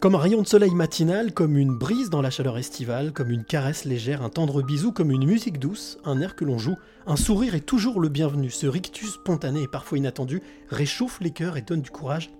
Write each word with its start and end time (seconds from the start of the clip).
Comme 0.00 0.14
un 0.14 0.18
rayon 0.18 0.42
de 0.42 0.46
soleil 0.46 0.70
matinal, 0.70 1.34
comme 1.34 1.58
une 1.58 1.76
brise 1.76 2.08
dans 2.08 2.22
la 2.22 2.30
chaleur 2.30 2.56
estivale, 2.56 3.12
comme 3.12 3.32
une 3.32 3.44
caresse 3.44 3.84
légère, 3.84 4.22
un 4.22 4.28
tendre 4.28 4.62
bisou, 4.62 4.92
comme 4.92 5.10
une 5.10 5.26
musique 5.26 5.58
douce, 5.58 5.98
un 6.04 6.20
air 6.20 6.36
que 6.36 6.44
l'on 6.44 6.56
joue, 6.56 6.76
un 7.08 7.16
sourire 7.16 7.56
est 7.56 7.66
toujours 7.66 7.98
le 7.98 8.08
bienvenu. 8.08 8.48
Ce 8.48 8.68
rictus 8.68 9.14
spontané 9.14 9.62
et 9.64 9.66
parfois 9.66 9.98
inattendu 9.98 10.40
réchauffe 10.68 11.18
les 11.20 11.32
cœurs 11.32 11.56
et 11.56 11.62
donne 11.62 11.82
du 11.82 11.90
courage 11.90 12.30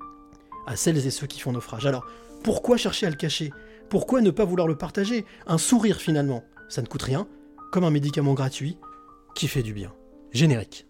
à 0.69 0.77
celles 0.77 1.05
et 1.05 1.11
ceux 1.11 1.27
qui 1.27 1.41
font 1.41 1.51
naufrage. 1.51 1.85
Alors, 1.85 2.07
pourquoi 2.45 2.77
chercher 2.77 3.07
à 3.07 3.11
le 3.11 3.17
cacher? 3.17 3.53
Pourquoi 3.89 4.21
ne 4.21 4.31
pas 4.31 4.45
vouloir 4.45 4.69
le 4.69 4.77
partager? 4.77 5.27
Un 5.49 5.59
sourire 5.59 5.97
finalement, 5.97 6.45
ça 6.69 6.81
ne 6.81 6.87
coûte 6.87 7.03
rien, 7.03 7.27
comme 7.73 7.83
un 7.83 7.91
médicament 7.91 8.35
gratuit 8.35 8.79
qui 9.35 9.49
fait 9.49 9.65
du 9.65 9.73
bien. 9.73 9.93
Générique. 10.31 10.87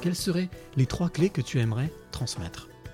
Quelles 0.00 0.16
seraient 0.16 0.50
les 0.76 0.86
trois 0.86 1.10
clés 1.10 1.30
que 1.30 1.42
tu 1.42 1.60
aimerais 1.60 1.92
transmettre? 2.10 2.68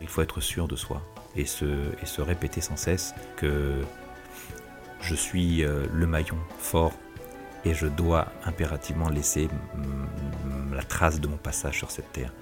Il 0.00 0.08
faut 0.08 0.22
être 0.22 0.40
sûr 0.40 0.68
de 0.68 0.76
soi 0.76 1.02
et 1.36 1.44
se, 1.44 2.20
répéter 2.20 2.60
sans 2.60 2.76
cesse 2.76 3.14
que 3.36 3.80
je 5.00 5.14
suis 5.14 5.64
euh, 5.64 5.86
le 5.92 6.06
maillon 6.06 6.38
fort 6.58 6.92
et 7.64 7.74
je 7.74 7.86
dois 7.86 8.32
impérativement 8.44 9.08
laisser 9.08 9.48
mm, 9.74 10.74
la 10.74 10.82
trace 10.82 11.20
de 11.20 11.28
mon 11.28 11.36
passage 11.36 11.76
sur 11.76 11.90
cette 11.90 12.12
terre. 12.12 12.32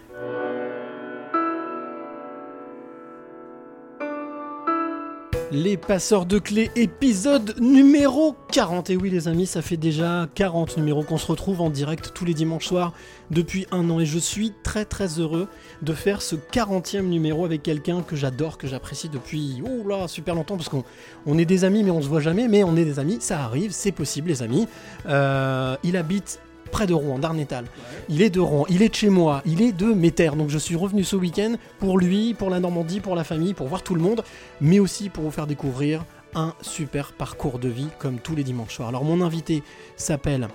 Les 5.53 5.77
passeurs 5.77 6.27
de 6.27 6.41
clés, 6.41 6.73
épisode 6.75 7.55
numéro 7.61 8.35
40. 8.51 8.91
Et 8.91 8.97
oui 8.97 9.11
les 9.11 9.29
amis, 9.29 9.47
ça 9.47 9.63
fait 9.63 9.77
déjà 9.77 10.27
40 10.35 10.77
numéros 10.77 11.05
qu'on 11.05 11.19
se 11.19 11.27
retrouve 11.27 11.61
en 11.61 11.71
direct 11.71 12.11
tous 12.13 12.25
les 12.25 12.35
dimanches 12.35 12.67
soirs 12.67 12.93
depuis 13.31 13.65
un 13.71 13.89
an. 13.91 14.01
Et 14.01 14.07
je 14.07 14.19
suis 14.19 14.53
très 14.65 14.85
très 14.85 15.21
heureux 15.21 15.47
de 15.83 15.93
faire 15.93 16.21
ce 16.21 16.35
40e 16.35 17.03
numéro 17.03 17.45
avec 17.45 17.63
quelqu'un 17.63 18.03
que 18.03 18.17
j'adore, 18.17 18.59
que 18.59 18.67
j'apprécie 18.67 19.09
depuis 19.09 19.63
oh 19.65 19.89
là, 19.89 20.09
super 20.09 20.35
longtemps. 20.35 20.57
Parce 20.57 20.69
qu'on 20.69 20.83
on 21.27 21.39
est 21.39 21.45
des 21.45 21.63
amis 21.63 21.85
mais 21.85 21.93
on 21.93 22.03
se 22.03 22.09
voit 22.09 22.21
jamais. 22.21 22.49
Mais 22.49 22.65
on 22.65 22.77
est 22.77 22.85
des 22.85 22.99
amis, 22.99 23.19
ça 23.21 23.41
arrive, 23.45 23.71
c'est 23.71 23.93
possible 23.93 24.29
les 24.29 24.43
amis. 24.43 24.67
Euh, 25.09 25.77
il 25.85 25.97
habite 25.97 26.41
près 26.71 26.87
de 26.87 26.95
Rouen, 26.95 27.19
d'Arnétal. 27.19 27.67
Il 28.09 28.23
est 28.23 28.31
de 28.31 28.41
Rouen, 28.41 28.67
il 28.69 28.83
est 28.83 28.89
de 28.89 28.95
chez 28.95 29.09
moi, 29.09 29.43
il 29.47 29.63
est 29.63 29.73
de 29.73 29.87
mes 29.87 30.11
terres. 30.11 30.37
Donc 30.37 30.51
je 30.51 30.59
suis 30.59 30.77
revenu 30.77 31.05
ce 31.05 31.17
week-end 31.17 31.55
pour 31.79 31.99
lui, 31.99 32.35
pour 32.35 32.51
la 32.51 32.61
Normandie, 32.61 33.01
pour 33.01 33.15
la 33.15 33.25
famille, 33.25 33.55
pour 33.55 33.69
voir 33.69 33.83
tout 33.83 33.95
le 33.95 34.01
monde, 34.01 34.23
mais 34.61 34.79
aussi 34.79 35.09
pour 35.09 35.25
vous 35.25 35.31
faire 35.31 35.47
découvrir 35.47 36.05
un 36.35 36.55
super 36.61 37.13
parcours 37.13 37.59
de 37.59 37.69
vie 37.69 37.89
comme 37.99 38.19
tous 38.19 38.37
les 38.37 38.45
dimanches 38.45 38.77
soirs. 38.77 38.89
Alors 38.89 39.05
mon 39.05 39.23
invité 39.23 39.63
s'appelle 39.97 40.49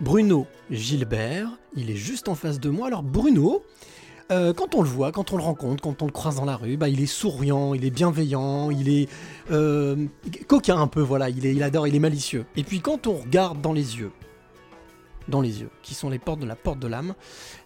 Bruno 0.00 0.46
Gilbert, 0.70 1.50
il 1.74 1.90
est 1.90 1.96
juste 1.96 2.28
en 2.28 2.34
face 2.34 2.60
de 2.60 2.70
moi. 2.70 2.88
Alors 2.88 3.02
Bruno, 3.02 3.62
euh, 4.30 4.52
quand 4.52 4.74
on 4.74 4.82
le 4.82 4.88
voit, 4.88 5.10
quand 5.10 5.32
on 5.32 5.36
le 5.36 5.42
rencontre, 5.42 5.82
quand 5.82 6.02
on 6.02 6.06
le 6.06 6.12
croise 6.12 6.36
dans 6.36 6.44
la 6.44 6.56
rue, 6.56 6.76
bah, 6.76 6.88
il 6.88 7.00
est 7.00 7.06
souriant, 7.06 7.72
il 7.72 7.84
est 7.84 7.90
bienveillant, 7.90 8.70
il 8.70 8.88
est 8.88 9.08
euh, 9.50 9.96
coquin 10.46 10.78
un 10.78 10.86
peu, 10.86 11.00
voilà, 11.00 11.30
il, 11.30 11.62
adore, 11.62 11.88
il 11.88 11.94
est 11.94 12.00
malicieux. 12.00 12.44
Et 12.56 12.62
puis 12.62 12.80
quand 12.80 13.06
on 13.06 13.14
regarde 13.14 13.60
dans 13.62 13.72
les 13.72 13.98
yeux, 13.98 14.10
dans 15.28 15.40
les 15.40 15.60
yeux, 15.60 15.70
qui 15.82 15.94
sont 15.94 16.10
les 16.10 16.18
portes 16.18 16.40
de 16.40 16.46
la 16.46 16.56
porte 16.56 16.78
de 16.78 16.86
l'âme, 16.86 17.14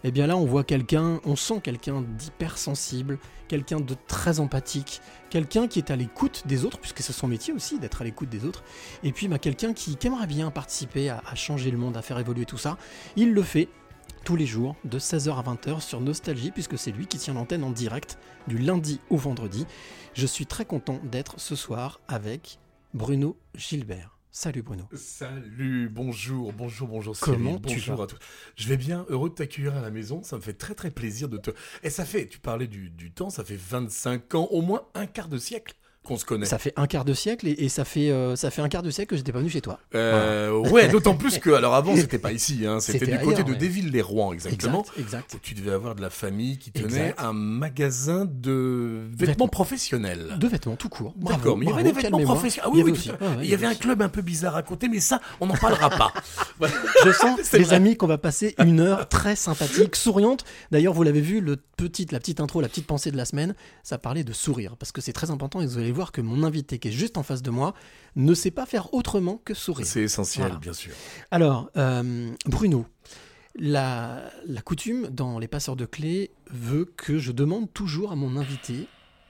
et 0.03 0.11
bien 0.11 0.27
là 0.27 0.37
on 0.37 0.45
voit 0.45 0.63
quelqu'un, 0.63 1.19
on 1.25 1.35
sent 1.35 1.61
quelqu'un 1.61 2.01
d'hypersensible, 2.01 3.19
quelqu'un 3.47 3.79
de 3.79 3.95
très 4.07 4.39
empathique, 4.39 5.01
quelqu'un 5.29 5.67
qui 5.67 5.79
est 5.79 5.91
à 5.91 5.95
l'écoute 5.95 6.43
des 6.45 6.65
autres, 6.65 6.79
puisque 6.79 7.01
c'est 7.01 7.13
son 7.13 7.27
métier 7.27 7.53
aussi 7.53 7.79
d'être 7.79 8.01
à 8.01 8.05
l'écoute 8.05 8.29
des 8.29 8.45
autres, 8.45 8.63
et 9.03 9.11
puis 9.11 9.27
bah, 9.27 9.39
quelqu'un 9.39 9.73
qui, 9.73 9.95
qui 9.95 10.07
aimerait 10.07 10.27
bien 10.27 10.51
participer 10.51 11.09
à, 11.09 11.21
à 11.25 11.35
changer 11.35 11.71
le 11.71 11.77
monde, 11.77 11.97
à 11.97 12.01
faire 12.01 12.19
évoluer 12.19 12.45
tout 12.45 12.57
ça. 12.57 12.77
Il 13.15 13.33
le 13.33 13.43
fait 13.43 13.69
tous 14.23 14.35
les 14.35 14.45
jours 14.45 14.75
de 14.85 14.99
16h 14.99 15.37
à 15.37 15.41
20h 15.41 15.81
sur 15.81 15.99
Nostalgie, 15.99 16.51
puisque 16.51 16.77
c'est 16.77 16.91
lui 16.91 17.07
qui 17.07 17.17
tient 17.17 17.33
l'antenne 17.33 17.63
en 17.63 17.71
direct 17.71 18.17
du 18.47 18.57
lundi 18.57 19.01
au 19.09 19.17
vendredi. 19.17 19.65
Je 20.13 20.25
suis 20.25 20.45
très 20.45 20.65
content 20.65 20.99
d'être 21.03 21.39
ce 21.39 21.55
soir 21.55 21.99
avec 22.07 22.59
Bruno 22.93 23.37
Gilbert. 23.55 24.17
Salut 24.35 24.63
Bruno. 24.63 24.89
Salut, 24.95 25.89
bonjour, 25.89 26.53
bonjour, 26.53 26.87
bonjour. 26.87 27.15
Comment 27.19 27.51
Cyril, 27.51 27.61
tu 27.67 27.75
bonjour 27.75 27.95
vas 27.97 28.03
à 28.05 28.07
tous. 28.07 28.17
Je 28.55 28.67
vais 28.67 28.77
bien, 28.77 29.05
heureux 29.09 29.29
de 29.29 29.35
t'accueillir 29.35 29.75
à 29.75 29.81
la 29.81 29.91
maison. 29.91 30.23
Ça 30.23 30.37
me 30.37 30.41
fait 30.41 30.55
très 30.55 30.73
très 30.73 30.89
plaisir 30.89 31.29
de 31.29 31.37
te. 31.37 31.51
Et 31.83 31.91
ça 31.91 32.03
fait, 32.03 32.25
tu 32.25 32.39
parlais 32.39 32.65
du, 32.65 32.89
du 32.89 33.11
temps, 33.11 33.29
ça 33.29 33.43
fait 33.43 33.55
25 33.55 34.33
ans, 34.33 34.47
au 34.49 34.63
moins 34.63 34.87
un 34.95 35.05
quart 35.05 35.27
de 35.29 35.37
siècle 35.37 35.75
qu'on 36.03 36.17
se 36.17 36.25
connaît. 36.25 36.45
Ça 36.45 36.57
fait 36.57 36.73
un 36.75 36.85
quart 36.87 37.05
de 37.05 37.13
siècle 37.13 37.47
et, 37.47 37.51
et 37.63 37.69
ça, 37.69 37.85
fait, 37.85 38.09
euh, 38.11 38.35
ça 38.35 38.51
fait 38.51 38.61
un 38.61 38.69
quart 38.69 38.83
de 38.83 38.89
siècle 38.91 39.11
que 39.11 39.15
j'étais 39.17 39.31
pas 39.31 39.39
venu 39.39 39.49
chez 39.49 39.61
toi. 39.61 39.79
Euh, 39.95 40.51
Ouais, 40.69 40.87
d'autant 40.89 41.15
plus 41.15 41.39
que, 41.39 41.49
alors 41.51 41.73
avant, 41.75 41.95
c'était 41.95 42.17
pas 42.19 42.31
ici, 42.31 42.65
hein, 42.65 42.79
c'était 42.81 43.07
du 43.07 43.19
côté 43.19 43.43
de 43.43 43.51
ouais. 43.51 43.57
Déville-les-Rouen, 43.57 44.33
exactement. 44.33 44.81
Exact, 44.81 44.99
exact. 44.99 45.33
Où 45.35 45.37
tu 45.41 45.53
devais 45.53 45.71
avoir 45.71 45.95
de 45.95 46.01
la 46.01 46.09
famille 46.09 46.57
qui 46.57 46.71
tenait 46.71 46.85
Exact. 47.09 47.19
un 47.19 47.33
magasin 47.33 48.25
de 48.25 49.01
vêtements, 49.11 49.25
Vêtements. 49.33 49.47
professionnels. 49.47 50.35
De 50.39 50.47
vêtements 50.47 50.75
tout 50.75 50.89
court. 50.89 51.13
D'accord, 51.17 51.57
mais 51.57 51.65
il 51.65 51.69
y 51.69 51.73
avait 51.73 51.83
des 51.83 51.91
vêtements 51.91 52.19
professionnels. 52.21 52.69
Ah 52.69 52.75
il 52.75 52.79
y 52.79 52.83
oui, 52.83 52.89
avait 52.89 52.91
oui, 52.91 52.97
aussi. 52.97 53.09
Ouais, 53.11 53.43
il 53.43 53.49
y 53.49 53.53
avait 53.53 53.65
un 53.67 53.75
club 53.75 54.01
un 54.01 54.09
peu 54.09 54.21
bizarre 54.21 54.55
à 54.55 54.63
côté, 54.63 54.87
mais 54.89 54.99
ça, 54.99 55.19
on 55.39 55.45
n'en 55.47 55.55
parlera 55.55 55.89
pas. 55.89 56.11
Je 57.05 57.11
sens, 57.11 57.39
les 57.53 57.59
vrai. 57.63 57.75
amis, 57.75 57.95
qu'on 57.97 58.07
va 58.07 58.17
passer 58.17 58.55
une 58.59 58.79
heure 58.79 59.07
très 59.07 59.35
sympathique, 59.35 59.95
souriante. 59.95 60.43
D'ailleurs, 60.71 60.93
vous 60.93 61.03
l'avez 61.03 61.21
vu, 61.21 61.39
le 61.41 61.55
petit, 61.57 62.07
la 62.11 62.19
petite 62.19 62.39
intro, 62.41 62.61
la 62.61 62.69
petite 62.69 62.87
pensée 62.87 63.11
de 63.11 63.17
la 63.17 63.25
semaine, 63.25 63.55
ça 63.83 63.97
parlait 63.97 64.23
de 64.23 64.33
sourire. 64.33 64.75
Parce 64.77 64.91
que 64.91 65.01
c'est 65.01 65.13
très 65.13 65.31
important 65.31 65.61
et 65.61 65.65
vous 65.65 65.77
allez 65.77 65.91
voir 65.93 66.11
que 66.11 66.21
mon 66.21 66.43
invité 66.43 66.79
qui 66.79 66.89
est 66.89 66.91
juste 66.91 67.17
en 67.17 67.23
face 67.23 67.41
de 67.41 67.49
moi 67.51 67.73
ne 68.15 68.33
sait 68.33 68.51
pas 68.51 68.65
faire 68.65 68.93
autrement 68.93 69.41
que 69.45 69.53
sourire. 69.53 69.85
C'est 69.85 70.01
essentiel, 70.03 70.45
Voilà. 70.47 70.59
bien 70.59 70.73
sûr. 70.73 70.93
Alors, 71.31 71.69
euh, 71.77 72.31
Bruno, 72.45 72.85
la, 73.55 74.31
la 74.45 74.61
coutume 74.61 75.07
dans 75.09 75.39
les 75.39 75.47
passeurs 75.47 75.75
de 75.75 75.85
clés 75.85 76.31
veut 76.49 76.85
que 76.97 77.19
je 77.19 77.31
demande 77.31 77.71
toujours 77.73 78.11
à 78.11 78.15
mon 78.15 78.35
invité, 78.37 78.87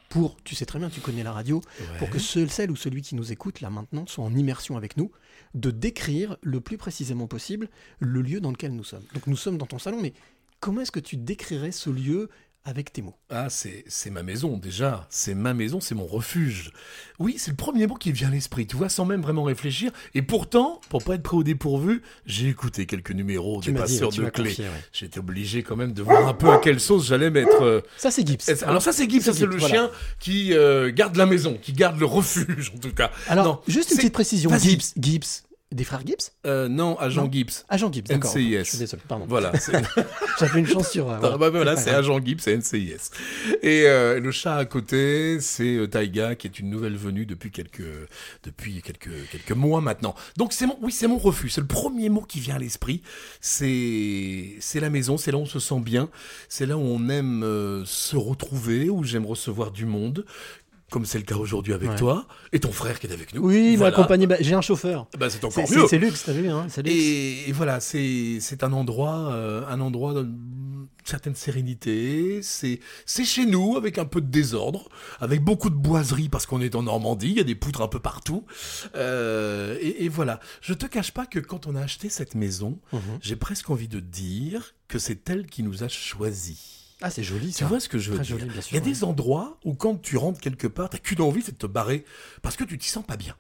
pour, 0.10 0.38
tu 0.44 0.56
sais 0.56 0.66
très 0.66 0.80
bien, 0.80 0.90
tu 0.90 1.02
connais 1.02 1.24
la 1.24 1.32
radio, 1.32 1.60
pour 2.00 2.10
que 2.10 2.20
seul, 2.20 2.50
celle 2.50 2.70
ou 2.72 2.76
celui 2.76 3.02
qui 3.02 3.16
nous 3.16 3.32
écoute 3.32 3.62
là 3.62 3.70
maintenant 3.70 4.06
soit 4.06 4.24
en 4.24 4.34
immersion 4.36 4.78
avec 4.78 4.96
nous, 4.96 5.12
de 5.56 5.72
décrire 5.72 6.38
le 6.42 6.62
plus 6.62 6.78
précisément 6.78 7.28
possible 7.28 7.68
le 8.00 8.22
lieu 8.22 8.40
dans 8.40 8.52
lequel 8.52 8.74
nous 8.76 8.84
sommes. 8.84 9.04
Donc 9.14 9.28
nous 9.28 9.36
sommes 9.36 9.58
dans 9.58 9.66
ton 9.66 9.80
salon, 9.80 10.00
mais 10.02 10.14
comment 10.60 10.82
est-ce 10.82 10.92
que 10.92 11.00
tu 11.00 11.18
décrirais 11.18 11.72
ce 11.72 11.90
lieu 11.90 12.30
avec 12.66 12.94
tes 12.94 13.02
mots 13.02 13.16
Ah, 13.30 13.48
c'est 13.50 13.84
c'est 13.88 14.10
ma 14.10 14.24
maison 14.24 14.58
déjà. 14.58 15.06
C'est 15.10 15.34
ma 15.36 15.54
maison, 15.54 15.82
c'est 15.82 15.96
mon 15.96 16.06
refuge. 16.06 16.72
Oui, 17.20 17.36
c'est 17.38 17.52
le 17.52 17.58
premier 17.58 17.88
mot 17.88 17.96
qui 17.96 18.12
vient 18.14 18.30
à 18.30 18.32
l'esprit, 18.32 18.66
tu 18.66 18.78
vois, 18.78 18.88
sans 18.90 19.04
même 19.06 19.22
vraiment 19.22 19.44
réfléchir. 19.44 19.92
Et 20.14 20.22
pourtant, 20.22 20.80
pour 20.90 21.04
pas 21.04 21.16
être 21.16 21.24
pris 21.24 21.36
au 21.38 21.44
dépourvu, 21.44 22.02
j'ai 22.26 22.48
écouté 22.48 22.86
quelques 22.86 23.12
numéros 23.12 23.60
Tu 23.62 23.72
des 23.72 23.76
dit, 23.76 23.82
passeurs 23.82 24.12
de 24.12 24.30
clés. 24.30 24.56
ouais. 24.58 24.66
J'étais 24.94 25.20
obligé 25.20 25.62
quand 25.62 25.76
même 25.76 25.92
de 25.94 26.02
voir 26.02 26.28
un 26.28 26.34
peu 26.34 26.50
à 26.52 26.58
quelle 26.58 26.80
sauce 26.80 27.08
j'allais 27.08 27.30
mettre. 27.30 27.62
euh, 27.64 27.82
Ça 27.98 28.12
c'est 28.12 28.26
Gibbs. 28.26 28.42
Alors 28.66 28.82
ça 28.82 28.94
c'est 28.94 29.10
Gibbs, 29.10 29.22
ça 29.24 29.34
c'est 29.34 29.40
Gibbs, 29.40 29.52
le 29.52 29.58
voilà. 29.58 29.74
chien 29.76 29.92
qui 30.20 30.54
euh, 30.54 30.92
garde 30.94 31.16
la 31.18 31.26
maison, 31.26 31.58
qui 31.62 31.74
garde 31.74 32.00
le 32.00 32.06
refuge 32.06 32.72
en 32.76 32.80
tout 32.80 32.94
cas. 32.94 33.12
Alors, 33.28 33.46
Non, 33.46 33.60
juste 33.68 33.92
une 33.92 33.98
petite 33.98 34.14
précision. 34.14 34.50
Gibbs, 34.58 34.94
Gibbs, 34.98 35.44
des 35.74 35.84
frères 35.84 36.02
Gibbs? 36.06 36.32
Euh, 36.46 36.68
non, 36.68 36.98
agent 37.00 37.24
Non. 37.24 37.32
Gibbs. 37.32 37.64
Agent 37.70 37.92
Gibbs, 37.92 38.08
d'accord. 38.08 38.32
NCIS. 38.36 38.58
Je 38.60 38.64
suis 38.64 38.78
désolé, 38.78 39.02
pardon. 39.08 39.26
Voilà, 39.28 39.58
c'est- 39.60 39.74
J'avais 40.40 40.60
une 40.60 40.68
chance 40.68 40.90
sur. 40.92 41.10
euh, 41.10 41.18
Ah, 41.22 41.38
bah, 41.38 41.50
voilà, 41.50 41.76
c'est 41.76 41.90
agent 41.92 42.20
Gibbs, 42.24 42.40
c'est 42.42 42.56
NCIS. 42.58 43.12
Et 43.62 43.84
euh, 43.88 44.20
le 44.20 44.32
chat 44.32 44.56
à 44.58 44.66
côté, 44.66 45.40
c'est 45.40 45.76
euh, 45.76 45.88
Taiga, 45.88 46.36
qui 46.36 46.48
est 46.48 46.60
une 46.60 46.70
nouvelle 46.70 46.96
venue 46.96 47.26
depuis 47.26 47.52
quelques, 47.52 47.84
depuis 48.44 48.82
quelques, 48.82 49.10
quelques 49.32 49.52
mois 49.52 49.82
maintenant. 49.82 50.16
Donc 50.38 50.54
c'est 50.54 50.66
mon, 50.68 50.78
oui, 50.82 50.92
c'est 50.92 51.08
mon 51.08 51.18
refus. 51.18 51.50
C'est 51.50 51.62
le 51.62 51.68
premier 51.68 52.10
mot 52.10 52.22
qui 52.22 52.40
vient 52.40 52.56
à 52.56 52.60
l'esprit. 52.60 53.02
C'est, 53.42 54.56
c'est 54.60 54.80
la 54.80 54.90
maison, 54.90 55.18
c'est 55.18 55.32
là 55.32 55.38
où 55.38 55.42
on 55.42 55.46
se 55.46 55.60
sent 55.60 55.80
bien, 55.80 56.10
c'est 56.50 56.66
là 56.66 56.78
où 56.78 56.82
on 56.82 57.08
aime 57.10 57.84
se 57.86 58.16
retrouver, 58.16 58.90
où 58.90 59.04
j'aime 59.04 59.26
recevoir 59.26 59.72
du 59.72 59.86
monde. 59.86 60.26
Comme 60.94 61.06
c'est 61.08 61.18
le 61.18 61.24
cas 61.24 61.38
aujourd'hui 61.38 61.74
avec 61.74 61.90
Ouais. 61.90 61.96
toi 61.96 62.28
et 62.52 62.60
ton 62.60 62.72
frère 62.72 63.00
qui 63.00 63.08
est 63.08 63.12
avec 63.12 63.34
nous. 63.34 63.42
Oui, 63.42 63.76
Voilà. 63.78 63.96
accompagné. 63.98 64.28
bah, 64.28 64.36
J'ai 64.40 64.54
un 64.54 64.62
chauffeur. 64.62 65.08
Bah, 65.18 65.28
c'est 65.32 65.44
encore 65.44 65.64
mieux. 65.72 65.88
c'est 65.88 65.98
luxe, 65.98 66.22
t'as 66.24 66.34
vu 66.34 66.48
hein, 66.50 66.68
luxe. 66.78 66.78
Et, 66.86 67.50
et 67.50 67.52
voilà, 67.52 67.80
c'est 67.80 68.40
un 68.62 68.72
endroit, 68.74 69.32
euh, 69.32 69.66
un 69.68 69.82
endroit 69.82 70.14
d'une 70.14 70.86
certaine 71.04 71.34
sérénité. 71.34 72.42
C'est 72.44 72.80
c'est 73.08 73.26
chez 73.26 73.48
nous 73.48 73.76
avec 73.76 73.98
un 73.98 74.06
peu 74.06 74.22
de 74.22 74.28
désordre, 74.28 74.88
avec 75.20 75.44
beaucoup 75.44 75.72
de 75.72 75.76
boiseries 75.76 76.30
parce 76.30 76.46
qu'on 76.46 76.62
est 76.62 76.76
en 76.76 76.84
Normandie. 76.84 77.32
Il 77.32 77.38
y 77.38 77.42
a 77.42 77.44
des 77.44 77.56
poutres 77.56 77.82
un 77.82 77.88
peu 77.88 78.00
partout. 78.00 78.46
Euh, 78.96 79.76
et, 79.82 80.06
et 80.06 80.10
voilà, 80.10 80.40
je 80.62 80.74
te 80.76 80.86
cache 80.86 81.12
pas 81.12 81.26
que 81.26 81.40
quand 81.40 81.66
on 81.66 81.76
a 81.76 81.82
acheté 81.82 82.08
cette 82.10 82.36
maison, 82.36 82.78
Mhm. 82.92 83.00
j'ai 83.20 83.36
presque 83.36 83.72
envie 83.72 83.88
de 83.88 84.00
dire 84.00 84.76
que 84.88 85.00
c'est 85.00 85.28
elle 85.30 85.48
qui 85.48 85.64
nous 85.64 85.84
a 85.84 85.88
choisis. 85.88 86.83
Ah, 87.06 87.10
c'est 87.10 87.22
joli 87.24 87.48
Tu 87.48 87.52
ça. 87.60 87.66
vois 87.66 87.80
ce 87.82 87.90
que 87.90 87.98
je 88.00 88.12
veux 88.12 88.16
Très 88.16 88.26
dire 88.26 88.40
joli, 88.40 88.50
bien 88.50 88.62
sûr, 88.62 88.72
Il 88.72 88.76
y 88.76 88.78
a 88.82 88.82
ouais. 88.86 88.90
des 88.90 89.04
endroits 89.04 89.60
où 89.66 89.74
quand 89.74 90.02
tu 90.02 90.16
rentres 90.16 90.40
quelque 90.40 90.68
part, 90.68 90.90
t'as 90.90 90.98
qu'une 91.00 91.20
envie, 91.22 91.42
c'est 91.42 91.52
de 91.52 91.58
te 91.58 91.68
barrer 91.68 92.06
parce 92.42 92.56
que 92.56 92.64
tu 92.64 92.78
t'y 92.78 92.88
sens 92.90 93.06
pas 93.06 93.18
bien. 93.18 93.36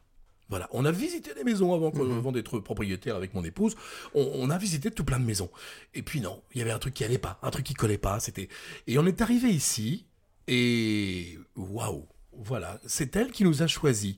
Voilà, 0.49 0.67
on 0.73 0.83
a 0.83 0.91
visité 0.91 1.33
des 1.33 1.45
maisons 1.45 1.73
avant, 1.73 1.91
Mhm. 1.91 2.17
avant 2.17 2.31
d'être 2.33 2.59
propriétaire 2.59 3.15
avec 3.15 3.33
mon 3.33 3.43
épouse. 3.43 3.75
On, 4.13 4.29
on 4.35 4.49
a 4.49 4.57
visité 4.57 4.91
tout 4.91 5.05
plein 5.05 5.19
de 5.19 5.25
maisons. 5.25 5.49
Et 5.93 6.01
puis 6.03 6.19
non, 6.19 6.41
il 6.53 6.59
y 6.59 6.61
avait 6.61 6.71
un 6.71 6.77
truc 6.77 6.93
qui 6.93 7.05
allait 7.05 7.17
pas, 7.17 7.39
un 7.41 7.49
truc 7.51 7.65
qui 7.65 7.73
collait 7.73 7.97
pas. 7.97 8.19
C'était 8.19 8.49
et 8.85 8.99
on 8.99 9.05
est 9.05 9.21
arrivé 9.21 9.49
ici 9.49 10.05
et 10.49 11.39
waouh, 11.55 12.05
voilà, 12.37 12.79
c'est 12.85 13.15
elle 13.15 13.31
qui 13.31 13.43
nous 13.43 13.61
a 13.61 13.67
choisis. 13.67 14.15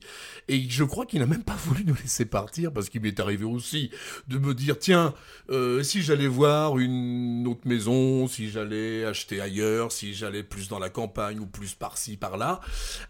Et 0.48 0.68
je 0.68 0.84
crois 0.84 1.06
qu'il 1.06 1.20
n'a 1.20 1.26
même 1.26 1.44
pas 1.44 1.56
voulu 1.56 1.84
nous 1.84 1.94
laisser 1.94 2.24
partir 2.24 2.72
parce 2.72 2.88
qu'il 2.88 3.02
m'est 3.02 3.18
arrivé 3.20 3.44
aussi 3.44 3.90
de 4.28 4.38
me 4.38 4.54
dire 4.54 4.78
tiens, 4.78 5.14
euh, 5.50 5.82
si 5.82 6.02
j'allais 6.02 6.26
voir 6.26 6.78
une 6.78 7.46
autre 7.46 7.66
maison, 7.66 8.26
si 8.26 8.50
j'allais 8.50 9.04
acheter 9.04 9.40
ailleurs, 9.40 9.92
si 9.92 10.14
j'allais 10.14 10.42
plus 10.42 10.68
dans 10.68 10.78
la 10.78 10.90
campagne 10.90 11.40
ou 11.40 11.46
plus 11.46 11.74
par-ci 11.74 12.16
par-là, 12.16 12.60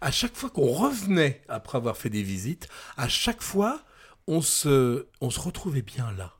à 0.01 0.11
chaque 0.11 0.35
fois 0.35 0.49
qu'on 0.49 0.71
revenait 0.71 1.41
après 1.47 1.77
avoir 1.77 1.97
fait 1.97 2.09
des 2.09 2.23
visites, 2.23 2.67
à 2.97 3.07
chaque 3.07 3.41
fois 3.41 3.81
on 4.27 4.41
se 4.41 5.07
on 5.21 5.29
se 5.29 5.39
retrouvait 5.39 5.81
bien 5.81 6.11
là. 6.17 6.33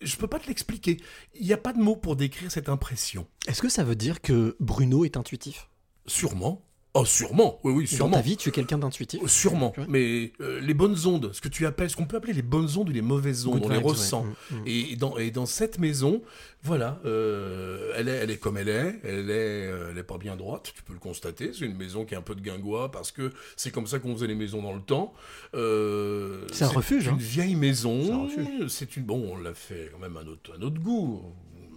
Je 0.00 0.16
peux 0.16 0.26
pas 0.26 0.38
te 0.38 0.48
l'expliquer. 0.48 0.98
Il 1.34 1.46
n'y 1.46 1.52
a 1.52 1.58
pas 1.58 1.72
de 1.72 1.78
mots 1.78 1.96
pour 1.96 2.16
décrire 2.16 2.50
cette 2.50 2.68
impression. 2.68 3.26
Est-ce 3.46 3.62
que 3.62 3.68
ça 3.68 3.84
veut 3.84 3.94
dire 3.94 4.20
que 4.20 4.56
Bruno 4.60 5.04
est 5.04 5.16
intuitif? 5.16 5.68
Sûrement. 6.06 6.62
Oh, 6.96 7.04
sûrement. 7.04 7.58
Oui, 7.64 7.72
oui, 7.72 7.84
Dans 7.84 7.96
sûrement. 7.96 8.16
ta 8.16 8.22
vie, 8.22 8.36
tu 8.36 8.50
es 8.50 8.52
quelqu'un 8.52 8.78
d'intuitif 8.78 9.18
Oh, 9.22 9.26
Sûrement. 9.26 9.72
Mais 9.88 10.30
euh, 10.40 10.60
les 10.60 10.74
bonnes 10.74 10.96
ondes, 11.06 11.30
ce 11.32 11.40
que 11.40 11.48
tu 11.48 11.66
appelles, 11.66 11.90
ce 11.90 11.96
qu'on 11.96 12.06
peut 12.06 12.16
appeler 12.18 12.32
les 12.34 12.42
bonnes 12.42 12.68
ondes 12.76 12.88
ou 12.88 12.92
les 12.92 13.02
mauvaises 13.02 13.48
ondes, 13.48 13.54
Good 13.60 13.64
on 13.66 13.68
les 13.70 13.78
vibes, 13.78 13.86
ressent. 13.86 14.22
Mm, 14.50 14.54
mm. 14.54 14.62
Et 14.66 14.94
dans, 14.96 15.18
et 15.18 15.32
dans 15.32 15.44
cette 15.46 15.80
maison, 15.80 16.22
voilà, 16.62 17.00
euh, 17.04 17.92
elle, 17.96 18.08
est, 18.08 18.12
elle 18.12 18.30
est 18.30 18.36
comme 18.38 18.56
elle 18.58 18.68
est, 18.68 18.94
elle 19.02 19.28
est, 19.28 19.66
euh, 19.66 19.88
elle 19.90 19.98
est 19.98 20.04
pas 20.04 20.18
bien 20.18 20.36
droite, 20.36 20.72
tu 20.72 20.84
peux 20.84 20.92
le 20.92 21.00
constater. 21.00 21.50
C'est 21.52 21.64
une 21.64 21.76
maison 21.76 22.04
qui 22.04 22.14
est 22.14 22.16
un 22.16 22.22
peu 22.22 22.36
de 22.36 22.40
guingois 22.40 22.92
parce 22.92 23.10
que 23.10 23.32
c'est 23.56 23.72
comme 23.72 23.88
ça 23.88 23.98
qu'on 23.98 24.14
faisait 24.14 24.28
les 24.28 24.36
maisons 24.36 24.62
dans 24.62 24.72
le 24.72 24.80
temps. 24.80 25.12
Euh, 25.54 26.46
C'est 26.52 26.64
un 26.64 26.68
refuge, 26.68 27.06
Une 27.06 27.14
hein. 27.14 27.16
vieille 27.18 27.50
C'est 27.50 27.56
un 27.56 27.58
maison. 27.58 28.22
refuge. 28.26 28.68
C'est 28.68 28.96
une 28.96 29.02
bon, 29.02 29.32
on 29.32 29.36
l'a 29.36 29.54
fait 29.54 29.90
quand 29.92 29.98
même 29.98 30.16
à 30.16 30.22
notre, 30.22 30.54
à 30.54 30.58
notre 30.58 30.80
goût. 30.80 31.22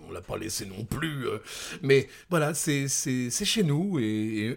On 0.07 0.11
l'a 0.11 0.21
pas 0.21 0.37
laissé 0.37 0.65
non 0.65 0.83
plus. 0.85 1.27
euh, 1.27 1.39
mais 1.81 2.07
voilà, 2.29 2.53
c'est 2.53 2.87
chez 2.87 3.63
nous 3.63 3.99
et, 3.99 4.03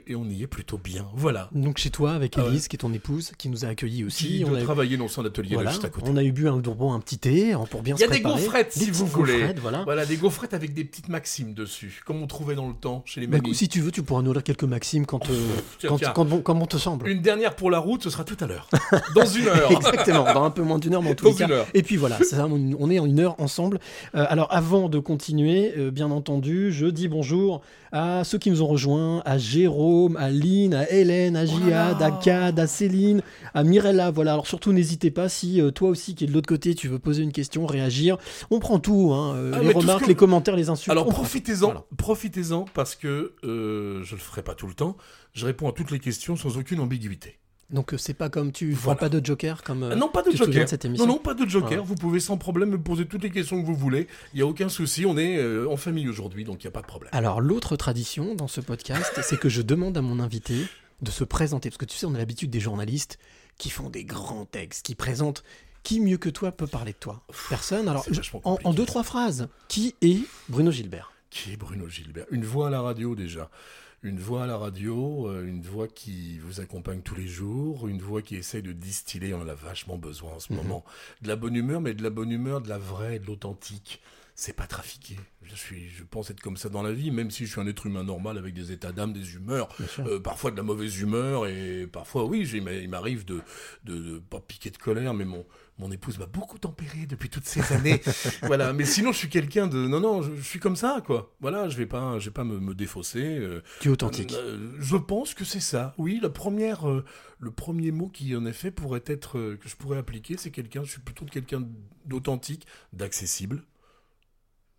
et, 0.07 0.13
et 0.13 0.15
on 0.17 0.25
y 0.27 0.43
est 0.43 0.47
plutôt 0.47 0.79
bien. 0.79 1.07
Voilà. 1.15 1.49
Donc 1.53 1.79
chez 1.79 1.91
toi, 1.91 2.13
avec 2.13 2.37
Ah. 2.39 2.45
Élise, 2.47 2.69
qui 2.69 2.77
est 2.77 2.79
ton 2.79 2.93
épouse, 2.93 3.33
qui 3.39 3.49
nous 3.49 3.65
a 3.65 3.69
accueillis 3.69 4.05
aussi. 4.05 4.27
Qui 4.39 4.45
on 4.47 4.55
a, 4.55 4.63
travailler 4.63 4.97
dans 4.97 5.09
son 5.09 5.25
atelier 5.25 5.55
voilà, 5.55 5.71
là, 5.71 5.73
juste 5.73 5.85
à 5.85 5.89
côté. 5.89 6.09
on 6.11 6.17
a 6.17 6.23
eu 6.23 6.33
bu 6.33 6.49
un, 6.49 6.57
bon, 6.59 6.93
un 6.93 7.01
petit 7.01 7.19
thé 7.19 7.53
hein, 7.53 7.65
pour 7.71 7.83
bien 7.83 7.97
Il 7.97 7.99
y 7.99 8.01
se 8.01 8.05
a 8.05 8.09
des 8.09 8.21
préparer. 8.21 8.43
gaufrettes, 8.43 8.73
si 8.73 8.91
vous 8.91 9.07
voulez. 9.07 9.53
voilà. 9.61 9.83
Voilà, 9.85 10.07
des 10.07 10.17
gaufrettes 10.17 10.55
avec 10.55 10.73
des 10.75 10.85
petites 10.85 11.09
maximes 11.09 11.55
dessus, 11.55 12.01
comme 12.07 12.23
on 12.23 12.27
trouvait 12.27 12.55
dans 12.55 12.69
le 12.69 12.75
temps 12.75 13.03
chez 13.07 13.21
les 13.21 13.27
Bah, 13.27 13.39
mamies. 13.39 13.55
si 13.55 13.69
tu 13.69 13.81
veux, 13.81 13.91
tu 13.91 14.03
pourras 14.03 14.23
nous 14.23 14.33
lire 14.33 14.43
quelques 14.45 14.65
maximes 14.65 15.07
quand, 15.07 15.29
euh, 15.31 15.35
Tiens, 15.79 15.89
quand, 15.91 15.99
tiens. 15.99 16.13
quand 16.15 16.25
bon, 16.25 16.41
comme 16.43 16.63
on 16.63 16.67
te 16.67 16.77
semble. 16.77 17.09
Une 17.09 17.23
dernière 17.23 17.57
pour 17.57 17.71
la 17.71 17.79
route, 17.79 18.03
ce 18.05 18.11
sera 18.11 18.25
tout 18.25 18.37
à 18.41 18.47
l'heure. 18.47 18.69
Dans 19.15 19.27
une 19.27 19.47
heure. 19.49 19.71
Exactement, 19.73 20.33
dans 20.33 20.45
un 20.45 20.51
peu 20.51 20.63
moins 20.63 20.79
d'une 20.79 20.95
heure, 20.95 21.03
mais 21.03 21.11
en 21.11 21.15
les 21.29 21.35
cas. 21.35 21.47
une 21.47 21.53
heure. 21.53 21.67
Et 21.75 21.83
puis 21.83 21.97
voilà, 21.97 22.19
ça, 22.23 22.47
on 22.47 22.61
on 22.79 22.91
est 22.91 22.99
en 22.99 23.07
une 23.07 23.21
heure 23.21 23.35
ensemble. 23.41 23.81
Euh, 24.15 24.25
alors 24.29 24.49
avant 24.51 24.89
de 24.89 24.99
continuer, 24.99 25.40
euh, 25.45 25.91
bien 25.91 26.11
entendu, 26.11 26.71
je 26.73 26.87
dis 26.87 27.09
bonjour 27.09 27.63
à 27.93 28.23
ceux 28.25 28.39
qui 28.39 28.51
nous 28.51 28.63
ont 28.63 28.67
rejoints, 28.69 29.21
à 29.25 29.37
Jérôme, 29.39 30.17
à 30.17 30.31
Lynn, 30.31 30.75
à 30.75 30.89
Hélène, 30.91 31.37
à 31.37 31.43
Oh 31.45 31.47
Jihad, 31.47 31.99
là. 31.99 32.07
à 32.07 32.11
Cad, 32.13 32.61
à 32.61 32.67
Céline, 32.67 33.23
à 33.55 33.65
Mirella. 33.65 34.11
Voilà, 34.11 34.35
alors 34.35 34.47
surtout 34.47 34.73
n'hésitez 34.73 35.11
pas 35.11 35.29
si 35.29 35.61
euh, 35.61 35.71
toi 35.73 35.89
aussi 35.89 36.15
qui 36.15 36.25
est 36.25 36.27
de 36.27 36.33
l'autre 36.33 36.49
côté, 36.49 36.75
tu 36.75 36.87
veux 36.89 36.99
poser 37.01 37.23
une 37.23 37.33
question, 37.33 37.67
réagir. 37.67 38.17
On 38.51 38.61
prend 38.61 38.79
tout, 38.79 39.11
hein, 39.13 39.35
euh, 39.35 39.53
Ah, 39.57 39.63
les 39.63 39.73
remarques, 39.73 40.03
que- 40.05 40.09
les 40.09 40.15
commentaires, 40.15 40.55
les 40.57 40.69
insultes. 40.69 40.91
Alors 40.93 41.07
profitez-en, 41.09 41.67
Voilà. 41.67 41.85
profitez-en 41.97 42.65
parce 42.75 42.95
que 42.95 43.35
je 43.43 44.15
le 44.15 44.21
ferai 44.21 44.43
pas 44.43 44.55
tout 44.55 44.67
le 44.69 44.75
temps. 44.75 44.97
Je 45.33 45.47
réponds 45.47 45.69
à 45.69 45.73
toutes 45.73 45.91
les 45.91 45.99
questions 46.01 46.37
sans 46.37 46.59
aucune 46.59 46.79
ambiguïté. 46.81 47.40
Donc 47.73 47.95
euh, 47.95 47.99
c'est 47.99 48.15
pas 48.15 48.29
comme 48.29 48.51
tu 48.53 48.73
Voilà. 48.73 48.81
vois 48.83 48.97
pas 48.97 49.09
de 49.09 49.25
joker 49.25 49.63
comme. 49.63 49.83
euh, 49.85 49.95
non, 49.95 50.09
pas 50.09 50.23
de 50.23 50.31
tu 50.31 50.37
joker. 50.37 50.65
de 50.65 50.69
cette 50.69 50.85
émission 50.85 51.07
non, 51.07 51.15
non, 51.15 51.19
pas 51.19 51.35
de 51.35 51.49
joker. 51.49 51.81
Ah. 51.83 51.87
Vous 51.87 51.95
pouvez 51.95 52.19
sans 52.21 52.37
problème 52.37 52.71
me 52.71 52.81
poser 52.83 53.07
toutes 53.07 53.23
les 53.23 53.31
questions 53.31 53.61
que 53.61 53.67
vous 53.67 53.77
voulez. 53.77 54.09
Il 54.33 54.37
n'y 54.37 54.43
a 54.43 54.47
aucun 54.47 54.69
souci. 54.69 55.07
On 55.07 55.17
est 55.17 55.37
euh, 55.39 55.69
en 55.71 55.77
famille 55.77 56.09
aujourd'hui, 56.09 56.45
donc 56.45 56.63
il 56.63 56.67
n'y 56.67 56.69
a 56.69 56.73
pas 56.73 56.83
de 56.83 56.87
problème. 56.87 57.11
Alors 57.15 57.41
l'autre 57.41 57.77
tradition 57.77 58.35
dans 58.35 58.49
ce 58.49 58.61
podcast, 58.61 59.21
c'est 59.23 59.39
que 59.39 59.49
je 59.49 59.63
demande 59.63 59.97
à 59.97 60.03
mon 60.03 60.19
invité 60.21 60.55
de 61.03 61.11
se 61.11 61.25
présenter, 61.25 61.71
parce 61.71 61.79
que 61.79 61.85
tu 61.87 61.97
sais, 61.97 62.07
on 62.07 62.15
a 62.15 62.19
l'habitude 62.19 62.51
des 62.51 62.61
journalistes 62.61 63.19
qui 63.57 63.71
font 63.71 63.89
des 63.89 64.05
grands 64.05 64.45
textes, 64.47 64.85
qui 64.87 64.95
présentent. 64.95 65.43
Qui 65.83 66.01
mieux 66.01 66.19
que 66.19 66.29
toi 66.29 66.53
peut 66.53 66.67
parler 66.67 66.93
de 66.93 66.99
toi 66.99 67.23
Personne. 67.49 67.89
Alors 67.89 68.05
je- 68.11 68.21
en, 68.45 68.75
deux 68.75 68.85
trois 68.85 69.03
phrases, 69.03 69.49
qui 69.69 69.95
est 70.03 70.19
Bruno 70.51 70.71
Gilbert? 70.71 71.11
Qui 71.31 71.53
est 71.53 71.57
Bruno 71.57 71.89
Gilbert? 71.89 72.27
Une 72.31 72.45
voix 72.45 72.67
à 72.67 72.71
la 72.71 72.83
radio 72.83 73.15
déjà. 73.15 73.49
Une 74.03 74.19
voix 74.19 74.45
à 74.45 74.47
la 74.47 74.57
radio, 74.57 75.29
euh, 75.29 75.45
une 75.47 75.61
voix 75.61 75.87
qui 75.87 76.39
vous 76.39 76.61
accompagne 76.61 77.03
tous 77.03 77.15
les 77.15 77.27
jours, 77.27 77.87
une 77.87 78.01
voix 78.01 78.23
qui 78.23 78.37
essaye 78.37 78.63
de 78.63 78.73
distiller, 78.73 79.35
on 79.35 79.43
en 79.43 79.49
a 79.49 79.55
vachement 79.55 79.99
besoin 79.99 80.33
en 80.33 80.41
ce 80.41 80.53
Mhm. 80.53 80.59
moment. 80.59 80.85
De 81.21 81.29
la 81.29 81.37
bonne 81.37 81.55
humeur, 81.55 81.83
mais 81.83 81.93
de 81.93 82.03
la 82.03 82.09
bonne 82.09 82.31
humeur, 82.33 82.63
de 82.63 82.69
la 82.71 82.79
vraie, 82.79 83.19
de 83.19 83.27
l'authentique. 83.27 84.01
C'est 84.35 84.55
pas 84.55 84.67
trafiqué. 84.67 85.17
Je, 85.43 85.55
suis, 85.55 85.91
je 85.91 86.03
pense 86.03 86.31
être 86.31 86.41
comme 86.41 86.57
ça 86.57 86.71
dans 86.71 86.83
la 86.83 86.93
vie, 86.95 87.11
même 87.11 87.31
si 87.31 87.45
je 87.45 87.51
suis 87.53 87.61
un 87.61 87.67
être 87.67 87.85
humain 87.85 88.05
normal 88.05 88.39
avec 88.39 88.55
des 88.55 88.73
états 88.73 88.91
d'âme, 88.93 89.13
des 89.13 89.35
humeurs, 89.35 89.69
euh, 89.99 90.19
parfois 90.19 90.51
de 90.51 90.57
la 90.57 90.63
mauvaise 90.63 90.99
humeur, 90.99 91.47
et 91.47 91.87
parfois, 91.87 92.25
oui, 92.25 92.49
il 92.49 92.89
m'arrive 92.89 93.27
de, 93.27 93.43
de, 93.85 93.99
de 93.99 94.19
pas 94.19 94.41
piquer 94.41 94.71
de 94.71 94.79
colère, 94.79 95.13
mais 95.13 95.27
mon, 95.27 95.45
mon 95.81 95.91
épouse 95.91 96.19
m'a 96.19 96.27
beaucoup 96.27 96.59
tempéré 96.59 97.07
depuis 97.07 97.29
toutes 97.31 97.47
ces 97.47 97.73
années. 97.73 98.01
voilà, 98.43 98.73
mais 98.73 98.85
sinon, 98.85 99.13
je 99.13 99.19
suis 99.19 99.29
quelqu'un 99.29 99.67
de. 99.67 99.79
Non, 99.89 99.99
non, 99.99 100.23
je, 100.23 100.37
je 100.37 100.43
suis 100.43 100.61
comme 100.61 100.77
ça, 100.77 101.03
quoi. 101.05 101.35
Voilà, 101.41 101.69
je 101.69 101.77
vais 101.77 101.87
pas, 101.87 102.19
je 102.19 102.27
vais 102.27 102.33
pas 102.35 102.45
me, 102.45 102.61
me 102.61 102.75
défausser. 102.75 103.25
euh, 103.39 103.63
Tu 103.81 103.89
es 103.89 103.91
authentique. 103.91 104.33
euh, 104.35 104.77
je 104.79 104.97
pense 104.97 105.35
que 105.35 105.45
c'est 105.45 105.59
ça. 105.61 105.95
Oui, 105.99 106.21
la 106.23 106.29
première, 106.31 106.89
euh, 106.89 107.05
le 107.39 107.51
premier 107.51 107.91
mot 107.91 108.09
qui 108.09 108.37
en 108.37 108.45
effet 108.47 108.71
pourrait 108.71 109.03
être 109.07 109.39
euh, 109.39 109.57
que 109.57 109.69
je 109.69 109.77
pourrais 109.77 109.99
appliquer, 109.99 110.37
c'est 110.37 110.51
quelqu'un. 110.51 110.85
Je 110.85 110.91
suis 110.93 111.01
plutôt 111.01 111.25
quelqu'un 111.25 111.67
d'authentique, 112.05 112.67
d'accessible. 112.93 113.65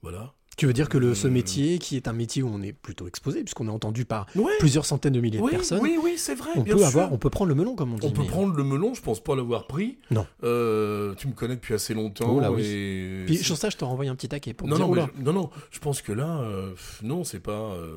Voilà. 0.02 0.34
Tu 0.62 0.68
veux 0.68 0.74
dire 0.74 0.90
que 0.90 1.00
le, 1.00 1.16
ce 1.16 1.26
Euh, 1.26 1.32
métier, 1.32 1.80
qui 1.80 1.96
est 1.96 2.08
un 2.08 2.14
métier 2.14 2.44
où 2.44 2.48
on 2.54 2.62
est 2.62 2.72
plutôt 2.72 3.08
exposé, 3.08 3.42
puisqu'on 3.44 3.68
est 3.68 3.72
entendu 3.72 4.06
par 4.06 4.28
Ouais. 4.36 4.52
plusieurs 4.60 4.86
centaines 4.86 5.14
de 5.14 5.20
milliers 5.20 5.40
Oui, 5.40 5.50
de 5.54 5.56
personnes, 5.58 5.80
oui, 5.82 5.98
oui, 6.00 6.14
c'est 6.20 6.36
vrai. 6.36 6.52
on 6.56 6.62
bien 6.62 6.76
peut 6.76 6.80
sûr. 6.82 6.88
avoir, 6.90 7.12
on 7.12 7.18
peut 7.18 7.32
prendre 7.32 7.50
le 7.50 7.56
melon 7.56 7.74
comme 7.76 7.94
on 7.94 7.98
dit. 7.98 8.06
On 8.06 8.12
peut 8.12 8.22
mais- 8.22 8.28
prendre 8.28 8.54
le 8.56 8.64
melon, 8.64 8.94
je 8.94 9.02
pense 9.02 9.20
pas 9.24 9.36
l'avoir 9.36 9.66
pris. 9.66 9.98
Non. 10.12 10.28
Euh, 10.44 11.16
tu 11.16 11.28
me 11.28 11.34
connais 11.34 11.56
depuis 11.56 11.74
assez 11.74 11.96
longtemps. 11.96 12.36
Oh 12.36 12.40
là, 12.40 12.52
oui. 12.52 12.62
et 12.64 13.24
Puis 13.26 13.38
sur 13.38 13.58
ça, 13.58 13.72
je 13.72 13.78
te 13.78 13.84
renvoie 13.84 14.06
un 14.06 14.14
petit 14.14 14.30
taquet 14.30 14.54
pour 14.54 14.68
non, 14.68 14.76
dire 14.76 14.88
non, 14.88 15.08
je, 15.18 15.24
non, 15.24 15.34
non, 15.34 15.50
je 15.72 15.80
pense 15.80 16.04
que 16.04 16.12
là, 16.12 16.42
euh, 16.42 16.76
non, 17.02 17.24
c'est 17.24 17.40
pas. 17.40 17.54
euh, 17.54 17.96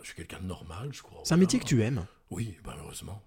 je 0.00 0.06
suis 0.06 0.14
quelqu'un 0.16 0.38
de 0.40 0.46
normal, 0.46 0.88
je 0.92 1.02
crois. 1.02 1.20
C'est 1.24 1.34
un 1.34 1.36
métier 1.36 1.58
que 1.58 1.66
tu 1.66 1.82
aimes. 1.82 2.06
Oui, 2.30 2.54
bah, 2.64 2.74
heureusement. 2.82 3.20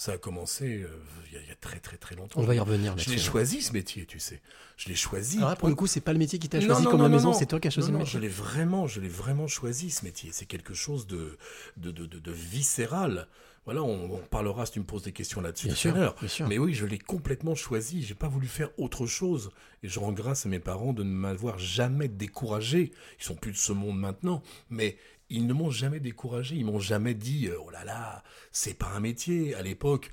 Ça 0.00 0.12
a 0.12 0.16
commencé 0.18 0.82
euh, 0.82 0.88
il 1.26 1.34
y, 1.34 1.36
a- 1.36 1.42
il 1.42 1.48
y 1.48 1.50
a 1.50 1.56
très 1.56 1.80
très 1.80 1.96
très 1.96 2.14
longtemps. 2.14 2.38
On 2.40 2.44
va 2.44 2.54
y 2.54 2.60
revenir 2.60 2.96
Je 2.96 3.10
l'ai 3.10 3.18
choisi 3.18 3.60
ce 3.62 3.72
métier, 3.72 4.06
tu 4.06 4.20
sais. 4.20 4.40
Je 4.76 4.88
l'ai 4.88 4.94
choisi. 4.94 5.38
Alors 5.38 5.50
là, 5.50 5.56
pour 5.56 5.68
le 5.68 5.74
coup, 5.74 5.88
c'est 5.88 6.00
pas 6.00 6.12
le 6.12 6.20
métier 6.20 6.38
qui 6.38 6.48
t'a 6.48 6.60
choisi 6.60 6.84
non, 6.84 6.90
comme 6.92 7.00
non, 7.00 7.06
la 7.06 7.10
non, 7.10 7.16
maison, 7.16 7.32
c'est 7.34 7.46
toi 7.46 7.58
qui 7.58 7.66
as 7.66 7.72
choisi 7.72 7.88
Non, 7.90 7.94
le 7.94 7.98
non, 7.98 8.04
je 8.04 8.16
métier. 8.18 8.28
l'ai 8.28 8.34
vraiment, 8.34 8.86
je 8.86 9.00
l'ai 9.00 9.08
vraiment 9.08 9.48
choisi 9.48 9.90
ce 9.90 10.04
métier. 10.04 10.30
C'est 10.32 10.46
quelque 10.46 10.72
chose 10.72 11.08
de, 11.08 11.36
de, 11.78 11.90
de, 11.90 12.06
de- 12.06 12.20
de 12.20 12.30
viscéral. 12.32 13.26
Voilà, 13.68 13.82
on, 13.82 14.14
on 14.14 14.18
parlera 14.18 14.64
si 14.64 14.72
tu 14.72 14.80
me 14.80 14.86
poses 14.86 15.02
des 15.02 15.12
questions 15.12 15.42
là-dessus 15.42 15.66
Bien 15.66 15.74
tout 15.74 15.80
sûr, 15.80 15.94
à 15.94 15.98
l'heure. 15.98 16.16
Mais 16.48 16.56
oui, 16.56 16.72
je 16.72 16.86
l'ai 16.86 16.98
complètement 16.98 17.54
choisi. 17.54 18.02
J'ai 18.02 18.14
pas 18.14 18.28
voulu 18.28 18.46
faire 18.46 18.70
autre 18.78 19.04
chose. 19.06 19.50
Et 19.82 19.88
je 19.88 19.98
rends 20.00 20.12
grâce 20.12 20.46
à 20.46 20.48
mes 20.48 20.58
parents 20.58 20.94
de 20.94 21.02
ne 21.02 21.10
m'avoir 21.12 21.58
jamais 21.58 22.08
découragé. 22.08 22.92
Ils 23.20 23.24
sont 23.24 23.34
plus 23.34 23.52
de 23.52 23.56
ce 23.58 23.72
monde 23.72 23.98
maintenant. 23.98 24.42
Mais 24.70 24.96
ils 25.28 25.46
ne 25.46 25.52
m'ont 25.52 25.70
jamais 25.70 26.00
découragé. 26.00 26.56
Ils 26.56 26.64
m'ont 26.64 26.78
jamais 26.80 27.12
dit, 27.12 27.48
euh, 27.48 27.56
oh 27.62 27.68
là 27.68 27.84
là, 27.84 28.22
c'est 28.52 28.72
pas 28.78 28.88
un 28.96 29.00
métier. 29.00 29.54
À 29.54 29.60
l'époque, 29.60 30.10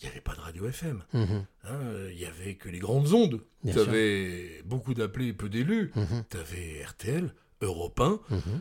il 0.00 0.06
n'y 0.06 0.10
avait 0.10 0.20
pas 0.20 0.34
de 0.34 0.40
radio 0.40 0.66
FM. 0.68 1.04
Mhm, 1.12 1.46
Hein, 1.64 1.78
Il 2.10 2.18
y 2.18 2.24
avait 2.26 2.54
que 2.56 2.68
les 2.68 2.80
grandes 2.80 3.12
ondes. 3.12 3.40
Tu 3.64 3.72
sûr. 3.72 3.82
avais 3.82 4.62
beaucoup 4.64 4.94
d'appelés 4.94 5.28
et 5.28 5.32
peu 5.32 5.48
d'élus. 5.48 5.92
mhm, 5.94 6.24
Tu 6.28 6.36
avais 6.36 6.84
RTL, 6.84 7.32
Europe 7.62 8.00
1, 8.00 8.20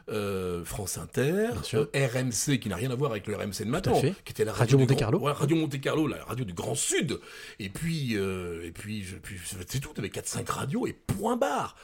euh, 0.10 0.64
France 0.64 0.98
Inter, 0.98 1.50
sûr. 1.64 1.88
euh, 1.96 2.08
RMC, 2.08 2.60
qui 2.60 2.70
n'a 2.70 2.76
rien 2.78 2.92
à 2.92 2.96
voir 2.96 3.12
avec 3.12 3.28
le 3.28 3.36
RMC 3.36 3.60
de 3.66 3.70
maintenant, 3.70 3.94
qui 4.24 4.32
était 4.32 4.46
la 4.46 4.54
Radio 4.54 4.78
Monte 4.78 4.90
Grand- 4.90 4.98
Carlo. 4.98 5.20
ouais, 5.20 5.32
radio 5.32 5.56
Monte 5.58 5.82
Carlo, 5.82 6.08
la 6.08 6.24
radio 6.24 6.46
du 6.46 6.54
Grand 6.54 6.76
Sud. 6.76 7.20
Et 7.60 7.70
puis, 7.70 8.16
euh, 8.16 8.66
et 8.66 8.72
puis, 8.72 9.04
je- 9.04 9.16
puis 9.18 9.38
c'est 9.46 9.80
tout, 9.80 9.90
avais 9.98 10.10
4-5 10.10 10.48
radios 10.50 10.88
et 10.88 10.94
point 10.94 11.36
barre. 11.38 11.76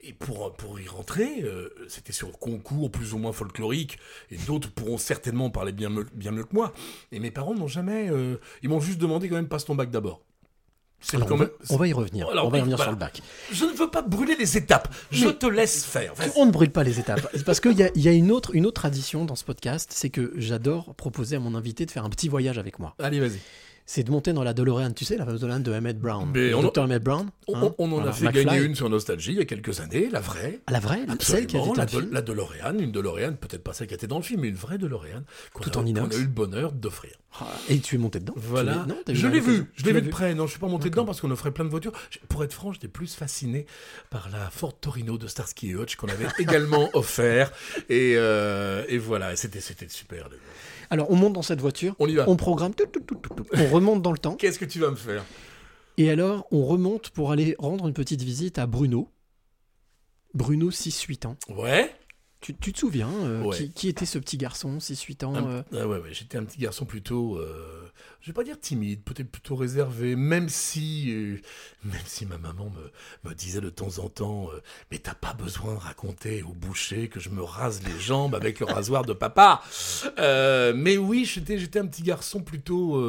Et 0.00 0.12
pour, 0.12 0.54
pour 0.54 0.78
y 0.78 0.86
rentrer, 0.86 1.42
euh, 1.42 1.70
c'était 1.88 2.12
sur 2.12 2.30
concours 2.38 2.88
plus 2.90 3.14
ou 3.14 3.18
moins 3.18 3.32
folklorique, 3.32 3.98
et 4.30 4.36
d'autres 4.36 4.70
pourront 4.70 4.96
certainement 4.98 5.50
parler 5.50 5.72
bien, 5.72 5.88
mieux- 5.88 6.06
bien 6.14 6.30
mieux 6.30 6.44
que 6.44 6.54
moi. 6.54 6.72
Et 7.10 7.18
mes 7.18 7.32
parents 7.32 7.54
n'ont 7.54 7.66
jamais... 7.66 8.08
euh, 8.08 8.36
ils 8.62 8.68
m'ont 8.68 8.78
juste 8.78 8.98
demandé 9.00 9.28
quand 9.28 9.34
même 9.34 9.48
passe 9.48 9.64
ton 9.64 9.74
bac 9.74 9.90
d'abord. 9.90 10.22
Alors, 11.14 11.28
on, 11.30 11.36
va, 11.36 11.44
même- 11.44 11.52
on 11.70 11.76
va 11.76 11.86
y 11.88 11.92
revenir. 11.92 12.28
Alors, 12.28 12.46
on 12.46 12.50
va 12.50 12.58
y 12.58 12.60
revenir 12.60 12.76
voilà. 12.76 12.90
sur 12.90 12.98
le 12.98 12.98
bac. 13.00 13.22
Je 13.52 13.64
ne 13.64 13.72
veux 13.72 13.88
pas 13.90 14.02
brûler 14.02 14.34
les 14.38 14.56
étapes. 14.56 14.92
Je 15.10 15.26
Mais- 15.26 15.34
te 15.34 15.46
laisse 15.46 15.84
faire. 15.84 16.12
On 16.36 16.44
ne 16.46 16.50
brûle 16.50 16.70
pas 16.70 16.82
les 16.82 16.98
étapes. 16.98 17.28
Parce 17.46 17.60
qu'il 17.60 17.78
y 17.78 17.82
a, 17.84 17.90
y 17.94 18.08
a 18.08 18.12
une, 18.12 18.32
autre, 18.32 18.54
une 18.54 18.66
autre 18.66 18.80
tradition 18.80 19.24
dans 19.24 19.36
ce 19.36 19.44
podcast, 19.44 19.90
c'est 19.94 20.10
que 20.10 20.32
j'adore 20.36 20.94
proposer 20.96 21.36
à 21.36 21.40
mon 21.40 21.54
invité 21.54 21.86
de 21.86 21.90
faire 21.90 22.04
un 22.04 22.10
petit 22.10 22.28
voyage 22.28 22.58
avec 22.58 22.78
moi. 22.78 22.94
Allez, 22.98 23.20
vas-y. 23.20 23.38
C'est 23.90 24.02
de 24.02 24.10
monter 24.10 24.34
dans 24.34 24.44
la 24.44 24.52
DeLorean, 24.52 24.92
tu 24.92 25.06
sais, 25.06 25.16
la 25.16 25.24
fameuse 25.24 25.40
DeLorean 25.40 25.60
de 25.60 25.72
Emmett 25.72 25.98
Brown. 25.98 26.30
Mais 26.34 26.52
on- 26.52 26.60
Dr. 26.62 26.82
Emmett 26.82 27.02
Brown. 27.02 27.30
On, 27.46 27.56
hein, 27.56 27.74
on 27.78 27.86
en 27.86 27.88
voilà, 27.96 28.10
a 28.10 28.12
fait 28.12 28.26
McFly. 28.26 28.44
gagner 28.44 28.60
une 28.62 28.74
sur 28.74 28.90
Nostalgie 28.90 29.30
il 29.32 29.38
y 29.38 29.40
a 29.40 29.46
quelques 29.46 29.80
années, 29.80 30.10
la 30.12 30.20
vraie. 30.20 30.60
À 30.66 30.72
la 30.72 30.78
vraie, 30.80 30.98
celle 31.20 31.46
qui 31.46 31.56
Absolument, 31.56 31.72
était 31.72 31.78
la, 31.80 31.86
De- 31.86 31.90
film. 31.90 32.12
la 32.12 32.20
DeLorean, 32.20 32.78
une 32.78 32.92
DeLorean, 32.92 33.32
peut-être 33.32 33.64
pas 33.64 33.72
celle 33.72 33.86
qui 33.86 33.94
était 33.94 34.06
dans 34.06 34.18
le 34.18 34.22
film, 34.22 34.42
mais 34.42 34.48
une 34.48 34.54
vraie 34.56 34.76
DeLorean 34.76 35.22
qu'on 35.54 35.64
a, 35.64 35.76
en 35.78 35.86
inox. 35.86 36.08
qu'on 36.08 36.14
a 36.14 36.18
eu 36.18 36.24
le 36.24 36.28
bonheur 36.30 36.72
d'offrir. 36.72 37.12
Et 37.70 37.78
tu 37.80 37.94
es 37.94 37.98
monté 37.98 38.18
dedans 38.20 38.34
Voilà. 38.36 38.84
non, 38.88 38.96
je 39.08 39.26
la- 39.26 39.32
l'ai 39.32 39.40
vu, 39.40 39.64
je 39.74 39.84
l'ai 39.84 39.92
vu 39.92 40.02
de 40.02 40.08
près. 40.10 40.34
Non, 40.34 40.44
je 40.46 40.50
suis 40.50 40.60
pas 40.60 40.66
monté 40.66 40.90
dedans 40.90 41.04
parce 41.06 41.20
qu'on 41.22 41.30
offrait 41.30 41.52
plein 41.52 41.64
de 41.64 41.70
voitures. 41.70 41.92
Pour 42.28 42.44
être 42.44 42.52
franc, 42.52 42.72
j'étais 42.72 42.88
plus 42.88 43.14
fasciné 43.14 43.64
par 44.10 44.28
la 44.30 44.50
Ford 44.50 44.78
Torino 44.78 45.16
de 45.16 45.26
Starsky 45.28 45.70
et 45.70 45.74
Hutch 45.74 45.96
qu'on 45.96 46.08
avait 46.08 46.26
également 46.38 46.90
offert. 46.94 47.52
Et, 47.88 48.14
euh, 48.16 48.84
et 48.88 48.98
voilà, 48.98 49.34
c'était 49.36 49.60
super. 49.88 50.28
Alors, 50.90 51.10
on 51.10 51.16
monte 51.16 51.32
dans 51.34 51.42
cette 51.42 51.60
voiture, 51.60 51.94
On 51.98 52.06
y 52.08 52.14
va. 52.14 52.28
on 52.28 52.36
programme, 52.36 52.74
tout, 52.74 52.86
tout, 52.86 53.00
tout, 53.00 53.14
tout, 53.16 53.34
tout. 53.34 53.44
on 53.52 53.66
remonte 53.68 54.02
dans 54.02 54.12
le 54.12 54.18
temps, 54.18 54.36
Qu'est-ce 54.36 54.58
que 54.58 54.64
tu 54.64 54.78
vas 54.80 54.90
me 54.90 54.96
faire? 54.96 55.24
Et 55.98 56.10
alors 56.10 56.46
on 56.52 56.64
remonte 56.64 57.10
pour 57.10 57.32
aller 57.32 57.56
rendre 57.58 57.86
une 57.88 57.92
petite 57.94 58.22
visite 58.22 58.58
à 58.58 58.66
Bruno. 58.66 59.10
Bruno, 60.34 60.70
6-8 60.70 61.26
ans. 61.26 61.36
Ouais. 61.48 61.90
Tu, 62.40 62.54
tu 62.56 62.72
te 62.72 62.78
souviens 62.78 63.10
euh, 63.24 63.42
Ouais. 63.42 63.56
qui, 63.56 63.70
qui 63.72 63.88
était 63.88 64.06
ce 64.06 64.18
petit 64.18 64.36
garçon, 64.36 64.78
6-8 64.78 65.24
ans 65.24 65.34
Un- 65.34 65.46
euh, 65.48 65.62
ah 65.72 65.88
ouais, 65.88 65.98
ouais, 65.98 66.10
j'étais 66.12 66.38
un 66.38 66.44
petit 66.44 66.58
garçon 66.60 66.84
plutôt, 66.84 67.36
euh, 67.36 67.90
je 68.28 68.32
vais 68.34 68.36
pas 68.36 68.44
dire 68.44 68.60
timide, 68.60 69.02
peut-être 69.04 69.30
plutôt 69.30 69.56
réservé, 69.56 70.14
même 70.14 70.50
si, 70.50 71.14
euh, 71.14 71.40
même 71.82 72.02
si 72.04 72.26
ma 72.26 72.36
maman 72.36 72.70
me, 73.24 73.32
disait 73.32 73.62
de 73.62 73.70
temps 73.70 74.00
en 74.00 74.10
temps, 74.10 74.50
euh, 74.52 74.60
mais 74.90 74.98
t'as 74.98 75.14
pas 75.14 75.32
besoin 75.32 75.72
de 75.72 75.78
raconter 75.78 76.42
au 76.42 76.52
boucher 76.52 77.08
que 77.08 77.20
je 77.20 77.30
me 77.30 77.42
rase 77.42 77.80
les 77.82 77.98
jambes 77.98 78.34
avec 78.34 78.60
le 78.60 78.66
rasoir 78.66 79.06
de 79.06 79.14
papa. 79.14 79.62
Euh, 80.18 80.74
mais 80.76 80.98
oui, 80.98 81.24
j'étais 81.24 81.78
un 81.78 81.86
petit 81.86 82.02
garçon 82.02 82.42
plutôt, 82.42 83.02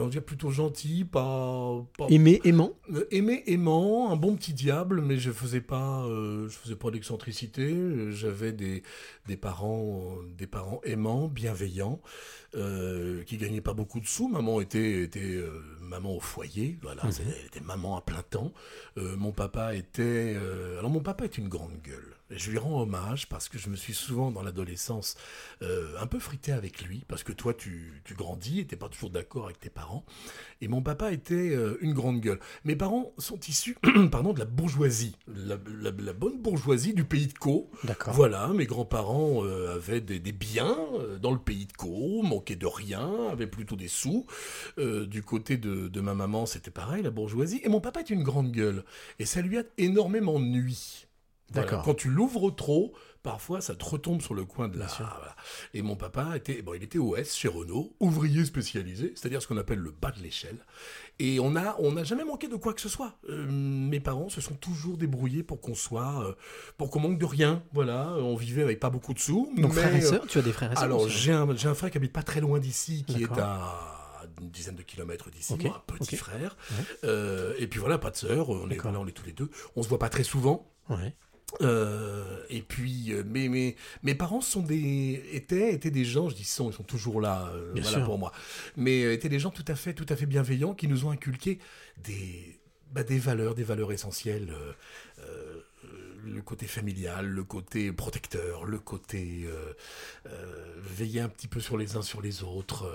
envie 0.00 0.08
de 0.08 0.12
dire 0.12 0.24
plutôt 0.24 0.50
gentil, 0.50 1.04
pas, 1.04 1.84
pas 1.98 2.06
Aimé, 2.08 2.40
aimant 2.44 2.72
euh, 2.92 3.06
aimé, 3.10 3.42
aimant, 3.46 4.10
un 4.12 4.16
bon 4.16 4.36
petit 4.36 4.52
diable, 4.52 5.00
mais 5.00 5.16
je 5.16 5.30
faisais 5.30 5.60
pas, 5.60 6.04
euh, 6.04 6.48
je 6.48 6.56
faisais 6.56 6.76
pas 6.76 6.90
d'excentricité. 6.90 7.74
J'avais 8.10 8.52
des, 8.52 8.82
des 9.26 9.36
parents, 9.36 10.16
euh, 10.18 10.26
des 10.36 10.46
parents 10.46 10.80
aimants, 10.84 11.28
bienveillants, 11.28 12.00
euh, 12.54 13.22
qui 13.24 13.36
gagnaient 13.36 13.60
pas 13.60 13.74
beaucoup 13.74 14.00
de 14.00 14.06
sous. 14.06 14.28
Maman 14.28 14.60
était, 14.60 15.02
était 15.02 15.20
euh, 15.20 15.62
maman 15.80 16.16
au 16.16 16.20
foyer, 16.20 16.78
voilà, 16.82 17.02
elle 17.04 17.46
était 17.46 17.64
maman 17.64 17.96
à 17.96 18.00
plein 18.00 18.22
temps. 18.22 18.52
Mon 18.96 19.32
papa 19.32 19.74
était, 19.74 20.36
alors 20.78 20.90
mon 20.90 21.00
papa 21.00 21.24
est 21.24 21.38
une 21.38 21.48
grande 21.48 21.80
gueule. 21.82 22.16
Et 22.34 22.38
je 22.38 22.50
lui 22.50 22.58
rends 22.58 22.82
hommage 22.82 23.28
parce 23.28 23.48
que 23.48 23.58
je 23.58 23.68
me 23.70 23.76
suis 23.76 23.94
souvent 23.94 24.32
dans 24.32 24.42
l'adolescence 24.42 25.14
euh, 25.62 25.94
un 26.00 26.06
peu 26.08 26.18
frité 26.18 26.50
avec 26.50 26.82
lui, 26.82 27.04
parce 27.06 27.22
que 27.22 27.32
toi 27.32 27.54
tu, 27.54 28.02
tu 28.04 28.14
grandis 28.14 28.58
et 28.60 28.66
t'es 28.66 28.74
pas 28.76 28.88
toujours 28.88 29.10
d'accord 29.10 29.44
avec 29.44 29.60
tes 29.60 29.70
parents. 29.70 30.04
Et 30.60 30.66
mon 30.68 30.82
papa 30.82 31.12
était 31.12 31.50
euh, 31.54 31.78
une 31.80 31.94
grande 31.94 32.20
gueule. 32.20 32.40
Mes 32.64 32.74
parents 32.74 33.12
sont 33.18 33.38
issus 33.48 33.76
pardon, 34.10 34.32
de 34.32 34.40
la 34.40 34.44
bourgeoisie, 34.46 35.14
la, 35.28 35.56
la- 35.80 35.92
la 35.96 36.12
bonne 36.12 36.42
bourgeoisie 36.42 36.92
du 36.92 37.04
pays 37.04 37.28
de 37.28 37.38
Caux. 37.38 37.70
D'accord. 37.84 38.14
Voilà, 38.14 38.48
mes 38.48 38.66
grands-parents 38.66 39.44
euh, 39.44 39.76
avaient 39.76 40.00
des, 40.00 40.18
des 40.18 40.32
biens 40.32 40.76
dans 41.22 41.30
le 41.32 41.38
pays 41.38 41.66
de 41.66 41.72
Caux, 41.72 42.22
manquaient 42.22 42.56
de 42.56 42.66
rien, 42.66 43.28
avaient 43.30 43.46
plutôt 43.46 43.76
des 43.76 43.88
sous. 43.88 44.26
Du 44.76 45.22
côté 45.22 45.56
de, 45.56 45.88
de 45.88 46.00
ma 46.00 46.14
maman, 46.14 46.46
c'était 46.46 46.70
pareil, 46.70 47.02
la 47.02 47.10
bourgeoisie. 47.10 47.60
Et 47.62 47.68
mon 47.68 47.80
papa 47.80 48.00
est 48.00 48.10
une 48.10 48.22
grande 48.24 48.50
gueule. 48.50 48.84
Et 49.18 49.24
ça 49.24 49.40
lui 49.40 49.56
a 49.58 49.62
énormément 49.78 50.40
nui. 50.40 51.03
Voilà, 51.52 51.70
D'accord. 51.70 51.84
Quand 51.84 51.94
tu 51.94 52.08
l'ouvres 52.08 52.50
trop, 52.50 52.94
parfois 53.22 53.60
ça 53.60 53.74
te 53.74 53.84
retombe 53.84 54.22
sur 54.22 54.34
le 54.34 54.44
coin 54.44 54.68
de 54.68 54.78
la. 54.78 54.86
voilà. 54.86 55.36
Et 55.72 55.82
mon 55.82 55.94
papa 55.94 56.36
était, 56.36 56.62
bon, 56.62 56.74
il 56.74 56.82
était 56.82 56.98
OS 56.98 57.34
chez 57.34 57.48
Renault, 57.48 57.94
ouvrier 58.00 58.44
spécialisé, 58.44 59.12
c'est-à-dire 59.14 59.42
ce 59.42 59.48
qu'on 59.48 59.56
appelle 59.56 59.78
le 59.78 59.90
bas 59.90 60.10
de 60.10 60.20
l'échelle. 60.20 60.58
Et 61.18 61.38
on 61.40 61.54
a, 61.54 61.76
on 61.78 61.92
n'a 61.92 62.04
jamais 62.04 62.24
manqué 62.24 62.48
de 62.48 62.56
quoi 62.56 62.72
que 62.72 62.80
ce 62.80 62.88
soit. 62.88 63.14
Euh, 63.28 63.46
mes 63.48 64.00
parents 64.00 64.28
se 64.28 64.40
sont 64.40 64.54
toujours 64.54 64.96
débrouillés 64.96 65.42
pour 65.42 65.60
qu'on 65.60 65.74
soit, 65.74 66.26
euh, 66.26 66.34
pour 66.76 66.90
qu'on 66.90 67.00
manque 67.00 67.18
de 67.18 67.24
rien. 67.24 67.62
Voilà, 67.72 68.14
on 68.18 68.36
vivait 68.36 68.62
avec 68.62 68.80
pas 68.80 68.90
beaucoup 68.90 69.14
de 69.14 69.18
sous. 69.20 69.52
Donc 69.56 69.74
mais, 69.74 69.80
frères 69.80 69.94
et 69.94 70.04
euh, 70.04 70.08
sœurs, 70.08 70.26
tu 70.26 70.38
as 70.38 70.42
des 70.42 70.52
frères 70.52 70.72
et 70.72 70.74
sœurs 70.74 70.84
alors, 70.84 71.02
aussi 71.02 71.18
j'ai 71.18 71.32
un, 71.32 71.54
j'ai 71.54 71.68
un 71.68 71.74
frère 71.74 71.90
qui 71.90 71.98
habite 71.98 72.12
pas 72.12 72.22
très 72.22 72.40
loin 72.40 72.58
d'ici, 72.58 73.04
qui 73.06 73.22
est 73.22 73.38
à 73.38 73.94
une 74.40 74.50
dizaine 74.50 74.76
de 74.76 74.82
kilomètres 74.82 75.30
d'ici, 75.30 75.52
Ok, 75.52 75.64
moi, 75.64 75.84
un 75.88 75.92
petit 75.98 76.16
frère. 76.16 76.56
Ouais. 76.70 76.84
Euh, 77.04 77.54
et 77.58 77.66
puis 77.66 77.80
voilà, 77.80 77.98
pas 77.98 78.10
de 78.10 78.16
sœur, 78.16 78.48
on 78.48 78.68
est, 78.70 78.78
voilà, 78.78 79.00
on 79.00 79.06
est 79.06 79.12
tous 79.12 79.26
les 79.26 79.32
deux. 79.32 79.50
On 79.76 79.82
se 79.82 79.88
voit 79.88 79.98
pas 79.98 80.08
très 80.08 80.24
souvent. 80.24 80.70
Ouais. 80.88 81.14
Euh, 81.60 82.42
et 82.50 82.62
puis, 82.62 83.12
euh, 83.12 83.22
mes 83.24 84.14
parents 84.14 84.40
sont 84.40 84.62
des, 84.62 85.22
étaient, 85.32 85.72
étaient 85.72 85.90
des 85.90 86.04
gens, 86.04 86.28
je 86.28 86.34
dis 86.34 86.44
sont, 86.44 86.70
ils 86.70 86.74
sont 86.74 86.82
toujours 86.82 87.20
là, 87.20 87.50
euh, 87.54 87.72
Bien 87.72 87.82
voilà 87.82 87.98
sûr. 87.98 88.06
pour 88.06 88.18
moi, 88.18 88.32
mais 88.76 89.14
étaient 89.14 89.28
des 89.28 89.38
gens 89.38 89.50
tout 89.50 89.64
à 89.68 89.74
fait, 89.74 89.94
tout 89.94 90.06
à 90.08 90.16
fait 90.16 90.26
bienveillants 90.26 90.74
qui 90.74 90.88
nous 90.88 91.06
ont 91.06 91.10
inculqué 91.10 91.58
des, 92.02 92.58
bah, 92.92 93.04
des 93.04 93.18
valeurs, 93.18 93.54
des 93.54 93.64
valeurs 93.64 93.92
essentielles. 93.92 94.52
le 96.26 96.42
côté 96.42 96.66
familial, 96.66 97.26
le 97.26 97.44
côté 97.44 97.92
protecteur, 97.92 98.64
le 98.64 98.78
côté 98.78 99.44
euh, 99.44 99.72
euh, 100.26 100.74
veiller 100.78 101.20
un 101.20 101.28
petit 101.28 101.48
peu 101.48 101.60
sur 101.60 101.76
les 101.76 101.96
uns 101.96 102.02
sur 102.02 102.22
les 102.22 102.42
autres, 102.42 102.90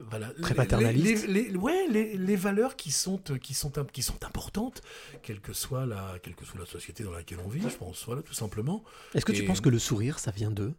voilà. 0.00 0.28
Très 0.42 0.50
Les- 0.50 0.56
paternaliste. 0.56 1.26
Les, 1.26 1.48
les- 1.48 1.56
ouais, 1.56 1.86
les, 1.90 2.16
les 2.16 2.36
valeurs 2.36 2.76
qui 2.76 2.90
sont 2.92 3.18
qui 3.18 3.54
sont 3.54 3.70
qui 3.92 4.02
sont 4.02 4.24
importantes, 4.24 4.80
quelle 5.22 5.40
que 5.40 5.52
soit 5.52 5.86
la 5.86 6.18
quelle 6.22 6.34
que 6.36 6.44
soit 6.44 6.60
la 6.60 6.66
société 6.66 7.02
dans 7.04 7.10
laquelle 7.10 7.40
on 7.44 7.48
vit, 7.48 7.62
je 7.68 7.76
pense, 7.76 8.04
voilà, 8.06 8.22
tout 8.22 8.34
simplement. 8.34 8.84
Est-ce 9.14 9.24
que 9.24 9.32
tu 9.32 9.44
penses 9.44 9.60
que 9.60 9.68
le 9.68 9.78
sourire, 9.78 10.18
ça 10.18 10.30
vient 10.30 10.50
d'eux? 10.52 10.74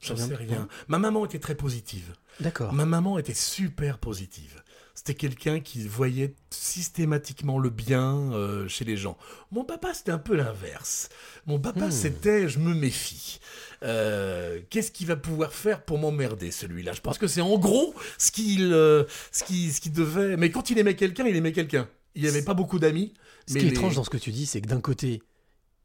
J'en 0.00 0.14
vient 0.14 0.24
sais 0.26 0.32
de- 0.32 0.36
rien. 0.38 0.68
Ma 0.88 0.98
maman 0.98 1.24
était 1.24 1.38
très 1.38 1.54
positive. 1.54 2.14
D'accord. 2.40 2.72
Ma 2.72 2.84
maman 2.84 3.18
était 3.18 3.32
super 3.34 3.98
positive. 3.98 4.62
C'était 4.94 5.14
quelqu'un 5.14 5.58
qui 5.60 5.86
voyait 5.88 6.34
systématiquement 6.50 7.58
le 7.58 7.68
bien 7.70 8.32
euh, 8.32 8.68
chez 8.68 8.84
les 8.84 8.96
gens. 8.96 9.16
Mon 9.50 9.64
papa, 9.64 9.92
c'était 9.92 10.12
un 10.12 10.18
peu 10.18 10.36
l'inverse. 10.36 11.08
Mon 11.46 11.58
papa, 11.58 11.86
Hmm. 11.86 11.90
c'était 11.90 12.48
je 12.48 12.58
me 12.60 12.74
méfie. 12.74 13.40
Euh, 13.82 14.60
Qu'est-ce 14.70 14.92
qu'il 14.92 15.06
va 15.08 15.16
pouvoir 15.16 15.52
faire 15.52 15.82
pour 15.84 15.98
m'emmerder, 15.98 16.50
celui-là? 16.50 16.92
Je 16.92 17.00
pense 17.00 17.18
que 17.18 17.26
c'est 17.26 17.40
en 17.40 17.58
gros 17.58 17.94
ce 18.18 18.30
qu'il 18.30 18.72
euh, 18.72 19.04
ce 19.32 19.42
qui, 19.44 19.72
ce 19.72 19.80
qui 19.80 19.90
devait. 19.90 20.36
Mais 20.36 20.50
quand 20.50 20.70
il 20.70 20.78
aimait 20.78 20.96
quelqu'un, 20.96 21.26
il 21.26 21.36
aimait 21.36 21.52
quelqu'un. 21.52 21.88
Il 22.14 22.22
n'y 22.22 22.28
avait 22.28 22.42
pas 22.42 22.54
beaucoup 22.54 22.78
d'amis. 22.78 23.14
Ce 23.48 23.54
mais 23.54 23.60
qui 23.60 23.66
est 23.66 23.70
les- 23.70 23.74
étrange 23.76 23.96
dans 23.96 24.04
ce 24.04 24.10
que 24.10 24.16
tu 24.16 24.30
dis, 24.30 24.46
c'est 24.46 24.60
que 24.60 24.68
d'un 24.68 24.80
côté, 24.80 25.22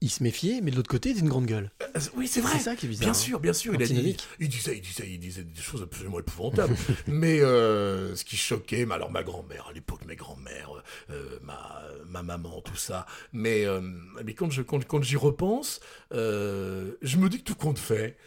il 0.02 0.10
se 0.10 0.24
méfiait, 0.24 0.62
mais 0.62 0.72
de 0.72 0.78
l'autre 0.78 0.90
côté, 0.90 1.14
c'est 1.14 1.20
une 1.20 1.30
grande 1.30 1.46
gueule. 1.46 1.72
Euh, 1.82 2.00
Oui, 2.16 2.28
c'est 2.28 2.40
vrai. 2.40 2.54
C'est 2.54 2.64
ça 2.64 2.76
qui 2.76 2.86
est 2.86 2.90
bizarre. 2.90 3.06
Bien 3.08 3.12
hein. 3.12 3.14
sûr, 3.14 3.40
bien 3.40 3.54
sûr. 3.54 3.74
Il, 3.76 3.84
a 3.84 3.86
dit, 3.86 4.16
il, 4.40 4.48
disait, 4.48 4.78
il, 4.78 4.82
disait, 4.82 5.10
il 5.10 5.20
disait 5.20 5.44
des 5.44 5.62
choses 5.62 5.82
absolument 5.82 6.20
épouvantables. 6.20 6.76
mais 7.08 7.42
euh, 7.42 8.16
ce 8.16 8.24
qui 8.24 8.38
choquait, 8.38 8.88
alors 8.90 9.12
ma 9.12 9.24
grand-mère, 9.24 9.68
à 9.70 9.74
l'époque, 9.74 10.06
mes 10.06 10.16
grands-mères, 10.16 10.72
euh, 11.10 11.40
ma, 11.44 11.84
ma 12.08 12.24
maman, 12.24 12.62
tout 12.62 12.78
ça. 12.78 13.06
Mais, 13.34 13.66
euh, 13.66 13.82
mais 14.24 14.34
quand 14.34 14.50
je 14.50 14.62
quand, 14.62 14.86
quand 14.86 15.04
j'y 15.04 15.18
repense, 15.18 15.82
euh, 16.14 16.92
je 17.02 17.18
me 17.18 17.28
dis 17.30 17.40
que 17.40 17.44
tout 17.44 17.56
compte 17.56 17.80
fait. 17.80 18.18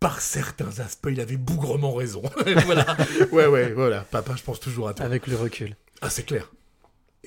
Par 0.00 0.20
certains 0.20 0.80
aspects, 0.80 1.08
il 1.10 1.20
avait 1.20 1.38
bougrement 1.38 1.94
raison. 1.94 2.20
voilà. 2.66 2.94
Ouais, 3.32 3.46
ouais, 3.46 3.72
voilà. 3.72 4.02
Papa, 4.02 4.34
je 4.36 4.42
pense 4.42 4.60
toujours 4.60 4.88
à 4.88 4.92
toi. 4.92 5.06
Avec 5.06 5.26
le 5.26 5.34
recul. 5.34 5.76
Ah, 6.02 6.10
c'est 6.10 6.24
clair. 6.24 6.52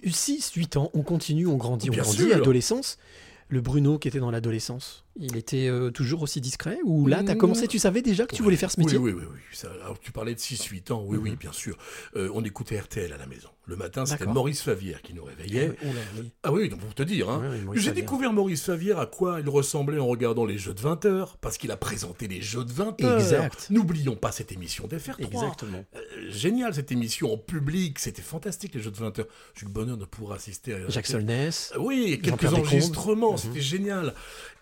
6, 0.06 0.52
8 0.54 0.78
ans, 0.78 0.92
on 0.94 1.02
continue, 1.02 1.48
on 1.48 1.56
grandit, 1.56 1.90
on 1.90 1.94
grandit, 1.94 2.18
sûr. 2.18 2.36
adolescence. 2.36 3.00
Le 3.50 3.62
Bruno 3.62 3.98
qui 3.98 4.10
était 4.10 4.20
dans 4.20 4.30
l'adolescence, 4.30 5.06
il 5.20 5.36
était 5.38 5.68
euh, 5.68 5.90
toujours 5.92 6.22
aussi 6.22 6.42
discret 6.42 6.78
Ou 6.86 7.08
là, 7.08 7.24
t'as 7.24 7.36
Mmh. 7.36 7.38
commencé, 7.38 7.68
tu 7.68 7.80
savais 7.80 8.02
déjà 8.02 8.26
que 8.26 8.36
tu 8.36 8.44
voulais 8.44 8.56
faire 8.58 8.72
ce 8.72 8.80
métier? 8.80 8.98
Oui, 8.98 9.12
oui, 9.12 9.22
oui. 9.22 9.28
oui. 9.34 9.40
Ça- 9.54 9.70
alors, 9.84 10.00
tu 10.00 10.12
parlais 10.12 10.34
de 10.34 10.40
6-8 10.40 10.92
ans. 10.92 11.04
Oui, 11.06 11.18
oui, 11.22 11.32
Mhm. 11.32 11.36
bien 11.38 11.52
sûr. 11.52 11.78
Euh, 12.16 12.30
on 12.34 12.44
écoutait 12.44 12.80
RTL 12.80 13.12
à 13.14 13.18
la 13.18 13.26
maison. 13.26 13.50
Le 13.66 13.76
matin, 13.76 14.06
c'était. 14.06 14.26
Maurice 14.26 14.62
Favière 14.62 15.02
qui 15.02 15.14
nous 15.14 15.24
réveillait. 15.26 15.74
Oh 15.84 15.86
là, 15.88 15.92
oui. 16.22 16.32
Ah 16.44 16.54
oui, 16.54 16.70
donc 16.70 16.80
pour 16.80 16.94
te 16.96 17.04
dire, 17.04 17.30
hein. 17.30 17.42
J'ai 17.74 17.92
découvert 17.92 18.32
Maurice 18.32 18.64
Favière 18.64 18.98
à 19.00 19.06
quoi 19.08 19.40
il 19.42 19.50
ressemblait 19.50 20.00
en 20.00 20.08
regardant 20.08 20.46
les 20.46 20.58
jeux 20.58 20.74
de 20.74 20.80
20 20.80 21.04
heures, 21.06 21.38
parce 21.38 21.58
qu'il 21.58 21.72
a 21.72 21.78
présenté 21.78 22.28
les 22.28 22.42
jeux 22.42 22.64
de 22.64 22.72
20 22.72 23.02
heures. 23.04 23.20
Exact. 23.20 23.68
N'oublions 23.70 24.16
pas 24.16 24.32
cette 24.32 24.52
émission 24.54 24.88
d'FR3. 24.88 25.26
Exactement. 25.26 25.84
Euh, 25.96 26.00
génial 26.32 26.74
cette 26.74 26.92
émission 26.92 27.34
en 27.34 27.38
public, 27.38 28.00
c'était 28.00 28.22
fantastique 28.22 28.74
les 28.76 28.82
jeux 28.82 28.92
de 28.92 28.98
20 28.98 29.20
heures. 29.20 29.28
J'ai 29.56 29.64
eu 29.64 29.66
le 29.66 29.72
bonheur 29.72 29.98
de 29.98 30.06
pouvoir 30.06 30.38
assister 30.38 30.74
à 30.74 30.88
Jacques 30.90 31.08
Solness. 31.08 31.74
Oui, 31.78 32.20
quelques 32.24 32.54
enregistrements, 32.54 33.34
Mhm. 33.34 33.38
c'était 33.38 33.62
génial. 33.62 34.14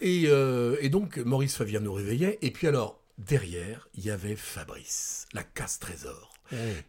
Et, 0.01 0.25
euh, 0.45 0.77
et 0.81 0.89
donc, 0.89 1.17
Maurice 1.17 1.55
Favière 1.55 1.81
nous 1.81 1.93
réveillait. 1.93 2.37
Et 2.41 2.51
puis 2.51 2.67
alors, 2.67 2.99
derrière, 3.17 3.87
il 3.95 4.05
y 4.05 4.11
avait 4.11 4.35
Fabrice, 4.35 5.25
la 5.33 5.43
casse-trésor. 5.43 6.31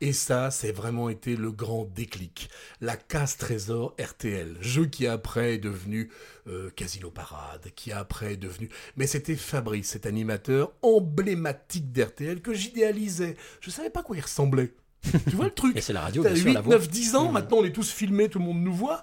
Et 0.02 0.12
ça, 0.12 0.50
c'est 0.50 0.70
vraiment 0.70 1.08
été 1.08 1.34
le 1.34 1.50
grand 1.50 1.86
déclic. 1.86 2.50
La 2.82 2.94
casse-trésor 2.94 3.94
RTL, 3.98 4.54
jeu 4.60 4.84
qui 4.84 5.06
après 5.06 5.54
est 5.54 5.58
devenu 5.58 6.10
euh, 6.46 6.68
Casino 6.76 7.10
Parade, 7.10 7.70
qui 7.74 7.90
après 7.90 8.34
est 8.34 8.36
devenu... 8.36 8.68
Mais 8.96 9.06
c'était 9.06 9.34
Fabrice, 9.34 9.88
cet 9.88 10.04
animateur 10.04 10.72
emblématique 10.82 11.90
d'RTL 11.90 12.42
que 12.42 12.52
j'idéalisais. 12.52 13.36
Je 13.62 13.70
savais 13.70 13.88
pas 13.88 14.02
quoi 14.02 14.16
il 14.18 14.20
ressemblait. 14.22 14.74
tu 15.30 15.36
vois 15.36 15.46
le 15.46 15.54
truc 15.54 15.74
Et 15.74 15.80
c'est 15.80 15.94
la 15.94 16.02
radio, 16.02 16.22
bien 16.22 16.34
sûr, 16.36 16.46
8, 16.46 16.52
la 16.52 16.60
voix. 16.60 16.74
9, 16.74 16.88
10 16.90 17.14
ans, 17.16 17.26
Mhm. 17.28 17.32
maintenant 17.32 17.56
on 17.58 17.64
est 17.64 17.72
tous 17.72 17.90
filmés, 17.90 18.28
tout 18.28 18.38
le 18.40 18.44
monde 18.44 18.60
nous 18.60 18.74
voit. 18.74 19.02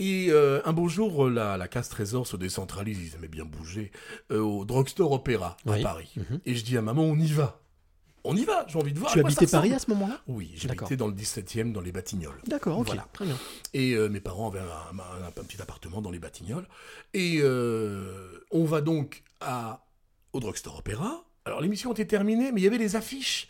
Et 0.00 0.28
euh, 0.30 0.60
un 0.64 0.72
beau 0.72 0.88
jour, 0.88 1.26
euh, 1.26 1.30
la, 1.30 1.56
la 1.56 1.68
casse-trésor 1.68 2.26
se 2.26 2.36
décentralise, 2.36 2.98
ils 3.00 3.14
aimaient 3.14 3.28
bien 3.28 3.44
bouger, 3.44 3.92
euh, 4.32 4.40
au 4.40 4.64
Drugstore 4.64 5.12
Opéra 5.12 5.56
à. 5.68 5.76
Paris. 5.82 6.10
Mhm. 6.16 6.40
Et 6.46 6.54
je 6.54 6.64
dis 6.64 6.76
à 6.78 6.82
maman, 6.82 7.02
on 7.04 7.18
y 7.18 7.26
va. 7.28 7.60
on 8.24 8.34
y 8.34 8.44
va, 8.44 8.64
j'ai 8.66 8.78
envie 8.78 8.92
de 8.94 8.98
voir. 8.98 9.12
Tu 9.12 9.20
habitais 9.20 9.46
Paris 9.46 9.72
à 9.74 9.78
ce 9.78 9.90
moment-là? 9.90 10.20
Oui, 10.26 10.50
j'habitais 10.56 10.96
dans 10.96 11.06
le 11.06 11.12
17e, 11.14 11.72
dans 11.72 11.80
les 11.82 11.92
Batignolles. 11.92 12.40
D'accord, 12.46 12.78
ok, 12.78 12.86
Voilà. 12.86 13.06
très 13.12 13.26
bien. 13.26 13.36
Et 13.74 13.92
euh, 13.92 14.08
mes 14.08 14.20
parents 14.20 14.48
avaient 14.50 14.60
un, 14.60 14.98
un- 14.98 15.26
un 15.28 15.30
petit 15.44 15.60
appartement 15.60 16.00
dans 16.02 16.10
les 16.10 16.18
Batignolles. 16.18 16.66
Et 17.14 17.42
on 18.50 18.64
va 18.64 18.80
donc 18.80 19.22
à, 19.40 19.84
au 20.32 20.40
Drugstore 20.40 20.78
Opéra. 20.78 21.24
Alors 21.44 21.60
l'émission 21.60 21.92
était 21.92 22.06
terminée, 22.06 22.52
mais 22.52 22.60
il 22.60 22.64
y 22.64 22.66
avait 22.66 22.78
les 22.78 22.96
affiches. 22.96 23.48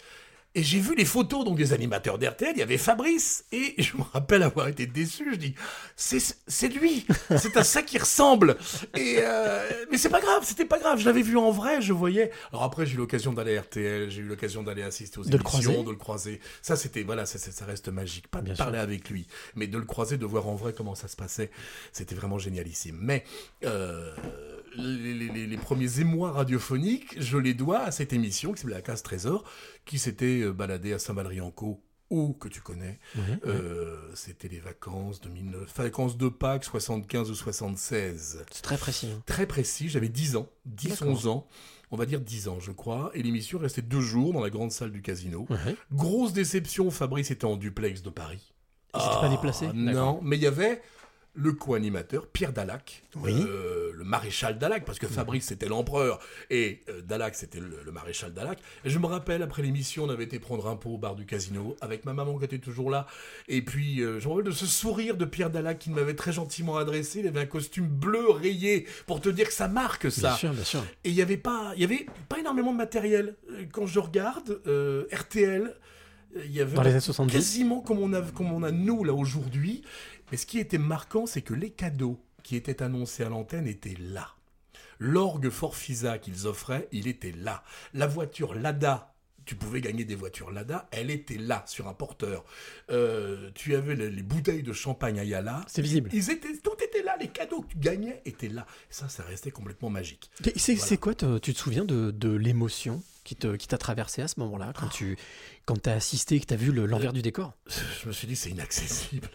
Et 0.57 0.65
j'ai 0.65 0.81
vu 0.81 0.97
les 0.97 1.05
photos 1.05 1.45
donc 1.45 1.57
des 1.57 1.73
animateurs 1.73 2.19
d'RTL, 2.19 2.53
il 2.57 2.59
y 2.59 2.63
avait 2.63 2.77
Fabrice, 2.77 3.45
et 3.53 3.75
je 3.83 3.97
me 3.97 4.03
rappelle 4.03 4.43
avoir 4.43 4.67
été 4.67 4.85
déçu, 4.85 5.29
je 5.33 5.37
dis, 5.37 5.55
c'est 5.97 6.69
lui, 6.69 7.07
c'est 7.39 7.57
à 7.57 7.63
ça 7.63 7.83
qu'il 7.83 8.01
ressemble. 8.01 8.57
Et 8.97 9.19
euh, 9.21 9.69
mais 9.93 9.97
c'est 9.97 10.09
pas 10.09 10.21
grave, 10.21 10.43
c'était 10.45 10.65
pas 10.65 10.81
grave, 10.81 10.99
je 10.99 11.05
l'avais 11.05 11.23
vu 11.23 11.37
en 11.37 11.53
vrai, 11.53 11.81
je 11.81 11.93
voyais. 11.93 12.33
Alors 12.51 12.65
après 12.65 12.85
j'ai 12.85 12.95
eu 12.95 12.97
l'occasion 12.97 13.33
d'aller 13.33 13.57
à 13.57 13.61
RTL, 13.63 14.11
j'ai 14.11 14.23
eu 14.23 14.27
l'occasion 14.27 14.65
d'aller 14.65 14.83
assister 14.83 15.19
aux 15.21 15.25
De 15.25 15.29
le 15.31 15.35
émissions, 15.37 15.61
croiser. 15.71 15.85
de 15.85 15.91
le 15.91 15.97
croiser. 15.97 16.41
Ça 16.63 16.75
c'était, 16.75 17.05
voilà, 17.05 17.27
ça, 17.27 17.39
ça- 17.39 17.65
reste 17.65 17.89
magique. 17.89 18.27
Pas 18.29 18.41
de 18.43 18.53
parler 18.55 18.79
avec 18.81 19.09
lui, 19.09 19.29
mais 19.55 19.69
de 19.69 19.79
le 19.79 19.85
croiser, 19.85 20.17
de 20.19 20.27
voir 20.27 20.49
en 20.49 20.57
vrai 20.57 20.73
comment 20.77 20.97
ça 20.97 21.07
se 21.07 21.15
passait, 21.17 21.51
c'était 21.93 22.17
vraiment 22.17 22.39
génialissime. 22.39 22.99
Mais 23.01 23.23
euh, 23.65 24.13
les, 24.77 25.15
les- 25.15 25.29
les- 25.29 25.47
les 25.47 25.57
premiers 25.57 26.01
émois 26.01 26.33
radiophoniques, 26.33 27.21
je 27.21 27.39
les 27.39 27.55
dois 27.55 27.81
à 27.81 27.91
cette 27.91 28.13
émission 28.13 28.53
qui 28.53 28.61
s'appelait 28.61 28.77
La 28.77 28.83
Case 28.83 29.03
Trésor, 29.03 29.45
qui 29.85 29.99
s'était 29.99 30.41
euh, 30.43 30.53
baladée 30.53 30.93
à 30.93 30.99
Saint-Valery-en-Caux, 30.99 31.83
ou 32.11 32.33
que 32.33 32.49
tu 32.49 32.61
connais. 32.61 32.99
Euh, 33.47 33.97
C'était 34.15 34.49
les 34.49 34.59
vacances 34.59 35.21
de 35.21 35.29
19... 35.29 35.73
vacances 35.77 36.17
de 36.17 36.29
Pâques 36.29 36.65
75 36.65 37.31
ou 37.31 37.35
76. 37.35 38.45
C'est 38.51 38.63
très 38.63 38.77
précis. 38.79 39.09
hein. 39.15 39.23
Très 39.27 39.47
précis, 39.47 39.89
j'avais 39.89 40.09
10 40.09 40.37
ans, 40.37 40.49
10-11 40.77 41.29
ans. 41.29 41.47
On 41.93 41.97
va 41.97 42.07
dire 42.07 42.21
10 42.21 42.49
ans, 42.49 42.59
je 42.61 42.71
crois. 42.73 43.11
Et 43.15 43.23
l'émission 43.23 43.59
restait 43.59 43.83
deux 43.83 44.01
jours 44.01 44.33
dans 44.33 44.41
la 44.41 44.51
grande 44.51 44.71
salle 44.73 44.93
du 44.93 45.03
casino. 45.03 45.47
Grosse 45.93 46.33
déception, 46.33 46.91
Fabrice 46.91 47.31
était 47.31 47.45
en 47.45 47.57
duplex 47.57 48.03
de 48.03 48.11
Paris. 48.11 48.53
Il 48.95 49.01
s'était 49.01 49.21
pas 49.21 49.29
déplacé 49.29 49.67
Ah, 49.69 49.73
Non, 49.73 50.21
mais 50.23 50.37
il 50.37 50.43
y 50.43 50.47
avait 50.49 50.83
le 51.35 51.53
co-animateur, 51.53 52.27
Pierre 52.27 52.53
Dalac, 52.53 53.05
Oui. 53.15 53.33
euh, 53.49 53.93
le 53.95 54.05
maréchal 54.05 54.59
Dalac, 54.59 54.85
parce 54.85 54.99
que 54.99 55.07
Fabrice 55.07 55.45
c'était 55.45 55.69
l'empereur 55.69 56.19
et 56.51 56.81
euh, 56.89 57.03
Dalac 57.03 57.37
c'était 57.37 57.61
le, 57.61 57.79
le 57.85 57.93
maréchal 57.93 58.33
Dalac. 58.35 58.59
Et 58.85 58.91
je 58.91 58.99
me 58.99 59.07
rappelle, 59.07 59.43
après 59.43 59.63
l'émission, 59.63 60.05
on 60.05 60.11
avait 60.11 60.25
été 60.25 60.41
prendre 60.41 60.67
un 60.69 60.75
pot 60.77 60.91
au 60.91 60.99
bar 60.99 61.15
du 61.15 61.27
casino 61.27 61.77
avec 61.81 62.05
ma 62.05 62.13
maman 62.15 62.37
qui 62.39 62.45
était 62.47 62.59
toujours 62.59 62.91
là. 62.91 63.07
Et 63.49 63.63
puis, 63.63 64.01
euh, 64.03 64.19
je 64.19 64.27
me 64.27 64.33
rappelle 64.33 64.47
de 64.47 64.51
ce 64.57 64.67
sourire 64.67 65.17
de 65.17 65.25
Pierre 65.25 65.51
Dalac 65.51 65.79
qui 65.79 65.91
m'avait 65.91 66.15
très 66.17 66.33
gentiment 66.33 66.77
adressé. 66.79 67.21
Il 67.21 67.29
avait 67.29 67.41
un 67.41 67.47
costume 67.47 67.87
bleu 67.87 68.29
rayé 68.31 68.87
pour 69.07 69.21
te 69.21 69.29
dire 69.29 69.47
que 69.47 69.55
ça 69.55 69.69
marque 69.69 70.11
ça. 70.11 70.31
Bien 70.31 70.37
sûr, 70.37 70.53
bien 70.53 70.65
sûr. 70.65 70.85
Et 71.05 71.11
il 71.11 71.15
n'y 71.15 71.23
avait, 71.23 71.37
pas- 71.37 71.73
il 71.77 71.81
y 71.83 71.85
avait 71.85 72.07
pas 72.29 72.41
énormément 72.41 72.73
de 72.73 72.79
matériel. 72.79 73.37
Euh, 73.53 73.65
Quand 73.73 73.87
je 73.87 74.01
regarde, 74.01 74.61
euh, 74.67 75.05
RTL, 75.13 75.63
euh, 76.37 76.43
il 76.45 76.53
y 76.53 76.61
avait 76.61 76.75
Dans 76.77 76.83
les 76.83 76.91
années 76.91 77.01
70 77.01 77.33
quasiment 77.33 77.81
comme 77.81 77.99
on, 77.99 78.13
a, 78.13 78.23
comme 78.23 78.53
on 78.53 78.63
a 78.63 78.71
nous 78.73 79.05
là 79.05 79.13
aujourd'hui. 79.13 79.83
Mais 80.31 80.37
ce 80.37 80.47
qui 80.47 80.59
était 80.59 80.79
marquant, 80.79 81.27
c'est 81.27 81.43
que 81.43 81.55
les 81.55 81.71
cadeaux 81.71 82.21
qui 82.43 82.57
étaient 82.57 82.83
annoncés 82.83 83.23
à 83.25 83.29
l'antenne 83.29 83.67
étaient 83.67 83.97
là. 83.99 84.29
L'orgue 84.99 85.51
Forfisa 85.51 86.19
qu'ils 86.19 86.47
offraient, 86.47 86.89
il 86.93 87.07
était 87.09 87.33
là. 87.33 87.63
La 87.95 88.07
voiture 88.07 88.55
Lada, 88.55 89.15
tu 89.47 89.55
pouvais 89.55 89.81
gagner 89.81 90.05
des 90.05 90.15
voitures 90.15 90.51
Lada, 90.51 90.89
elle 90.93 91.11
était 91.11 91.39
là 91.39 91.65
sur 91.67 91.89
un 91.89 91.95
porteur. 91.95 92.45
Euh, 92.91 93.51
tu 93.55 93.75
avais 93.75 93.95
les, 93.97 94.11
les 94.11 94.23
bouteilles 94.23 94.63
de 94.63 94.73
champagne 94.75 95.19
Ayala. 95.19 95.63
C'est 95.67 95.81
visible. 95.83 96.11
Ils 96.13 96.31
étaient, 96.31 96.57
tout 96.59 96.77
était 96.85 97.03
là, 97.03 97.17
les 97.19 97.29
cadeaux 97.29 97.63
que 97.63 97.69
tu 97.73 97.79
gagnais 97.79 98.21
étaient 98.27 98.49
là. 98.51 98.67
Et 98.91 98.95
ça, 98.95 99.09
ça 99.09 99.23
restait 99.23 99.51
complètement 99.51 99.89
magique. 99.91 100.31
C'est 100.57 100.75
Voilà. 100.75 100.97
quoi, 100.99 101.15
tu 101.15 101.55
te 101.55 101.59
souviens 101.59 101.85
de, 101.87 102.11
de 102.11 102.31
l'émotion 102.31 103.03
qui 103.25 103.37
t'a 103.37 103.79
traversé 103.79 104.23
à 104.23 104.29
ce 104.29 104.39
moment-là, 104.41 104.73
quand 104.79 104.89
tu 104.89 105.17
quand 105.65 105.87
as 105.87 105.93
assisté, 105.93 106.41
que 106.41 106.47
tu 106.47 106.55
as 106.55 106.57
vu 106.57 106.73
le- 106.73 106.85
l'envers 106.87 107.13
du 107.13 107.23
décor? 107.23 107.55
je 108.03 108.09
me 108.09 108.13
suis 108.13 108.27
dit 108.27 108.35
c'est 108.37 108.51
inaccessible. 108.51 109.29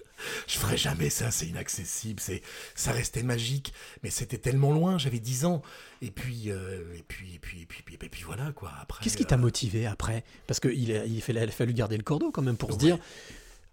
Je 0.48 0.58
ferai 0.58 0.78
jamais 0.78 1.10
ça, 1.10 1.32
c'est 1.32 1.48
inaccessible. 1.48 2.20
C'est, 2.20 2.42
ça 2.76 2.92
restait 2.92 3.24
magique, 3.24 3.74
mais 4.04 4.10
c'était 4.10 4.38
tellement 4.38 4.72
loin. 4.72 4.98
J'avais 4.98 5.20
10 5.20 5.46
ans, 5.46 5.62
et 6.02 6.12
puis, 6.12 6.52
euh, 6.52 6.96
et 6.98 7.04
puis, 7.04 7.36
et 7.36 7.40
puis, 7.40 7.62
et 7.62 7.66
puis, 7.66 7.80
et 7.80 7.84
puis, 7.84 7.96
et 8.02 8.10
puis 8.10 8.24
voilà 8.24 8.52
quoi. 8.54 8.72
Après, 8.82 9.04
Qu'est-ce 9.04 9.18
qui 9.18 9.26
t'a 9.26 9.36
euh, 9.36 9.40
motivé 9.40 9.86
après? 9.86 10.24
Parce 10.48 10.60
qu'il 10.60 10.92
a, 10.96 11.06
il 11.06 11.22
fallait- 11.22 11.44
il 11.44 11.50
a 11.50 11.52
fallu 11.52 11.74
garder 11.74 11.98
le 11.98 12.04
cordeau 12.04 12.32
quand 12.32 12.42
même 12.42 12.58
pour 12.58 12.72
se 12.74 12.78
dire 12.78 12.98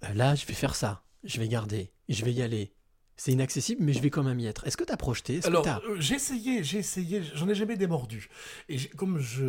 euh, 0.05 0.13
là, 0.15 0.35
je 0.35 0.45
vais 0.47 0.55
faire 0.55 0.75
ça, 0.75 1.05
je 1.25 1.39
vais 1.39 1.49
garder, 1.49 1.93
je 2.09 2.25
vais 2.25 2.33
y 2.33 2.43
aller. 2.43 2.73
C'est 3.17 3.31
inaccessible, 3.33 3.85
mais 3.85 3.93
je 3.93 4.01
vais 4.01 4.11
quand 4.11 4.25
même 4.25 4.41
y 4.41 4.47
être. 4.47 4.67
Est-ce 4.67 4.77
que 4.77 4.83
tu 4.85 4.93
as 4.93 4.97
projeté 4.97 5.39
que 5.39 5.47
Alors, 5.47 5.63
t'as- 5.63 5.81
euh, 5.89 5.97
j'ai 6.01 6.15
essayé, 6.17 6.65
j'ai 6.65 6.79
essayé, 6.79 7.23
j'en 7.35 7.49
ai 7.49 7.55
jamais 7.55 7.77
démordu. 7.77 8.29
Et 8.69 8.79
comme 8.97 9.21
je, 9.21 9.45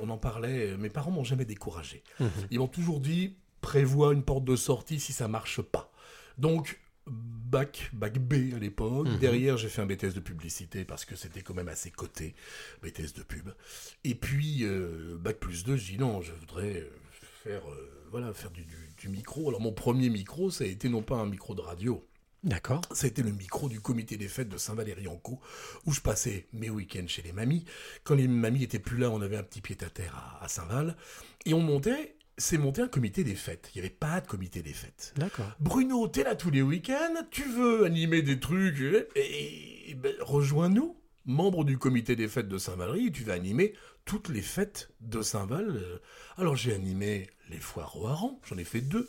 on 0.00 0.08
en 0.10 0.18
parlait, 0.18 0.76
mes 0.76 0.90
parents 0.90 1.10
m'ont 1.10 1.24
jamais 1.24 1.44
découragé. 1.46 2.04
Mhm. 2.20 2.30
Ils 2.50 2.58
m'ont 2.58 2.68
toujours 2.68 3.00
dit, 3.00 3.34
prévois 3.60 4.12
une 4.12 4.22
porte 4.22 4.44
de 4.44 4.54
sortie 4.54 5.00
si 5.00 5.12
ça 5.12 5.26
marche 5.26 5.60
pas. 5.62 5.90
Donc, 6.38 6.78
bac, 7.06 7.90
bac 7.92 8.18
B 8.18 8.54
à 8.54 8.58
l'époque. 8.58 9.08
Mhm. 9.08 9.18
Derrière, 9.18 9.56
j'ai 9.56 9.68
fait 9.68 9.82
un 9.82 9.86
BTS 9.86 10.12
de 10.14 10.20
publicité 10.20 10.84
parce 10.84 11.04
que 11.04 11.16
c'était 11.16 11.42
quand 11.42 11.54
même 11.54 11.68
assez 11.68 11.90
coté, 11.90 12.34
BTS 12.82 13.14
de 13.16 13.22
pub. 13.22 13.50
Et 14.04 14.14
puis, 14.14 14.64
euh, 14.64 15.16
bac 15.18 15.38
plus 15.38 15.64
2, 15.64 15.76
je 15.76 15.92
dis 15.92 15.98
non, 15.98 16.20
je 16.22 16.32
voudrais 16.32 16.80
euh, 16.82 16.90
faire, 17.44 17.62
euh, 17.70 18.06
voilà, 18.10 18.32
faire 18.34 18.50
du, 18.50 18.62
du- 18.64 18.74
du 18.98 19.08
micro. 19.08 19.48
Alors, 19.48 19.60
mon 19.60 19.72
premier 19.72 20.08
micro, 20.10 20.50
ça 20.50 20.64
a 20.64 20.66
été 20.66 20.88
non 20.88 21.02
pas 21.02 21.16
un 21.16 21.26
micro 21.26 21.54
de 21.54 21.60
radio, 21.60 22.04
D'accord. 22.42 22.80
c'était 22.92 23.22
le 23.22 23.30
micro 23.32 23.68
du 23.68 23.80
comité 23.80 24.16
des 24.16 24.28
fêtes 24.28 24.48
de 24.48 24.56
Saint-Valéry-en-Caux, 24.58 25.40
où 25.84 25.92
je 25.92 26.00
passais 26.00 26.46
mes 26.52 26.70
week-ends 26.70 27.06
chez 27.06 27.22
les 27.22 27.32
mamies. 27.32 27.64
Quand 28.04 28.14
les 28.14 28.26
mamies 28.28 28.64
étaient 28.64 28.78
plus 28.78 28.98
là, 28.98 29.10
on 29.10 29.20
avait 29.20 29.36
un 29.36 29.42
petit 29.42 29.60
pied-à-terre 29.60 30.14
à, 30.40 30.44
à 30.44 30.48
Saint-Val. 30.48 30.96
Et 31.44 31.54
on 31.54 31.60
montait, 31.60 32.15
c'est 32.38 32.58
monté 32.58 32.82
un 32.82 32.88
comité 32.88 33.24
des 33.24 33.34
fêtes. 33.34 33.70
Il 33.74 33.80
n'y 33.80 33.86
avait 33.86 33.94
pas 33.94 34.20
de 34.20 34.26
comité 34.26 34.62
des 34.62 34.72
fêtes. 34.72 35.14
D'accord. 35.16 35.50
Bruno, 35.60 36.06
t'es 36.08 36.22
là 36.24 36.34
tous 36.34 36.50
les 36.50 36.62
week-ends, 36.62 37.22
tu 37.30 37.44
veux 37.44 37.84
animer 37.84 38.22
des 38.22 38.38
trucs, 38.40 38.80
et, 38.80 39.20
et- 39.20 39.90
et 39.90 39.94
ben, 39.94 40.12
rejoins-nous, 40.20 40.96
membre 41.24 41.64
du 41.64 41.78
comité 41.78 42.14
des 42.16 42.28
fêtes 42.28 42.48
de 42.48 42.58
Saint-Valery, 42.58 43.10
tu 43.12 43.22
vas 43.24 43.32
animer 43.34 43.74
toutes 44.04 44.28
les 44.28 44.42
fêtes 44.42 44.90
de 45.00 45.22
Saint-Val. 45.22 45.68
Euh, 45.76 45.98
Alors 46.36 46.54
j'ai 46.56 46.74
animé 46.74 47.28
les 47.50 47.58
foires 47.58 47.96
au 47.96 48.06
hareng, 48.06 48.38
j'en 48.48 48.58
ai 48.58 48.64
fait 48.64 48.80
deux, 48.80 49.08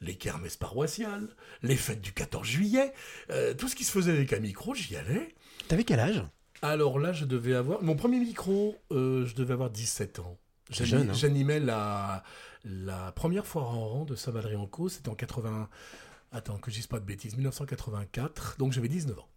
les 0.00 0.14
kermesses 0.14 0.56
paroissiales, 0.56 1.28
les 1.62 1.76
fêtes 1.76 2.00
du 2.00 2.12
14 2.12 2.46
juillet, 2.46 2.92
euh, 3.30 3.52
tout 3.54 3.68
ce 3.68 3.74
qui 3.76 3.84
se 3.84 3.90
faisait 3.92 4.12
avec 4.12 4.32
un 4.32 4.40
micro, 4.40 4.74
j'y 4.74 4.94
allais. 4.96 5.34
T'avais 5.68 5.84
quel 5.84 6.00
âge? 6.00 6.22
Alors 6.62 6.98
là, 6.98 7.12
je 7.12 7.24
devais 7.24 7.54
avoir. 7.54 7.82
Mon 7.82 7.96
premier 7.96 8.18
micro, 8.20 8.76
euh, 8.92 9.26
je 9.26 9.34
devais 9.34 9.52
avoir 9.54 9.70
17 9.70 10.18
ans. 10.20 10.38
Hein. 10.70 11.14
J'animais 11.14 11.60
la, 11.60 12.22
la 12.68 13.12
première 13.12 13.46
foire 13.46 13.68
en 13.70 13.88
rang 13.88 14.04
de 14.04 14.14
Saint-Valery-en-Caux. 14.14 14.88
C'était 14.90 15.08
en 15.08 15.14
80. 15.14 15.68
Attends, 16.32 16.58
que 16.58 16.70
je 16.70 16.76
dise 16.76 16.86
pas 16.86 17.00
de 17.00 17.04
bêtises. 17.06 17.34
1984. 17.36 18.56
Donc 18.58 18.72
j'avais 18.72 18.88
19 18.88 19.18
ans. 19.18 19.28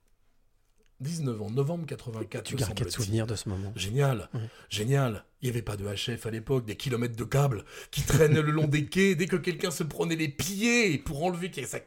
19 0.99 1.41
ans, 1.41 1.49
novembre 1.49 1.87
84. 1.87 2.43
Tu 2.43 2.55
gardes 2.55 2.73
quel 2.75 2.91
souvenir 2.91 3.25
de 3.25 3.33
ce 3.35 3.49
moment? 3.49 3.73
Génial, 3.75 4.29
génial. 4.69 5.25
Il 5.41 5.45
n'y 5.45 5.49
avait 5.49 5.63
pas 5.63 5.75
de 5.75 5.83
HF 5.83 6.27
à 6.27 6.29
l'époque, 6.29 6.63
des 6.65 6.75
kilomètres 6.75 7.15
de 7.15 7.23
câbles 7.23 7.65
qui 7.89 8.03
traînaient 8.03 8.43
le 8.43 8.51
long 8.51 8.67
des 8.67 8.85
quais. 8.85 9.15
Dès 9.15 9.25
que 9.25 9.35
quelqu'un 9.37 9.71
se 9.71 9.81
prenait 9.81 10.15
les 10.15 10.27
pieds 10.27 10.99
pour 10.99 11.23
enlever, 11.23 11.51
ça 11.65 11.79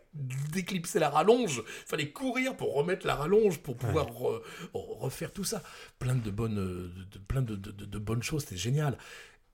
déclipsait 0.53 0.99
la 0.99 1.11
rallonge, 1.11 1.63
fallait 1.87 2.11
courir 2.11 2.57
pour 2.57 2.75
remettre 2.75 3.07
la 3.07 3.15
rallonge, 3.15 3.59
pour 3.59 3.77
pouvoir 3.77 4.07
re- 4.09 4.43
refaire 4.73 5.33
tout 5.33 5.45
ça. 5.45 5.63
Plein 6.01 6.17
de 6.17 6.31
bonnes, 6.33 6.57
de, 6.57 7.19
plein 7.29 7.43
de- 7.43 7.55
de 7.55 7.99
bonnes 7.99 8.25
choses, 8.25 8.43
c'était 8.43 8.57
génial. 8.57 8.99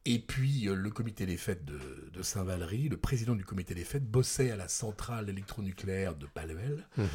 Et 0.06 0.18
puis, 0.18 0.68
euh, 0.68 0.74
le 0.74 0.90
comité 0.90 1.26
des 1.26 1.36
fêtes 1.36 1.64
de, 1.64 1.78
de 2.12 2.22
Saint-Valery, 2.22 2.88
le 2.88 2.96
président 2.96 3.34
du 3.34 3.44
comité 3.44 3.74
des 3.74 3.84
fêtes, 3.84 4.04
bossait 4.04 4.50
à 4.50 4.56
la 4.56 4.68
centrale 4.68 5.28
électronucléaire 5.28 6.14
de 6.14 6.26
Paluel. 6.26 6.86
Mhm. 6.96 7.06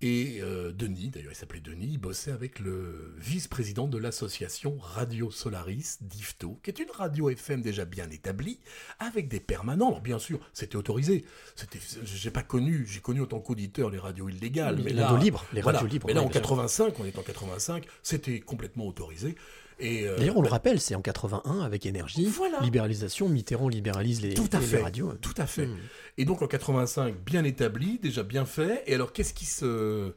Et 0.00 0.38
euh, 0.42 0.70
Denis, 0.70 1.08
d'ailleurs 1.08 1.32
il 1.32 1.34
s'appelait 1.34 1.58
Denis, 1.58 1.88
il 1.90 1.98
bossait 1.98 2.30
avec 2.30 2.60
le 2.60 3.16
vice-président 3.18 3.88
de 3.88 3.98
l'association 3.98 4.78
Radio 4.78 5.32
Solaris 5.32 5.98
d'Ifto, 6.02 6.60
qui 6.62 6.70
est 6.70 6.78
une 6.78 6.90
radio 6.92 7.30
FM 7.30 7.62
déjà 7.62 7.84
bien 7.84 8.08
établie, 8.08 8.60
avec 9.00 9.26
des 9.26 9.40
permanents. 9.40 9.88
Alors 9.88 10.00
bien 10.00 10.20
sûr, 10.20 10.38
c'était 10.52 10.76
autorisé. 10.76 11.24
C'était, 11.56 11.80
j'ai 12.04 12.30
pas 12.30 12.44
connu, 12.44 12.86
j'ai 12.86 13.00
connu 13.00 13.22
en 13.22 13.26
tant 13.26 13.40
qu'auditeur 13.40 13.90
les 13.90 13.98
radios 13.98 14.28
illégales. 14.28 14.76
Les 14.76 14.94
mais 14.94 15.02
radios 15.02 15.16
là, 15.16 15.22
libres, 15.22 15.44
les 15.52 15.62
voilà. 15.62 15.78
radios 15.78 15.90
libres, 15.90 16.06
Mais 16.06 16.14
là 16.14 16.20
en 16.20 16.26
bien 16.26 16.32
sûr. 16.34 16.42
85, 16.42 16.94
on 17.00 17.04
est 17.04 17.18
en 17.18 17.22
85, 17.22 17.84
c'était 18.04 18.38
complètement 18.38 18.86
autorisé. 18.86 19.34
Euh, 19.82 20.16
D'ailleurs, 20.18 20.36
on 20.36 20.42
le 20.42 20.48
bah, 20.48 20.52
rappelle, 20.54 20.80
c'est 20.80 20.94
en 20.94 21.02
81 21.02 21.60
avec 21.60 21.86
énergie, 21.86 22.24
Voilà. 22.26 22.60
libéralisation, 22.60 23.28
Mitterrand 23.28 23.68
libéralise 23.68 24.20
les, 24.22 24.34
Tout 24.34 24.48
à 24.52 24.58
les 24.60 24.66
fait. 24.66 24.82
radios. 24.82 25.12
Tout 25.20 25.34
à 25.36 25.46
fait. 25.46 25.66
Mm. 25.66 25.76
Et 26.18 26.24
donc 26.24 26.42
en 26.42 26.46
85, 26.48 27.14
bien 27.24 27.44
établi, 27.44 27.98
déjà 28.00 28.22
bien 28.24 28.44
fait. 28.44 28.82
Et 28.86 28.94
alors 28.94 29.12
qu'est-ce 29.12 29.32
qui 29.32 29.44
se... 29.44 29.64
euh, 29.64 30.12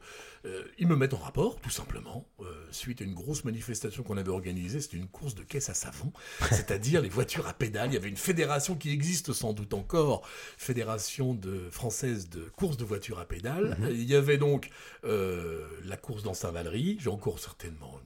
ils 0.78 0.88
me 0.88 0.96
mettent 0.96 1.14
en 1.14 1.18
rapport, 1.18 1.60
tout 1.60 1.70
simplement, 1.70 2.26
euh, 2.40 2.44
suite 2.72 3.00
à 3.00 3.04
une 3.04 3.14
grosse 3.14 3.44
manifestation 3.44 4.02
qu'on 4.02 4.16
avait 4.16 4.30
organisée. 4.30 4.80
C'était 4.80 4.96
une 4.96 5.06
course 5.06 5.36
de 5.36 5.44
caisse 5.44 5.68
à 5.70 5.74
savon, 5.74 6.12
c'est-à-dire 6.50 7.00
les 7.02 7.08
voitures 7.08 7.46
à 7.46 7.52
pédales. 7.52 7.90
Il 7.90 7.94
y 7.94 7.96
avait 7.96 8.08
une 8.08 8.16
fédération 8.16 8.74
qui 8.74 8.90
existe 8.90 9.32
sans 9.32 9.52
doute 9.52 9.74
encore, 9.74 10.26
fédération 10.58 11.34
de, 11.34 11.68
française 11.70 12.28
de 12.28 12.40
course 12.56 12.76
de 12.76 12.84
voitures 12.84 13.20
à 13.20 13.24
pédales. 13.24 13.76
Il 13.90 14.02
y 14.10 14.16
avait 14.16 14.38
donc 14.38 14.70
euh, 15.04 15.64
la 15.84 15.96
course 15.96 16.24
dans 16.24 16.34
Saint-Valery. 16.34 16.96
J'ai 17.00 17.10
encore 17.10 17.38
certainement 17.38 18.00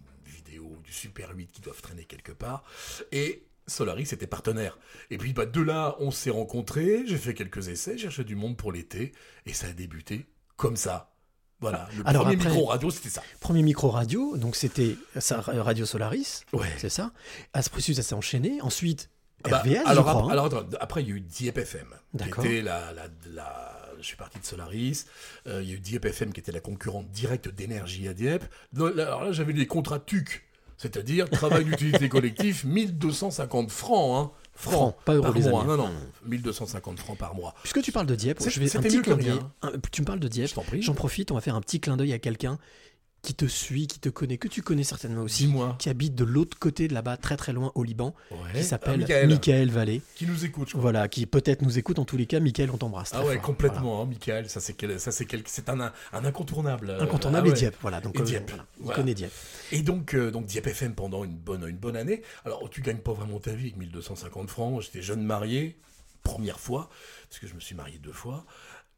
vidéo 0.47 0.79
du 0.85 0.93
Super 0.93 1.31
8 1.35 1.51
qui 1.53 1.61
doivent 1.61 1.81
traîner 1.83 2.05
quelque 2.05 2.33
part. 2.33 2.65
Et 3.13 3.47
Solaris 3.67 4.09
était 4.13 4.27
partenaire. 4.27 4.79
Et 5.11 5.19
puis 5.19 5.33
bah, 5.33 5.47
de 5.47 5.61
là, 5.61 5.97
on 5.99 6.11
s'est 6.11 6.31
rencontrés, 6.31 7.03
j'ai 7.07 7.19
fait 7.19 7.35
quelques 7.35 7.69
essais, 7.69 7.99
cherché 7.99 8.25
du 8.25 8.37
monde 8.37 8.57
pour 8.57 8.73
l'été, 8.73 9.13
et 9.45 9.53
ça 9.53 9.67
a 9.69 9.73
débuté 9.73 10.27
comme 10.57 10.77
ça. 10.77 11.13
Voilà, 11.59 11.89
le 11.97 12.07
Alors 12.07 12.25
premier 12.25 12.37
après- 12.37 12.51
micro 12.51 12.67
radio, 12.67 12.91
c'était 12.91 13.09
ça. 13.09 13.23
Premier 13.41 13.63
micro 13.63 13.89
radio, 13.89 14.37
donc 14.37 14.57
c'était 14.57 14.97
ça, 15.19 15.41
Radio 15.41 15.87
Solaris, 15.87 16.43
Ouais. 16.53 16.69
c'est 16.77 16.91
ça. 16.91 17.13
Après, 17.55 17.81
ça 17.81 18.03
s'est 18.03 18.15
enchaîné. 18.15 18.61
Ensuite, 18.61 19.09
Ah 19.11 19.16
bah, 19.45 19.59
RVS, 19.59 19.77
alors, 19.87 20.05
je 20.07 20.11
crois. 20.11 20.11
ap- 20.13 20.29
hein. 20.29 20.29
alors, 20.33 20.65
après, 20.81 21.03
il 21.03 21.09
y 21.09 21.13
a 21.13 21.15
eu 21.17 21.21
Dieppe 21.21 21.59
FM. 21.59 21.87
qui 22.13 22.17
D'accord. 22.25 22.45
était 22.45 22.63
la, 22.63 22.93
la, 22.93 23.05
la- 23.33 23.73
je 24.01 24.05
suis 24.07 24.17
parti 24.17 24.39
de 24.39 24.45
Solaris. 24.45 25.05
Euh, 25.47 25.63
il 25.63 25.69
y 25.69 25.73
a 25.73 25.77
eu 25.77 25.81
Dieppe 25.81 26.05
FM 26.07 26.33
qui 26.33 26.41
était 26.41 26.53
la 26.53 26.61
concurrente 26.61 27.11
directe 27.11 27.49
d'énergie 27.49 28.09
à 28.09 28.15
Dieppe. 28.15 28.45
Alors 28.77 29.25
là, 29.25 29.33
j'avais 29.33 29.53
des 29.53 29.67
contrats 29.67 29.99
TUC, 30.01 30.43
c'est-à-dire 30.77 31.31
travail 31.31 31.65
d'utilité 31.67 32.09
collectif, 32.09 32.65
1250 32.65 33.71
francs. 33.71 34.27
Hein, 34.27 34.33
francs 34.59 34.97
pas 35.05 35.13
euros, 35.15 35.31
par 35.33 35.35
mois. 35.51 35.65
Non, 35.65 35.77
non, 35.77 35.91
1250 36.25 36.99
francs 36.99 37.19
par 37.19 37.35
mois. 37.35 37.55
Puisque 37.63 37.83
tu 37.83 37.93
parles 37.93 38.07
de 38.07 38.15
Dieppe, 38.15 38.41
je 38.49 38.59
vais 38.61 38.75
un 38.77 38.81
petit 38.81 39.03
clin 39.03 39.17
d'œil. 39.17 39.31
rien. 39.33 39.53
Un- 39.63 39.73
Tu 39.93 40.01
me 40.01 40.07
parles 40.07 40.21
de 40.21 40.29
Dieppe, 40.29 40.49
Je 40.49 40.55
t'en 40.55 40.63
prie. 40.63 40.81
j'en 40.83 40.95
profite, 40.95 41.31
on 41.31 41.35
va 41.35 41.41
faire 41.43 41.55
un 41.57 41.61
petit 41.61 41.79
clin 41.81 41.97
d'œil 41.97 42.13
à 42.15 42.19
quelqu'un 42.19 42.59
qui 43.23 43.35
te 43.35 43.47
suit, 43.47 43.89
qui 43.89 43.99
te 43.99 44.09
connaît, 44.09 44.39
que 44.39 44.47
tu 44.47 44.63
connais 44.63 44.85
certainement 44.85 45.23
aussi, 45.23 45.47
Dis-moi. 45.47 45.75
qui 45.81 45.89
habite 45.89 46.15
de 46.15 46.23
l'autre 46.23 46.57
côté 46.61 46.87
de 46.87 46.95
là-bas, 46.95 47.17
très 47.17 47.37
très 47.37 47.53
loin 47.53 47.73
au 47.75 47.83
Liban, 47.83 48.15
Ouais. 48.31 48.37
qui 48.53 48.59
Ah, 48.59 48.63
s'appelle 48.63 49.01
Michael, 49.01 49.29
Michael 49.29 49.71
Vallée. 49.71 50.01
Qui 50.15 50.27
nous 50.27 50.45
écoute, 50.45 50.69
je 50.69 50.73
crois. 50.75 50.83
Voilà, 50.83 51.09
qui 51.09 51.27
peut-être 51.27 51.63
nous 51.63 51.77
écoute 51.77 51.99
en 51.99 52.05
tous 52.05 52.17
les 52.17 52.27
cas. 52.27 52.39
Michael, 52.39 52.71
on 52.71 52.77
t'embrasse. 52.79 53.11
Ah 53.15 53.25
ouais, 53.25 53.35
fort. 53.35 53.43
complètement, 53.43 54.01
hein, 54.03 54.07
Michael. 54.07 54.49
Ça, 54.49 54.61
c'est 54.61 54.75
quel- 54.75 55.01
ça, 55.01 55.11
c'est 55.11 55.25
quel- 55.27 55.43
c'est 55.47 55.69
un, 55.69 55.81
un 56.13 56.25
incontournable. 56.25 56.91
Euh, 56.91 57.01
Incontournable 57.03 57.47
ah 57.47 57.51
et 57.51 57.53
ouais. 57.53 57.59
Dieppe, 57.59 57.77
voilà. 57.83 58.01
Donc, 58.01 58.15
Et 58.17 58.21
euh, 58.21 58.25
Dieppe, 58.25 58.49
voilà, 58.51 58.67
il 58.79 58.83
voilà. 58.85 59.01
connaît 59.01 59.15
Dieppe. 59.15 59.33
Et 59.73 59.83
donc, 59.83 60.15
euh, 60.15 60.31
donc 60.31 60.47
Dieppe 60.47 60.69
FM 60.69 60.95
pendant 60.95 61.25
une 61.25 61.37
bonne, 61.37 61.67
une 61.69 61.79
bonne 61.79 61.97
année. 61.97 62.23
Alors, 62.45 62.71
tu 62.71 62.81
gagnes 62.81 62.99
pas 62.99 63.13
vraiment 63.13 63.41
ta 63.41 63.51
vie 63.53 63.65
avec 63.65 63.77
1250 63.77 64.49
francs. 64.51 64.83
J'étais 64.83 65.03
jeune 65.03 65.23
marié, 65.25 65.77
première 66.23 66.61
fois, 66.61 66.91
parce 67.29 67.41
que 67.41 67.47
je 67.49 67.55
me 67.55 67.61
suis 67.61 67.75
marié 67.75 67.99
deux 67.99 68.13
fois. 68.13 68.45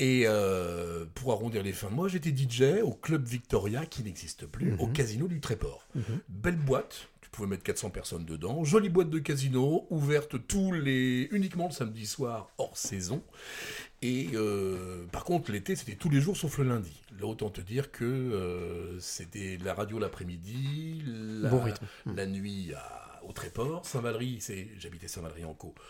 Et 0.00 0.24
euh, 0.26 1.04
pour 1.14 1.32
arrondir 1.32 1.62
les 1.62 1.72
fins 1.72 1.90
de 1.90 1.94
mois, 1.94 2.06
j'étais 2.08 2.30
DJ 2.30 2.80
au 2.82 2.92
Club 2.92 3.26
Victoria, 3.26 3.84
qui 3.84 4.02
n'existe 4.04 4.46
plus, 4.46 4.72
Mhm. 4.72 4.80
au 4.80 4.86
Casino 4.86 5.26
du 5.26 5.40
Tréport. 5.40 5.86
Belle 6.28 6.54
boîte, 6.56 7.08
tu 7.20 7.30
pouvais 7.30 7.48
mettre 7.48 7.64
400 7.64 7.90
personnes 7.90 8.24
dedans. 8.24 8.62
Jolie 8.62 8.90
boîte 8.90 9.10
de 9.10 9.18
casino, 9.18 9.86
ouverte 9.90 10.36
tous 10.46 10.70
les, 10.72 11.28
uniquement 11.32 11.66
le 11.66 11.72
samedi 11.72 12.06
soir, 12.06 12.48
hors 12.58 12.76
saison. 12.76 13.22
Et 14.00 14.28
euh, 14.34 15.04
par 15.10 15.24
contre, 15.24 15.50
l'été, 15.50 15.74
c'était 15.74 15.96
tous 15.96 16.08
les 16.10 16.20
jours 16.20 16.36
sauf 16.36 16.58
le 16.58 16.64
lundi. 16.68 17.02
Là, 17.20 17.26
autant 17.26 17.50
te 17.50 17.60
dire 17.60 17.90
que 17.90 18.04
euh, 18.04 19.00
c'était 19.00 19.58
la 19.64 19.74
radio 19.74 19.98
l'après-midi, 19.98 21.02
la, 21.42 21.48
Bon 21.48 21.60
rythme. 21.60 21.84
la 22.14 22.26
nuit 22.26 22.72
à- 22.76 23.20
au 23.26 23.32
Tréport. 23.32 23.84
Saint-Valery, 23.84 24.38
j'habitais 24.78 25.08
Saint-Valery 25.08 25.44
en 25.44 25.54
Co. 25.54 25.74
euh, 25.76 25.82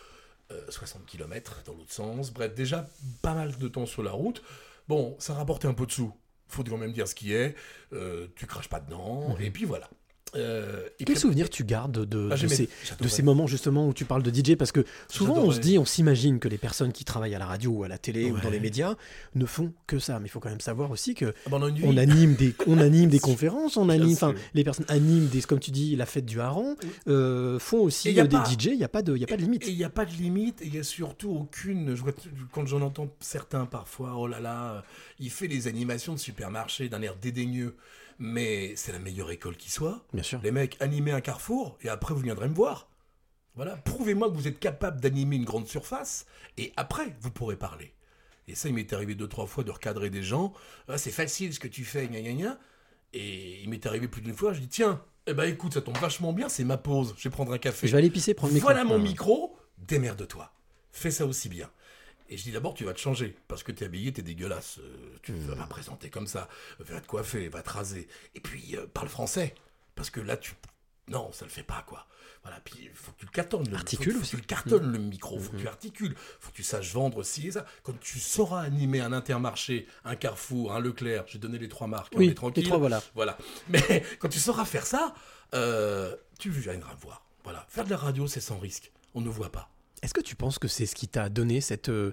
60 0.69 1.07
km 1.07 1.63
dans 1.67 1.75
l'autre 1.75 1.93
sens. 1.93 2.33
Bref, 2.33 2.55
déjà 2.55 2.89
pas 3.23 3.35
mal 3.35 3.57
de 3.57 3.69
temps 3.69 3.87
sur 3.87 4.03
la 4.03 4.13
route. 4.13 4.43
Bon, 4.89 5.17
ça 5.19 5.35
rapportait 5.35 5.69
un 5.69 5.75
peu 5.75 5.87
de 5.87 5.93
sous. 5.93 6.15
Faut 6.49 6.65
quand 6.65 6.79
même 6.79 6.93
dire 6.93 7.07
ce 7.07 7.15
qui 7.15 7.35
est. 7.35 7.55
Euh, 7.93 8.29
tu 8.37 8.47
craches 8.47 8.69
pas 8.69 8.81
dedans. 8.81 9.37
Et 9.39 9.51
puis 9.51 9.65
voilà. 9.65 9.91
Euh, 10.35 10.87
et 10.99 11.05
Quel 11.05 11.15
puis- 11.15 11.21
souvenir 11.21 11.49
tu 11.49 11.65
gardes 11.65 12.05
de, 12.05 12.29
Ah, 12.31 12.37
de 12.37 12.49
ces, 12.49 12.65
de 12.65 12.69
j'adorais. 12.85 13.09
ces 13.09 13.23
moments 13.23 13.47
justement 13.47 13.89
où 13.89 13.95
tu 13.95 14.05
parles 14.05 14.23
de 14.23 14.31
DJ 14.31 14.57
Parce 14.57 14.73
que 14.73 14.85
souvent 15.09 15.37
on 15.39 15.51
se 15.51 15.59
dit, 15.59 15.79
on 15.79 15.85
s'imagine 15.85 16.39
que 16.39 16.49
les 16.49 16.59
personnes 16.59 16.93
qui 16.93 17.05
travaillent 17.05 17.35
à 17.35 17.39
la 17.39 17.47
radio 17.47 17.71
ou 17.71 17.85
à 17.85 17.89
la 17.89 17.99
télé 17.99 18.31
ou 18.31 18.39
dans 18.39 18.51
les 18.51 18.61
médias 18.61 18.95
ne 19.35 19.47
font 19.47 19.73
que 19.87 19.99
ça. 19.99 20.19
Mais 20.21 20.27
il 20.27 20.31
faut 20.31 20.41
quand 20.41 20.51
même 20.51 20.61
savoir 20.61 20.91
aussi 20.91 21.15
que 21.15 21.33
Ah, 21.47 21.51
ben, 21.51 21.73
on 21.85 21.97
anime 21.97 22.35
des, 22.35 22.55
on 22.67 22.79
anime 22.79 23.09
des 23.11 23.21
conférences, 23.21 23.77
on 23.77 23.89
anime, 23.89 24.13
enfin 24.13 24.35
les 24.55 24.65
personnes 24.65 24.87
animent 24.89 25.29
des, 25.29 25.41
comme 25.43 25.61
tu 25.61 25.71
dis, 25.71 25.97
la 25.97 26.07
fête 26.07 26.27
du 26.27 26.41
hareng, 26.41 26.75
euh, 27.09 27.59
font 27.59 27.79
aussi 27.81 28.09
Et 28.11 28.13
y 28.13 28.21
a 28.21 28.25
euh, 28.25 28.27
des 28.27 28.37
DJ. 28.37 28.67
Il 28.73 28.79
n'y 28.79 28.85
a 28.85 28.89
pas 28.89 29.03
de, 29.03 29.17
il 29.17 29.25
a 29.25 29.27
pas 29.27 29.37
de 29.37 29.43
limite. 29.43 29.67
Et 29.67 29.71
il 29.71 29.77
n'y 29.77 29.85
a 29.85 29.91
pas 29.91 30.05
de 30.05 30.13
limite, 30.13 30.61
et 30.63 30.67
il 30.67 30.73
n'y 30.73 30.79
a 30.79 30.83
surtout 30.83 31.31
aucune. 31.31 31.95
Je 31.95 32.03
vois, 32.03 32.13
quand 32.53 32.67
j'en 32.67 32.83
entends 32.83 33.09
certains 33.21 33.67
parfois, 33.67 34.15
oh 34.17 34.27
là 34.27 34.41
là, 34.41 34.85
il 35.21 35.31
fait 35.31 35.47
les 35.47 35.69
animations 35.69 36.13
de 36.13 36.19
supermarché 36.19 36.89
d'un 36.89 37.03
air 37.03 37.17
dédaigneux, 37.21 37.77
mais 38.19 38.75
c'est 38.77 38.93
la 38.93 38.99
meilleure 38.99 39.31
école 39.31 39.57
qui 39.57 39.71
soit. 39.71 40.07
Bien 40.13 40.23
sûr. 40.23 40.41
Les 40.43 40.51
mecs, 40.51 40.77
animez 40.81 41.13
un 41.13 41.21
carrefour, 41.21 41.79
et 41.83 41.89
après 41.89 42.15
vous 42.15 42.21
viendrez 42.21 42.49
me 42.49 42.55
voir. 42.55 42.89
Voilà, 43.55 43.77
prouvez-moi 43.77 44.31
que 44.31 44.35
vous 44.35 44.47
êtes 44.47 44.61
capable 44.61 45.01
d'animer 45.01 45.37
une 45.37 45.45
grande 45.45 45.67
surface, 45.67 46.27
et 46.57 46.73
après 46.77 47.17
vous 47.21 47.31
pourrez 47.31 47.57
parler. 47.57 47.93
Et 48.47 48.55
ça, 48.55 48.69
il 48.69 48.75
m'est 48.75 48.93
arrivé 48.93 49.15
deux, 49.15 49.29
trois 49.29 49.47
fois 49.47 49.63
de 49.63 49.71
recadrer 49.71 50.11
des 50.11 50.23
gens. 50.23 50.55
Ah, 50.89 50.97
c'est 50.97 51.11
facile 51.11 51.53
ce 51.53 51.61
que 51.61 51.69
tu 51.69 51.85
fais, 51.85 52.09
gna 52.09 52.21
gna 52.21 52.33
gna. 52.33 52.59
Et 53.13 53.63
il 53.63 53.69
m'est 53.69 53.85
arrivé 53.87 54.09
plus 54.09 54.23
d'une 54.23 54.35
fois, 54.35 54.53
je 54.53 54.61
dis 54.61 54.69
tiens, 54.69 55.03
eh 55.27 55.35
ben 55.35 55.45
écoute, 55.45 55.75
ça 55.75 55.83
tombe 55.83 55.99
vachement 55.99 56.33
bien, 56.33 56.49
c'est 56.49 56.65
ma 56.65 56.79
pause, 56.79 57.15
je 57.19 57.29
vais 57.29 57.33
prendre 57.33 57.53
un 57.53 57.59
café. 57.59 57.87
Je 57.87 57.93
vais 57.93 57.99
aller 57.99 58.11
pisser, 58.11 58.35
prendre 58.35 58.53
le 58.53 58.55
micro. 58.55 58.69
Voilà 58.69 58.85
mon 58.85 58.99
micro, 58.99 59.57
démerde-toi. 59.79 60.53
Fais 60.93 61.11
ça 61.11 61.27
aussi 61.27 61.49
bien. 61.49 61.71
Et 62.31 62.37
je 62.37 62.43
dis 62.43 62.53
d'abord, 62.53 62.75
tu 62.75 62.85
vas 62.85 62.93
te 62.93 62.99
changer, 63.01 63.35
parce 63.49 63.63
que 63.63 63.73
t'es 63.73 63.85
habillé, 63.87 64.13
t'es 64.13 64.23
dégueulasse. 64.23 64.79
Euh, 64.81 65.17
tu 65.23 65.33
vas 65.33 65.55
Hmm. 65.55 65.59
pas 65.59 65.67
présenter 65.67 66.11
comme 66.11 66.27
ça. 66.27 66.49
Va 66.79 67.01
te 67.01 67.07
coiffer, 67.07 67.49
va 67.49 67.63
te 67.63 67.71
raser. 67.71 68.07
Et 68.35 68.41
puis, 68.41 68.77
euh, 68.77 68.87
parle 68.87 69.09
français. 69.09 69.55
Parce 69.95 70.11
que 70.11 70.21
là, 70.21 70.37
tu. 70.37 70.53
Non, 71.09 71.33
ça 71.33 71.47
le 71.47 71.51
fait 71.51 71.63
pas, 71.63 71.83
quoi. 71.87 72.07
Voilà, 72.43 72.61
puis 72.61 72.75
il 72.83 72.91
faut 72.91 73.13
que 73.13 73.21
tu 73.21 73.25
le 73.27 73.31
cartonnes. 73.33 73.69
le- 73.69 73.75
Articule 73.77 74.13
faut. 74.13 74.19
Hmm. 74.19 74.23
que 74.23 74.27
tu 74.29 74.37
le 74.37 74.43
cartonnes, 74.43 74.93
le 74.93 74.99
micro. 74.99 75.39
faut 75.39 75.53
que 75.53 75.57
tu 75.57 75.67
articules. 75.69 76.15
faut 76.39 76.51
que 76.51 76.57
tu 76.57 76.63
saches 76.63 76.93
vendre 76.93 77.23
ci 77.23 77.49
et 77.49 77.53
ça. 77.53 77.65
Quand 77.83 77.99
tu 77.99 78.19
sauras 78.21 78.61
animer 78.61 79.01
un 79.01 79.13
intermarché, 79.13 79.87
un 80.05 80.15
Carrefour, 80.15 80.73
un 80.75 80.81
Leclerc, 80.81 81.25
j'ai 81.29 81.39
donné 81.39 81.59
les 81.59 81.69
trois 81.69 81.87
marques, 81.87 82.13
on 82.15 82.19
Oui, 82.19 82.27
est 82.27 82.29
les 82.29 82.35
tranquille. 82.35 82.65
trois, 82.65 82.77
voilà. 82.79 83.03
Voilà. 83.15 83.39
Mais 83.71 84.05
quand 84.19 84.29
tu 84.29 84.39
sauras 84.39 84.67
faire 84.67 84.87
ça, 84.87 85.15
euh, 85.55 86.15
tu 86.39 86.51
viendras 86.51 86.95
me 86.95 87.01
voir. 87.01 87.25
Voilà. 87.43 87.65
Faire 87.71 87.85
de 87.85 87.91
la 87.91 87.97
radio, 87.97 88.27
c'est 88.27 88.41
sans 88.41 88.59
risque. 88.59 88.93
On 89.15 89.23
ne 89.23 89.31
voit 89.31 89.51
pas. 89.51 89.71
Est-ce 90.03 90.15
que 90.15 90.21
tu 90.21 90.37
penses 90.37 90.59
que 90.59 90.69
c'est 90.69 90.87
ce 90.87 90.95
qui 90.95 91.09
t'a 91.09 91.29
donné 91.29 91.61
cette 91.61 91.89
euh, 91.89 92.13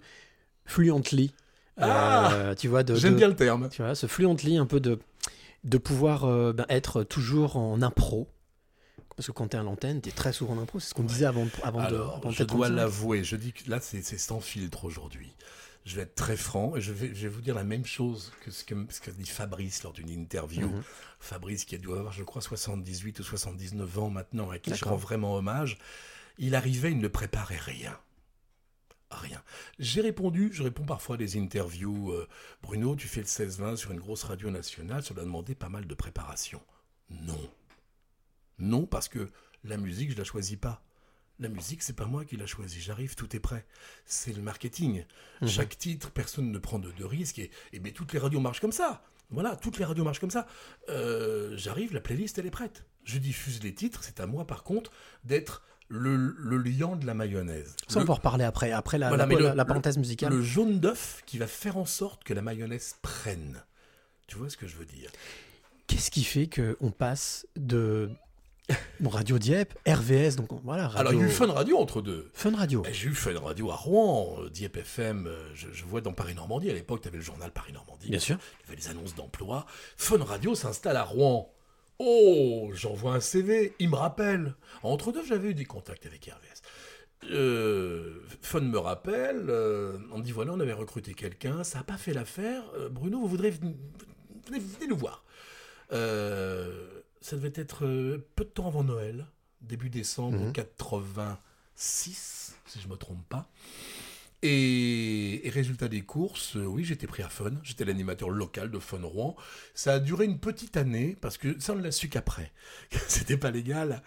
fluently 0.66 1.34
euh, 1.80 2.52
Ah 2.52 2.56
Tu 2.58 2.68
vois, 2.68 2.84
de, 2.84 2.96
J'aime 2.96 3.14
de- 3.14 3.18
bien 3.18 3.28
le 3.28 3.36
terme. 3.36 3.70
Tu 3.70 3.82
vois, 3.82 3.96
ce 3.96 4.08
fluently 4.08 4.58
un 4.58 4.66
peu 4.66 4.80
de, 4.80 5.00
de 5.64 5.78
pouvoir 5.78 6.26
euh, 6.26 6.54
ben, 6.54 6.66
être 6.70 7.04
toujours 7.04 7.58
en 7.58 7.82
impro? 7.82 8.28
Parce 9.16 9.28
que 9.28 9.32
quand 9.32 9.48
t'es 9.48 9.58
à 9.58 9.64
l'antenne, 9.64 10.02
t'es 10.02 10.12
très 10.12 10.34
souvent 10.34 10.56
en 10.56 10.60
impro. 10.62 10.80
C'est 10.80 10.90
ce 10.90 10.94
qu'on 10.94 11.04
disait 11.04 11.26
avant, 11.26 11.48
avant 11.64 11.80
de. 11.82 11.86
Alors, 11.86 12.16
avant 12.18 12.30
de 12.30 12.36
je 12.36 12.44
dois 12.44 12.68
35. 12.68 12.76
l'avouer, 12.76 13.24
je 13.24 13.38
dis 13.38 13.54
que 13.54 13.70
là, 13.70 13.80
c'est 13.80 14.02
c'est 14.02 14.18
sans 14.18 14.42
filtre 14.42 14.84
aujourd'hui. 14.84 15.34
Je 15.86 15.96
vais 15.96 16.02
être 16.02 16.16
très 16.16 16.36
franc 16.36 16.76
et 16.76 16.82
je 16.82 16.92
vais, 16.92 17.14
je 17.14 17.22
vais 17.22 17.28
vous 17.28 17.42
dire 17.42 17.54
la 17.54 17.64
même 17.64 17.86
chose 17.86 18.34
que 18.44 18.50
ce 18.50 18.64
que, 18.66 18.74
ce 18.90 19.12
dit 19.12 19.26
Fabrice 19.30 19.84
lors 19.84 19.94
d'une 19.94 20.10
interview. 20.10 20.68
Mhm. 20.68 20.84
Fabrice, 21.20 21.64
qui 21.64 21.78
doit 21.78 22.00
avoir, 22.00 22.12
je 22.12 22.24
crois, 22.24 22.42
78 22.42 23.20
ou 23.20 23.24
79 23.24 24.00
ans 24.00 24.10
maintenant, 24.10 24.50
à 24.50 24.58
qui 24.58 24.74
je 24.76 24.84
rends 24.84 24.96
vraiment 24.96 25.36
hommage. 25.36 25.78
Il 26.38 26.56
arrivait, 26.56 26.92
il 26.92 27.00
ne 27.00 27.08
préparait 27.08 27.58
rien. 27.58 27.98
Rien. 29.12 29.42
J'ai 29.80 30.02
répondu, 30.02 30.50
je 30.52 30.64
réponds 30.64 30.86
parfois 30.86 31.16
à 31.16 31.18
des 31.18 31.38
interviews. 31.38 32.12
euh, 32.12 32.28
Bruno, 32.62 32.96
tu 32.96 33.08
fais 33.08 33.22
le 33.22 33.28
16-20 33.28 33.76
sur 33.78 33.92
une 33.92 34.00
grosse 34.00 34.24
radio 34.24 34.50
nationale, 34.50 35.04
ça 35.04 35.14
doit 35.14 35.24
demander 35.24 35.56
pas 35.56 35.70
mal 35.70 35.86
de 35.88 35.94
préparation. 35.94 36.62
Non. 37.10 37.50
Non, 38.58 38.86
parce 38.86 39.08
que 39.08 39.30
la 39.64 39.78
musique, 39.78 40.12
je 40.12 40.18
la 40.18 40.24
choisis 40.24 40.58
pas. 40.58 40.82
La 41.40 41.50
musique, 41.50 41.84
c'est 41.84 41.96
pas 41.96 42.06
moi 42.06 42.24
qui 42.26 42.38
l'a 42.38 42.46
choisi. 42.48 42.80
J'arrive, 42.80 43.16
tout 43.16 43.36
est 43.36 43.40
prêt. 43.40 43.66
C'est 44.06 44.34
le 44.34 44.42
marketing. 44.42 45.06
Mhm. 45.42 45.48
Chaque 45.48 45.78
titre, 45.78 46.10
personne 46.12 46.52
ne 46.52 46.58
prend 46.58 46.80
de, 46.80 46.92
de 46.92 47.04
risques. 47.04 47.40
Et, 47.40 47.52
et 47.74 47.80
ben, 47.80 47.92
toutes 47.94 48.14
les 48.14 48.20
radios 48.20 48.40
marchent 48.40 48.62
comme 48.62 48.72
ça. 48.72 49.04
Voilà, 49.30 49.56
toutes 49.56 49.78
les 49.78 49.86
radios 49.86 50.04
marchent 50.04 50.20
comme 50.20 50.32
ça. 50.32 50.48
Euh, 50.90 51.56
J'arrive, 51.58 51.94
la 51.94 52.00
playlist, 52.02 52.38
elle 52.40 52.46
est 52.46 52.52
prête. 52.52 52.86
Je 53.04 53.18
diffuse 53.20 53.62
les 53.64 53.74
titres. 53.74 54.04
C'est 54.04 54.20
à 54.20 54.28
moi, 54.28 54.48
par 54.48 54.64
contre, 54.64 54.92
d'être 55.26 55.62
le, 55.88 56.16
le 56.18 56.58
liant 56.58 56.96
de 56.96 57.06
la 57.06 57.14
mayonnaise. 57.14 57.76
Ça, 57.88 58.00
on 58.00 58.04
va 58.04 58.14
en 58.14 58.16
reparler 58.16 58.44
après, 58.44 58.72
après 58.72 58.98
la, 58.98 59.10
Voilà, 59.10 59.26
la- 59.26 59.36
le- 59.36 59.54
la- 59.56 59.66
parenthèse 59.66 59.98
musicale. 59.98 60.34
le 60.34 60.42
jaune 60.42 60.80
d'œuf 60.80 61.22
qui 61.26 61.38
va 61.38 61.48
faire 61.48 61.78
en 61.78 61.86
sorte 61.86 62.24
que 62.24 62.34
la 62.34 62.42
mayonnaise 62.42 62.96
prenne. 63.02 63.64
Tu 64.28 64.38
vois 64.38 64.50
ce 64.50 64.58
que 64.58 64.68
je 64.68 64.76
veux 64.78 64.86
dire? 64.86 65.10
Qu'est-ce 65.88 66.10
qui 66.10 66.24
fait 66.24 66.48
qu'on 66.50 66.90
passe 66.92 67.46
de 67.56 68.10
bon, 69.00 69.10
Radio 69.12 69.38
Dieppe, 69.38 69.78
RVS, 69.88 70.36
donc 70.36 70.50
voilà. 70.64 70.88
Radio... 70.88 71.00
Alors, 71.00 71.14
il 71.14 71.20
y 71.20 71.22
a 71.24 71.28
eu 71.28 71.30
Fun 71.30 71.52
Radio 71.52 71.78
entre 71.78 72.02
deux. 72.02 72.32
Fun 72.34 72.56
Radio. 72.56 72.82
Eh, 72.88 72.94
J'ai 72.94 73.10
eu 73.10 73.14
Fun 73.14 73.40
Radio 73.40 73.70
à 73.70 73.76
Rouen, 73.76 74.38
euh, 74.40 74.50
Dieppe 74.50 74.78
FM, 74.78 75.28
euh, 75.28 75.38
je, 75.54 75.68
je 75.72 75.86
vois 75.86 76.02
dans 76.02 76.14
Paris-Normandie, 76.14 76.72
à 76.72 76.74
l'époque, 76.74 77.02
tu 77.02 77.08
avais 77.08 77.18
le 77.18 77.24
journal 77.24 77.52
Paris-Normandie. 77.52 78.10
Bien 78.10 78.18
sûr. 78.20 78.38
Il 78.40 78.70
y 78.70 78.74
avait 78.74 78.82
les 78.82 78.88
annonces 78.90 79.14
d'emploi. 79.14 79.68
Fun 79.98 80.24
Radio 80.24 80.56
s'installe 80.56 80.98
à 80.98 81.04
Rouen. 81.04 81.52
Oh, 82.00 82.72
j'envoie 82.74 83.14
un 83.14 83.20
CV, 83.22 83.74
il 83.80 83.90
me 83.90 83.96
rappelle. 83.96 84.56
Entre 84.84 85.12
deux, 85.12 85.24
j'avais 85.26 85.52
eu 85.52 85.54
des 85.54 85.66
contacts 85.66 86.06
avec 86.06 86.26
RVS. 86.26 86.62
Euh, 87.32 88.20
Fun 88.42 88.62
me 88.62 88.78
rappelle, 88.78 89.46
euh, 89.50 89.98
on 90.12 90.20
me 90.20 90.24
dit 90.24 90.32
voilà, 90.32 90.54
on 90.54 90.60
avait 90.60 90.74
recruté 90.74 91.14
quelqu'un, 91.14 91.64
ça 91.64 91.80
n'a 91.80 91.84
pas 91.84 91.98
fait 91.98 92.14
l'affaire. 92.14 92.64
Euh, 92.76 92.90
Bruno, 92.90 93.20
vous 93.22 93.28
voudrez 93.28 93.52
venir- 93.52 93.76
venez, 94.48 94.60
venez 94.60 94.88
nous 94.88 94.98
voir. 94.98 95.24
Euh, 95.94 97.02
ça 97.22 97.36
devait 97.38 97.54
être 97.56 97.80
peu 98.36 98.44
de 98.44 98.50
temps 98.50 98.68
avant 98.68 98.84
Noël, 98.84 99.26
début 99.62 99.90
décembre 99.90 100.38
Mhm. 100.40 100.54
86, 100.54 102.56
si 102.66 102.82
je 102.82 102.88
me 102.88 102.96
trompe 102.98 103.24
pas. 103.30 103.48
Et, 104.42 105.50
résultat 105.54 105.88
des 105.88 106.02
courses, 106.02 106.56
euh, 106.58 106.66
oui, 106.66 106.84
j'étais 106.84 107.08
pris 107.08 107.24
à 107.24 107.30
Fun. 107.30 107.52
J'étais 107.64 107.86
l'animateur 107.86 108.30
local 108.30 108.70
de 108.70 108.80
Fun 108.80 109.02
Rouen. 109.02 109.36
Ça 109.74 109.94
a 109.94 110.00
duré 110.00 110.26
une 110.26 110.40
petite 110.40 110.78
année, 110.78 111.16
parce 111.20 111.38
que 111.38 111.60
ça, 111.60 111.74
on 111.74 111.78
l'a 111.78 111.92
su 111.92 112.10
qu'après. 112.10 112.52
C'était 113.08 113.38
pas 113.38 113.52
légal. 113.52 114.04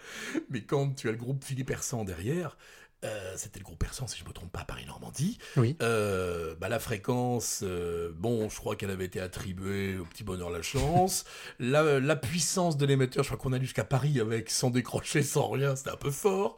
Mais 0.49 0.61
quand 0.61 0.91
tu 0.91 1.09
as 1.09 1.11
le 1.11 1.17
groupe 1.17 1.43
Philippe 1.43 1.71
Hersan 1.71 2.05
derrière, 2.05 2.57
euh, 3.05 3.33
c'était 3.37 3.59
le 3.59 3.63
groupe 3.65 3.79
Persan, 3.79 4.07
si 4.07 4.17
je 4.19 4.25
me 4.25 4.31
trompe 4.31 4.51
pas, 4.51 4.63
Paris-Normandie. 4.65 5.37
Oui. 5.57 5.75
Euh, 5.81 6.55
bah, 6.59 6.67
la 6.69 6.79
fréquence, 6.79 7.61
euh, 7.63 8.11
bon, 8.15 8.49
je 8.49 8.57
crois 8.57 8.75
qu'elle 8.75 8.89
avait 8.91 9.05
été 9.05 9.19
attribuée 9.19 9.97
au 9.97 10.05
petit 10.05 10.23
bonheur 10.23 10.49
la 10.49 10.61
chance. 10.61 11.25
la, 11.59 11.99
la 11.99 12.15
puissance 12.15 12.77
de 12.77 12.85
l'émetteur, 12.85 13.23
je 13.23 13.29
crois 13.29 13.37
qu'on 13.39 13.53
allait 13.53 13.63
jusqu'à 13.65 13.83
Paris 13.85 14.19
avec 14.19 14.49
sans 14.49 14.69
décrocher, 14.69 15.23
sans 15.23 15.49
rien, 15.49 15.75
c'était 15.75 15.91
un 15.91 15.95
peu 15.97 16.11
fort. 16.11 16.57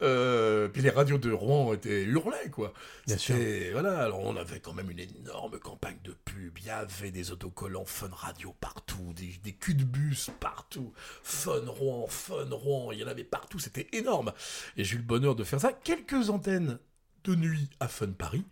Puis 0.00 0.82
les 0.82 0.90
radios 0.90 1.18
de 1.18 1.30
Rouen 1.32 1.74
étaient 1.74 2.02
hurlées, 2.02 2.50
quoi. 2.50 2.72
Bien 3.06 3.18
C'était- 3.18 3.70
Voilà, 3.72 4.00
alors 4.02 4.20
on 4.20 4.36
avait 4.36 4.60
quand 4.60 4.72
même 4.72 4.90
une 4.90 5.00
énorme 5.00 5.58
campagne 5.58 5.98
de 6.04 6.12
pub. 6.24 6.56
Il 6.58 6.66
y 6.66 6.70
avait 6.70 7.10
des 7.10 7.30
autocollants 7.32 7.84
Fun 7.84 8.10
Radio 8.12 8.54
partout, 8.60 9.12
des, 9.14 9.34
des 9.42 9.52
culs 9.52 9.76
de 9.76 9.84
bus 9.84 10.30
partout. 10.40 10.92
Fun 11.22 11.60
Rouen, 11.66 12.06
Fun 12.06 12.48
Rouen, 12.50 12.92
il 12.92 13.00
y 13.00 13.04
en 13.04 13.08
avait 13.08 13.24
partout, 13.24 13.58
c'était 13.58 13.88
énorme. 13.92 14.32
Et 14.76 14.84
j'ai 14.84 14.94
eu 14.94 14.98
le 14.98 15.04
bonheur 15.04 15.34
de 15.34 15.44
faire 15.44 15.60
ça. 15.60 15.72
Quelques 15.84 16.30
antennes 16.30 16.78
de 17.24 17.34
nuit 17.34 17.68
à 17.80 17.88
Fun 17.88 18.12
Paris. 18.12 18.44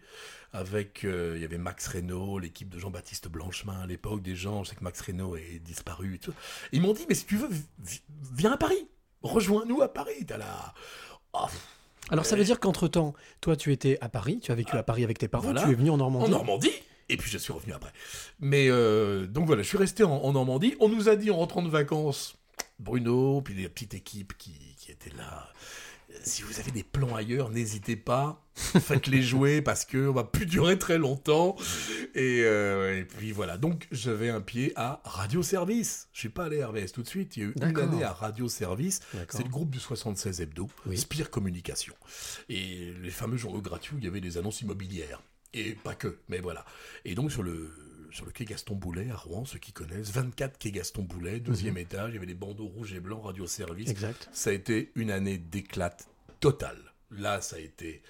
Avec, 0.53 1.05
euh, 1.05 1.35
il 1.37 1.43
y 1.43 1.45
avait 1.45 1.59
Max 1.59 1.87
Reynaud, 1.87 2.41
l'équipe 2.41 2.69
de 2.69 2.77
Jean-Baptiste 2.81 3.29
Blanchemin 3.29 3.81
à 3.83 3.87
l'époque, 3.87 4.21
des 4.21 4.35
gens, 4.35 4.65
je 4.65 4.71
sais 4.71 4.75
que 4.75 4.83
Max 4.83 5.01
Reynaud 5.01 5.37
est 5.37 5.61
disparu 5.61 6.17
et 6.17 6.19
tout. 6.19 6.33
Ils 6.73 6.81
m'ont 6.83 6.93
dit, 6.93 7.07
mais 7.09 7.15
si 7.15 7.25
tu 7.25 7.37
veux, 7.37 7.49
vi- 7.79 8.01
viens 8.35 8.51
à 8.51 8.57
Paris, 8.57 8.89
rejoins-nous 9.23 9.81
à 9.81 9.93
Paris, 9.93 10.27
t'as 10.27 10.39
la... 10.39 10.75
Oh, 11.35 11.47
Alors 12.11 12.27
ça 12.27 12.35
veut 12.35 12.43
dire 12.43 12.59
qu'entre-temps, 12.59 13.15
toi 13.41 13.55
tu 13.55 13.71
étais 13.71 13.97
à 14.01 14.09
Paris, 14.09 14.41
tu 14.43 14.51
as 14.51 14.57
vécu 14.57 14.77
à 14.77 14.83
Paris 14.83 15.05
avec 15.05 15.19
tes 15.19 15.29
parents, 15.29 15.45
Voilà. 15.45 15.63
tu 15.63 15.71
es 15.71 15.75
venu 15.75 15.91
en 15.91 15.95
en 15.95 15.99
Normandie. 15.99 16.31
Normandie, 16.33 16.73
et 17.09 17.17
puis 17.17 17.31
je 17.31 17.39
suis 17.39 17.53
revenu 17.53 17.73
après. 17.73 17.93
Mais 18.41 18.67
euh, 18.69 19.29
donc 19.29 19.47
voilà, 19.47 19.63
je 19.63 19.69
suis 19.69 19.79
resté 19.79 20.03
en, 20.03 20.11
en 20.17 20.33
Normandie. 20.33 20.75
On 20.81 20.89
nous 20.89 21.09
a 21.09 21.15
dit 21.15 21.31
en 21.31 21.37
rentrant 21.37 21.63
de 21.63 21.69
vacances, 21.69 22.35
Bruno, 22.81 23.41
puis 23.41 23.55
les 23.55 23.69
petites 23.69 23.95
équipes 23.95 24.37
qui, 24.37 24.75
qui 24.81 24.91
étaient 24.91 25.15
là. 25.17 25.49
Si 26.23 26.43
vous 26.43 26.61
avez 26.61 26.71
des 26.71 26.83
plans 26.83 27.15
ailleurs, 27.15 27.51
n'hésitez 27.51 27.97
pas, 27.97 28.45
faites-les 28.55 29.23
jouer 29.23 29.63
parce 29.63 29.85
que 29.85 30.09
on 30.09 30.13
va 30.13 30.25
plus 30.25 30.47
durer 30.47 30.79
très 30.79 30.99
longtemps. 30.99 31.57
Et, 32.15 32.43
euh, 32.45 32.99
et 32.99 33.05
puis 33.05 33.33
voilà, 33.33 33.57
donc 33.57 33.87
j'avais 33.91 34.29
un 34.29 34.41
pied 34.41 34.73
à 34.77 35.01
Radio 35.05 35.43
Service. 35.43 36.09
Je 36.13 36.21
suis 36.21 36.29
pas 36.29 36.45
allé 36.45 36.61
à 36.63 36.69
RVS 36.69 36.93
tout 36.93 37.03
de 37.03 37.09
suite. 37.09 37.37
Il 37.37 37.43
y 37.43 37.47
a 37.47 37.49
eu 37.49 37.55
une 37.57 37.79
année 37.79 38.03
à 38.03 38.13
Radio 38.13 38.49
Service. 38.49 39.01
C'est 39.29 39.45
le 39.45 39.49
groupe 39.49 39.71
du 39.71 39.81
76 39.81 40.41
Hebdo, 40.41 40.69
Oui. 40.87 40.99
Spire 40.99 41.31
Communication. 41.31 41.95
Et 42.49 42.93
les 43.03 43.11
fameux 43.11 43.37
journaux 43.37 43.63
gratuits 43.63 43.95
où 43.95 43.99
il 43.99 44.05
y 44.05 44.09
avait 44.09 44.21
des 44.21 44.37
annonces 44.39 44.61
immobilières. 44.61 45.23
Et 45.53 45.73
pas 45.75 45.95
que, 45.95 46.19
mais 46.29 46.39
voilà. 46.39 46.65
Et 47.05 47.15
donc 47.15 47.33
sur 47.33 47.43
le, 47.43 47.71
sur 48.13 48.27
le 48.27 48.33
quai 48.33 48.45
Gaston 48.45 48.75
Boulet 48.75 49.11
à 49.11 49.17
Rouen, 49.17 49.45
ceux 49.45 49.59
qui 49.59 49.73
connaissent, 49.73 50.11
24 50.11 50.59
quai 50.59 50.73
Gaston 50.73 51.03
Boulet, 51.03 51.41
deuxième 51.41 51.79
étage, 51.79 52.11
il 52.11 52.15
y 52.15 52.17
avait 52.17 52.27
des 52.27 52.35
bandeaux 52.35 52.67
rouges 52.67 52.93
et 52.93 53.01
blancs, 53.01 53.25
radio 53.25 53.47
service. 53.47 53.91
Exact. 53.91 54.29
Ça 54.33 54.51
a 54.51 54.53
été 54.53 54.93
une 54.95 55.11
année 55.11 55.39
d'éclate 55.39 56.09
totale. 56.41 56.95
Là, 57.11 57.41
ça 57.41 57.57
a 57.57 57.59
été. 57.59 58.03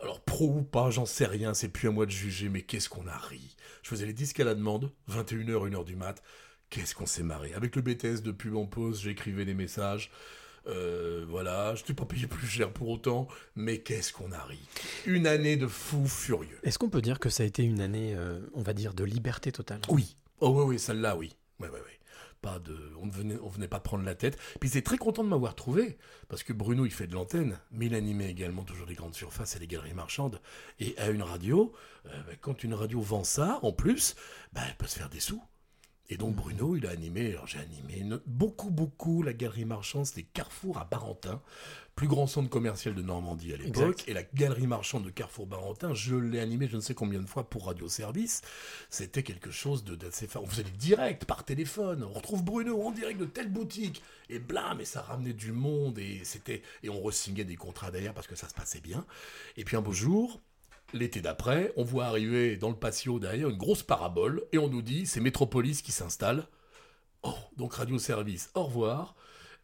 Alors, 0.00 0.20
pro 0.20 0.58
ou 0.58 0.62
pas, 0.62 0.90
j'en 0.90 1.06
sais 1.06 1.26
rien, 1.26 1.54
c'est 1.54 1.68
plus 1.68 1.88
à 1.88 1.90
moi 1.90 2.06
de 2.06 2.10
juger, 2.10 2.48
mais 2.48 2.62
qu'est-ce 2.62 2.88
qu'on 2.88 3.06
a 3.06 3.16
ri? 3.16 3.56
Je 3.82 3.88
faisais 3.88 4.06
les 4.06 4.12
disques 4.12 4.40
à 4.40 4.44
la 4.44 4.54
demande, 4.54 4.92
21h, 5.10 5.70
1h 5.70 5.84
du 5.84 5.96
mat. 5.96 6.22
Qu'est-ce 6.70 6.94
qu'on 6.94 7.06
s'est 7.06 7.22
marré. 7.22 7.54
Avec 7.54 7.76
le 7.76 7.82
BTS 7.82 8.22
de 8.22 8.32
pub 8.32 8.56
en 8.56 8.66
pause, 8.66 9.00
j'écrivais 9.00 9.44
des 9.44 9.54
messages. 9.54 10.10
Euh, 10.66 11.24
voilà, 11.28 11.74
je 11.74 11.84
t'ai 11.84 11.94
pas 11.94 12.04
payé 12.04 12.26
plus 12.26 12.46
cher 12.46 12.72
pour 12.72 12.88
autant, 12.88 13.28
mais 13.54 13.78
qu'est-ce 13.78 14.12
qu'on 14.12 14.32
a 14.32 14.42
ri. 14.44 14.58
Une 15.06 15.26
année 15.26 15.56
de 15.56 15.66
fou 15.66 16.06
furieux. 16.06 16.58
Est-ce 16.62 16.78
qu'on 16.78 16.88
peut 16.88 17.02
dire 17.02 17.18
que 17.18 17.28
ça 17.28 17.42
a 17.42 17.46
été 17.46 17.62
une 17.62 17.80
année, 17.80 18.14
euh, 18.16 18.40
on 18.54 18.62
va 18.62 18.72
dire, 18.72 18.94
de 18.94 19.04
liberté 19.04 19.52
totale? 19.52 19.80
Oui. 19.88 20.16
Oh 20.40 20.50
oui, 20.50 20.64
oui, 20.74 20.78
celle-là, 20.78 21.16
oui. 21.16 21.36
Oui, 21.60 21.68
oui, 21.72 21.80
oui. 21.84 21.92
Pas 22.40 22.58
de, 22.58 22.76
on 23.00 23.06
ne 23.06 23.10
venait, 23.10 23.38
on 23.42 23.48
venait 23.48 23.68
pas 23.68 23.80
prendre 23.80 24.04
la 24.04 24.14
tête. 24.14 24.38
Puis 24.60 24.68
c'est 24.68 24.82
très 24.82 24.98
content 24.98 25.24
de 25.24 25.28
m'avoir 25.28 25.54
trouvé, 25.54 25.96
parce 26.28 26.42
que 26.42 26.52
Bruno, 26.52 26.84
il 26.84 26.90
fait 26.90 27.06
de 27.06 27.14
l'antenne, 27.14 27.58
mais 27.70 27.86
il 27.86 27.94
animait 27.94 28.30
également 28.30 28.64
toujours 28.64 28.86
les 28.86 28.94
grandes 28.94 29.14
surfaces 29.14 29.56
et 29.56 29.58
les 29.58 29.66
galeries 29.66 29.94
marchandes. 29.94 30.40
Et 30.78 30.94
à 30.98 31.08
une 31.08 31.22
radio, 31.22 31.72
euh, 32.06 32.10
quand 32.42 32.62
une 32.62 32.74
radio 32.74 33.00
vend 33.00 33.24
ça, 33.24 33.60
en 33.62 33.72
plus, 33.72 34.14
bah, 34.52 34.60
elle 34.68 34.76
peut 34.76 34.86
se 34.86 34.98
faire 34.98 35.08
des 35.08 35.20
sous. 35.20 35.42
Et 36.10 36.16
donc 36.18 36.34
Bruno, 36.36 36.76
il 36.76 36.86
a 36.86 36.90
animé, 36.90 37.30
alors 37.30 37.46
j'ai 37.46 37.58
animé 37.58 37.98
une- 37.98 38.20
beaucoup, 38.26 38.70
beaucoup 38.70 39.22
la 39.22 39.32
galerie 39.32 39.64
marchande, 39.64 40.04
c'était 40.04 40.22
Carrefour 40.34 40.76
à 40.76 40.84
Barentin, 40.84 41.40
plus 41.96 42.08
grand 42.08 42.26
centre 42.26 42.50
commercial 42.50 42.94
de 42.94 43.00
Normandie 43.00 43.54
à 43.54 43.56
l'époque. 43.56 44.04
Et 44.06 44.12
la 44.12 44.22
galerie 44.22 44.66
marchande 44.66 45.04
de 45.04 45.10
Carrefour 45.10 45.46
Barentin, 45.46 45.94
je 45.94 46.14
l'ai 46.14 46.40
animé 46.40 46.68
je 46.68 46.76
ne 46.76 46.82
sais 46.82 46.92
combien 46.94 47.20
de 47.20 47.26
fois 47.26 47.48
pour 47.48 47.66
Radio 47.66 47.88
Service. 47.88 48.42
C'était 48.90 49.22
quelque 49.22 49.50
chose 49.50 49.82
de- 49.82 49.94
d'assez 49.94 50.26
fort. 50.26 50.42
On 50.42 50.46
faisait 50.46 50.64
des 50.64 50.70
directs 50.72 51.24
par 51.24 51.42
téléphone. 51.44 52.02
On 52.04 52.12
retrouve 52.12 52.44
Bruno 52.44 52.82
en 52.82 52.90
direct 52.90 53.18
de 53.18 53.24
telle 53.26 53.48
boutique. 53.50 54.02
Et 54.28 54.38
blam, 54.40 54.80
et 54.80 54.84
ça 54.84 55.00
ramenait 55.00 55.32
du 55.32 55.52
monde. 55.52 55.98
Et 55.98 56.20
c'était 56.24 56.60
et 56.82 56.90
on 56.90 57.00
re-signait 57.00 57.44
des 57.44 57.56
contrats 57.56 57.90
derrière 57.90 58.12
parce 58.12 58.26
que 58.26 58.36
ça 58.36 58.48
se 58.48 58.54
passait 58.54 58.80
bien. 58.80 59.06
Et 59.56 59.64
puis 59.64 59.76
un 59.76 59.82
beau 59.82 59.92
jour, 59.92 60.40
l'été 60.94 61.20
d'après, 61.20 61.72
on 61.76 61.84
voit 61.84 62.06
arriver 62.06 62.56
dans 62.56 62.70
le 62.70 62.76
patio 62.76 63.18
derrière 63.18 63.50
une 63.50 63.58
grosse 63.58 63.82
parabole. 63.82 64.42
Et 64.52 64.58
on 64.58 64.68
nous 64.68 64.82
dit, 64.82 65.06
c'est 65.06 65.20
Métropolis 65.20 65.82
qui 65.82 65.92
s'installe. 65.92 66.48
Oh, 67.22 67.34
donc 67.56 67.74
Radio 67.74 67.98
Service, 67.98 68.50
au 68.54 68.64
revoir. 68.64 69.14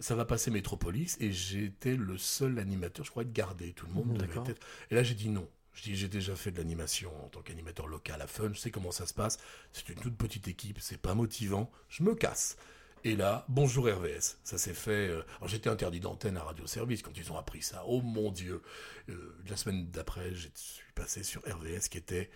Ça 0.00 0.14
va 0.14 0.24
passer 0.24 0.50
Métropolis. 0.50 1.16
Et 1.20 1.32
j'étais 1.32 1.96
le 1.96 2.18
seul 2.18 2.58
animateur, 2.58 3.04
je 3.04 3.10
crois, 3.10 3.22
être 3.22 3.32
gardé. 3.32 3.72
Tout 3.72 3.86
le 3.86 3.92
monde 3.92 4.22
être... 4.22 4.60
Et 4.90 4.94
là, 4.94 5.02
j'ai 5.02 5.14
dit 5.14 5.28
non. 5.30 5.48
Je 5.72 5.84
dis, 5.84 5.96
j'ai 5.96 6.08
déjà 6.08 6.34
fait 6.34 6.50
de 6.50 6.58
l'animation 6.58 7.12
en 7.24 7.28
tant 7.28 7.42
qu'animateur 7.42 7.86
local 7.86 8.20
à 8.20 8.26
Fun, 8.26 8.50
je 8.52 8.58
sais 8.58 8.72
comment 8.72 8.90
ça 8.90 9.06
se 9.06 9.14
passe. 9.14 9.38
C'est 9.72 9.88
une 9.88 10.00
toute 10.00 10.16
petite 10.16 10.48
équipe, 10.48 10.78
c'est 10.80 11.00
pas 11.00 11.14
motivant. 11.14 11.70
Je 11.88 12.02
me 12.02 12.14
casse. 12.14 12.56
Et 13.02 13.16
là, 13.16 13.46
bonjour 13.48 13.86
RVS. 13.86 14.38
Ça 14.44 14.58
s'est 14.58 14.74
fait. 14.74 15.08
euh, 15.08 15.22
Alors 15.38 15.48
j'étais 15.48 15.70
interdit 15.70 16.00
d'antenne 16.00 16.36
à 16.36 16.42
Radio 16.42 16.66
Service 16.66 17.02
quand 17.02 17.16
ils 17.16 17.32
ont 17.32 17.38
appris 17.38 17.62
ça. 17.62 17.82
Oh 17.86 18.02
mon 18.02 18.30
Dieu. 18.30 18.60
Euh, 19.08 19.36
la 19.48 19.56
semaine 19.56 19.90
d'après, 19.90 20.34
je 20.34 20.48
suis 20.54 20.92
passé 20.94 21.22
sur 21.22 21.40
RVS 21.42 21.88
qui 21.90 21.98
était. 21.98 22.30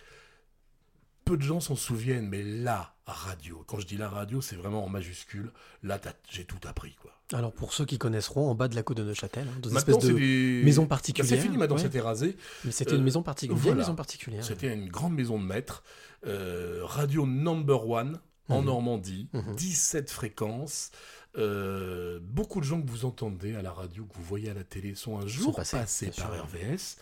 Peu 1.23 1.37
de 1.37 1.41
gens 1.41 1.59
s'en 1.59 1.75
souviennent, 1.75 2.27
mais 2.27 2.43
la 2.43 2.93
radio. 3.07 3.63
Quand 3.65 3.79
je 3.79 3.87
dis 3.87 3.97
la 3.97 4.09
radio, 4.09 4.41
c'est 4.41 4.55
vraiment 4.55 4.85
en 4.85 4.89
majuscule. 4.89 5.51
Là, 5.81 5.99
j'ai 6.29 6.45
tout 6.45 6.59
appris, 6.67 6.93
quoi. 7.01 7.19
Alors 7.33 7.51
pour 7.51 7.73
ceux 7.73 7.83
qui 7.85 7.97
connaisseront, 7.97 8.47
en 8.47 8.53
bas 8.53 8.67
de 8.67 8.75
la 8.75 8.83
côte 8.83 8.97
de 8.97 9.03
Neuchâtel, 9.03 9.47
hein, 9.47 9.57
dans 9.59 9.69
une 9.71 9.77
espèce 9.77 9.97
de 9.97 10.13
des 10.13 10.61
maison 10.63 10.83
Bah, 10.83 10.89
particulière. 10.89 11.27
c'est 11.27 11.39
fini, 11.41 11.57
maintenant, 11.57 11.77
ouais. 11.77 11.81
c'était 11.81 11.99
rasé. 11.99 12.37
Mais 12.63 12.69
c'était 12.71 12.93
Euh, 12.93 12.97
une 12.97 13.03
maison 13.03 13.23
particulière. 13.23 13.59
voilà. 13.59 13.73
Une 13.73 13.79
maison 13.79 13.95
particulière. 13.95 14.45
C'était 14.45 14.71
une 14.71 14.87
grande 14.87 15.13
maison 15.15 15.39
de 15.39 15.43
maître. 15.45 15.83
euh, 16.27 16.81
radio 16.83 17.25
number 17.27 17.87
one 17.87 18.19
en 18.49 18.59
Mhm. 18.61 18.65
Normandie. 18.65 19.27
Mhm. 19.33 19.55
17 19.55 20.11
fréquences. 20.11 20.91
Euh, 21.37 22.19
beaucoup 22.21 22.61
de 22.61 22.65
gens 22.65 22.81
que 22.81 22.89
vous 22.89 23.03
entendez 23.05 23.55
à 23.55 23.61
la 23.61 23.71
radio, 23.73 24.05
que 24.05 24.15
vous 24.15 24.23
voyez 24.23 24.49
à 24.49 24.53
la 24.53 24.63
télé, 24.63 24.95
sont 24.95 25.17
un 25.19 25.27
jour 25.27 25.53
passés, 25.55 26.11
par 26.17 26.33
sûr. 26.33 26.43
RVS. 26.45 26.97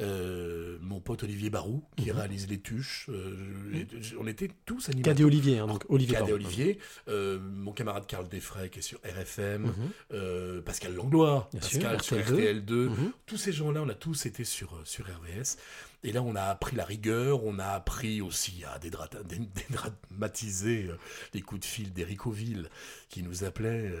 Euh, 0.00 0.78
mon 0.80 1.00
pote 1.00 1.24
Olivier 1.24 1.50
Barou, 1.50 1.82
qui 1.96 2.10
Mhm. 2.10 2.16
réalise 2.16 2.48
les 2.48 2.60
tuches. 2.60 3.06
euh, 3.08 3.34
et- 3.74 3.86
on 4.20 4.26
était 4.28 4.48
tous 4.64 4.88
animés. 4.88 5.02
Cadet 5.02 5.24
Olivier, 5.24 5.58
hein, 5.58 5.66
donc 5.66 5.84
Olivier. 5.88 6.14
Cadet. 6.16 6.32
Olivier, 6.32 6.78
euh, 7.08 7.38
mon 7.40 7.72
camarade 7.72 8.06
Carl 8.06 8.28
Defray 8.28 8.70
qui 8.70 8.78
est 8.78 8.82
sur 8.82 9.00
RFM, 9.04 9.72
Mhm. 10.12 10.62
Pascal 10.62 10.94
Langlois, 10.94 11.48
Bien 11.52 11.60
sûr, 11.62 11.80
Pascal 11.80 12.02
sur 12.02 12.16
RTL2. 12.18 12.86
RTL2, 12.86 12.88
Mhm. 12.90 13.12
tous 13.26 13.36
ces 13.36 13.52
gens-là, 13.52 13.82
on 13.82 13.88
a 13.88 13.94
tous 13.94 14.26
été 14.26 14.44
sur, 14.44 14.80
sur 14.84 15.04
RVS. 15.06 15.56
Et 16.04 16.12
là, 16.12 16.22
on 16.22 16.36
a 16.36 16.42
appris 16.42 16.76
la 16.76 16.84
rigueur, 16.84 17.42
on 17.44 17.58
a 17.58 17.66
appris 17.66 18.20
aussi 18.20 18.62
à 18.64 18.78
dédramatiser 20.10 20.90
les 21.34 21.40
coups 21.40 21.62
de 21.62 21.66
fil 21.66 21.92
d'Éric 21.92 22.26
Auville, 22.26 22.68
qui 23.08 23.22
nous 23.24 23.42
appelait, 23.44 23.92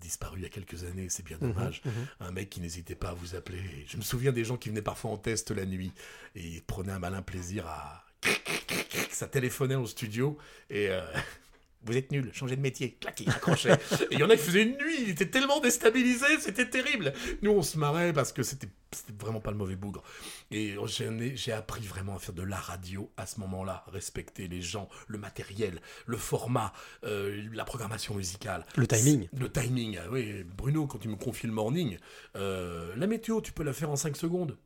disparu 0.00 0.38
il 0.38 0.42
y 0.42 0.46
a 0.46 0.48
quelques 0.48 0.84
années, 0.84 1.08
c'est 1.08 1.24
bien 1.24 1.38
Mhm, 1.40 1.52
dommage. 1.52 1.82
mhm. 1.84 1.92
Un 2.20 2.32
mec 2.32 2.50
qui 2.50 2.60
n'hésitait 2.60 2.94
pas 2.94 3.10
à 3.10 3.14
vous 3.14 3.34
appeler. 3.34 3.62
Je 3.86 3.96
me 3.96 4.02
souviens 4.02 4.32
des 4.32 4.44
gens 4.44 4.56
qui 4.56 4.68
venaient 4.68 4.82
parfois 4.82 5.10
en 5.12 5.16
test 5.18 5.50
la 5.50 5.64
nuit 5.66 5.92
et 6.34 6.40
ils 6.46 6.62
prenaient 6.62 6.92
un 6.92 6.98
malin 6.98 7.22
plaisir 7.22 7.66
à. 7.66 8.04
Ça 9.10 9.26
téléphonait 9.28 9.74
au 9.76 9.86
studio 9.86 10.36
et. 10.70 10.88
euh, 10.90 11.02
Vous 11.82 11.96
êtes 11.96 12.12
nul, 12.12 12.30
changez 12.34 12.56
de 12.56 12.60
métier, 12.60 12.92
clac, 13.00 13.18
il 13.20 13.30
raccrochait. 13.30 13.72
et 13.72 14.12
il 14.12 14.18
y 14.18 14.22
en 14.22 14.28
a 14.28 14.36
qui 14.36 14.42
faisaient 14.42 14.62
une 14.62 14.76
nuit, 14.76 14.96
il 15.02 15.10
était 15.10 15.30
tellement 15.30 15.60
déstabilisé, 15.60 16.26
c'était 16.38 16.68
terrible. 16.68 17.12
Nous, 17.40 17.50
on 17.50 17.62
se 17.62 17.78
marrait 17.78 18.12
parce 18.12 18.32
que 18.32 18.42
c'était 18.42 18.68
vraiment 19.18 19.40
pas 19.40 19.50
le 19.50 19.56
mauvais 19.56 19.76
bougre. 19.76 20.02
Et 20.50 20.76
j'ai 20.86 21.36
j'ai 21.36 21.52
appris 21.52 21.82
vraiment 21.82 22.16
à 22.16 22.18
faire 22.18 22.34
de 22.34 22.42
la 22.42 22.58
radio 22.58 23.10
à 23.16 23.24
ce 23.24 23.40
moment-là, 23.40 23.84
respecter 23.88 24.46
les 24.46 24.60
gens, 24.60 24.88
le 25.08 25.16
matériel, 25.16 25.80
le 26.06 26.16
format, 26.18 26.72
euh, 27.04 27.48
la 27.52 27.64
programmation 27.64 28.14
musicale. 28.14 28.66
Le 28.76 28.86
timing. 28.86 29.28
Le 29.38 29.50
timing, 29.50 29.98
ah 29.98 30.08
oui. 30.10 30.44
Bruno, 30.44 30.86
quand 30.86 30.98
tu 30.98 31.08
me 31.08 31.16
confies 31.16 31.46
le 31.46 31.52
morning, 31.54 31.98
euh, 32.36 32.94
la 32.96 33.06
météo, 33.06 33.40
tu 33.40 33.52
peux 33.52 33.62
la 33.62 33.72
faire 33.72 33.90
en 33.90 33.96
5 33.96 34.16
secondes. 34.16 34.58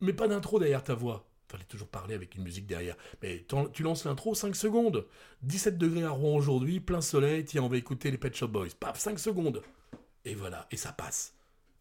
Mais 0.00 0.12
pas 0.12 0.28
d'intro 0.28 0.60
derrière 0.60 0.84
ta 0.84 0.94
voix. 0.94 1.28
Fallait 1.48 1.64
toujours 1.64 1.88
parler 1.88 2.14
avec 2.14 2.34
une 2.34 2.42
musique 2.42 2.66
derrière. 2.66 2.96
Mais 3.22 3.44
tu 3.72 3.82
lances 3.82 4.04
l'intro, 4.04 4.34
5 4.34 4.54
secondes. 4.54 5.06
17 5.42 5.78
degrés 5.78 6.04
à 6.04 6.10
Rouen 6.10 6.36
aujourd'hui, 6.36 6.78
plein 6.80 7.00
soleil, 7.00 7.44
tiens, 7.44 7.62
on 7.62 7.68
va 7.68 7.76
écouter 7.78 8.10
les 8.10 8.18
Pet 8.18 8.34
Shop 8.34 8.48
Boys. 8.48 8.68
Paf, 8.78 8.98
5 8.98 9.18
secondes. 9.18 9.62
Et 10.24 10.34
voilà, 10.34 10.66
et 10.70 10.76
ça 10.76 10.92
passe. 10.92 11.34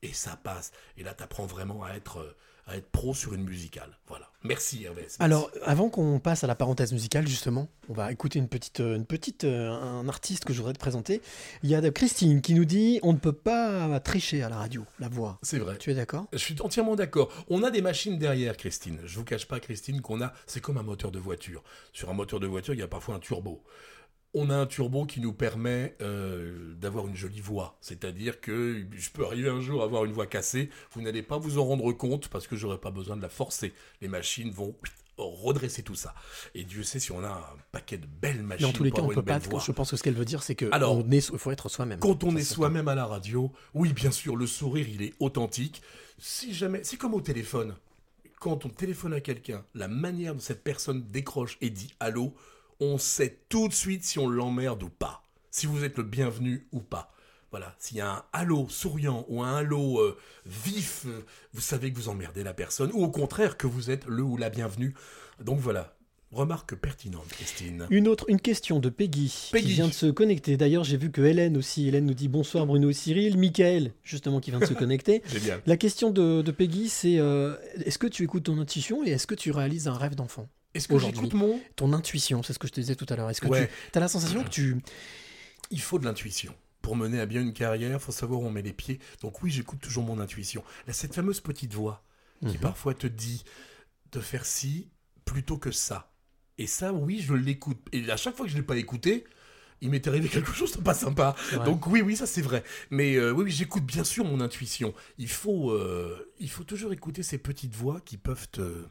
et 0.03 0.13
ça 0.13 0.37
passe. 0.37 0.71
Et 0.95 1.03
là, 1.03 1.13
tu 1.13 1.23
apprends 1.23 1.45
vraiment 1.45 1.83
à 1.83 1.91
être, 1.93 2.19
euh, 2.19 2.35
à 2.67 2.75
être 2.77 2.89
pro 2.91 3.13
sur 3.13 3.33
une 3.33 3.43
musicale. 3.43 3.97
Voilà. 4.07 4.29
Merci 4.43 4.83
Hervé. 4.83 5.01
Merci. 5.01 5.17
Alors, 5.19 5.49
avant 5.65 5.89
qu'on 5.89 6.19
passe 6.19 6.43
à 6.43 6.47
la 6.47 6.55
parenthèse 6.55 6.93
musicale, 6.93 7.27
justement, 7.27 7.69
on 7.89 7.93
va 7.93 8.11
écouter 8.11 8.39
une 8.39 8.47
petite, 8.47 8.81
euh, 8.81 8.95
une 8.95 9.05
petite, 9.05 9.45
euh, 9.45 9.71
un 9.71 10.07
artiste 10.07 10.45
que 10.45 10.53
je 10.53 10.59
voudrais 10.59 10.73
te 10.73 10.79
présenter. 10.79 11.21
Il 11.63 11.69
y 11.69 11.75
a 11.75 11.91
Christine 11.91 12.41
qui 12.41 12.53
nous 12.53 12.65
dit 12.65 12.99
on 13.03 13.13
ne 13.13 13.17
peut 13.17 13.33
pas 13.33 13.99
tricher 13.99 14.43
à 14.43 14.49
la 14.49 14.57
radio, 14.57 14.85
la 14.99 15.09
voix. 15.09 15.39
c'est 15.41 15.59
vrai. 15.59 15.77
Tu 15.77 15.91
es 15.91 15.95
d'accord? 15.95 16.27
Je 16.33 16.37
suis 16.37 16.55
entièrement 16.61 16.95
d'accord. 16.95 17.31
On 17.49 17.63
a 17.63 17.71
des 17.71 17.81
machines 17.81 18.17
derrière, 18.17 18.55
Christine. 18.57 18.99
Je 19.05 19.15
vous 19.17 19.23
cache 19.23 19.47
pas, 19.47 19.59
Christine, 19.59 20.01
qu'on 20.01 20.21
a. 20.21 20.33
C'est 20.45 20.61
comme 20.61 20.77
un 20.77 20.83
moteur 20.83 21.11
de 21.11 21.19
voiture. 21.19 21.63
Sur 21.93 22.09
un 22.09 22.13
moteur 22.13 22.39
de 22.39 22.47
voiture, 22.47 22.73
il 22.73 22.79
y 22.79 22.83
a 22.83 22.87
parfois 22.87 23.15
un 23.15 23.19
turbo. 23.19 23.63
On 24.33 24.49
a 24.49 24.55
un 24.55 24.65
turbo 24.65 25.05
qui 25.05 25.19
nous 25.19 25.33
permet 25.33 25.95
euh, 26.01 26.75
d'avoir 26.75 27.07
une 27.07 27.15
jolie 27.15 27.39
voix. 27.39 27.77
C'est-à-dire 27.81 28.39
que 28.41 28.85
je 28.91 29.09
peux 29.09 29.25
arriver 29.25 29.49
un 29.49 29.61
jour 29.61 29.81
à 29.81 29.85
avoir 29.85 30.05
une 30.05 30.11
voix 30.11 30.27
cassée. 30.27 30.69
Vous 30.91 31.01
n'allez 31.01 31.23
pas 31.23 31.37
vous 31.37 31.57
en 31.57 31.65
rendre 31.65 31.91
compte 31.93 32.27
parce 32.27 32.45
que 32.45 32.55
j'aurai 32.55 32.77
pas 32.77 32.91
besoin 32.91 33.15
de 33.17 33.21
la 33.21 33.29
forcer. 33.29 33.73
Les 34.01 34.07
machines 34.07 34.51
vont 34.51 34.75
redresser 35.17 35.83
tout 35.83 35.95
ça. 35.95 36.13
Et 36.53 36.63
Dieu 36.63 36.83
sait 36.83 36.99
si 36.99 37.11
on 37.11 37.23
a 37.23 37.29
un 37.29 37.57
paquet 37.71 37.97
de 37.97 38.05
belles 38.05 38.43
machines. 38.43 38.67
Mais 38.67 38.69
en 38.69 38.73
tous 38.73 38.83
les 38.83 38.91
cas, 38.91 39.01
on 39.01 39.07
peut 39.07 39.15
une 39.15 39.23
pas. 39.23 39.39
Je 39.59 39.71
pense 39.71 39.91
que 39.91 39.97
ce 39.97 40.03
qu'elle 40.03 40.13
veut 40.13 40.25
dire, 40.25 40.43
c'est 40.43 40.55
que 40.55 40.65
Alors, 40.71 40.97
on 40.97 41.11
est, 41.11 41.29
il 41.29 41.39
faut 41.39 41.51
être 41.51 41.69
soi-même. 41.69 41.99
Quand 41.99 42.23
on 42.23 42.31
Ça, 42.31 42.39
est 42.39 42.43
soi-même 42.43 42.87
à 42.87 42.95
la 42.95 43.05
radio, 43.05 43.51
oui, 43.73 43.93
bien 43.93 44.11
sûr, 44.11 44.35
le 44.35 44.47
sourire, 44.47 44.87
il 44.87 45.01
est 45.01 45.13
authentique. 45.19 45.81
Si 46.19 46.53
jamais, 46.53 46.81
c'est 46.83 46.97
comme 46.97 47.13
au 47.13 47.21
téléphone. 47.21 47.75
Quand 48.39 48.65
on 48.65 48.69
téléphone 48.69 49.13
à 49.13 49.21
quelqu'un, 49.21 49.65
la 49.73 49.87
manière 49.87 50.35
dont 50.35 50.39
cette 50.39 50.63
personne 50.63 51.03
décroche 51.09 51.57
et 51.61 51.71
dit 51.71 51.95
allô, 51.99 52.35
on 52.79 52.97
sait 52.97 53.39
tout 53.49 53.67
de 53.67 53.73
suite 53.73 54.03
si 54.03 54.19
on 54.19 54.27
l'emmerde 54.27 54.83
ou 54.83 54.89
pas. 54.89 55.23
Si 55.51 55.65
vous 55.65 55.83
êtes 55.83 55.97
le 55.97 56.03
bienvenu 56.03 56.67
ou 56.71 56.79
pas. 56.79 57.11
Voilà, 57.49 57.75
s'il 57.79 57.97
y 57.97 58.01
a 58.01 58.11
un 58.11 58.23
allô 58.33 58.67
souriant 58.69 59.25
ou 59.29 59.41
un 59.41 59.55
allô 59.55 59.99
euh, 59.99 60.17
vif, 60.45 61.03
euh, 61.07 61.21
vous 61.53 61.61
savez 61.61 61.91
que 61.93 61.97
vous 61.97 62.09
emmerdez 62.09 62.43
la 62.43 62.53
personne, 62.53 62.91
ou 62.93 63.03
au 63.03 63.09
contraire 63.09 63.55
que 63.57 63.67
vous 63.67 63.89
êtes 63.89 64.05
le 64.05 64.21
ou 64.21 64.35
la 64.35 64.49
bienvenue. 64.49 64.93
Donc 65.41 65.59
voilà, 65.59 65.95
remarque 66.33 66.75
pertinente, 66.75 67.27
Christine. 67.29 67.87
Une 67.89 68.09
autre, 68.09 68.25
une 68.27 68.41
question 68.41 68.79
de 68.79 68.89
Peggy, 68.89 69.49
Peggy. 69.53 69.65
qui 69.65 69.73
vient 69.73 69.87
de 69.87 69.93
se 69.93 70.07
connecter. 70.07 70.57
D'ailleurs, 70.57 70.83
j'ai 70.83 70.97
vu 70.97 71.09
que 71.09 71.21
Hélène 71.21 71.55
aussi. 71.55 71.87
Hélène 71.87 72.05
nous 72.05 72.13
dit 72.13 72.27
bonsoir 72.27 72.65
Bruno 72.65 72.89
et 72.89 72.93
Cyril. 72.93 73.37
Michael, 73.37 73.93
justement, 74.03 74.41
qui 74.41 74.51
vient 74.51 74.59
de 74.59 74.65
se 74.65 74.73
connecter. 74.75 75.21
Génial. 75.27 75.61
La 75.65 75.77
question 75.77 76.11
de, 76.11 76.41
de 76.41 76.51
Peggy, 76.51 76.89
c'est 76.89 77.17
euh, 77.17 77.55
est-ce 77.85 77.97
que 77.97 78.07
tu 78.07 78.23
écoutes 78.23 78.43
ton 78.43 78.59
intuition 78.59 79.05
et 79.05 79.11
est-ce 79.11 79.25
que 79.25 79.35
tu 79.35 79.51
réalises 79.51 79.87
un 79.87 79.97
rêve 79.97 80.15
d'enfant? 80.15 80.49
Est-ce 80.77 80.87
que 80.87 80.97
j'écoute 80.99 81.33
mon 81.33 81.59
Ton 81.75 81.93
intuition, 81.93 82.43
c'est 82.43 82.53
ce 82.53 82.59
que 82.59 82.67
je 82.67 82.73
te 82.73 82.79
disais 82.79 82.95
tout 82.95 83.05
à 83.09 83.15
l'heure. 83.15 83.29
Est-ce 83.29 83.41
que 83.41 83.47
Ouais. 83.47 83.69
tu 83.91 83.97
as 83.97 84.01
la 84.01 84.07
sensation 84.07 84.43
que 84.43 84.49
tu. 84.49 84.77
il 85.71 85.81
faut 85.81 85.99
de 85.99 86.05
l'intuition. 86.05 86.55
Pour 86.81 86.95
mener 86.95 87.19
à 87.19 87.25
bien 87.25 87.41
une 87.41 87.51
carrière, 87.53 87.91
il 87.91 87.99
faut 87.99 88.11
savoir 88.13 88.39
où 88.41 88.45
on 88.45 88.51
met 88.51 88.61
les 88.61 88.71
pieds. 88.73 88.99
Donc 89.21 89.41
oui, 89.43 89.51
j'écoute 89.51 89.79
toujours 89.81 90.03
mon 90.05 90.19
intuition. 90.19 90.63
Là, 90.87 90.93
cette 90.93 91.13
fameuse 91.13 91.41
petite 91.41 91.73
voix 91.73 92.03
qui 92.41 92.53
Mhm. 92.55 92.57
parfois 92.59 92.93
te 92.93 93.07
dit 93.07 93.43
de 94.13 94.19
faire 94.21 94.45
ci 94.45 94.89
plutôt 95.25 95.57
que 95.57 95.71
ça. 95.71 96.13
Et 96.57 96.67
ça, 96.67 96.93
oui, 96.93 97.19
je 97.19 97.33
l'écoute. 97.33 97.77
Et 97.91 98.09
à 98.09 98.15
chaque 98.17 98.35
fois 98.37 98.45
que 98.45 98.51
je 98.51 98.55
ne 98.55 98.61
l'ai 98.61 98.65
pas 98.65 98.77
écouté, 98.77 99.25
il 99.81 99.89
m'est 99.89 100.07
arrivé 100.07 100.29
quelque 100.29 100.53
chose 100.53 100.71
de 100.71 100.81
pas 100.81 100.93
sympa. 100.93 101.35
Donc 101.65 101.85
oui, 101.87 102.01
oui, 102.01 102.15
ça 102.15 102.25
c'est 102.25 102.41
vrai. 102.41 102.63
Mais 102.89 103.15
euh, 103.15 103.31
oui, 103.31 103.43
oui, 103.45 103.51
j'écoute 103.51 103.83
bien 103.83 104.03
sûr 104.05 104.23
mon 104.23 104.39
intuition. 104.39 104.93
Il 105.17 105.27
faut, 105.29 105.71
euh, 105.71 106.31
il 106.39 106.49
faut 106.49 106.63
toujours 106.63 106.93
écouter 106.93 107.21
ces 107.21 107.37
petites 107.37 107.75
voix 107.75 107.99
qui 108.01 108.17
peuvent 108.17 108.47
te 108.51 108.85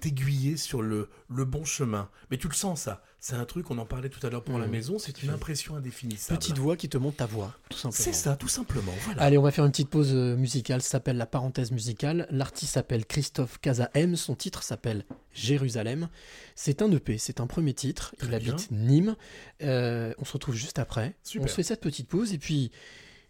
t'aiguiller 0.00 0.56
sur 0.56 0.82
le, 0.82 1.08
le 1.28 1.44
bon 1.44 1.64
chemin. 1.64 2.10
Mais 2.30 2.36
tu 2.36 2.48
le 2.48 2.54
sens 2.54 2.82
ça. 2.82 3.02
C'est 3.18 3.34
un 3.34 3.44
truc, 3.44 3.70
on 3.70 3.78
en 3.78 3.86
parlait 3.86 4.08
tout 4.10 4.24
à 4.24 4.30
l'heure 4.30 4.44
pour 4.44 4.58
la 4.58 4.66
Mhm. 4.66 4.70
maison, 4.72 4.98
c'est 4.98 5.22
une 5.22 5.30
impression 5.30 5.74
indéfinissable. 5.74 6.38
Petite 6.38 6.58
voix 6.58 6.76
qui 6.76 6.88
te 6.88 6.96
montre 6.98 7.16
ta 7.16 7.26
voix, 7.26 7.54
tout 7.70 7.76
simplement. 7.78 8.04
C'est 8.04 8.12
ça, 8.12 8.36
tout 8.36 8.46
simplement. 8.46 8.92
Voilà. 9.04 9.22
Allez, 9.22 9.38
on 9.38 9.42
va 9.42 9.50
faire 9.50 9.64
une 9.64 9.72
petite 9.72 9.88
pause 9.90 10.12
euh, 10.14 10.36
musicale. 10.36 10.80
Ça 10.82 10.90
s'appelle 10.90 11.16
la 11.16 11.26
parenthèse 11.26 11.72
musicale. 11.72 12.28
L'artiste 12.30 12.74
s'appelle 12.74 13.04
Christophe 13.06 13.58
Casaem. 13.60 14.14
Son 14.16 14.36
titre 14.36 14.62
s'appelle 14.62 15.04
Jérusalem. 15.32 16.08
C'est 16.54 16.82
un 16.82 16.90
EP, 16.92 17.18
c'est 17.18 17.40
un 17.40 17.46
premier 17.46 17.74
titre. 17.74 18.14
Il 18.22 18.32
habite 18.34 18.70
Nîmes. 18.70 19.16
Euh, 19.62 20.14
on 20.18 20.24
se 20.24 20.32
retrouve 20.34 20.54
juste 20.54 20.78
après. 20.78 21.16
Super. 21.24 21.44
On 21.46 21.48
se 21.48 21.54
fait 21.54 21.62
cette 21.62 21.80
petite 21.80 22.08
pause 22.08 22.32
et 22.32 22.38
puis 22.38 22.70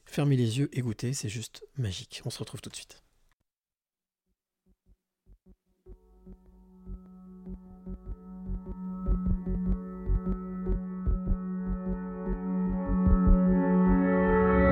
fermez 0.05 0.37
les 0.37 0.59
yeux 0.59 0.69
et 0.73 0.81
goûtez. 0.83 1.13
C'est 1.15 1.29
juste 1.29 1.63
magique. 1.79 2.21
On 2.25 2.31
se 2.31 2.39
retrouve 2.39 2.61
tout 2.61 2.71
de 2.71 2.77
suite. 2.77 3.03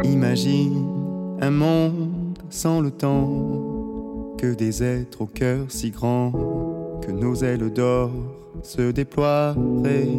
Imagine 0.05 0.87
un 1.41 1.51
monde 1.51 2.39
sans 2.51 2.81
le 2.81 2.91
temps, 2.91 4.35
que 4.39 4.55
des 4.55 4.83
êtres 4.83 5.23
au 5.23 5.27
cœur 5.27 5.67
si 5.69 5.91
grand, 5.91 6.33
que 7.01 7.11
nos 7.11 7.37
ailes 7.37 7.73
d'or 7.73 8.11
se 8.63 8.93
déploieraient, 8.93 10.19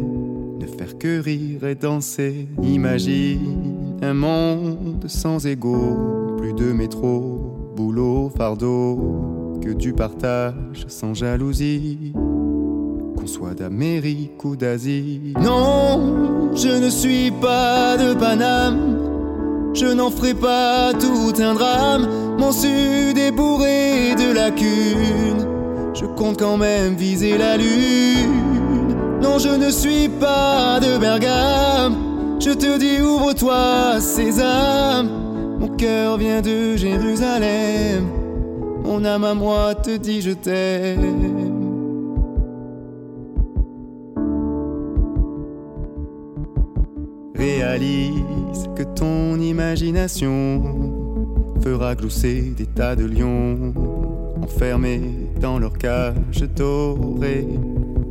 ne 0.60 0.66
faire 0.66 0.98
que 0.98 1.20
rire 1.20 1.64
et 1.64 1.76
danser. 1.76 2.48
Imagine 2.62 3.96
un 4.02 4.14
monde 4.14 5.04
sans 5.06 5.46
égaux, 5.46 6.34
plus 6.36 6.52
de 6.52 6.72
métro, 6.72 7.72
boulot, 7.76 8.30
fardeau, 8.36 9.58
que 9.62 9.70
du 9.70 9.92
partage 9.92 10.84
sans 10.88 11.14
jalousie. 11.14 12.12
Qu'on 13.16 13.26
soit 13.26 13.54
d'Amérique 13.54 14.44
ou 14.44 14.56
d'Asie. 14.56 15.32
Non, 15.40 16.52
je 16.54 16.84
ne 16.84 16.90
suis 16.90 17.30
pas 17.30 17.96
de 17.96 18.14
Paname. 18.14 19.05
Je 19.76 19.84
n'en 19.84 20.10
ferai 20.10 20.32
pas 20.32 20.94
tout 20.94 21.34
un 21.38 21.52
drame. 21.52 22.08
Mon 22.38 22.50
sud 22.50 23.18
est 23.18 23.30
bourré 23.30 24.14
de 24.14 24.32
lacunes. 24.32 25.46
Je 25.92 26.06
compte 26.06 26.38
quand 26.38 26.56
même 26.56 26.94
viser 26.94 27.36
la 27.36 27.58
lune. 27.58 28.96
Non, 29.20 29.38
je 29.38 29.50
ne 29.50 29.68
suis 29.70 30.08
pas 30.08 30.80
de 30.80 30.96
Bergame. 30.96 31.94
Je 32.40 32.52
te 32.52 32.78
dis, 32.78 33.02
ouvre-toi, 33.02 34.00
Sésame. 34.00 35.10
Mon 35.58 35.68
cœur 35.68 36.16
vient 36.16 36.40
de 36.40 36.74
Jérusalem. 36.76 38.08
Mon 38.82 39.04
âme 39.04 39.24
à 39.24 39.34
moi 39.34 39.74
te 39.74 39.94
dit, 39.94 40.22
je 40.22 40.30
t'aime. 40.30 41.52
Réalise 47.34 48.35
que 48.76 48.82
ton 48.82 49.38
imagination 49.40 50.62
fera 51.62 51.94
glousser 51.94 52.52
des 52.56 52.66
tas 52.66 52.96
de 52.96 53.04
lions 53.04 53.72
enfermés 54.42 55.02
dans 55.40 55.58
leur 55.58 55.76
cage 55.78 56.42
dorée, 56.54 57.48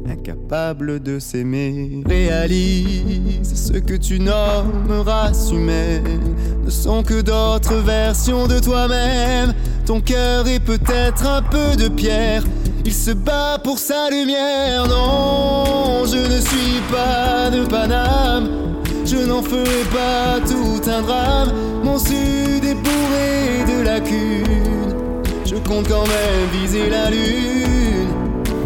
incapables 0.10 1.00
de 1.02 1.20
s'aimer. 1.20 2.04
Réalise 2.06 3.54
ce 3.54 3.78
que 3.78 3.96
tu 3.96 4.20
nommes 4.20 5.04
race 5.06 5.52
humaine 5.52 6.36
ne 6.64 6.70
sont 6.70 7.04
que 7.04 7.22
d'autres 7.22 7.76
versions 7.76 8.48
de 8.48 8.60
toi-même. 8.60 9.54
Ton 9.86 10.02
cœur 10.02 10.48
est 10.48 10.60
peut-être 10.60 11.26
un 11.28 11.42
peu 11.42 11.76
de 11.78 11.88
pierre. 11.88 12.44
Il 12.86 12.94
se 12.94 13.12
bat 13.12 13.58
pour 13.64 13.80
sa 13.80 14.10
lumière. 14.10 14.88
Non, 14.88 16.06
je 16.06 16.18
ne 16.18 16.40
suis 16.40 16.82
pas 16.92 17.50
de 17.50 17.66
Paname. 17.68 18.75
Je 19.06 19.18
n'en 19.18 19.44
ferai 19.44 19.84
pas 19.94 20.40
tout 20.48 20.82
un 20.90 21.02
drame. 21.02 21.52
Mon 21.84 22.00
sud 22.00 22.64
est 22.64 22.74
bourré 22.74 23.64
de 23.68 23.84
lacunes. 23.84 24.96
Je 25.46 25.56
compte 25.58 25.88
quand 25.88 26.08
même 26.08 26.50
viser 26.52 26.90
la 26.90 27.12
lune. 27.12 28.10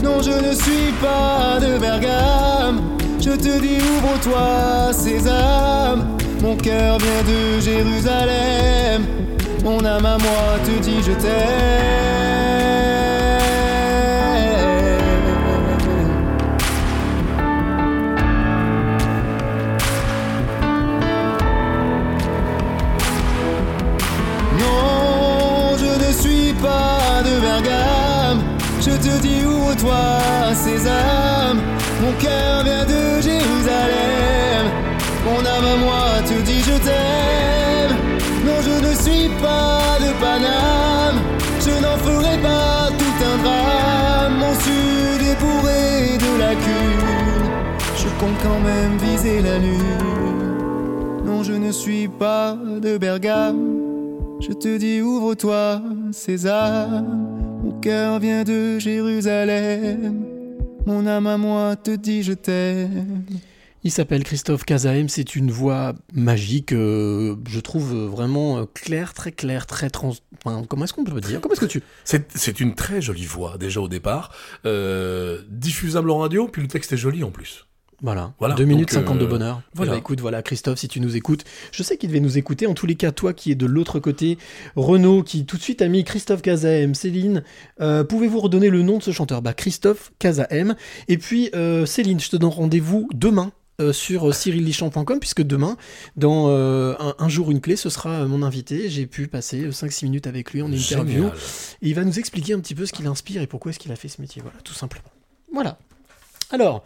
Non, 0.02 0.21
je 0.21 0.32
ne 0.32 0.54
suis 0.54 0.93
pas 1.02 1.60
de 1.60 1.78
Bergame. 1.78 2.82
Je 3.19 3.32
te 3.32 3.60
dis, 3.60 3.80
ouvre-toi, 3.82 4.93
Sésame. 4.93 6.17
Mon 6.41 6.56
cœur 6.56 6.97
vient 6.99 7.23
de 7.28 7.60
Jérusalem. 7.60 9.06
Mon 9.65 9.84
âme 9.84 10.06
à 10.06 10.17
moi 10.17 10.58
te 10.63 10.82
dit, 10.82 11.04
je 11.06 11.12
t'aime. 11.12 12.99
Je 28.82 28.91
te 28.91 29.22
dis 29.22 29.45
ouvre-toi, 29.45 30.54
Sésame. 30.54 31.60
Mon 32.02 32.13
cœur 32.13 32.63
vient 32.63 32.86
de 32.86 33.22
Jérusalem. 33.22 34.65
Mon 35.26 35.39
âme 35.39 35.65
à 35.74 35.78
moi 35.78 36.06
te 36.26 36.41
dit 36.41 36.62
je 36.62 36.78
t'aime. 36.86 37.95
Non, 38.45 38.62
je 38.62 38.88
ne 38.88 38.93
suis 38.95 39.30
pas 39.41 40.00
de 40.00 40.12
Paname. 40.21 41.19
Je 41.60 41.71
n'en 41.84 41.98
ferai 41.98 42.38
pas 42.38 42.90
tout 42.98 43.23
un 43.31 43.38
drame. 43.44 44.38
Mon 44.40 44.54
sud 44.56 45.21
est 45.29 45.40
bourré 45.40 46.17
de 46.17 46.40
lacunes. 46.40 47.50
Je 47.98 48.08
compte 48.19 48.38
quand 48.42 48.60
même 48.62 48.98
viser 48.98 49.42
la 49.42 49.58
lune. 49.60 51.25
Non, 51.25 51.44
je 51.44 51.54
ne 51.54 51.71
suis 51.71 52.08
pas 52.08 52.56
de 52.81 52.98
Bergame. 52.98 53.79
Je 54.40 54.54
te 54.54 54.77
dis 54.77 55.02
ouvre-toi, 55.02 55.81
César. 56.12 56.88
Mon 57.80 57.84
cœur 57.84 58.19
vient 58.19 58.44
de 58.44 58.77
Jérusalem. 58.77 60.13
Mon 60.86 61.08
âme 61.08 61.27
à 61.27 61.38
moi 61.38 61.77
te 61.77 61.92
dit 61.92 62.23
je 62.23 62.34
t'aime. 62.34 63.23
Il 63.86 63.92
s'appelle 63.92 64.25
Christophe 64.25 64.65
Casaem, 64.65 65.08
c'est 65.08 65.38
une 65.38 65.50
voix 65.50 65.94
magique, 66.12 66.73
euh, 66.73 67.38
je 67.48 67.62
trouve 67.62 67.94
vraiment 68.08 68.58
euh, 68.58 68.65
claire, 68.65 69.13
très 69.13 69.32
claire, 69.32 69.65
très 69.65 69.90
trans... 69.90 70.12
enfin, 70.44 70.65
comment 70.67 70.84
est-ce 70.84 70.92
qu'on 70.92 71.06
peut 71.06 71.13
le 71.13 71.21
dire? 71.21 71.40
Comment 71.40 71.54
est-ce 71.54 71.62
que 71.62 71.67
tu... 71.67 71.82
C'est 72.04 72.30
c'est 72.38 72.60
une 72.60 72.75
très 72.75 73.02
jolie 73.02 73.25
voix, 73.25 73.58
déjà 73.58 73.80
au 73.80 73.88
départ. 73.88 74.34
Euh, 74.65 75.42
diffusable 75.48 76.12
en 76.12 76.17
radio, 76.17 76.50
puis 76.50 76.62
le 76.62 76.67
texte 76.67 76.92
est 76.92 76.98
joli 76.98 77.23
en 77.23 77.32
plus. 77.32 77.69
Voilà, 78.02 78.33
Voilà, 78.39 78.56
2 78.56 78.63
minutes 78.65 78.93
donc, 78.93 79.04
50 79.04 79.17
de 79.19 79.25
euh, 79.25 79.27
bonheur. 79.27 79.62
voilà. 79.73 79.91
Eh 79.91 79.95
ben, 79.95 80.00
écoute, 80.00 80.19
voilà, 80.21 80.41
Christophe, 80.41 80.79
si 80.79 80.87
tu 80.87 81.00
nous 81.02 81.15
écoutes, 81.17 81.43
je 81.71 81.83
sais 81.83 81.97
qu'il 81.97 82.10
devait 82.10 82.19
nous 82.21 82.37
écouter. 82.37 82.65
En 82.67 82.73
tous 82.73 82.85
les 82.85 82.95
cas, 82.95 83.12
toi 83.12 83.33
qui 83.33 83.52
es 83.52 83.56
de 83.56 83.65
l'autre 83.65 84.00
côté, 84.00 84.37
Renaud 84.75 85.23
qui 85.23 85.45
tout 85.45 85.58
de 85.58 85.62
suite 85.62 85.81
a 85.81 85.87
mis 85.87 86.04
Christophe 86.04 86.41
Casaem, 86.41 86.95
Céline, 86.95 87.43
euh, 87.81 88.04
pouvez-vous 88.04 88.39
redonner 88.39 88.69
le 88.69 88.81
nom 88.83 88.97
de 89.00 89.04
ce 89.04 89.12
chanteur? 89.12 89.41
Bah, 89.41 89.54
Christophe 89.54 90.12
Casaem. 90.19 90.75
Et 91.08 91.17
puis, 91.17 91.50
euh, 91.56 91.85
Céline, 91.85 92.19
je 92.19 92.29
te 92.29 92.37
donne 92.37 92.50
rendez-vous 92.50 93.10
demain. 93.13 93.52
euh, 93.81 93.93
sur 93.93 94.35
cyrillichamp.com 94.35 95.19
puisque 95.21 95.41
demain 95.41 95.77
dans 96.17 96.47
euh, 96.50 96.95
un, 97.00 97.15
un 97.17 97.29
jour 97.29 97.50
une 97.50 97.62
clé 97.62 97.77
ce 97.77 97.89
sera 97.89 98.10
euh, 98.10 98.27
mon 98.27 98.43
invité 98.43 98.89
j'ai 98.89 99.06
pu 99.08 99.27
passer 99.29 99.63
euh, 99.63 99.71
5-6 99.71 100.04
minutes 100.04 100.27
avec 100.27 100.52
lui 100.52 100.62
en 100.62 100.69
interview 100.69 101.27
et 101.27 101.87
il 101.87 101.95
va 101.95 102.04
nous 102.04 102.19
expliquer 102.19 102.52
un 102.52 102.60
petit 102.60 102.75
peu 102.75 102.85
ce 102.85 102.91
qui 102.91 103.04
l'inspire 103.04 103.41
et 103.41 103.47
pourquoi 103.47 103.69
est-ce 103.71 103.79
qu'il 103.79 103.93
a 103.93 103.95
fait 103.95 104.10
ce 104.10 104.19
métier 104.21 104.41
voilà 104.41 104.58
tout 104.65 104.73
simplement 104.73 105.08
voilà 105.54 105.77
alors, 106.52 106.83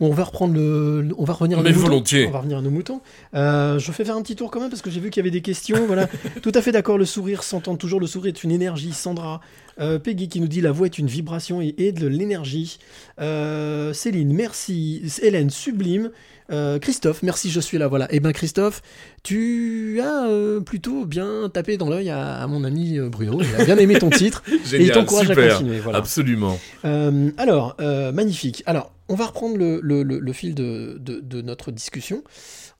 on 0.00 0.10
va 0.10 0.24
reprendre 0.24 0.54
le, 0.54 1.08
on 1.16 1.24
va 1.24 1.32
revenir 1.32 1.58
à 1.58 1.62
nos 1.62 1.68
moutons. 1.70 1.80
volontiers. 1.80 2.26
On 2.26 2.32
va 2.32 2.38
revenir 2.38 2.58
à 2.58 2.62
nos 2.62 2.70
moutons. 2.70 3.00
Euh, 3.34 3.78
je 3.78 3.92
fais 3.92 4.04
faire 4.04 4.16
un 4.16 4.22
petit 4.22 4.36
tour 4.36 4.50
quand 4.50 4.60
même 4.60 4.68
parce 4.68 4.82
que 4.82 4.90
j'ai 4.90 5.00
vu 5.00 5.10
qu'il 5.10 5.20
y 5.20 5.24
avait 5.24 5.30
des 5.30 5.40
questions. 5.40 5.86
Voilà, 5.86 6.06
tout 6.42 6.52
à 6.54 6.60
fait 6.60 6.72
d'accord. 6.72 6.98
Le 6.98 7.06
sourire 7.06 7.42
s'entend 7.42 7.76
toujours. 7.76 7.98
Le 7.98 8.06
sourire 8.06 8.34
est 8.34 8.44
une 8.44 8.50
énergie. 8.50 8.92
Sandra, 8.92 9.40
euh, 9.80 9.98
Peggy 9.98 10.28
qui 10.28 10.40
nous 10.40 10.48
dit 10.48 10.60
la 10.60 10.72
voix 10.72 10.86
est 10.86 10.98
une 10.98 11.06
vibration 11.06 11.62
et, 11.62 11.74
et 11.78 11.92
de 11.92 12.06
l'énergie. 12.06 12.78
Euh, 13.20 13.94
Céline, 13.94 14.32
merci. 14.34 15.02
Hélène, 15.22 15.48
sublime. 15.50 16.10
Euh, 16.50 16.78
Christophe, 16.78 17.22
merci, 17.22 17.50
je 17.50 17.58
suis 17.60 17.76
là. 17.78 17.88
Voilà. 17.88 18.06
Et 18.14 18.20
ben 18.20 18.32
Christophe, 18.32 18.82
tu 19.24 20.00
as 20.00 20.26
euh, 20.28 20.60
plutôt 20.60 21.04
bien 21.04 21.48
tapé 21.52 21.76
dans 21.76 21.88
l'œil 21.88 22.10
à, 22.10 22.36
à 22.36 22.46
mon 22.46 22.62
ami 22.64 22.98
euh, 22.98 23.08
Bruno. 23.08 23.40
Il 23.42 23.54
a 23.60 23.64
bien 23.64 23.76
aimé 23.78 23.98
ton 23.98 24.10
titre 24.22 24.42
et 24.72 24.82
il 24.82 24.90
t'encourage 24.92 25.30
à 25.30 25.34
continuer. 25.34 25.80
Voilà. 25.80 25.98
Absolument. 25.98 26.58
Euh, 26.84 27.30
alors, 27.36 27.76
magnifique. 28.12 28.62
Alors, 28.66 28.92
on 29.08 29.14
va 29.14 29.26
reprendre 29.26 29.56
le, 29.56 29.80
le- 29.82 30.02
le- 30.02 30.18
le 30.20 30.32
fil 30.32 30.54
de, 30.54 30.96
de- 31.00 31.20
de 31.20 31.42
notre 31.42 31.70
discussion. 31.72 32.22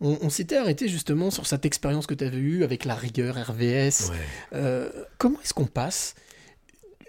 On, 0.01 0.19
on 0.23 0.29
s'était 0.31 0.57
arrêté 0.57 0.89
justement 0.89 1.31
sur 1.31 1.47
cette 1.47 1.65
expérience 1.67 2.07
que 2.07 2.15
tu 2.15 2.25
avais 2.25 2.37
eue 2.37 2.63
avec 2.65 2.85
la 2.85 2.95
rigueur 2.95 3.35
RVS. 3.37 4.11
Ouais. 4.11 4.91
Comment 5.19 5.39
est-ce 5.43 5.55
qu'on 5.55 5.67
passe 5.67 6.15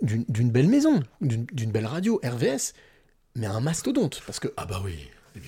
d'une 0.01 0.51
belle 0.51 0.67
maison, 0.67 1.01
d'une 1.21 1.45
d'une 1.51 1.71
belle 1.71 1.87
radio 1.87 2.21
RVS, 2.23 2.73
mais 3.35 3.47
à 3.47 3.53
un 3.53 3.59
mastodonte? 3.61 4.21
Parce 4.25 4.39
que 4.39 4.47
Ah 4.57 4.65
bah 4.65 4.81
oui. 4.85 4.95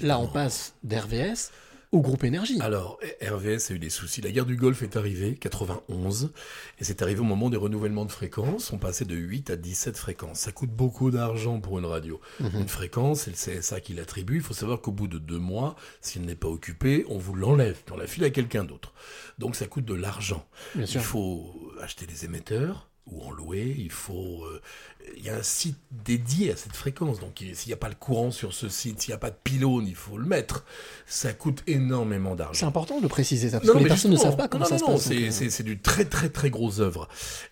Là, 0.01 0.19
on 0.19 0.27
passe 0.27 0.75
d'RVS 0.83 1.51
au 1.91 2.01
groupe 2.01 2.23
Énergie. 2.23 2.59
Alors, 2.61 2.99
RVS 3.21 3.71
a 3.71 3.73
eu 3.73 3.79
des 3.79 3.89
soucis. 3.89 4.21
La 4.21 4.31
guerre 4.31 4.45
du 4.45 4.55
Golfe 4.55 4.83
est 4.83 4.95
arrivée, 4.95 5.35
91, 5.35 6.31
et 6.77 6.83
c'est 6.83 7.01
arrivé 7.01 7.19
au 7.21 7.23
moment 7.23 7.49
des 7.49 7.57
renouvellements 7.57 8.05
de 8.05 8.11
fréquences. 8.11 8.71
On 8.71 8.77
passait 8.77 9.05
de 9.05 9.15
8 9.15 9.49
à 9.49 9.55
17 9.55 9.97
fréquences. 9.97 10.39
Ça 10.39 10.51
coûte 10.51 10.69
beaucoup 10.69 11.09
d'argent 11.09 11.59
pour 11.59 11.79
une 11.79 11.85
radio. 11.85 12.21
Mhm. 12.39 12.61
Une 12.61 12.67
fréquence, 12.67 13.21
c'est 13.21 13.31
le 13.31 13.59
CSA 13.59 13.79
qui 13.79 13.93
l'attribue. 13.93 14.35
Il 14.35 14.43
faut 14.43 14.53
savoir 14.53 14.81
qu'au 14.81 14.91
bout 14.91 15.07
de 15.07 15.17
deux 15.17 15.39
mois, 15.39 15.75
s'il 16.01 16.23
n'est 16.23 16.35
pas 16.35 16.47
occupé, 16.47 17.05
on 17.09 17.17
vous 17.17 17.33
l'enlève, 17.33 17.77
on 17.91 17.97
la 17.97 18.07
file 18.07 18.23
à 18.23 18.29
quelqu'un 18.29 18.63
d'autre. 18.63 18.93
Donc 19.39 19.55
ça 19.55 19.65
coûte 19.65 19.85
de 19.85 19.95
l'argent. 19.95 20.45
Il 20.75 20.87
faut 20.87 21.71
acheter 21.81 22.05
des 22.05 22.25
émetteurs 22.25 22.88
ou 23.11 23.21
en 23.23 23.31
louer. 23.31 23.75
Il 23.77 23.91
faut. 23.91 24.43
euh, 24.45 24.61
il 25.17 25.23
y 25.25 25.29
a 25.29 25.35
un 25.37 25.43
site 25.43 25.77
dédié 25.91 26.51
à 26.51 26.55
cette 26.55 26.75
fréquence. 26.75 27.19
Donc 27.19 27.41
il- 27.41 27.55
s'il 27.55 27.69
n'y 27.69 27.73
a 27.73 27.77
pas 27.77 27.89
le 27.89 27.95
courant 27.95 28.31
sur 28.31 28.53
ce 28.53 28.69
site, 28.69 29.01
s'il 29.01 29.09
n'y 29.11 29.15
a 29.15 29.19
pas 29.19 29.31
de 29.31 29.37
pylône, 29.43 29.87
il 29.87 29.95
faut 29.95 30.17
le 30.17 30.25
mettre. 30.25 30.65
Ça 31.05 31.33
coûte 31.33 31.63
énormément 31.67 32.31
C'est 32.31 32.37
d'argent. 32.37 32.67
important 32.67 33.01
de 33.01 33.07
préciser 33.07 33.49
ça, 33.49 33.57
parce 33.59 33.67
Non, 33.67 33.73
que 33.73 33.77
les 33.79 33.83
mais 33.85 33.89
personnes 33.89 34.11
ne 34.11 34.17
savent 34.17 34.37
pas 34.37 34.47
comment 34.47 34.65
non, 34.65 34.69
ça 34.69 34.77
non, 34.77 34.87
se 34.87 34.91
passe. 34.93 35.01
c'est- 35.07 35.27
euh, 35.27 35.31
C'est 35.31 35.49
c'est 35.49 35.63
du 35.63 35.79
très 35.79 36.05
très 36.05 36.29
très 36.29 36.49
grosse 36.49 36.79
œuvre. 36.79 37.07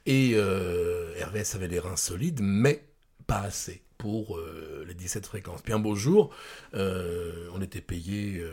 Et 0.05 0.31
euh, 0.35 1.13
avait 1.53 1.67
les 1.67 1.79
reins 1.79 1.95
solides, 1.95 2.39
mais 2.41 2.83
pas 3.25 3.39
assez 3.41 3.81
pour 3.97 4.37
euh, 4.37 4.85
les 4.87 4.93
17 4.93 5.25
fréquences. 5.25 5.61
Puis 5.61 5.73
un 5.73 5.79
beau 5.79 5.95
jour, 5.95 6.29
euh, 6.75 7.49
on 7.53 7.61
était 7.61 7.81
payé, 7.81 8.43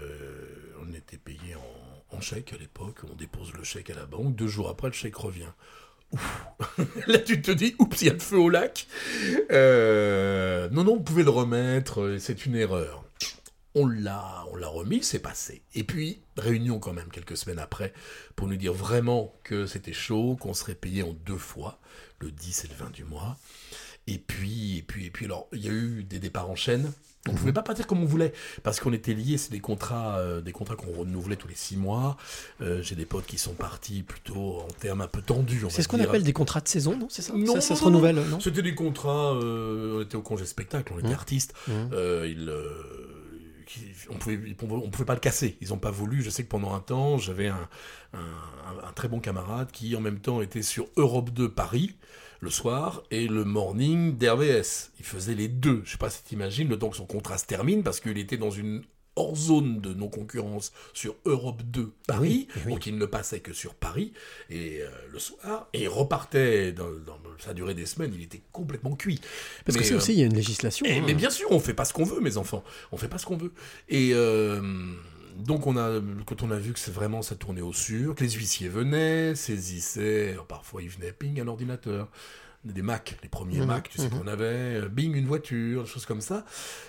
on 0.82 0.92
était 0.94 1.18
payé 1.18 1.54
en, 2.10 2.16
en 2.16 2.20
chèque 2.20 2.52
à 2.52 2.56
l'époque. 2.56 3.00
On 3.10 3.14
dépose 3.14 3.52
le 3.52 3.64
chèque 3.64 3.90
à 3.90 3.94
la 3.94 4.06
banque. 4.06 4.34
Deux 4.34 4.46
jours 4.48 4.68
après, 4.68 4.88
le 4.88 4.94
chèque 4.94 5.16
revient. 5.16 5.52
Là, 7.06 7.18
tu 7.18 7.40
te 7.42 7.50
dis, 7.50 7.74
oups, 7.78 8.00
il 8.02 8.06
y 8.06 8.10
a 8.10 8.14
le 8.14 8.18
feu 8.18 8.38
au 8.38 8.48
lac. 8.48 8.86
Euh, 9.50 10.68
non, 10.70 10.84
non, 10.84 10.94
on 10.94 11.00
pouvait 11.00 11.22
le 11.22 11.30
remettre. 11.30 12.00
euh, 12.02 12.18
C'est 12.18 12.46
une 12.46 12.56
erreur. 12.56 13.04
On 13.74 13.86
l'a, 13.86 14.44
on 14.52 14.56
l'a 14.56 14.68
remis, 14.68 15.02
c'est 15.02 15.18
passé. 15.18 15.62
Et 15.74 15.82
puis, 15.82 16.20
réunion 16.36 16.78
quand 16.78 16.92
même 16.92 17.08
quelques 17.10 17.36
semaines 17.36 17.58
après 17.58 17.92
pour 18.36 18.46
nous 18.46 18.56
dire 18.56 18.72
vraiment 18.72 19.34
que 19.42 19.66
c'était 19.66 19.92
chaud, 19.92 20.36
qu'on 20.40 20.54
serait 20.54 20.76
payé 20.76 21.02
en 21.02 21.12
deux 21.12 21.38
fois, 21.38 21.80
le 22.20 22.30
10 22.30 22.64
et 22.64 22.68
le 22.68 22.74
20 22.74 22.92
du 22.92 23.04
mois. 23.04 23.36
Et 24.06 24.18
puis, 24.18 24.78
et 24.78 24.82
puis, 24.82 25.06
et 25.06 25.10
puis, 25.10 25.24
alors, 25.24 25.48
il 25.52 25.64
y 25.64 25.68
a 25.68 25.72
eu 25.72 26.04
des 26.04 26.20
départs 26.20 26.50
en 26.50 26.54
chaîne. 26.54 26.92
On 27.28 27.32
ne 27.32 27.38
pouvait 27.38 27.52
pas 27.54 27.62
partir 27.62 27.86
comme 27.86 28.02
on 28.02 28.06
voulait 28.06 28.32
parce 28.62 28.80
qu'on 28.80 28.92
était 28.92 29.14
liés. 29.14 29.38
C'est 29.38 29.50
des 29.50 29.60
contrats, 29.60 30.18
euh, 30.18 30.40
des 30.42 30.52
contrats 30.52 30.76
qu'on 30.76 30.92
renouvelait 30.92 31.36
tous 31.36 31.48
les 31.48 31.54
six 31.54 31.76
mois. 31.76 32.16
Euh, 32.60 32.82
J'ai 32.82 32.94
des 32.96 33.06
potes 33.06 33.24
qui 33.26 33.38
sont 33.38 33.54
partis 33.54 34.02
plutôt 34.02 34.58
en 34.60 34.68
termes 34.78 35.00
un 35.00 35.06
peu 35.08 35.22
tendus. 35.22 35.64
C'est 35.70 35.82
ce 35.82 35.88
qu'on 35.88 36.00
appelle 36.00 36.22
des 36.22 36.32
contrats 36.34 36.60
de 36.60 36.68
saison, 36.68 36.96
non? 36.98 37.06
C'est 37.08 37.22
ça? 37.22 37.32
Non, 37.34 37.54
Ça, 37.54 37.60
ça 37.62 37.74
non, 37.74 37.80
se 37.80 37.84
renouvelle, 37.84 38.16
non. 38.16 38.24
non? 38.26 38.40
C'était 38.40 38.60
des 38.62 38.74
contrats. 38.74 39.32
euh, 39.34 39.98
on 39.98 40.02
était 40.02 40.16
au 40.16 40.22
congé 40.22 40.44
spectacle, 40.44 40.92
on 40.94 40.98
était 40.98 41.08
Mmh. 41.08 41.12
artistes. 41.12 41.54
Mmh. 41.66 41.72
Euh, 41.92 42.28
ils, 42.30 42.48
euh, 42.48 42.68
on 44.10 44.14
pouvait, 44.16 44.38
on 44.60 44.90
pouvait 44.90 45.04
pas 45.06 45.14
le 45.14 45.20
casser. 45.20 45.56
Ils 45.60 45.72
ont 45.72 45.78
pas 45.78 45.90
voulu. 45.90 46.22
Je 46.22 46.30
sais 46.30 46.44
que 46.44 46.48
pendant 46.48 46.74
un 46.74 46.80
temps, 46.80 47.16
j'avais 47.18 47.48
un, 47.48 47.68
un, 48.12 48.18
un- 48.18 48.88
un 48.88 48.92
très 48.92 49.08
bon 49.08 49.18
camarade 49.20 49.70
qui, 49.72 49.96
en 49.96 50.00
même 50.00 50.18
temps, 50.20 50.42
était 50.42 50.62
sur 50.62 50.86
Europe 50.96 51.30
2 51.30 51.48
Paris 51.48 51.94
le 52.44 52.50
soir 52.50 53.02
et 53.10 53.26
le 53.26 53.44
morning 53.44 54.16
d'RVS. 54.18 54.90
Il 54.98 55.04
faisait 55.04 55.34
les 55.34 55.48
deux. 55.48 55.82
Je 55.84 55.92
sais 55.92 55.98
pas 55.98 56.10
si 56.10 56.22
t'imagines 56.22 56.68
le 56.68 56.78
temps 56.78 56.90
que 56.90 56.96
son 56.96 57.06
contrat 57.06 57.38
se 57.38 57.46
termine 57.46 57.82
parce 57.82 58.00
qu'il 58.00 58.18
était 58.18 58.36
dans 58.36 58.50
une 58.50 58.82
hors 59.16 59.36
zone 59.36 59.80
de 59.80 59.94
non-concurrence 59.94 60.72
sur 60.92 61.14
Europe 61.24 61.62
2 61.62 61.92
Paris, 62.08 62.48
Oui, 62.56 62.62
oui. 62.66 62.72
donc 62.72 62.86
il 62.86 62.98
ne 62.98 63.06
passait 63.06 63.38
que 63.38 63.52
sur 63.52 63.74
Paris 63.76 64.12
et 64.50 64.80
euh, 64.82 64.88
le 65.12 65.18
soir, 65.20 65.68
et 65.72 65.82
il 65.82 65.88
repartait, 65.88 66.72
dans, 66.72 66.90
dans- 66.90 67.18
ça 67.38 67.54
duré 67.54 67.74
des 67.74 67.86
semaines, 67.86 68.12
il 68.12 68.22
était 68.24 68.42
complètement 68.52 68.96
cuit. 68.96 69.20
Parce 69.64 69.78
que 69.78 69.84
c'est 69.84 69.94
euh, 69.94 69.98
aussi, 69.98 70.14
il 70.14 70.18
y 70.18 70.22
a 70.22 70.26
une 70.26 70.34
législation. 70.34 70.84
eh, 70.88 70.98
hein. 70.98 71.04
mais 71.06 71.14
bien 71.14 71.30
sûr, 71.30 71.46
on 71.52 71.60
fait 71.60 71.74
pas 71.74 71.84
ce 71.84 71.92
qu'on 71.92 72.04
veut, 72.04 72.20
mes 72.20 72.36
enfants. 72.38 72.64
On 72.90 72.96
fait 72.96 73.06
pas 73.08 73.18
ce 73.18 73.26
qu'on 73.26 73.36
veut. 73.36 73.52
Et 73.88 74.10
euh, 74.14 74.60
donc, 75.38 75.66
on 75.66 75.76
a, 75.76 76.00
quand 76.26 76.42
on 76.42 76.50
a 76.50 76.58
vu 76.58 76.72
que 76.72 76.78
c'est 76.78 76.92
vraiment 76.92 77.22
ça 77.22 77.34
tournait 77.34 77.60
au 77.60 77.72
sûr, 77.72 78.14
que 78.14 78.24
les 78.24 78.30
huissiers 78.30 78.68
venaient, 78.68 79.34
saisissaient, 79.34 80.32
alors 80.32 80.46
parfois 80.46 80.82
ils 80.82 80.88
venaient, 80.88 81.12
ping, 81.12 81.40
un 81.40 81.48
ordinateur. 81.48 82.08
Des 82.64 82.80
Mac, 82.80 83.18
les 83.22 83.28
premiers 83.28 83.58
Mhm, 83.58 83.66
Mac, 83.66 83.90
tu 83.90 83.98
sais 83.98 84.08
mhm. 84.08 84.20
qu'on 84.20 84.26
avait, 84.26 84.44
euh, 84.80 84.88
bing, 84.88 85.14
une 85.14 85.26
voiture, 85.26 85.82
des 85.82 85.88
choses 85.88 86.06
comme 86.06 86.22
ça. 86.22 86.46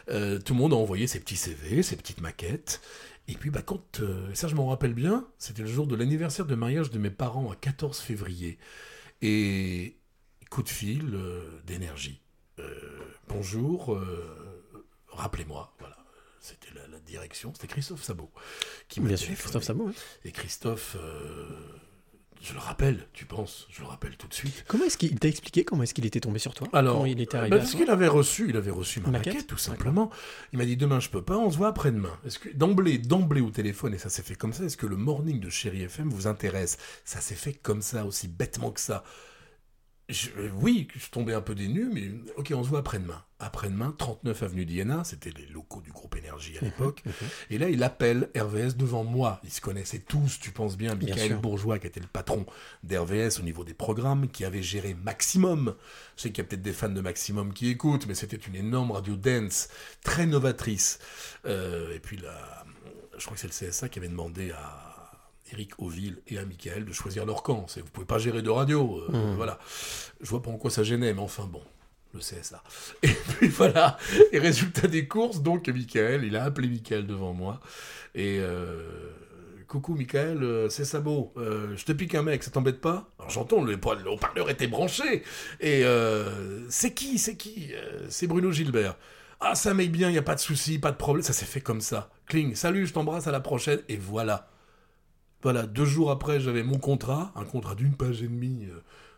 Euh, 0.08 0.40
tout 0.40 0.54
le 0.54 0.60
monde 0.60 0.72
a 0.72 0.78
envoyé 0.78 1.06
ses 1.06 1.20
petits 1.20 1.36
CV, 1.36 1.84
ses 1.84 1.98
petites 1.98 2.22
maquettes. 2.22 2.80
Et 3.28 3.34
puis, 3.34 3.50
bah, 3.50 3.62
quand, 3.62 4.00
euh, 4.00 4.34
ça, 4.34 4.48
je 4.48 4.56
m'en 4.56 4.68
rappelle 4.68 4.94
bien, 4.94 5.28
c'était 5.38 5.64
le 5.64 5.68
jour 5.68 5.86
de 5.86 5.98
l'anniversaire 5.98 6.46
de 6.46 6.56
mariage 6.56 6.92
de 6.92 6.98
mes 6.98 7.10
parents 7.10 7.52
à 7.52 7.58
14 7.58 8.00
février. 8.00 8.58
Et 9.22 9.98
coup 10.50 10.64
de 10.64 10.70
fil 10.70 11.14
euh, 11.14 11.42
d'énergie. 11.66 12.22
Euh, 12.60 12.64
bonjour, 13.28 13.94
euh, 13.94 14.82
rappelez-moi, 15.10 15.74
voilà. 15.80 15.98
C'était 16.40 16.74
la 16.76 16.85
direction, 17.06 17.54
c'était 17.54 17.68
Christophe 17.68 18.04
Sabot 18.04 18.32
qui 18.90 19.00
Bien 19.00 19.16
sûr. 19.18 19.36
Christophe 19.36 19.64
Sabot. 19.64 19.86
ouais. 19.88 19.94
Et 20.26 20.32
Christophe, 20.32 20.96
euh, 21.00 21.48
je 22.42 22.54
le 22.54 22.60
rappelle, 22.60 23.08
tu 23.14 23.26
penses, 23.26 23.66
je 23.72 23.82
le 23.82 23.88
rappelle 23.88 24.18
tout 24.18 24.28
de 24.28 24.34
suite. 24.34 24.66
Comment 24.68 24.86
est-ce 24.86 24.98
qu'il 24.98 25.18
t'a 25.20 25.28
expliqué 25.28 25.64
comment 25.64 25.82
est-ce 25.84 25.94
qu'il 25.96 26.06
était 26.06 26.20
tombé 26.20 26.38
sur 26.38 26.54
toi 26.54 26.68
Alors, 26.74 26.96
Comment 26.96 27.06
il 27.08 27.20
était 27.22 27.38
arrivé 27.38 27.56
à 27.56 27.60
parce 27.60 27.74
qu'il 27.74 27.90
avait 27.90 28.08
reçu, 28.08 28.50
il 28.50 28.58
avait 28.58 28.70
reçu 28.72 29.00
ma 29.00 29.10
Maquette 29.10 29.34
maquette, 29.34 29.48
tout 29.48 29.58
simplement. 29.58 30.12
Il 30.54 30.60
m'a 30.60 30.66
dit 30.66 30.78
demain 30.78 31.00
je 31.00 31.10
peux 31.10 31.24
pas, 31.24 31.38
on 31.38 31.50
se 31.50 31.58
voit 31.58 31.70
après-demain. 31.70 32.16
Est-ce 32.26 32.38
que 32.40 32.50
d'emblée, 32.50 32.98
d'emblée 33.00 33.42
au 33.42 33.50
téléphone 33.50 33.94
et 33.94 33.98
ça 33.98 34.10
s'est 34.10 34.22
fait 34.24 34.36
comme 34.36 34.54
ça. 34.54 34.64
Est-ce 34.66 34.78
que 34.78 34.86
le 34.86 34.98
morning 34.98 35.40
de 35.40 35.50
Chéri 35.50 35.82
FM 35.84 36.10
vous 36.10 36.28
intéresse? 36.28 36.78
Ça 37.04 37.20
s'est 37.22 37.36
fait 37.36 37.54
comme 37.54 37.82
ça, 37.82 38.06
aussi 38.06 38.28
bêtement 38.28 38.72
que 38.72 38.82
ça. 38.82 39.04
Je- 40.08 40.30
euh, 40.38 40.50
oui, 40.62 40.88
je 40.96 41.10
tombais 41.10 41.34
un 41.34 41.42
peu 41.42 41.56
dénu, 41.56 41.90
mais 41.92 42.12
ok, 42.38 42.52
on 42.56 42.64
se 42.64 42.70
voit 42.70 42.80
après-demain. 42.80 43.24
Après-demain, 43.40 43.94
39 43.98 44.44
avenue 44.44 44.66
d'Iéna, 44.66 45.04
c'était 45.04 45.30
les 45.38 45.46
locaux 45.48 45.82
du 45.82 45.92
groupe 45.92 46.16
Énergie 46.16 46.58
à 46.58 46.62
l'époque. 46.66 47.04
Et 47.50 47.58
là, 47.58 47.68
il 47.70 47.84
appelle 47.84 48.30
RVS 48.36 48.76
devant 48.78 49.04
moi. 49.04 49.42
Ils 49.44 49.52
se 49.52 49.60
connaissaient 49.60 50.00
tous, 50.00 50.40
tu 50.40 50.52
penses 50.52 50.78
bien. 50.78 50.96
Michael. 50.96 51.36
Bourgeois, 51.42 51.78
qui 51.80 51.88
était 51.88 52.00
le 52.00 52.08
patron 52.08 52.46
d'RVS 52.84 53.40
au 53.40 53.44
niveau 53.44 53.66
des 53.66 53.74
programmes, 53.74 54.30
qui 54.30 54.46
avait 54.46 54.64
géré 54.64 54.94
Maximum. 54.94 55.76
Je 56.16 56.22
sais 56.24 56.30
qu'il 56.32 56.44
y 56.44 56.46
a 56.46 56.48
peut-être 56.48 56.62
des 56.62 56.72
fans 56.72 56.88
de 56.90 57.02
Maximum 57.02 57.52
qui 57.54 57.68
écoutent, 57.70 58.08
mais 58.08 58.16
c'était 58.16 58.38
une 58.38 58.56
énorme 58.56 58.92
radio 58.92 59.18
dance, 59.18 59.68
très 60.02 60.26
novatrice. 60.26 61.00
Euh, 61.46 61.94
et 61.94 62.00
puis 62.00 62.16
là, 62.16 62.64
je 63.18 63.26
crois 63.26 63.36
que 63.36 63.42
c'est 63.46 63.66
le 63.66 63.70
CSA 63.70 63.90
qui 63.90 64.00
avait 64.00 64.08
demandé 64.08 64.52
à, 64.52 64.82
Eric 65.52 65.74
Oville 65.80 66.16
et 66.28 66.40
à 66.40 66.46
Michael 66.46 66.86
de 66.86 66.94
choisir 66.94 67.26
leur 67.26 67.44
camp. 67.44 67.68
Vous 67.76 67.84
pouvez 67.94 68.08
pas 68.08 68.18
gérer 68.18 68.42
de 68.42 68.50
radio. 68.50 68.98
euh, 69.10 69.12
Mhm. 69.12 69.36
Voilà. 69.36 69.60
Je 70.22 70.28
vois 70.30 70.42
pas 70.42 70.50
en 70.50 70.58
quoi 70.58 70.72
ça 70.72 70.84
gênait, 70.84 71.14
mais 71.14 71.22
enfin 71.22 71.46
bon. 71.46 71.62
CSA. 72.20 72.64
Et 73.04 73.08
puis 73.38 73.48
voilà. 73.48 73.98
Et 74.32 74.40
résultat 74.40 74.88
des 74.88 75.08
courses, 75.08 75.42
donc 75.42 75.68
Michael, 75.68 76.24
il 76.24 76.36
a 76.36 76.44
appelé 76.44 76.68
Michael 76.68 77.08
devant 77.08 77.34
moi. 77.34 77.60
Et 78.14 78.40
euh, 78.40 79.12
coucou 79.68 79.96
Michael, 79.96 80.44
euh, 80.44 80.70
c'est 80.70 80.86
Sabot. 80.86 81.34
Euh, 81.38 81.76
je 81.76 81.86
te 81.86 81.92
pique 81.92 82.16
un 82.16 82.24
mec, 82.24 82.44
ça 82.44 82.52
t'embête 82.52 82.82
pas? 82.82 83.10
Alors 83.20 83.30
j'entends, 83.30 83.62
le, 83.62 83.74
le 83.74 84.10
haut-parleur 84.10 84.50
était 84.50 84.68
branché. 84.68 85.24
Et 85.60 85.84
euh, 85.84 86.62
c'est 86.70 86.94
qui 86.94 87.18
C'est 87.18 87.36
qui 87.36 87.72
C'est 88.10 88.28
Bruno 88.28 88.52
Gilbert. 88.52 88.96
Ah, 89.40 89.56
ça 89.56 89.74
m'aille 89.74 89.90
bien, 89.90 90.10
il 90.10 90.14
n'y 90.14 90.18
a 90.18 90.24
pas 90.24 90.36
de 90.36 90.40
souci, 90.40 90.80
pas 90.80 90.92
de 90.92 90.98
problème. 90.98 91.24
Ça 91.24 91.34
s'est 91.34 91.46
fait 91.46 91.62
comme 91.62 91.82
ça. 91.82 92.10
Cling, 92.28 92.56
salut, 92.56 92.88
je 92.88 92.94
t'embrasse, 92.94 93.28
à 93.28 93.32
la 93.32 93.42
prochaine. 93.42 93.80
Et 93.90 93.98
voilà. 93.98 94.50
Voilà, 95.44 95.64
deux 95.64 95.86
jours 95.86 96.10
après, 96.10 96.40
j'avais 96.40 96.64
mon 96.64 96.80
contrat, 96.80 97.32
un 97.36 97.44
contrat 97.44 97.76
d'une 97.76 97.96
page 97.96 98.24
et 98.24 98.28
demie, 98.28 98.68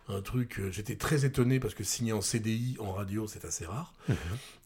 un 0.10 0.22
truc. 0.22 0.60
euh, 0.60 0.72
J'étais 0.72 0.96
très 0.96 1.26
étonné 1.26 1.60
parce 1.60 1.74
que 1.74 1.84
signer 1.84 2.14
en 2.14 2.22
CDI, 2.22 2.78
en 2.80 2.92
radio, 2.94 3.28
c'est 3.28 3.46
assez 3.46 3.66
rare. 3.66 3.94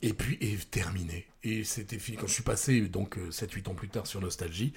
Et 0.01 0.13
puis, 0.13 0.37
et 0.41 0.55
terminé. 0.57 1.27
Et 1.43 1.63
c'était 1.63 1.99
fini. 1.99 2.17
Quand 2.17 2.27
je 2.27 2.33
suis 2.33 2.43
passé, 2.43 2.81
donc 2.81 3.17
7-8 3.17 3.69
ans 3.69 3.73
plus 3.73 3.89
tard, 3.89 4.05
sur 4.07 4.21
Nostalgie, 4.21 4.73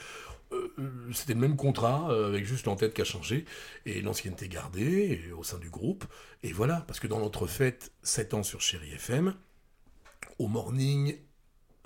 euh, 0.52 0.72
euh, 0.78 0.90
c'était 1.12 1.34
le 1.34 1.40
même 1.40 1.56
contrat, 1.56 2.10
euh, 2.10 2.28
avec 2.28 2.44
juste 2.44 2.66
l'entête 2.66 2.94
qui 2.94 3.00
a 3.02 3.04
changé, 3.04 3.44
et 3.86 4.00
l'ancienneté 4.02 4.48
gardée, 4.48 5.22
et 5.26 5.32
au 5.32 5.42
sein 5.42 5.58
du 5.58 5.70
groupe. 5.70 6.04
Et 6.42 6.52
voilà, 6.52 6.84
parce 6.86 7.00
que 7.00 7.06
dans 7.06 7.20
notre 7.20 7.46
fête, 7.46 7.92
7 8.02 8.34
ans 8.34 8.42
sur 8.42 8.60
Chéri 8.60 8.90
FM, 8.92 9.34
au 10.38 10.48
morning, 10.48 11.16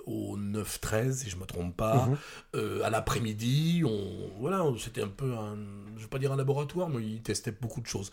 au 0.09 0.37
9-13, 0.37 1.11
si 1.23 1.29
je 1.29 1.37
me 1.37 1.45
trompe 1.45 1.75
pas, 1.77 2.07
Mhm. 2.07 2.17
euh, 2.55 2.83
à 2.83 2.89
l'après-midi, 2.89 3.83
on, 3.85 4.31
voilà, 4.39 4.65
c'était 4.79 5.01
un 5.03 5.07
peu 5.07 5.33
un, 5.33 5.55
je 5.97 6.01
vais 6.01 6.07
pas 6.09 6.19
dire 6.19 6.31
un 6.31 6.37
laboratoire, 6.37 6.89
mais 6.89 7.03
ils 7.03 7.21
testaient 7.21 7.51
beaucoup 7.61 7.81
de 7.81 7.87
choses. 7.87 8.09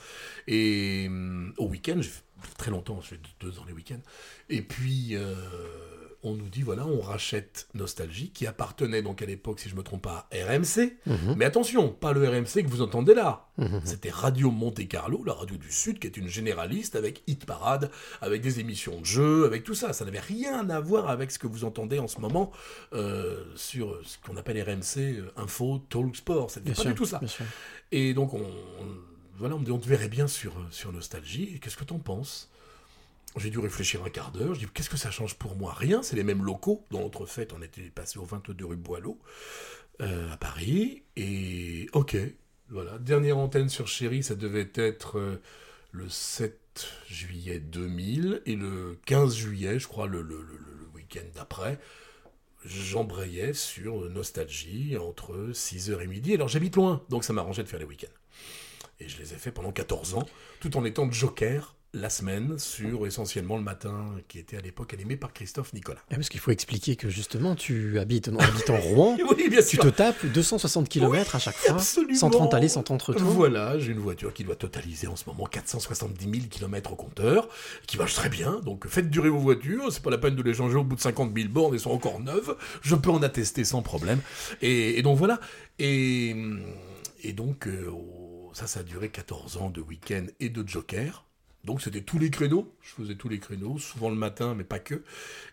Et 0.46 1.06
hum, 1.08 1.54
au 1.58 1.66
week-end, 1.68 1.96
j'ai 2.00 2.10
fait 2.10 2.22
très 2.58 2.70
longtemps, 2.70 3.00
je 3.00 3.08
fais 3.08 3.20
deux 3.40 3.58
ans 3.58 3.64
les 3.66 3.72
week-ends, 3.72 4.02
et 4.50 4.60
puis 4.62 5.16
euh, 5.16 5.34
on 6.26 6.34
nous 6.34 6.48
dit, 6.48 6.62
voilà, 6.62 6.86
on 6.86 7.00
rachète 7.00 7.68
Nostalgie, 7.74 8.30
qui 8.30 8.46
appartenait 8.46 9.02
donc 9.02 9.22
à 9.22 9.26
l'époque, 9.26 9.60
si 9.60 9.68
je 9.68 9.74
me 9.76 9.82
trompe 9.82 10.02
pas, 10.02 10.28
à 10.32 10.36
RMC, 10.52 10.96
Mhm. 11.06 11.34
mais 11.36 11.44
attention, 11.44 11.88
pas 11.88 12.12
le 12.12 12.28
RMC 12.28 12.62
que 12.64 12.68
vous 12.68 12.82
entendez 12.82 13.14
là. 13.14 13.48
Mhm. 13.58 13.80
C'était 13.84 14.10
Radio 14.10 14.50
Monte 14.50 14.86
Carlo, 14.88 15.22
la 15.24 15.32
radio 15.34 15.56
du 15.56 15.70
Sud, 15.72 15.98
qui 15.98 16.06
est 16.06 16.16
une 16.16 16.28
généraliste 16.28 16.96
avec 16.96 17.22
Hit 17.26 17.46
Parade, 17.46 17.90
avec 18.20 18.42
des 18.42 18.60
émissions 18.60 19.00
de 19.00 19.04
jeux, 19.06 19.44
avec 19.46 19.64
tout 19.64 19.74
ça. 19.74 19.92
Ça 19.92 20.04
n'avait 20.04 20.20
rien 20.20 20.68
à 20.70 20.80
voir 20.80 21.08
avec 21.08 21.30
ce 21.30 21.38
que 21.38 21.46
vous 21.46 21.64
entendez 21.64 21.98
en 21.98 22.08
ce 22.08 22.20
moment 22.20 22.50
euh, 22.92 23.44
sur 23.54 23.98
ce 24.04 24.18
qu'on 24.18 24.36
appelle 24.36 24.60
RMC 24.62 24.98
euh, 25.18 25.30
Info 25.36 25.78
Talk 25.88 26.16
Sport. 26.16 26.50
C'était 26.50 26.72
pas 26.72 26.80
sûr, 26.82 26.90
du 26.90 26.94
tout 26.96 27.06
ça. 27.06 27.20
Et 27.92 28.14
donc, 28.14 28.34
on, 28.34 28.40
on- 28.40 28.96
voilà, 29.38 29.54
on 29.54 29.58
me 29.58 29.64
dit, 29.64 29.70
on 29.70 29.78
te 29.78 29.86
verrait 29.88 30.08
bien 30.08 30.26
sur, 30.26 30.52
euh, 30.52 30.66
sur 30.70 30.92
Nostalgie. 30.92 31.60
Qu'est-ce 31.60 31.76
que 31.76 31.84
t'en 31.84 31.98
penses? 31.98 32.50
J'ai 33.36 33.50
dû 33.50 33.58
réfléchir 33.58 34.02
un 34.04 34.08
quart 34.08 34.32
d'heure. 34.32 34.54
Je 34.54 34.60
dis, 34.60 34.66
qu'est-ce 34.72 34.90
que 34.90 34.96
ça 34.96 35.10
change 35.10 35.34
pour 35.34 35.56
moi? 35.56 35.74
Rien, 35.74 36.02
c'est 36.02 36.16
les 36.16 36.24
mêmes 36.24 36.44
locaux. 36.44 36.84
Dans 36.90 37.00
notre 37.00 37.26
fête, 37.26 37.52
on 37.52 37.62
était 37.62 37.82
passé 37.90 38.18
au 38.18 38.24
22 38.24 38.64
rue 38.64 38.76
Boileau, 38.76 39.18
euh, 40.00 40.32
à 40.32 40.36
Paris. 40.36 41.02
Et 41.16 41.88
ok, 41.92 42.16
voilà. 42.70 42.98
Dernière 42.98 43.36
antenne 43.36 43.68
sur 43.68 43.88
Chéri, 43.88 44.22
ça 44.22 44.34
devait 44.34 44.70
être 44.74 45.18
euh, 45.18 45.42
le 45.92 46.08
7 46.08 46.88
juillet 47.08 47.60
2000. 47.60 48.42
Et 48.46 48.56
le 48.56 48.98
15 49.04 49.34
juillet, 49.36 49.78
je 49.78 49.86
crois, 49.86 50.06
le 50.06 50.26
week-end 50.94 51.26
d'après, 51.34 51.78
j'embrayais 52.64 53.52
sur 53.52 54.08
Nostalgie 54.10 54.96
entre 54.96 55.50
6h 55.52 56.00
et 56.00 56.06
midi. 56.06 56.34
Alors 56.34 56.48
j'habite 56.48 56.76
loin, 56.76 57.02
donc 57.08 57.24
ça 57.24 57.32
m'arrangeait 57.32 57.62
de 57.62 57.68
faire 57.68 57.80
les 57.80 57.84
week-ends. 57.84 58.12
Et 59.00 59.08
je 59.08 59.18
les 59.18 59.34
ai 59.34 59.36
fait 59.36 59.52
pendant 59.52 59.72
14 59.72 60.14
ans, 60.14 60.26
tout 60.60 60.76
en 60.76 60.84
étant 60.84 61.10
joker 61.10 61.74
la 61.96 62.10
semaine 62.10 62.58
sur 62.58 63.06
essentiellement 63.06 63.56
le 63.56 63.62
matin, 63.62 64.10
qui 64.28 64.38
était 64.38 64.56
à 64.56 64.60
l'époque 64.60 64.92
animé 64.94 65.16
par 65.16 65.32
Christophe 65.32 65.72
Nicolas. 65.72 66.00
Ah, 66.10 66.16
parce 66.16 66.28
qu'il 66.28 66.40
faut 66.40 66.50
expliquer 66.50 66.94
que 66.96 67.08
justement, 67.08 67.54
tu 67.54 67.98
habites 67.98 68.28
en 68.28 68.36
habitant 68.36 68.76
Rouen. 68.76 69.16
Oui, 69.36 69.48
bien 69.48 69.60
Tu 69.62 69.78
te 69.78 69.88
tapes 69.88 70.24
260 70.26 70.88
km 70.88 71.34
à 71.34 71.38
chaque 71.38 71.56
fois, 71.56 71.74
Absolument. 71.74 72.18
130 72.18 72.54
allées, 72.54 72.68
130 72.68 73.02
retours. 73.02 73.22
Voilà, 73.28 73.78
j'ai 73.78 73.92
une 73.92 73.98
voiture 73.98 74.32
qui 74.34 74.44
doit 74.44 74.56
totaliser 74.56 75.06
en 75.06 75.16
ce 75.16 75.24
moment 75.26 75.46
470 75.46 76.24
000 76.24 76.46
km 76.50 76.92
au 76.92 76.96
compteur, 76.96 77.48
qui 77.86 77.96
marche 77.98 78.14
très 78.14 78.28
bien. 78.28 78.60
Donc 78.64 78.86
faites 78.88 79.10
durer 79.10 79.28
vos 79.28 79.38
voitures, 79.38 79.90
c'est 79.92 80.02
pas 80.02 80.10
la 80.10 80.18
peine 80.18 80.36
de 80.36 80.42
les 80.42 80.54
changer 80.54 80.76
au 80.76 80.84
bout 80.84 80.96
de 80.96 81.00
50 81.00 81.32
000 81.36 81.48
bornes, 81.48 81.74
elles 81.74 81.80
sont 81.80 81.90
encore 81.90 82.20
neuves. 82.20 82.56
Je 82.82 82.94
peux 82.94 83.10
en 83.10 83.22
attester 83.22 83.64
sans 83.64 83.82
problème. 83.82 84.20
Et, 84.62 84.98
et 84.98 85.02
donc 85.02 85.16
voilà. 85.18 85.40
Et, 85.78 86.34
et 87.22 87.32
donc 87.32 87.66
euh, 87.66 87.88
au- 87.90 88.50
ça, 88.54 88.66
ça 88.66 88.80
a 88.80 88.82
duré 88.82 89.10
14 89.10 89.58
ans 89.58 89.70
de 89.70 89.80
week-end 89.80 90.24
et 90.40 90.48
de 90.48 90.66
joker. 90.66 91.25
Donc 91.66 91.82
c'était 91.82 92.00
tous 92.00 92.20
les 92.20 92.30
créneaux, 92.30 92.72
je 92.80 92.90
faisais 92.90 93.16
tous 93.16 93.28
les 93.28 93.40
créneaux, 93.40 93.76
souvent 93.78 94.08
le 94.08 94.14
matin, 94.14 94.54
mais 94.54 94.62
pas 94.62 94.78
que. 94.78 95.02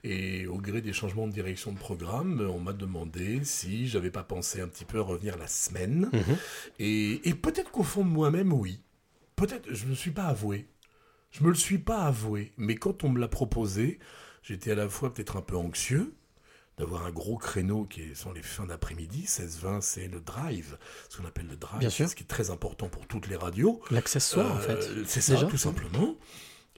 Et 0.04 0.46
au 0.46 0.60
gré 0.60 0.80
des 0.80 0.94
changements 0.94 1.28
de 1.28 1.34
direction 1.34 1.72
de 1.72 1.80
programme, 1.80 2.48
on 2.54 2.60
m'a 2.60 2.74
demandé 2.74 3.44
si 3.44 3.88
j'avais 3.88 4.12
pas 4.12 4.22
pensé 4.22 4.62
un 4.62 4.68
petit 4.68 4.86
peu 4.86 5.00
à 5.00 5.02
revenir 5.02 5.40
la 5.40 5.48
semaine. 5.48 6.12
Mhm. 6.14 6.38
Et, 6.78 7.28
et 7.28 7.34
peut-être 7.34 7.72
qu'au 7.72 7.82
fond 7.82 8.06
de 8.06 8.10
moi-même, 8.10 8.54
oui. 8.54 8.80
Peut-être, 9.36 9.74
je 9.74 9.86
ne 9.86 9.90
me 9.90 9.96
suis 9.96 10.12
pas 10.12 10.26
avoué. 10.26 10.68
Je 11.32 11.44
me 11.44 11.50
le 11.50 11.56
suis 11.56 11.80
pas 11.80 12.06
avoué. 12.06 12.52
Mais 12.58 12.76
quand 12.76 13.04
on 13.04 13.10
me 13.10 13.20
l'a 13.20 13.28
proposé, 13.28 13.98
j'étais 14.44 14.72
à 14.72 14.76
la 14.76 14.88
fois 14.88 15.12
peut-être 15.12 15.36
un 15.36 15.42
peu 15.42 15.58
anxieux 15.58 16.14
d'avoir 16.78 17.06
un 17.06 17.12
gros 17.12 17.38
créneau 17.38 17.86
qui 17.86 18.02
est- 18.02 18.16
sont 18.16 18.32
les 18.34 18.42
fins 18.42 18.66
d'après-midi. 18.66 19.26
16-20, 19.28 19.82
c'est 19.82 20.08
le 20.08 20.20
drive, 20.20 20.78
ce 21.10 21.18
qu'on 21.18 21.26
appelle 21.26 21.48
le 21.48 21.56
drive. 21.56 21.80
Bien 21.80 21.90
sûr. 21.90 22.10
Ce 22.10 22.16
qui 22.16 22.24
est 22.24 22.28
très 22.28 22.50
important 22.50 22.88
pour 22.90 23.06
toutes 23.08 23.28
les 23.28 23.36
radios. 23.36 23.82
L'accessoire, 23.92 24.54
en 24.54 24.58
Euh, 24.58 24.60
fait. 24.82 25.06
C'est 25.06 25.22
ça, 25.22 25.34
Déjà 25.36 25.48
tout 25.48 25.58
simplement. 25.58 26.16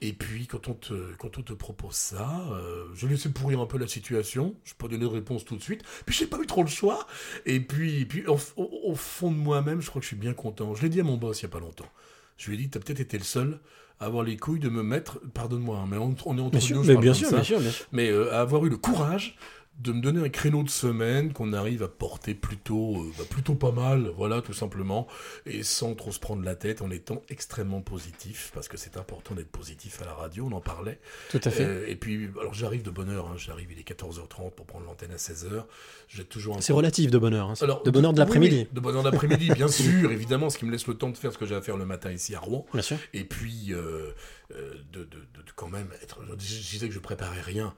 Et 0.00 0.12
puis, 0.12 0.46
quand 0.46 0.68
on 0.68 0.74
te, 0.74 1.14
quand 1.16 1.38
on 1.38 1.42
te 1.42 1.54
propose 1.54 1.94
ça, 1.94 2.42
euh, 2.52 2.84
je 2.94 3.06
laissais 3.06 3.30
pourrir 3.30 3.60
un 3.62 3.66
peu 3.66 3.78
la 3.78 3.86
situation. 3.88 4.54
Je 4.64 4.72
n'ai 4.72 4.76
pas 4.76 4.88
donné 4.88 4.98
de 4.98 5.06
réponse 5.06 5.46
tout 5.46 5.56
de 5.56 5.62
suite. 5.62 5.82
Puis, 6.04 6.14
j'ai 6.14 6.26
pas 6.26 6.36
eu 6.38 6.44
trop 6.46 6.62
le 6.62 6.68
choix. 6.68 7.06
Et 7.46 7.60
puis, 7.60 8.04
puis 8.04 8.26
au, 8.26 8.36
au- 8.56 8.80
au 8.90 8.94
fond 8.94 9.30
de 9.30 9.36
moi-même, 9.38 9.80
je 9.80 9.88
crois 9.88 10.00
que 10.00 10.04
je 10.04 10.08
suis 10.08 10.16
bien 10.16 10.34
content. 10.34 10.74
Je 10.74 10.82
l'ai 10.82 10.90
dit 10.90 11.00
à 11.00 11.04
mon 11.04 11.16
boss 11.16 11.40
il 11.40 11.46
n'y 11.46 11.50
a 11.50 11.52
pas 11.54 11.60
longtemps. 11.60 11.88
Je 12.36 12.48
lui 12.50 12.56
ai 12.56 12.58
dit, 12.58 12.68
tu 12.68 12.76
as 12.76 12.80
peut-être 12.82 13.00
été 13.00 13.16
le 13.16 13.24
seul 13.24 13.58
à 13.98 14.04
avoir 14.04 14.22
les 14.22 14.36
couilles 14.36 14.60
de 14.60 14.68
me 14.68 14.82
mettre, 14.82 15.18
pardonne-moi, 15.32 15.78
hein, 15.78 15.86
mais 15.88 15.96
on, 15.96 16.14
on 16.26 16.36
est 16.36 16.40
entre 16.42 16.50
Bien 16.50 16.60
sûr, 16.60 16.76
nous, 16.76 16.84
je 16.84 16.92
mais 16.92 16.98
bien 16.98 17.14
sûr, 17.14 17.30
bien 17.30 17.42
sûr, 17.42 17.58
bien 17.60 17.70
sûr. 17.70 17.86
mais 17.92 18.10
euh, 18.10 18.30
à 18.34 18.40
avoir 18.42 18.66
eu 18.66 18.68
le 18.68 18.76
courage 18.76 19.38
de 19.78 19.92
me 19.92 20.00
donner 20.00 20.20
un 20.24 20.28
créneau 20.30 20.62
de 20.62 20.70
semaine 20.70 21.32
qu'on 21.34 21.52
arrive 21.52 21.82
à 21.82 21.88
porter 21.88 22.34
plutôt, 22.34 23.02
euh, 23.02 23.12
bah, 23.18 23.24
plutôt 23.28 23.54
pas 23.54 23.72
mal, 23.72 24.10
voilà, 24.16 24.40
tout 24.40 24.54
simplement, 24.54 25.06
et 25.44 25.62
sans 25.62 25.94
trop 25.94 26.12
se 26.12 26.18
prendre 26.18 26.42
la 26.42 26.54
tête, 26.54 26.80
en 26.80 26.90
étant 26.90 27.20
extrêmement 27.28 27.82
positif, 27.82 28.50
parce 28.54 28.68
que 28.68 28.78
c'est 28.78 28.96
important 28.96 29.34
d'être 29.34 29.50
positif 29.50 30.00
à 30.00 30.06
la 30.06 30.14
radio, 30.14 30.48
on 30.50 30.52
en 30.56 30.60
parlait. 30.62 30.98
Tout 31.30 31.40
à 31.44 31.50
fait. 31.50 31.64
Euh, 31.66 31.86
et 31.88 31.94
puis, 31.96 32.30
alors 32.40 32.54
j'arrive 32.54 32.82
de 32.82 32.90
bonne 32.90 33.10
heure, 33.10 33.26
hein, 33.28 33.34
j'arrive, 33.36 33.70
il 33.70 33.78
est 33.78 33.86
14h30 33.86 34.52
pour 34.52 34.64
prendre 34.64 34.86
l'antenne 34.86 35.12
à 35.12 35.16
16h, 35.16 35.64
j'ai 36.08 36.24
toujours 36.24 36.56
un 36.56 36.60
C'est 36.62 36.72
relatif 36.72 37.10
de 37.10 37.18
bonheur. 37.18 37.50
hein. 37.50 37.54
alors, 37.60 37.82
de 37.82 37.90
bonheur 37.90 38.12
de 38.14 38.18
oui, 38.18 38.24
l'après-midi. 38.24 38.56
oui, 38.60 38.68
de 38.72 38.80
bonheur 38.80 39.02
de 39.02 39.10
l'après-midi, 39.10 39.50
bien 39.54 39.68
sûr, 39.68 40.10
évidemment, 40.10 40.48
ce 40.48 40.56
qui 40.56 40.64
me 40.64 40.72
laisse 40.72 40.86
le 40.86 40.94
temps 40.94 41.10
de 41.10 41.16
faire 41.18 41.32
ce 41.32 41.38
que 41.38 41.44
j'ai 41.44 41.54
à 41.54 41.60
faire 41.60 41.76
le 41.76 41.84
matin 41.84 42.10
ici 42.10 42.34
à 42.34 42.40
Rouen. 42.40 42.64
Bien 42.72 42.82
sûr. 42.82 42.96
Et 43.12 43.24
puis, 43.24 43.74
euh, 43.74 44.12
euh, 44.54 44.74
de, 44.92 45.00
de- 45.00 45.04
de- 45.04 45.42
de 45.42 45.50
quand 45.54 45.68
même 45.68 45.88
être. 46.02 46.20
Je 46.38 46.70
disais 46.70 46.88
que 46.88 46.94
je 46.94 46.98
préparais 46.98 47.40
rien. 47.42 47.74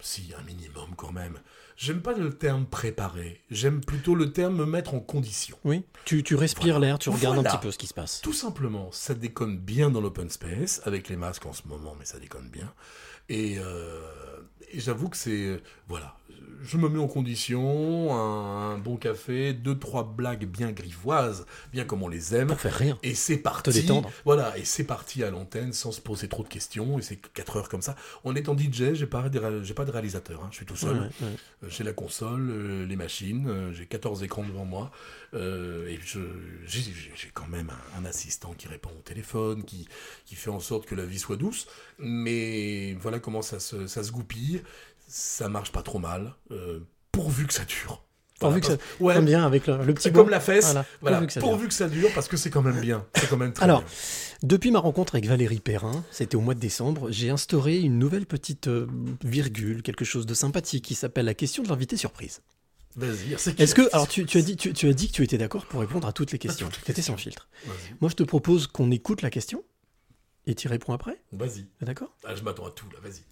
Si, 0.00 0.32
un 0.38 0.42
minimum 0.42 0.94
quand 0.96 1.12
même. 1.12 1.38
J'aime 1.76 2.00
pas 2.00 2.14
le 2.14 2.32
terme 2.32 2.64
préparer. 2.66 3.40
J'aime 3.50 3.80
plutôt 3.80 4.14
le 4.14 4.32
terme 4.32 4.56
me 4.56 4.64
mettre 4.66 4.94
en 4.94 5.00
condition. 5.00 5.58
Oui. 5.64 5.84
Tu, 6.04 6.22
tu 6.22 6.34
respires 6.34 6.78
l'air, 6.78 6.98
tu 6.98 7.10
regardes 7.10 7.34
Voilà. 7.36 7.50
un 7.52 7.56
petit 7.56 7.62
peu 7.62 7.70
ce 7.70 7.78
qui 7.78 7.86
se 7.86 7.94
passe. 7.94 8.20
Tout 8.22 8.32
simplement, 8.32 8.90
ça 8.92 9.14
déconne 9.14 9.58
bien 9.58 9.90
dans 9.90 10.00
l'open 10.00 10.30
space, 10.30 10.80
avec 10.84 11.08
les 11.08 11.16
masques 11.16 11.44
en 11.46 11.52
ce 11.52 11.66
moment, 11.68 11.94
mais 11.98 12.04
ça 12.06 12.18
déconne 12.18 12.48
bien. 12.48 12.72
Et, 13.28 13.58
euh, 13.58 14.00
et 14.72 14.80
j'avoue 14.80 15.08
que 15.08 15.16
c'est... 15.16 15.60
Voilà, 15.88 16.16
je 16.62 16.78
me 16.78 16.88
mets 16.88 16.98
en 16.98 17.06
condition, 17.06 18.12
un, 18.14 18.72
un 18.74 18.78
bon 18.78 18.96
café, 18.96 19.52
deux, 19.52 19.78
trois 19.78 20.02
blagues 20.02 20.46
bien 20.46 20.72
grivoises, 20.72 21.46
bien 21.72 21.84
comme 21.84 22.02
on 22.02 22.08
les 22.08 22.34
aime. 22.34 22.48
Pour 22.48 22.60
faire 22.60 22.74
rire. 22.74 22.98
Et 23.04 23.14
c'est 23.14 23.36
parti. 23.36 23.70
Te 23.70 23.74
détendre. 23.76 24.10
Voilà, 24.24 24.56
et 24.58 24.64
c'est 24.64 24.82
parti 24.84 25.22
à 25.22 25.30
l'antenne 25.30 25.72
sans 25.72 25.92
se 25.92 26.00
poser 26.00 26.26
trop 26.28 26.42
de 26.42 26.48
questions. 26.48 26.98
Et 26.98 27.02
c'est 27.02 27.16
4 27.34 27.56
heures 27.58 27.68
comme 27.68 27.82
ça. 27.82 27.94
En 28.24 28.34
étant 28.34 28.56
DJ, 28.56 28.94
j'ai 28.94 29.06
pas, 29.06 29.30
j'ai 29.62 29.74
pas 29.74 29.84
de 29.84 29.90
réalisateur. 29.92 30.42
hein, 30.42 30.48
je 30.50 30.56
suis 30.56 30.66
tout 30.66 30.74
seul. 30.76 30.94
Ouais, 30.96 31.00
ouais, 31.02 31.06
ouais. 31.22 31.36
Euh, 31.64 31.68
J'ai 31.70 31.84
la 31.84 31.92
console, 31.92 32.48
euh, 32.50 32.86
les 32.86 32.96
machines, 32.96 33.46
euh, 33.48 33.72
j'ai 33.72 33.86
14 33.86 34.22
écrans 34.24 34.42
devant 34.44 34.64
moi. 34.64 34.90
euh, 35.34 35.86
et 35.88 36.00
j'ai 36.66 37.30
quand 37.34 37.46
même 37.48 37.70
un, 37.96 38.00
un 38.00 38.04
assistant 38.04 38.54
qui 38.56 38.66
répond 38.68 38.90
au 38.90 39.02
téléphone, 39.02 39.62
qui, 39.64 39.86
qui 40.24 40.34
fait 40.34 40.50
en 40.50 40.60
sorte 40.60 40.86
que 40.86 40.94
la 40.94 41.04
vie 41.04 41.18
soit 41.18 41.36
douce. 41.36 41.66
Mais 41.98 42.94
voilà 42.94 43.18
comment 43.20 43.42
ça 43.42 43.60
se, 43.60 43.86
ça 43.86 44.02
se 44.02 44.10
goupille. 44.10 44.55
Ça 45.08 45.48
marche 45.48 45.72
pas 45.72 45.82
trop 45.82 45.98
mal, 45.98 46.34
euh, 46.50 46.80
pourvu 47.12 47.46
que 47.46 47.54
ça 47.54 47.64
dure. 47.64 48.02
Pourvu 48.40 48.60
que 48.60 48.66
ça- 48.66 48.76
ouais, 49.00 49.14
Comme 49.14 49.24
bien 49.24 49.46
avec 49.46 49.66
le, 49.66 49.82
le 49.82 49.94
petit 49.94 50.12
comme 50.12 50.28
la 50.28 50.40
fesse. 50.40 50.64
Voilà, 50.66 50.84
Voilà, 51.00 51.16
pourvu 51.16 51.26
que 51.28 51.32
ça 51.32 51.40
pourvu 51.40 51.58
dure. 51.60 51.68
que 51.68 51.74
ça 51.74 51.88
dure, 51.88 52.10
parce 52.14 52.28
que 52.28 52.36
c'est 52.36 52.50
quand 52.50 52.60
même 52.60 52.80
bien. 52.80 53.06
C'est 53.14 53.30
quand 53.30 53.38
même 53.38 53.52
très 53.54 53.64
Alors, 53.64 53.80
bien. 53.80 53.88
depuis 54.42 54.70
ma 54.70 54.78
rencontre 54.78 55.14
avec 55.14 55.26
Valérie 55.26 55.60
Perrin, 55.60 56.04
c'était 56.10 56.36
au 56.36 56.42
mois 56.42 56.52
de 56.54 56.60
décembre, 56.60 57.10
j'ai 57.10 57.30
instauré 57.30 57.78
une 57.80 57.98
nouvelle 57.98 58.26
petite 58.26 58.66
euh, 58.68 58.86
virgule, 59.24 59.82
quelque 59.82 60.04
chose 60.04 60.26
de 60.26 60.34
sympathique 60.34 60.84
qui 60.84 60.94
s'appelle 60.94 61.24
la 61.24 61.32
question 61.34 61.62
de 61.62 61.68
l'invité 61.70 61.96
surprise. 61.96 62.42
Vas-y, 62.96 63.34
c'est 63.38 63.54
qui 63.54 63.62
Est-ce 63.62 63.74
que, 63.74 63.88
alors 63.94 64.08
tu, 64.08 64.26
tu 64.26 64.36
as 64.38 64.42
dit, 64.42 64.56
tu, 64.56 64.72
tu 64.74 64.88
as 64.88 64.92
dit 64.92 65.08
que 65.08 65.12
tu 65.12 65.22
étais 65.22 65.38
d'accord 65.38 65.64
pour 65.66 65.80
répondre 65.80 66.06
à 66.08 66.12
toutes 66.12 66.32
les 66.32 66.38
questions. 66.38 66.68
Tu 66.84 66.90
étais 66.90 67.02
sans 67.02 67.16
filtre. 67.16 67.48
Moi, 68.00 68.10
je 68.10 68.16
te 68.16 68.22
propose 68.22 68.66
qu'on 68.66 68.90
écoute 68.90 69.22
la 69.22 69.30
question 69.30 69.64
et 70.46 70.54
tu 70.54 70.68
réponds 70.68 70.92
après. 70.92 71.22
Vas-y. 71.32 71.66
D'accord? 71.80 72.14
Ah, 72.24 72.34
je 72.34 72.42
m'attends 72.42 72.66
à 72.66 72.70
tout, 72.70 72.86
là, 72.92 72.98
vas-y. 73.02 73.22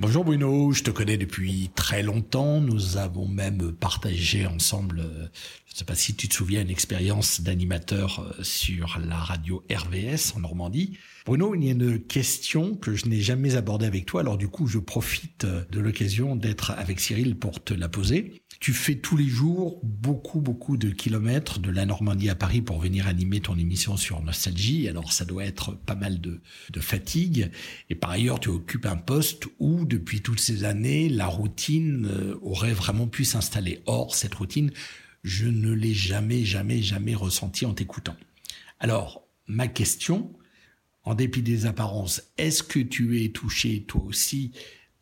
Bonjour 0.00 0.24
Bruno, 0.24 0.72
je 0.72 0.82
te 0.82 0.90
connais 0.90 1.16
depuis 1.16 1.70
très 1.76 2.02
longtemps. 2.02 2.60
Nous 2.60 2.96
avons 2.96 3.28
même 3.28 3.70
partagé 3.70 4.44
ensemble, 4.44 4.98
euh, 4.98 5.28
je 5.66 5.72
ne 5.72 5.76
sais 5.76 5.84
pas 5.84 5.94
si 5.94 6.16
tu 6.16 6.28
te 6.28 6.34
souviens, 6.34 6.62
une 6.62 6.70
expérience 6.70 7.42
d'animateur 7.42 8.18
euh, 8.18 8.42
sur 8.42 8.98
la 8.98 9.14
radio 9.14 9.64
RVS 9.70 10.34
en 10.34 10.40
Normandie. 10.40 10.98
Bruno, 11.26 11.54
il 11.54 11.64
y 11.64 11.68
a 11.68 11.74
une 11.74 12.00
question 12.00 12.74
que 12.74 12.96
je 12.96 13.06
n'ai 13.06 13.20
jamais 13.20 13.54
abordée 13.54 13.86
avec 13.86 14.04
toi, 14.04 14.22
alors 14.22 14.36
du 14.36 14.48
coup 14.48 14.66
je 14.66 14.80
profite 14.80 15.44
euh, 15.44 15.64
de 15.70 15.78
l'occasion 15.78 16.34
d'être 16.34 16.72
avec 16.72 16.98
Cyril 16.98 17.38
pour 17.38 17.62
te 17.62 17.72
la 17.72 17.88
poser. 17.88 18.42
Tu 18.64 18.72
fais 18.72 18.94
tous 18.94 19.18
les 19.18 19.28
jours 19.28 19.78
beaucoup, 19.82 20.40
beaucoup 20.40 20.78
de 20.78 20.88
kilomètres 20.88 21.58
de 21.58 21.70
la 21.70 21.84
Normandie 21.84 22.30
à 22.30 22.34
Paris 22.34 22.62
pour 22.62 22.80
venir 22.80 23.06
animer 23.06 23.40
ton 23.40 23.58
émission 23.58 23.98
sur 23.98 24.22
Nostalgie, 24.22 24.88
alors 24.88 25.12
ça 25.12 25.26
doit 25.26 25.44
être 25.44 25.74
pas 25.74 25.94
mal 25.94 26.18
de, 26.18 26.40
fatigue. 26.80 27.50
Et 27.90 27.94
par 27.94 28.12
ailleurs, 28.12 28.40
tu 28.40 28.48
occupes 28.48 28.86
un 28.86 28.96
poste 28.96 29.48
où, 29.58 29.84
depuis 29.84 30.22
toutes 30.22 30.40
ces 30.40 30.64
années, 30.64 31.10
la 31.10 31.26
routine 31.26 32.06
euh, 32.06 32.38
aurait 32.40 32.72
vraiment 32.72 33.06
pu 33.06 33.26
s'installer. 33.26 33.82
Or, 33.84 34.14
cette 34.14 34.34
routine, 34.34 34.72
je 35.24 35.44
ne 35.44 35.70
l'ai 35.70 35.92
jamais, 35.92 36.46
jamais, 36.46 36.80
jamais 36.80 37.14
ressentie 37.14 37.66
en 37.66 37.74
t'écoutant. 37.74 38.16
Alors, 38.80 39.28
ma 39.46 39.68
question, 39.68 40.32
en 41.02 41.14
dépit 41.14 41.42
des 41.42 41.66
apparences, 41.66 42.22
est-ce 42.38 42.62
que 42.62 42.80
tu 42.80 43.22
es 43.22 43.28
touché 43.28 43.82
toi 43.82 44.02
aussi 44.04 44.52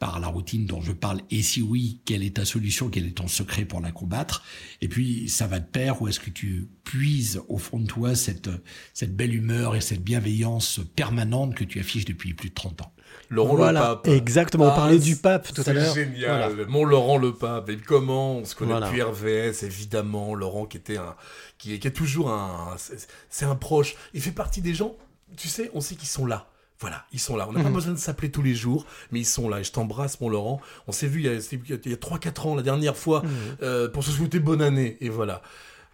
par 0.03 0.19
la 0.19 0.27
routine 0.27 0.67
dont 0.67 0.81
je 0.81 0.91
parle 0.91 1.21
Et 1.31 1.43
si 1.43 1.63
oui, 1.63 2.01
quelle 2.05 2.25
est 2.25 2.35
ta 2.35 2.45
solution 2.45 2.89
Quel 2.89 3.07
est 3.07 3.17
ton 3.19 3.29
secret 3.29 3.65
pour 3.65 3.81
la 3.81 3.93
combattre? 3.93 4.43
Et 4.81 4.89
puis, 4.89 5.29
ça 5.29 5.47
va 5.47 5.61
de 5.61 5.65
pair 5.65 6.03
ou 6.03 6.09
est-ce 6.09 6.19
que 6.19 6.29
tu 6.31 6.69
puises 6.83 7.41
au 7.49 7.57
fond 7.57 7.79
de 7.79 7.87
toi 7.87 8.17
cette, 8.17 8.51
cette 8.95 9.15
belle 9.15 9.33
humeur 9.33 9.77
et 9.77 9.81
cette 9.81 10.03
bienveillance 10.03 10.81
permanente 10.97 11.55
que 11.55 11.63
tu 11.63 11.79
affiches 11.79 12.05
depuis 12.05 12.35
plus 12.35 12.49
de 12.49 12.55
30 12.55 12.83
ans? 12.83 12.93
Laurent 13.31 13.55
Voilà, 13.55 13.81
le 13.81 13.87
pape. 13.87 14.09
exactement, 14.09 14.65
on 14.65 14.71
Ah, 14.71 14.75
parlait 14.75 14.99
du 14.99 15.15
pape 15.15 15.53
tout 15.55 15.61
à 15.61 15.65
c'est 15.65 15.73
l'heure. 15.73 15.95
génial. 15.95 16.53
Voilà. 16.53 16.69
Mon 16.69 16.85
Laurent 16.85 17.19
le 17.19 17.33
pape. 17.35 17.71
Et 17.71 17.77
comment 17.77 18.39
on 18.39 18.45
se 18.45 18.57
connaît 18.57 18.73
Voilà. 18.73 18.87
depuis 18.89 19.03
RVS, 19.03 19.63
évidemment. 19.65 20.35
Laurent 20.35 20.67
qui 20.67 20.79
était 20.79 20.97
un, 20.97 21.15
qui 21.59 21.75
est, 21.75 21.79
qui 21.79 21.87
est 21.87 21.93
toujours 21.93 22.29
un, 22.33 22.75
c'est- 22.77 23.07
c'est 23.31 23.45
un 23.45 23.55
proche. 23.55 23.95
Il 24.15 24.21
fait 24.21 24.33
partie 24.33 24.63
des 24.63 24.75
gens, 24.75 24.97
tu 25.37 25.47
sais, 25.47 25.71
on 25.75 25.81
sait 25.81 25.95
qu'ils 25.95 26.09
sont 26.09 26.27
là. 26.27 26.49
Voilà, 26.83 27.07
ils 27.13 27.19
sont 27.21 27.37
là. 27.37 27.49
On 27.49 27.53
n'a 27.53 27.63
pas 27.63 27.69
Mhm. 27.71 27.75
besoin 27.75 27.93
de 27.95 27.99
s'appeler 27.99 28.31
tous 28.31 28.43
les 28.43 28.55
jours, 28.55 28.85
mais 29.11 29.21
ils 29.21 29.25
sont 29.27 29.49
là. 29.49 29.61
Et 29.61 29.65
je 29.65 29.73
t'embrasse, 29.73 30.21
mon 30.21 30.29
Laurent. 30.29 30.61
On 30.87 30.93
s'est 30.93 31.07
vu 31.07 31.21
il 31.21 31.27
y 31.27 31.29
a, 31.29 31.95
a 31.95 31.97
3-4 31.97 32.47
ans, 32.47 32.55
la 32.57 32.63
dernière 32.63 32.97
fois, 32.97 33.23
Mhm. 33.23 33.31
euh, 33.63 33.89
pour 33.89 34.03
se 34.05 34.11
souhaiter 34.11 34.41
bonne 34.41 34.61
année. 34.61 34.99
Et 35.01 35.09
voilà. 35.09 35.43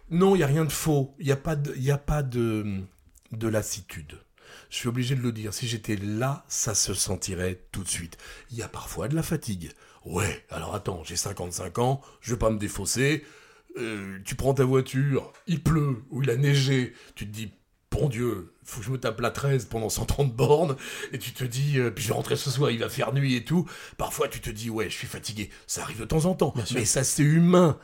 Non, 0.09 0.33
il 0.35 0.39
n'y 0.39 0.43
a 0.43 0.47
rien 0.47 0.65
de 0.65 0.71
faux. 0.71 1.13
Il 1.19 1.27
n'y 1.27 1.31
a 1.31 1.35
pas 1.37 1.55
de, 1.55 1.75
y 1.77 1.91
a 1.91 1.97
pas 1.99 2.23
de, 2.23 2.81
de 3.31 3.47
lassitude. 3.47 4.19
Je 4.71 4.75
suis 4.77 4.87
obligé 4.89 5.13
de 5.15 5.21
le 5.21 5.31
dire. 5.31 5.53
Si 5.53 5.67
j'étais 5.67 5.95
là, 5.95 6.43
ça 6.47 6.73
se 6.73 6.93
sentirait 6.95 7.61
tout 7.71 7.83
de 7.83 7.87
suite. 7.89 8.17
Il 8.51 8.57
y 8.57 8.63
a 8.63 8.67
parfois 8.67 9.07
de 9.07 9.15
la 9.15 9.23
fatigue. 9.23 9.69
Ouais, 10.05 10.43
alors 10.49 10.73
attends, 10.73 11.03
j'ai 11.05 11.15
55 11.17 11.77
ans, 11.77 12.01
je 12.21 12.31
vais 12.33 12.39
pas 12.39 12.49
me 12.49 12.57
défausser. 12.57 13.23
Euh, 13.77 14.17
tu 14.25 14.33
prends 14.35 14.55
ta 14.55 14.63
voiture, 14.63 15.31
il 15.45 15.61
pleut 15.61 16.03
ou 16.09 16.23
il 16.23 16.29
a 16.31 16.35
neigé, 16.35 16.93
tu 17.13 17.27
te 17.27 17.31
dis, 17.31 17.51
bon 17.91 18.09
Dieu, 18.09 18.53
faut 18.63 18.79
que 18.81 18.85
je 18.85 18.91
me 18.91 18.97
tape 18.99 19.19
la 19.19 19.31
13 19.31 19.65
pendant 19.65 19.89
130 19.89 20.33
bornes, 20.35 20.75
et 21.11 21.17
tu 21.17 21.31
te 21.31 21.43
dis, 21.43 21.79
euh, 21.79 21.89
puis 21.91 22.03
je 22.03 22.09
vais 22.09 22.13
rentrer 22.13 22.35
ce 22.35 22.49
soir, 22.51 22.71
il 22.71 22.79
va 22.79 22.89
faire 22.89 23.13
nuit 23.13 23.35
et 23.35 23.43
tout. 23.43 23.65
Parfois 23.97 24.27
tu 24.27 24.39
te 24.41 24.49
dis, 24.49 24.69
ouais, 24.69 24.89
je 24.89 24.95
suis 24.95 25.07
fatigué. 25.07 25.49
Ça 25.67 25.81
arrive 25.83 25.99
de 25.99 26.05
temps 26.05 26.25
en 26.25 26.35
temps, 26.35 26.53
mais 26.73 26.85
ça 26.85 27.03
c'est 27.03 27.23
humain. 27.23 27.77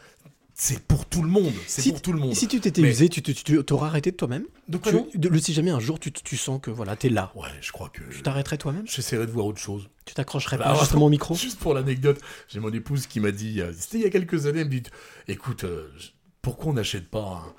C'est 0.58 0.80
pour 0.88 1.06
tout 1.06 1.22
le 1.22 1.28
monde. 1.28 1.52
C'est 1.68 1.82
Si- 1.82 1.90
pour 1.92 2.02
tout 2.02 2.14
le 2.14 2.20
monde. 2.20 2.34
Si 2.34 2.48
tu 2.48 2.62
t'étais 2.62 2.82
Mais- 2.82 2.90
usé, 2.92 3.10
tu 3.10 3.22
te- 3.22 3.30
tu 3.32 3.44
tu 3.44 3.62
t'aurais 3.66 3.88
arrêté 3.88 4.12
de 4.12 4.16
toi-même? 4.16 4.46
De- 4.70 4.80
le- 5.28 5.40
Si 5.42 5.52
jamais 5.54 5.70
un 5.72 5.82
jour 5.82 6.00
tu, 6.00 6.14
tu 6.14 6.38
sens 6.38 6.62
que 6.62 6.72
voilà, 6.72 6.96
t'es 6.96 7.10
là, 7.10 7.34
Ouais, 7.36 7.50
je 7.60 7.74
crois 7.74 7.90
que. 7.90 8.02
tu 8.10 8.22
t'arrêterais 8.22 8.58
toi-même? 8.58 8.88
J'essaierai 8.88 9.26
de 9.26 9.32
voir 9.32 9.48
autre 9.48 9.60
chose. 9.60 9.90
Tu 10.06 10.14
t'accrocherais 10.14 10.58
Bah, 10.58 10.72
pas 10.72 10.80
justement 10.80 11.08
au 11.08 11.10
micro? 11.10 11.36
Juste 11.36 11.60
pour 11.60 11.74
l'anecdote, 11.74 12.22
j'ai 12.48 12.62
mon 12.62 12.72
épouse 12.72 13.06
qui 13.06 13.20
m'a 13.20 13.32
dit, 13.32 13.60
euh, 13.60 13.74
c'était 13.78 13.98
il 13.98 14.04
y 14.04 14.08
a 14.08 14.10
quelques 14.10 14.46
années, 14.46 14.62
elle 14.62 14.68
me 14.68 14.80
dit, 14.80 14.84
écoute, 15.28 15.66
euh, 15.66 15.90
pourquoi 16.42 16.68
on 16.72 16.74
n'achète 16.76 17.10
pas 17.10 17.44
un, 17.46 17.54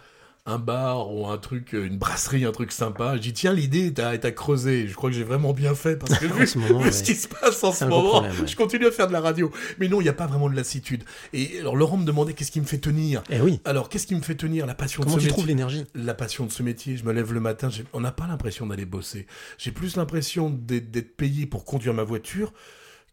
un 0.47 0.59
bar 0.59 1.13
ou 1.13 1.27
un 1.27 1.39
truc, 1.39 1.75
euh, 1.75 1.87
une 1.87 1.99
brasserie, 1.99 2.45
un 2.45 2.53
truc 2.53 2.71
sympa 2.71 3.17
Je 3.17 3.21
dis, 3.21 3.33
tiens, 3.33 3.53
l'idée 3.53 3.87
est 3.87 4.25
à, 4.25 4.31
creuser. 4.31 4.87
Je 4.87 4.95
crois 4.95 5.11
que 5.11 5.17
j'ai 5.17 5.25
vraiment 5.25 5.53
bien 5.53 5.75
fait 5.75 5.97
parce 5.97 6.19
que 6.19 6.27
vu, 6.33 6.47
ce 6.47 6.59
moment, 6.59 6.79
vu 6.79 6.87
ouais. 6.87 6.93
ce 6.93 7.03
qui 7.03 7.15
se 7.15 7.27
passe 7.27 7.63
en 7.65 7.73
ce 7.73 7.85
moment, 7.85 8.09
problème, 8.11 8.41
ouais. 8.41 8.47
je 8.47 8.57
continue 8.57 8.87
à 8.87 8.93
faire 8.93 9.09
de 9.09 9.13
la 9.13 9.21
radio. 9.21 9.51
Mais 9.79 9.89
non, 9.89 10.01
il 10.01 10.05
n'y 10.05 10.09
a 10.09 10.15
pas 10.15 10.27
vraiment 10.27 10.49
de 10.49 10.55
lassitude. 10.55 11.05
Et 11.33 11.59
alors 11.61 11.77
Laurent 11.77 11.97
me 11.97 12.05
demandait 12.05 12.33
qu'est-ce 12.33 12.53
qui 12.53 12.61
me 12.61 12.67
fait 12.67 12.79
tenir? 12.79 13.23
Eh 13.29 13.41
oui. 13.41 13.61
Alors 13.65 13.89
qu'est-ce 13.89 14.07
qui 14.07 14.15
me 14.15 14.23
fait 14.23 14.37
tenir? 14.37 14.67
La 14.67 14.75
passion 14.75 15.03
Comment 15.03 15.17
de 15.17 15.21
ce 15.21 15.25
tu 15.25 15.31
métier. 15.31 15.37
trouves 15.37 15.49
l'énergie? 15.49 15.85
La 15.95 16.15
passion 16.15 16.47
de 16.47 16.53
ce 16.53 16.63
métier, 16.63 16.97
je 16.97 17.05
me 17.05 17.13
lève 17.13 17.33
le 17.33 17.41
matin, 17.41 17.69
on 17.93 18.01
n'a 18.01 18.13
pas 18.13 18.27
l'impression 18.27 18.67
d'aller 18.67 18.87
bosser. 18.87 19.27
J'ai 19.59 19.73
plus 19.73 19.97
l'impression 19.97 20.51
d'être 20.51 20.91
d'être 20.91 21.17
payé 21.17 21.47
pour 21.47 21.65
conduire 21.65 21.95
ma 21.95 22.05
voiture 22.05 22.53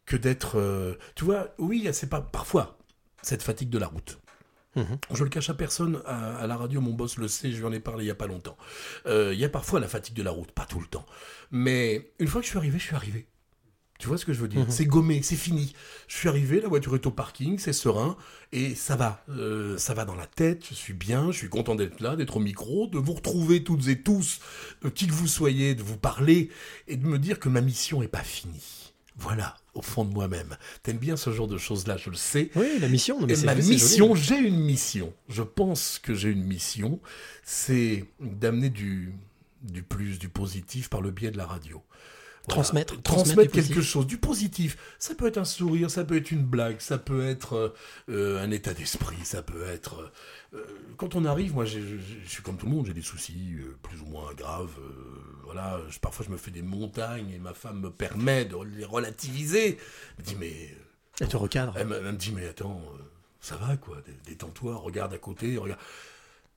que 0.05 0.15
d'être... 0.15 0.59
euh, 0.59 0.93
tu 1.15 1.25
vois, 1.25 1.53
oui, 1.57 1.87
c'est 1.93 2.09
pas 2.09 2.21
parfois 2.21 2.77
cette 3.21 3.41
fatigue 3.41 3.69
de 3.69 3.79
la 3.79 3.87
route. 3.87 4.19
Mhm. 4.75 4.97
Je 5.13 5.23
le 5.23 5.29
cache 5.29 5.49
à 5.49 5.53
personne, 5.53 6.01
à, 6.05 6.37
à 6.37 6.47
la 6.47 6.57
radio, 6.57 6.81
mon 6.81 6.93
boss 6.93 7.17
le 7.17 7.27
sait, 7.27 7.51
je 7.51 7.57
lui 7.57 7.65
en 7.65 7.71
ai 7.71 7.79
parlé 7.79 8.05
il 8.05 8.07
y 8.07 8.11
a 8.11 8.15
pas 8.15 8.27
longtemps. 8.27 8.57
Euh, 9.05 9.31
Il 9.33 9.39
y 9.39 9.45
a 9.45 9.49
parfois 9.49 9.79
la 9.79 9.87
fatigue 9.87 10.15
de 10.15 10.23
la 10.23 10.31
route, 10.31 10.51
pas 10.51 10.65
tout 10.65 10.79
le 10.79 10.87
temps. 10.87 11.05
Mais 11.51 12.11
une 12.19 12.27
fois 12.27 12.41
que 12.41 12.45
je 12.45 12.49
suis 12.49 12.57
arrivé, 12.57 12.79
je 12.79 12.83
suis 12.85 12.95
arrivé. 12.95 13.27
Tu 13.99 14.07
vois 14.07 14.17
ce 14.17 14.25
que 14.25 14.33
je 14.33 14.41
veux 14.41 14.47
dire? 14.47 14.61
Mhm. 14.61 14.69
C'est 14.71 14.85
gommé, 14.85 15.21
c'est 15.21 15.35
fini. 15.37 15.73
Je 16.07 16.17
suis 16.17 16.27
arrivé, 16.27 16.59
la 16.59 16.67
voiture 16.67 16.95
est 16.95 17.05
au 17.05 17.11
parking, 17.11 17.57
c'est 17.59 17.71
serein, 17.71 18.17
et 18.51 18.73
ça 18.75 18.95
va. 18.95 19.23
Euh, 19.29 19.77
ça 19.77 19.93
va 19.93 20.03
dans 20.03 20.15
la 20.15 20.25
tête, 20.25 20.65
je 20.67 20.73
suis 20.73 20.93
bien, 20.93 21.31
je 21.31 21.37
suis 21.37 21.49
content 21.49 21.75
d'être 21.75 22.01
là, 22.01 22.15
d'être 22.15 22.37
au 22.37 22.39
micro, 22.41 22.87
de 22.87 22.97
vous 22.97 23.13
retrouver 23.13 23.63
toutes 23.63 23.87
et 23.87 24.01
tous, 24.01 24.39
euh, 24.83 24.89
qui 24.89 25.07
que 25.07 25.13
vous 25.13 25.27
soyez, 25.27 25.75
de 25.75 25.83
vous 25.83 25.97
parler, 25.97 26.49
et 26.87 26.97
de 26.97 27.05
me 27.05 27.19
dire 27.19 27.39
que 27.39 27.47
ma 27.47 27.61
mission 27.61 28.01
est 28.01 28.07
pas 28.07 28.23
finie. 28.23 28.92
Voilà, 29.17 29.55
au 29.75 29.81
fond 29.81 30.05
de 30.05 30.13
moi-même. 30.13 30.57
T'aimes 30.81 30.97
bien 30.97 31.15
ce 31.15 31.31
genre 31.31 31.47
de 31.47 31.57
choses-là, 31.57 31.97
je 31.97 32.09
le 32.09 32.15
sais. 32.15 32.49
Oui, 32.55 32.79
la 32.79 32.87
mission. 32.87 33.19
non, 33.19 33.27
mais 33.27 33.39
Et 33.39 33.45
ma 33.45 33.55
mission, 33.55 34.15
j'ai 34.15 34.37
une 34.37 34.59
mission. 34.59 35.13
Je 35.29 35.43
pense 35.43 35.99
que 35.99 36.13
j'ai 36.13 36.29
une 36.29 36.43
mission, 36.43 36.99
c'est 37.43 38.05
d'amener 38.19 38.69
du, 38.69 39.13
du 39.61 39.83
plus, 39.83 40.17
du 40.19 40.29
positif 40.29 40.89
par 40.89 41.01
le 41.01 41.11
biais 41.11 41.31
de 41.31 41.37
la 41.37 41.45
radio. 41.45 41.81
Transmettre- 42.49 43.01
transmettre 43.01 43.51
quelque 43.53 43.81
chose, 43.81 44.05
du 44.05 44.17
positif. 44.17 44.77
Ça 44.99 45.15
peut 45.15 45.27
être 45.27 45.37
un 45.37 45.45
sourire, 45.45 45.89
ça 45.89 46.03
peut 46.03 46.17
être 46.17 46.29
une 46.31 46.43
blague, 46.43 46.81
ça 46.81 46.97
peut 46.97 47.25
être 47.25 47.73
euh, 48.09 48.43
un 48.43 48.51
état 48.51 48.73
d'esprit, 48.73 49.15
ça 49.23 49.41
peut 49.41 49.63
être. 49.63 50.11
euh, 50.53 50.57
euh, 50.57 50.65
quand 50.97 51.15
on 51.15 51.23
arrive, 51.23 51.53
moi, 51.53 51.63
je 51.63 51.79
suis 52.25 52.43
comme 52.43 52.57
tout 52.57 52.65
le 52.65 52.73
monde, 52.73 52.85
j'ai 52.85 52.93
des 52.93 53.01
soucis 53.01 53.55
euh, 53.59 53.77
plus 53.81 54.01
ou 54.01 54.05
moins 54.07 54.33
graves. 54.33 54.73
voilà, 55.45 55.79
je- 55.89 55.99
parfois 55.99 56.25
je 56.25 56.31
me 56.31 56.37
fais 56.37 56.51
des 56.51 56.61
montagnes 56.61 57.29
et 57.31 57.39
ma 57.39 57.53
femme 57.53 57.79
me 57.79 57.89
permet 57.89 58.43
de 58.43 58.57
les 58.77 58.83
relativiser. 58.85 59.77
Elle 60.17 60.23
me 60.25 60.29
dit 60.29 60.35
mais 60.37 60.75
Elle 61.21 61.29
te 61.29 61.37
recadre. 61.37 61.73
elle 61.77 61.87
me, 61.87 61.95
elle 61.95 62.03
me 62.03 62.11
dit, 62.13 62.33
mais 62.33 62.47
attends, 62.47 62.81
ça 63.39 63.55
va 63.55 63.77
quoi, 63.77 63.97
dé- 64.05 64.11
détends-toi, 64.25 64.75
regarde 64.75 65.13
à 65.13 65.17
côté, 65.17 65.55
regarde. 65.57 65.79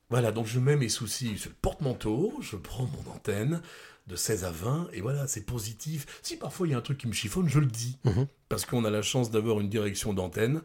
Voilà, 0.09 0.31
donc 0.31 0.47
je 0.47 0.59
mets 0.59 0.75
mes 0.77 0.89
soucis 0.89 1.37
sur 1.37 1.49
le 1.49 1.55
porte-manteau, 1.61 2.33
je 2.41 2.55
prends 2.57 2.85
mon 2.87 3.11
antenne 3.13 3.61
de 4.07 4.15
16 4.15 4.45
à 4.45 4.51
20, 4.51 4.89
et 4.93 5.01
voilà, 5.01 5.27
c'est 5.27 5.45
positif. 5.45 6.05
Si 6.21 6.37
parfois 6.37 6.67
il 6.67 6.71
y 6.71 6.73
a 6.73 6.77
un 6.77 6.81
truc 6.81 6.97
qui 6.97 7.07
me 7.07 7.13
chiffonne, 7.13 7.49
je 7.49 7.59
le 7.59 7.65
dis. 7.65 7.99
Mhm. 8.05 8.27
Parce 8.49 8.65
qu'on 8.65 8.85
a 8.85 8.89
la 8.89 9.01
chance 9.01 9.31
d'avoir 9.31 9.59
une 9.59 9.69
direction 9.69 10.13
d'antenne. 10.13 10.61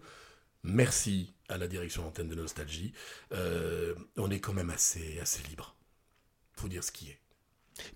Merci 0.62 1.34
à 1.48 1.58
la 1.58 1.66
direction 1.66 2.02
d'antenne 2.02 2.28
de 2.28 2.34
Nostalgie. 2.36 2.92
Euh, 3.32 3.94
on 4.16 4.30
est 4.30 4.38
quand 4.38 4.52
même 4.52 4.70
assez, 4.70 5.18
assez 5.20 5.42
libre. 5.48 5.74
Faut 6.54 6.68
dire 6.68 6.84
ce 6.84 6.92
qui 6.92 7.08
est. 7.08 7.18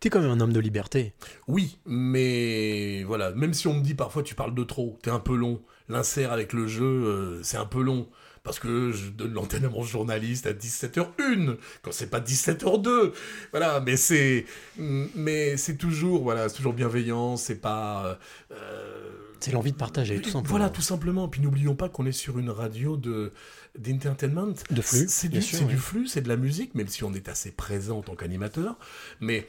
T'es 0.01 0.11
quand 0.11 0.21
même 0.21 0.31
un 0.31 0.41
homme 0.41 0.53
de 0.53 0.61
liberté. 0.61 1.15
Oui, 1.47 1.79
mais 1.85 3.05
voilà, 3.05 3.31
même 3.33 3.55
si 3.55 3.69
on 3.69 3.75
me 3.75 3.83
dit 3.83 3.95
parfois 3.95 4.23
tu 4.23 4.35
parles 4.35 4.55
de 4.55 4.65
trop, 4.65 4.99
t'es 5.03 5.11
un 5.11 5.21
peu 5.21 5.37
long, 5.37 5.63
l'insert 5.89 6.33
avec 6.33 6.53
le 6.53 6.67
jeu, 6.67 6.85
euh, 6.85 7.43
c'est 7.43 7.59
un 7.59 7.67
peu 7.67 7.83
long. 7.83 8.09
Parce 8.47 8.59
que 8.61 8.93
je 8.93 9.09
donne 9.11 9.35
l'antenne 9.35 9.65
à 9.65 9.69
mon 9.69 9.83
journaliste 9.83 10.47
à 10.47 10.53
17h01, 10.53 11.57
quand 11.83 11.91
c'est 11.93 12.09
pas 12.09 12.21
17h02. 12.21 13.13
Voilà, 13.51 13.81
mais 13.81 13.97
c'est, 13.97 14.47
mais 14.79 15.57
c'est 15.57 15.77
toujours, 15.77 16.23
voilà, 16.23 16.49
c'est 16.49 16.55
toujours 16.57 16.73
bienveillant, 16.73 17.37
c'est 17.37 17.57
pas, 17.61 18.19
euh, 18.53 19.11
C'est 19.41 19.51
l'envie 19.51 19.73
de 19.73 19.77
partager, 19.77 20.21
tout 20.21 20.31
simplement. 20.31 20.49
voilà, 20.59 20.71
tout 20.71 20.81
simplement. 20.81 21.29
Puis 21.29 21.41
n'oublions 21.41 21.75
pas 21.75 21.89
qu'on 21.89 22.07
est 22.07 22.13
sur 22.13 22.39
une 22.39 22.51
radio 22.51 22.97
de 22.97 23.33
d'entertainment. 23.79 24.55
De 24.71 24.81
flux, 24.81 25.05
C'est- 25.09 25.29
du, 25.29 25.43
sûr, 25.43 25.67
du 25.67 25.77
flux, 25.77 26.07
c'est 26.07 26.23
de 26.23 26.29
la 26.29 26.37
musique, 26.37 26.75
même 26.75 26.89
si 26.89 27.05
on 27.05 27.13
est 27.13 27.29
assez 27.29 27.51
présent 27.51 27.99
en 27.99 28.03
tant 28.03 28.15
qu'animateur. 28.15 28.79
Mais 29.21 29.47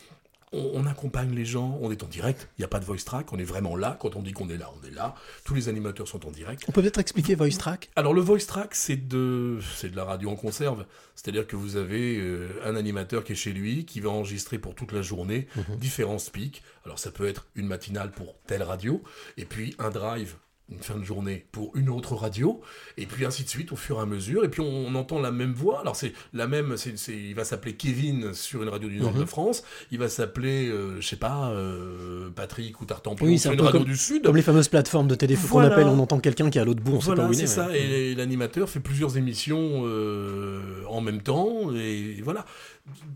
on, 0.54 0.72
on 0.74 0.86
accompagne 0.86 1.34
les 1.36 1.46
gens, 1.46 1.78
on 1.82 1.92
est 1.92 2.04
en 2.04 2.08
direct. 2.08 2.50
Il 2.58 2.62
n'y 2.62 2.66
a 2.66 2.68
pas 2.68 2.80
de 2.80 2.86
voice 2.86 3.04
track, 3.06 3.32
on 3.34 3.38
est 3.40 3.44
vraiment 3.44 3.76
là. 3.76 3.98
Quand 4.00 4.16
on 4.16 4.22
dit 4.22 4.32
qu'on 4.34 4.50
est 4.50 4.58
là, 4.58 4.70
on 4.82 4.88
est 4.88 4.92
là. 4.92 5.16
Tous 5.44 5.54
les 5.54 5.70
animateurs 5.70 6.08
sont 6.08 6.26
en 6.26 6.32
direct. 6.32 6.64
On 6.68 6.72
peut 6.72 6.82
peut-être 6.82 7.00
expliquer 7.00 7.36
Voice 7.36 7.58
Track? 7.58 7.90
Alors 7.96 8.14
le 8.14 8.22
voice 8.22 8.46
track, 8.48 8.74
c'est 8.76 9.08
de, 9.08 9.60
c'est 9.76 9.90
de 9.90 9.96
la 9.96 10.04
radio 10.06 10.30
en 10.30 10.36
conserve. 10.36 10.86
C'est-à-dire 11.16 11.48
que 11.48 11.56
vous 11.56 11.76
avez 11.76 12.18
euh, 12.18 12.48
un 12.64 12.76
animateur 12.76 13.24
qui 13.24 13.34
est 13.34 13.36
chez 13.36 13.52
lui, 13.54 13.86
qui 13.86 14.00
va 14.00 14.10
enregistrer 14.10 14.58
pour 14.60 14.76
toute 14.76 14.92
la 14.92 15.02
journée 15.02 15.48
Mhm. 15.56 15.78
différents 15.78 16.20
speaks. 16.20 16.64
Alors 16.86 17.00
ça 17.00 17.12
peut 17.12 17.28
être 17.28 17.48
une 17.56 17.68
matinale 17.68 18.12
pour 18.12 18.36
telle 18.48 18.64
radio, 18.64 19.02
et 19.38 19.46
puis 19.46 19.76
un 19.80 19.90
drive 19.90 20.36
une 20.70 20.80
fin 20.80 20.98
de 20.98 21.04
journée 21.06 21.46
pour 21.54 21.72
une 21.78 21.88
autre 21.90 22.14
radio, 22.16 22.60
et 22.98 23.06
puis 23.06 23.26
ainsi 23.26 23.44
de 23.46 23.50
suite 23.50 23.72
au 23.72 23.78
fur 23.78 24.00
et 24.00 24.02
à 24.02 24.06
mesure, 24.06 24.44
et 24.44 24.50
puis 24.50 24.60
on, 24.60 24.88
on 24.88 24.96
entend 24.96 25.20
la 25.22 25.32
même 25.32 25.54
voix. 25.54 25.80
Alors 25.80 25.96
c'est 25.96 26.12
la 26.34 26.46
même, 26.46 26.76
c'est, 26.76 26.98
c'est- 26.98 27.16
il 27.18 27.34
va 27.36 27.46
s'appeler 27.46 27.76
Kevin 27.76 28.34
sur 28.34 28.62
une 28.64 28.68
radio 28.70 28.90
du 28.90 29.00
nord 29.00 29.14
Mhm. 29.14 29.22
de 29.22 29.26
France, 29.26 29.64
il 29.92 29.98
va 30.00 30.10
s'appeler, 30.10 30.68
euh, 30.68 31.00
je 31.00 31.08
sais 31.08 31.16
pas, 31.16 31.52
euh, 31.52 32.30
Patrick 32.36 32.82
ou 32.82 32.86
Tartampion 32.86 33.26
Oui, 33.26 33.40
sur 33.40 33.52
un 33.52 33.54
une 33.54 33.62
radio 33.62 33.80
comme, 33.80 33.88
du 33.88 33.96
sud. 33.96 34.24
comme 34.26 34.36
les 34.36 34.42
fameuses 34.42 34.68
plateformes 34.68 35.08
de 35.08 35.16
téléphone 35.16 35.48
Voilà. 35.50 35.70
qu'on 35.70 35.74
appelle, 35.76 35.88
on 35.88 36.00
entend 36.00 36.20
quelqu'un 36.20 36.50
qui 36.50 36.58
est 36.58 36.62
à 36.62 36.66
l'autre 36.66 36.82
bout, 36.84 36.96
on 36.96 37.00
sait 37.00 37.06
Voilà, 37.08 37.24
pas 37.24 37.30
où 37.30 37.32
il 37.34 37.38
c'est 37.38 37.44
est. 37.44 37.48
ça. 37.48 37.68
ouais. 37.68 37.80
Et 37.82 38.16
l'animateur 38.16 38.70
fait 38.70 38.82
plusieurs 38.82 39.16
émissions 39.18 39.84
euh, 39.86 40.84
en 40.90 41.00
même 41.00 41.22
temps. 41.22 41.74
Et 41.76 42.20
voilà. 42.24 42.46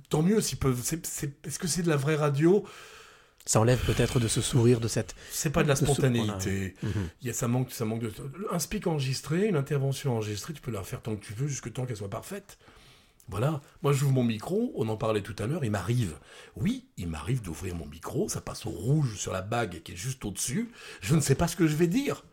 Tant 0.09 0.21
mieux 0.21 0.39
s'ils 0.41 0.57
peuvent. 0.57 0.79
c'est- 0.81 1.05
c'est- 1.05 1.45
Est-ce 1.45 1.59
que 1.59 1.67
c'est 1.67 1.81
de 1.83 1.89
la 1.89 1.97
vraie 1.97 2.15
radio? 2.15 2.63
Ça 3.51 3.59
enlève 3.59 3.83
peut-être 3.85 4.21
de 4.21 4.29
ce 4.29 4.39
sourire, 4.39 4.79
de 4.79 4.87
cette. 4.87 5.13
C'est 5.29 5.49
pas 5.49 5.61
de 5.61 5.67
la 5.67 5.73
de 5.73 5.79
ce- 5.79 5.85
spontanéité. 5.85 6.73
voilà. 6.81 6.95
Mhm. 6.95 7.09
Il 7.21 7.27
y 7.27 7.29
a, 7.29 7.33
ça, 7.33 7.49
manque, 7.49 7.69
ça 7.71 7.83
manque 7.83 7.99
de. 7.99 8.09
Un 8.49 8.59
speak 8.59 8.87
enregistré, 8.87 9.45
une 9.45 9.57
intervention 9.57 10.13
enregistrée, 10.13 10.53
tu 10.53 10.61
peux 10.61 10.71
la 10.71 10.83
faire 10.83 11.01
tant 11.01 11.17
que 11.17 11.25
tu 11.25 11.33
veux, 11.33 11.47
jusque 11.49 11.73
tant 11.73 11.85
qu'elle 11.85 11.97
soit 11.97 12.09
parfaite. 12.09 12.57
Voilà. 13.27 13.59
Moi, 13.81 13.91
j'ouvre 13.91 14.13
mon 14.13 14.23
micro, 14.23 14.71
on 14.77 14.87
en 14.87 14.95
parlait 14.95 15.19
tout 15.21 15.35
à 15.37 15.47
l'heure, 15.47 15.65
il 15.65 15.71
m'arrive. 15.71 16.13
Oui, 16.55 16.85
il 16.95 17.09
m'arrive 17.09 17.41
d'ouvrir 17.41 17.75
mon 17.75 17.87
micro, 17.87 18.29
ça 18.29 18.39
passe 18.39 18.65
au 18.65 18.69
rouge 18.69 19.17
sur 19.17 19.33
la 19.33 19.41
bague 19.41 19.81
qui 19.83 19.91
est 19.91 19.95
juste 19.97 20.23
au-dessus. 20.23 20.71
Je 21.01 21.13
ne 21.13 21.19
sais 21.19 21.35
pas 21.35 21.49
ce 21.49 21.57
que 21.57 21.67
je 21.67 21.75
vais 21.75 21.87
dire. 21.87 22.23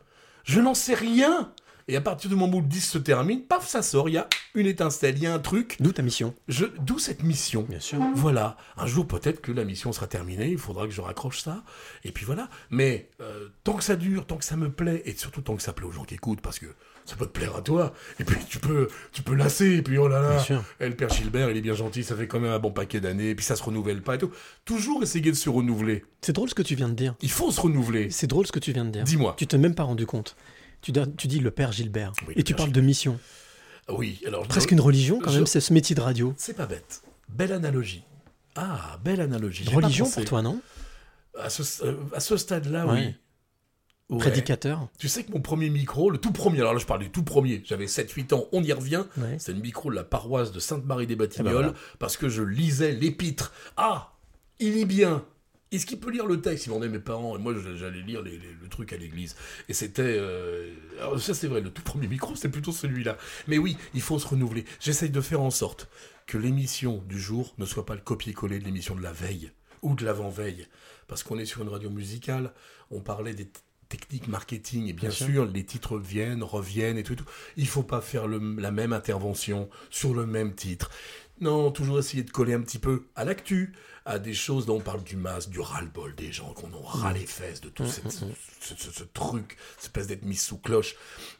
Je 0.44 0.60
n'en 0.60 0.74
sais 0.74 0.94
rien. 0.94 1.52
Et 1.90 1.96
à 1.96 2.00
partir 2.02 2.28
du 2.28 2.36
moment 2.36 2.58
où 2.58 2.60
le 2.60 2.66
10 2.66 2.80
se 2.82 2.98
termine, 2.98 3.40
paf, 3.42 3.66
ça 3.66 3.80
sort. 3.80 4.10
Il 4.10 4.12
y 4.12 4.18
a 4.18 4.28
une 4.54 4.66
étincelle, 4.66 5.16
il 5.16 5.22
y 5.22 5.26
a 5.26 5.32
un 5.32 5.38
truc. 5.38 5.76
D'où 5.80 5.90
ta 5.92 6.02
mission. 6.02 6.34
Je, 6.46 6.66
d'où 6.80 6.98
cette 6.98 7.22
mission. 7.22 7.62
Bien 7.66 7.80
sûr. 7.80 7.98
Voilà. 8.14 8.58
Un 8.76 8.86
jour, 8.86 9.06
peut-être 9.06 9.40
que 9.40 9.52
la 9.52 9.64
mission 9.64 9.90
sera 9.92 10.06
terminée. 10.06 10.50
Il 10.50 10.58
faudra 10.58 10.84
que 10.86 10.92
je 10.92 11.00
raccroche 11.00 11.40
ça. 11.40 11.62
Et 12.04 12.12
puis 12.12 12.26
voilà. 12.26 12.50
Mais 12.70 13.08
euh, 13.22 13.48
tant 13.64 13.72
que 13.72 13.82
ça 13.84 13.96
dure, 13.96 14.26
tant 14.26 14.36
que 14.36 14.44
ça 14.44 14.56
me 14.56 14.70
plaît, 14.70 15.02
et 15.06 15.14
surtout 15.16 15.40
tant 15.40 15.56
que 15.56 15.62
ça 15.62 15.72
plaît 15.72 15.86
aux 15.86 15.92
gens 15.92 16.04
qui 16.04 16.14
écoutent, 16.14 16.42
parce 16.42 16.58
que 16.58 16.66
ça 17.06 17.16
peut 17.16 17.24
te 17.24 17.30
plaire 17.32 17.56
à 17.56 17.62
toi. 17.62 17.94
Et 18.20 18.24
puis 18.24 18.36
tu 18.46 18.58
peux, 18.58 18.88
tu 19.12 19.22
peux 19.22 19.34
lasser. 19.34 19.76
Et 19.76 19.82
puis 19.82 19.96
oh 19.96 20.08
là 20.08 20.20
Bien 20.20 20.30
là, 20.30 20.38
sûr. 20.40 20.62
eh, 20.80 20.88
le 20.90 20.94
père 20.94 21.08
Gilbert, 21.08 21.48
il 21.50 21.56
est 21.56 21.62
bien 21.62 21.72
gentil. 21.74 22.04
Ça 22.04 22.14
fait 22.16 22.26
quand 22.28 22.38
même 22.38 22.52
un 22.52 22.58
bon 22.58 22.70
paquet 22.70 23.00
d'années. 23.00 23.30
Et 23.30 23.34
puis 23.34 23.46
ça 23.46 23.56
se 23.56 23.62
renouvelle 23.62 24.02
pas 24.02 24.16
et 24.16 24.18
tout. 24.18 24.30
Toujours 24.66 25.02
essayer 25.02 25.30
de 25.30 25.36
se 25.36 25.48
renouveler. 25.48 26.04
C'est 26.20 26.34
drôle 26.34 26.50
ce 26.50 26.54
que 26.54 26.60
tu 26.62 26.74
viens 26.74 26.90
de 26.90 26.94
dire. 26.94 27.14
Il 27.22 27.30
faut 27.30 27.50
se 27.50 27.62
renouveler. 27.62 28.10
C'est 28.10 28.26
drôle 28.26 28.46
ce 28.46 28.52
que 28.52 28.58
tu 28.58 28.72
viens 28.72 28.84
de 28.84 28.90
dire. 28.90 29.04
Dis-moi. 29.04 29.34
Tu 29.38 29.46
t'es 29.46 29.56
même 29.56 29.74
pas 29.74 29.84
rendu 29.84 30.04
compte. 30.04 30.36
Tu, 30.80 30.92
dis- 30.92 31.00
tu 31.16 31.26
dis 31.28 31.40
le 31.40 31.50
père 31.50 31.72
Gilbert. 31.72 32.12
Oui, 32.26 32.34
et 32.36 32.42
tu 32.42 32.54
parles 32.54 32.72
de 32.72 32.80
mission. 32.80 33.18
Oui. 33.88 34.20
Alors 34.26 34.46
Presque 34.46 34.70
une 34.70 34.80
religion 34.80 35.18
quand 35.20 35.30
je- 35.30 35.36
même, 35.38 35.46
c'est 35.46 35.60
ce 35.60 35.72
métier 35.72 35.96
de 35.96 36.00
radio. 36.00 36.34
C'est 36.36 36.54
pas 36.54 36.66
bête. 36.66 37.02
Belle 37.28 37.52
analogie. 37.52 38.04
Ah, 38.54 38.98
belle 39.04 39.20
analogie. 39.20 39.64
Religion 39.68 40.08
pour 40.10 40.24
toi, 40.24 40.42
non? 40.42 40.60
À 41.38 41.50
ce, 41.50 41.84
euh, 41.84 41.94
à 42.14 42.20
ce 42.20 42.36
stade-là, 42.36 42.86
Ouais. 42.86 42.92
oui. 42.92 43.14
Ouais. 44.10 44.18
Prédicateur. 44.20 44.88
Tu 44.98 45.06
sais 45.08 45.22
que 45.22 45.32
mon 45.32 45.40
premier 45.42 45.68
micro, 45.68 46.08
le 46.10 46.16
tout 46.18 46.32
premier, 46.32 46.60
alors 46.60 46.72
là 46.72 46.78
je 46.78 46.86
parle 46.86 47.00
du 47.00 47.10
tout 47.10 47.22
premier, 47.22 47.62
j'avais 47.66 47.86
7-8 47.86 48.32
ans, 48.32 48.46
on 48.52 48.62
y 48.62 48.72
revient, 48.72 49.04
Ouais. 49.18 49.36
c'est 49.38 49.52
le 49.52 49.60
micro 49.60 49.90
de 49.90 49.96
la 49.96 50.02
paroisse 50.04 50.50
de 50.50 50.60
Sainte-Marie-des-Batignolles, 50.60 51.52
Ah 51.54 51.60
bah 51.60 51.72
voilà. 51.74 51.78
parce 51.98 52.16
que 52.16 52.30
je 52.30 52.42
lisais 52.42 52.92
l'épître. 52.92 53.52
Ah, 53.76 54.14
il 54.60 54.72
lit 54.74 54.86
bien. 54.86 55.24
Est-ce 55.70 55.84
qu'il 55.86 56.00
peut 56.00 56.10
lire 56.10 56.26
le 56.26 56.40
texte? 56.40 56.66
Il 56.66 56.72
est 56.82 56.88
mes 56.88 56.98
parents, 56.98 57.36
et 57.36 57.38
moi 57.38 57.54
j'allais 57.76 58.00
lire 58.02 58.22
les- 58.22 58.38
les- 58.38 58.56
le 58.62 58.68
truc 58.68 58.92
à 58.92 58.96
l'église. 58.96 59.36
Et 59.68 59.74
c'était... 59.74 60.02
euh, 60.02 60.72
Alors 60.98 61.20
ça 61.20 61.34
c'est 61.34 61.46
vrai, 61.46 61.60
le 61.60 61.70
tout 61.70 61.82
premier 61.82 62.06
micro, 62.08 62.34
c'est 62.36 62.48
plutôt 62.48 62.72
celui-là. 62.72 63.18
Mais 63.48 63.58
oui, 63.58 63.76
il 63.94 64.00
faut 64.00 64.18
se 64.18 64.26
renouveler. 64.26 64.64
J'essaye 64.80 65.10
de 65.10 65.20
faire 65.20 65.40
en 65.42 65.50
sorte 65.50 65.88
que 66.26 66.38
l'émission 66.38 67.02
du 67.08 67.20
jour 67.20 67.54
ne 67.58 67.66
soit 67.66 67.84
pas 67.86 67.94
le 67.94 68.00
copier-coller 68.00 68.58
de 68.58 68.64
l'émission 68.64 68.94
de 68.94 69.02
la 69.02 69.12
veille, 69.12 69.50
ou 69.82 69.94
de 69.94 70.04
l'avant-veille. 70.04 70.66
Parce 71.06 71.22
qu'on 71.22 71.38
est 71.38 71.46
sur 71.46 71.62
une 71.62 71.68
radio 71.70 71.88
musicale, 71.90 72.52
on 72.90 73.00
parlait 73.00 73.32
des 73.34 73.48
techniques 73.88 74.28
marketing, 74.28 74.88
et 74.88 74.92
bien, 74.92 75.08
Bien 75.08 75.16
sûr. 75.16 75.26
sûr, 75.26 75.46
les 75.46 75.64
titres 75.64 75.98
viennent, 75.98 76.42
reviennent 76.42 76.98
et 76.98 77.02
tout. 77.02 77.14
et 77.14 77.16
tout. 77.16 77.24
Il 77.56 77.66
faut 77.66 77.82
pas 77.82 78.00
faire 78.02 78.26
le- 78.26 78.56
la 78.60 78.70
même 78.70 78.92
intervention 78.92 79.68
sur 79.90 80.12
le 80.14 80.26
même 80.26 80.54
titre. 80.54 80.90
Non, 81.40 81.70
toujours 81.70 81.98
essayer 81.98 82.22
de 82.24 82.30
coller 82.30 82.52
un 82.52 82.60
petit 82.60 82.78
peu 82.78 83.04
à 83.16 83.24
l'actu, 83.24 83.72
à 84.08 84.18
des 84.18 84.32
choses 84.34 84.64
dont 84.66 84.76
on 84.76 84.80
parle 84.80 85.02
du 85.04 85.16
masque, 85.16 85.50
du 85.50 85.60
ras-le-bol 85.60 86.14
des 86.14 86.32
gens, 86.32 86.52
qu'on 86.54 86.72
en 86.72 86.80
ras 86.82 87.12
les 87.12 87.26
fesses 87.26 87.60
de 87.60 87.68
tout 87.68 87.82
Mm, 87.82 87.88
cette- 87.88 88.04
mm, 88.22 88.26
mm. 88.26 88.32
ce, 88.60 88.74
ce- 88.76 88.90
ce 88.90 89.04
truc, 89.04 89.56
cette 89.76 89.84
espèce 89.84 90.06
d'être 90.06 90.24
mis 90.24 90.34
sous 90.36 90.56
cloche. 90.58 90.96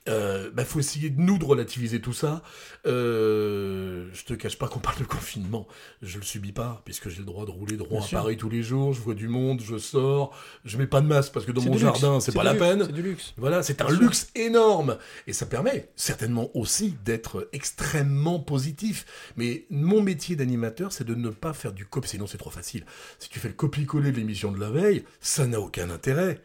Il 0.07 0.65
faut 0.67 0.79
essayer 0.81 1.11
de 1.11 1.21
nous 1.21 1.39
de 1.39 1.45
relativiser 1.45 2.01
tout 2.01 2.13
ça. 2.13 2.43
Euh, 2.87 4.09
je 4.13 4.25
te 4.25 4.35
cache 4.35 4.59
pas 4.59 4.69
qu'on 4.69 4.79
parle 4.81 4.99
de 4.99 5.05
confinement. 5.05 5.67
Je 6.03 6.19
le 6.19 6.25
subis 6.25 6.53
pas, 6.53 6.83
puisque 6.85 7.09
j'ai 7.09 7.19
le 7.21 7.25
droit 7.25 7.47
de 7.47 7.51
rouler 7.51 7.77
droit 7.77 7.89
Bien 7.99 8.05
à 8.05 8.09
sûr. 8.09 8.19
Paris 8.21 8.37
tous 8.37 8.49
les 8.51 8.63
jours. 8.63 8.93
Je 8.93 9.01
vois 9.01 9.15
du 9.15 9.29
monde, 9.29 9.61
je 9.65 9.79
sors. 9.79 10.35
Je 10.65 10.77
mets 10.79 10.87
pas 10.87 11.01
de 11.01 11.07
masque 11.07 11.33
parce 11.33 11.47
que 11.47 11.53
dans 11.53 11.63
mon 11.63 11.77
jardin, 11.79 12.21
c'est 12.21 12.33
pas 12.35 12.45
la 12.45 12.53
luxe, 12.53 12.65
peine. 12.65 12.83
C'est 12.87 12.93
du 12.93 13.03
luxe. 13.03 13.33
Voilà, 13.37 13.63
c'est 13.63 13.81
un 13.83 13.91
luxe 13.91 14.29
énorme. 14.35 14.99
Et 15.27 15.33
ça 15.33 15.47
permet 15.47 15.91
certainement 15.97 16.51
aussi 16.55 16.97
d'être 17.05 17.49
extrêmement 17.53 18.39
positif. 18.41 19.07
Mais 19.37 19.65
mon 19.71 20.03
métier 20.03 20.37
d'animateur, 20.37 20.93
c'est 20.93 21.05
de 21.05 21.15
ne 21.15 21.31
pas 21.31 21.53
faire 21.53 21.73
du 21.73 21.87
copie, 21.87 22.09
sinon 22.11 22.27
c'est 22.27 22.39
trop 22.39 22.51
facile. 22.51 22.58
Si 22.63 22.83
tu 23.31 23.39
fais 23.39 23.49
le 23.49 23.55
copier-coller 23.55 24.13
de 24.13 24.17
l'émission 24.17 24.53
de 24.53 24.61
la 24.61 24.71
veille, 24.71 25.05
ça 25.21 25.47
n'a 25.47 25.61
aucun 25.61 25.91
intérêt. 25.91 26.43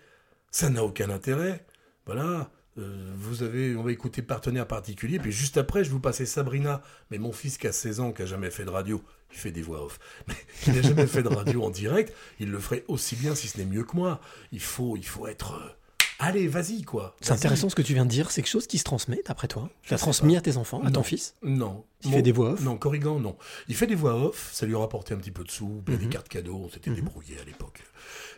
Ça 0.51 0.69
n'a 0.69 0.83
aucun 0.83 1.09
intérêt. 1.09 1.65
Voilà. 2.05 2.51
Euh, 2.79 3.13
vous 3.15 3.43
avez, 3.43 3.75
on 3.75 3.83
va 3.83 3.91
écouter 3.91 4.23
partenaire 4.23 4.67
particulier, 4.67 5.19
puis 5.19 5.31
juste 5.31 5.57
après, 5.57 5.83
je 5.83 5.91
vous 5.91 5.99
passer 5.99 6.25
Sabrina. 6.25 6.81
Mais 7.11 7.17
mon 7.17 7.31
fils 7.31 7.57
qui 7.57 7.67
a 7.67 7.71
16 7.71 7.99
ans, 7.99 8.11
qui 8.11 8.23
a 8.23 8.25
jamais 8.25 8.49
fait 8.49 8.65
de 8.65 8.69
radio, 8.69 9.03
il 9.31 9.37
fait 9.37 9.51
des 9.51 9.61
voix 9.61 9.83
off. 9.83 9.99
Mais 10.27 10.35
il 10.67 10.73
n'a 10.73 10.81
jamais 10.81 11.07
fait 11.07 11.23
de 11.23 11.27
radio 11.27 11.63
en 11.63 11.69
direct, 11.69 12.13
il 12.39 12.49
le 12.49 12.59
ferait 12.59 12.83
aussi 12.87 13.15
bien, 13.15 13.35
si 13.35 13.47
ce 13.47 13.57
n'est 13.57 13.65
mieux 13.65 13.83
que 13.83 13.95
moi. 13.95 14.19
Il 14.51 14.61
faut, 14.61 14.97
il 14.97 15.05
faut 15.05 15.27
être. 15.27 15.77
Allez, 16.19 16.47
vas-y, 16.47 16.83
quoi. 16.83 17.15
C'est 17.21 17.31
intéressant 17.33 17.69
ce 17.69 17.75
que 17.75 17.81
tu 17.81 17.93
viens 17.93 18.05
de 18.05 18.09
dire. 18.09 18.31
C'est 18.31 18.41
quelque 18.41 18.51
chose 18.51 18.67
qui 18.67 18.77
se 18.77 18.83
transmet, 18.83 19.21
d'après 19.25 19.47
toi? 19.47 19.69
Tu 19.81 19.91
l'as 19.91 19.97
transmis 19.97 20.33
pas. 20.33 20.39
à 20.39 20.41
tes 20.41 20.57
enfants, 20.57 20.81
à 20.83 20.91
ton 20.91 21.03
fils? 21.03 21.35
Non. 21.43 21.83
Il 22.05 22.11
fait 22.11 22.21
des 22.21 22.31
voix 22.31 22.51
off? 22.51 22.61
Non, 22.61 22.77
Corrigan, 22.77 23.19
non. 23.19 23.35
Il 23.67 23.75
fait 23.75 23.87
des 23.87 23.95
voix 23.95 24.15
off, 24.15 24.49
ça 24.53 24.65
lui 24.65 24.75
a 24.75 24.79
rapporté 24.79 25.13
un 25.13 25.17
petit 25.17 25.31
peu 25.31 25.43
de 25.43 25.51
sous, 25.51 25.81
puis 25.85 25.95
Mhm. 25.95 26.01
des 26.01 26.07
cartes 26.07 26.29
cadeaux, 26.29 26.61
on 26.65 26.69
s'était 26.69 26.89
Mhm. 26.91 26.97
débrouillé 26.97 27.39
à 27.39 27.43
l'époque. 27.43 27.81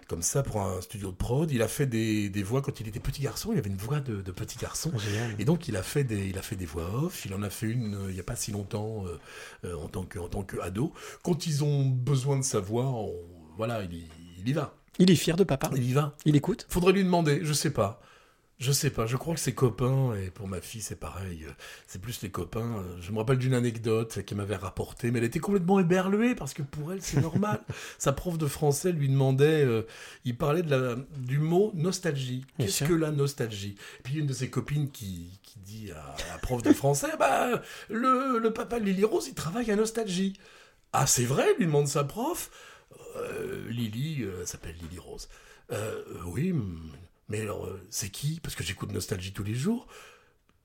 Comme 0.07 0.21
ça, 0.21 0.43
pour 0.43 0.61
un 0.61 0.81
studio 0.81 1.09
de 1.11 1.15
prod, 1.15 1.49
il 1.51 1.61
a 1.63 1.67
fait 1.67 1.87
des, 1.87 2.29
des 2.29 2.43
voix 2.43 2.61
quand 2.61 2.79
il 2.79 2.87
était 2.87 2.99
petit 2.99 3.21
garçon, 3.23 3.51
il 3.53 3.57
avait 3.57 3.69
une 3.71 3.75
voix 3.77 3.99
de, 3.99 4.21
de 4.21 4.31
petit 4.31 4.57
garçon. 4.57 4.91
Ah, 4.93 4.99
Génial. 4.99 5.35
Et 5.39 5.45
donc 5.45 5.67
il 5.67 5.75
a 5.75 5.81
fait 5.83 6.03
des, 6.03 6.27
il 6.27 6.37
a 6.37 6.43
fait 6.43 6.55
des 6.55 6.67
voix 6.67 6.89
off. 7.03 7.25
Il 7.25 7.33
en 7.33 7.41
a 7.41 7.49
fait 7.49 7.65
une 7.67 7.95
euh, 7.95 8.05
il 8.09 8.13
n'y 8.13 8.19
a 8.19 8.23
pas 8.23 8.35
si 8.35 8.51
longtemps 8.51 9.03
euh, 9.07 9.19
euh, 9.65 9.75
en 9.75 9.87
tant 9.87 10.03
que 10.03 10.19
en 10.19 10.27
tant 10.27 10.43
que 10.43 10.57
ado. 10.59 10.93
Quand 11.23 11.47
ils 11.47 11.63
ont 11.63 11.85
besoin 11.87 12.37
de 12.37 12.43
sa 12.43 12.59
voix, 12.59 12.85
on- 12.85 13.15
voilà, 13.57 13.83
il 13.83 13.93
y, 13.95 14.07
il 14.39 14.47
y 14.49 14.53
va. 14.53 14.75
Il 14.99 15.11
est 15.11 15.15
fier 15.15 15.35
de 15.35 15.43
papa. 15.43 15.69
Il 15.75 15.83
y 15.89 15.93
va. 15.93 16.15
Il 16.25 16.35
écoute. 16.35 16.65
Faudrait 16.69 16.93
lui 16.93 17.03
demander. 17.03 17.39
Je 17.43 17.53
sais 17.53 17.71
pas. 17.71 18.01
Je 18.57 18.71
sais 18.71 18.89
pas. 18.89 19.05
Je 19.05 19.17
crois 19.17 19.33
que 19.33 19.39
ses 19.41 19.53
copains 19.53 20.15
et 20.15 20.31
pour 20.31 20.47
ma 20.47 20.61
fille 20.61 20.79
c'est 20.79 20.95
pareil. 20.97 21.43
euh, 21.45 21.51
C'est 21.87 21.99
plus 22.01 22.21
les 22.21 22.29
copains. 22.29 22.77
euh, 22.77 22.95
Je 23.01 23.11
me 23.11 23.17
rappelle 23.17 23.37
d'une 23.37 23.53
anecdote 23.53 24.23
qu'elle 24.25 24.37
m'avait 24.37 24.55
rapportée, 24.55 25.11
mais 25.11 25.19
elle 25.19 25.25
était 25.25 25.39
complètement 25.39 25.77
éberluée 25.81 26.35
parce 26.35 26.53
que 26.53 26.61
pour 26.61 26.93
elle 26.93 27.01
c'est 27.01 27.19
normal. 27.19 27.59
Sa 27.97 28.13
prof 28.13 28.37
de 28.37 28.47
français 28.47 28.93
lui 28.93 29.09
demandait. 29.09 29.65
euh, 29.65 29.81
il 30.23 30.37
parlait 30.37 30.61
de 30.63 30.69
la, 30.73 30.95
du 31.17 31.37
mot 31.39 31.71
nostalgie. 31.75 32.45
Qu'est-ce 32.57 32.85
que 32.85 32.93
la 32.93 33.11
nostalgie? 33.11 33.75
Puis 34.03 34.19
une 34.19 34.25
de 34.27 34.33
ses 34.33 34.49
copines 34.49 34.89
qui, 34.89 35.37
qui 35.43 35.59
dit 35.59 35.91
à 35.91 36.15
la 36.31 36.37
prof 36.37 36.63
de 36.63 36.71
français, 36.71 37.11
bah 37.19 37.61
le, 37.89 38.39
le 38.39 38.53
papa 38.53 38.79
de 38.79 38.85
Lily 38.85 39.03
Rose 39.03 39.27
il 39.27 39.33
travaille 39.33 39.69
à 39.69 39.75
nostalgie. 39.75 40.31
Ah 40.93 41.05
c'est 41.07 41.25
vrai 41.25 41.45
lui 41.59 41.65
demande 41.65 41.89
sa 41.89 42.05
prof. 42.05 42.49
Euh, 43.15 43.69
Lily, 43.69 44.23
euh, 44.23 44.37
elle 44.41 44.47
s'appelle 44.47 44.75
Lily 44.81 44.99
Rose. 44.99 45.27
Euh, 45.71 46.03
oui, 46.27 46.53
mais 47.29 47.41
alors, 47.41 47.67
c'est 47.89 48.09
qui? 48.09 48.39
Parce 48.41 48.55
que 48.55 48.63
j'écoute 48.63 48.91
Nostalgie 48.91 49.31
tous 49.33 49.43
les 49.43 49.55
jours. 49.55 49.87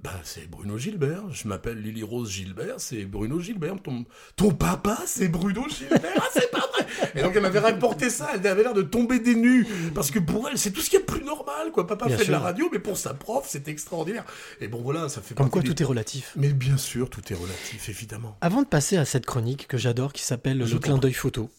Bah, 0.03 0.19
c'est 0.25 0.49
Bruno 0.49 0.79
Gilbert. 0.79 1.25
Je 1.31 1.47
m'appelle 1.47 1.79
Lily 1.83 2.03
Rose 2.03 2.31
Gilbert, 2.31 2.77
c'est 2.79 3.05
Bruno 3.05 3.39
Gilbert. 3.39 3.77
Ton, 3.83 4.07
ton 4.35 4.51
papa, 4.51 4.99
c'est 5.05 5.29
Bruno 5.29 5.67
Gilbert. 5.69 6.01
Ah, 6.17 6.25
c'est 6.33 6.51
pas 6.51 6.67
vrai 6.73 6.87
Et 7.15 7.23
donc, 7.23 7.33
elle 7.37 7.43
m'avait 7.43 7.59
rapporté 7.59 8.09
ça. 8.09 8.31
Elle 8.35 8.47
avait 8.47 8.63
l'air 8.63 8.73
de 8.73 8.81
tomber 8.81 9.19
des 9.21 9.35
nues. 9.35 9.67
Parce 9.95 10.11
que 10.11 10.19
pour 10.19 10.49
elle, 10.49 10.57
c'est 10.57 10.71
tout 10.71 10.81
ce 10.81 10.89
qui 10.89 10.97
est 10.97 11.01
plus 11.05 11.23
normal, 11.23 11.71
quoi. 11.73 11.87
Papa 11.87 12.07
Bien 12.07 12.17
fait 12.17 12.25
de 12.25 12.31
la 12.33 12.39
radio, 12.39 12.71
mais 12.73 12.79
pour 12.79 12.97
sa 12.97 13.13
prof, 13.13 13.45
c'est 13.47 13.69
extraordinaire. 13.69 14.25
Et 14.63 14.69
bon, 14.69 14.81
voilà, 14.81 15.11
ça 15.11 15.21
fait 15.21 15.35
Comme 15.35 15.51
quoi 15.51 15.61
des- 15.61 15.69
tout 15.69 15.83
est 15.83 15.87
relatif. 15.87 16.33
Mais 16.35 16.49
bien 16.55 16.79
sûr, 16.79 17.11
tout 17.11 17.21
est 17.31 17.37
relatif, 17.37 17.91
évidemment. 17.91 18.39
Avant 18.41 18.63
de 18.63 18.67
passer 18.69 18.97
à 18.97 19.05
cette 19.05 19.27
chronique 19.27 19.69
que 19.69 19.77
j'adore 19.77 20.15
qui 20.15 20.23
s'appelle 20.23 20.57
le 20.59 20.79
clin 20.79 20.97
d'œil 20.97 21.13
photo, 21.13 21.51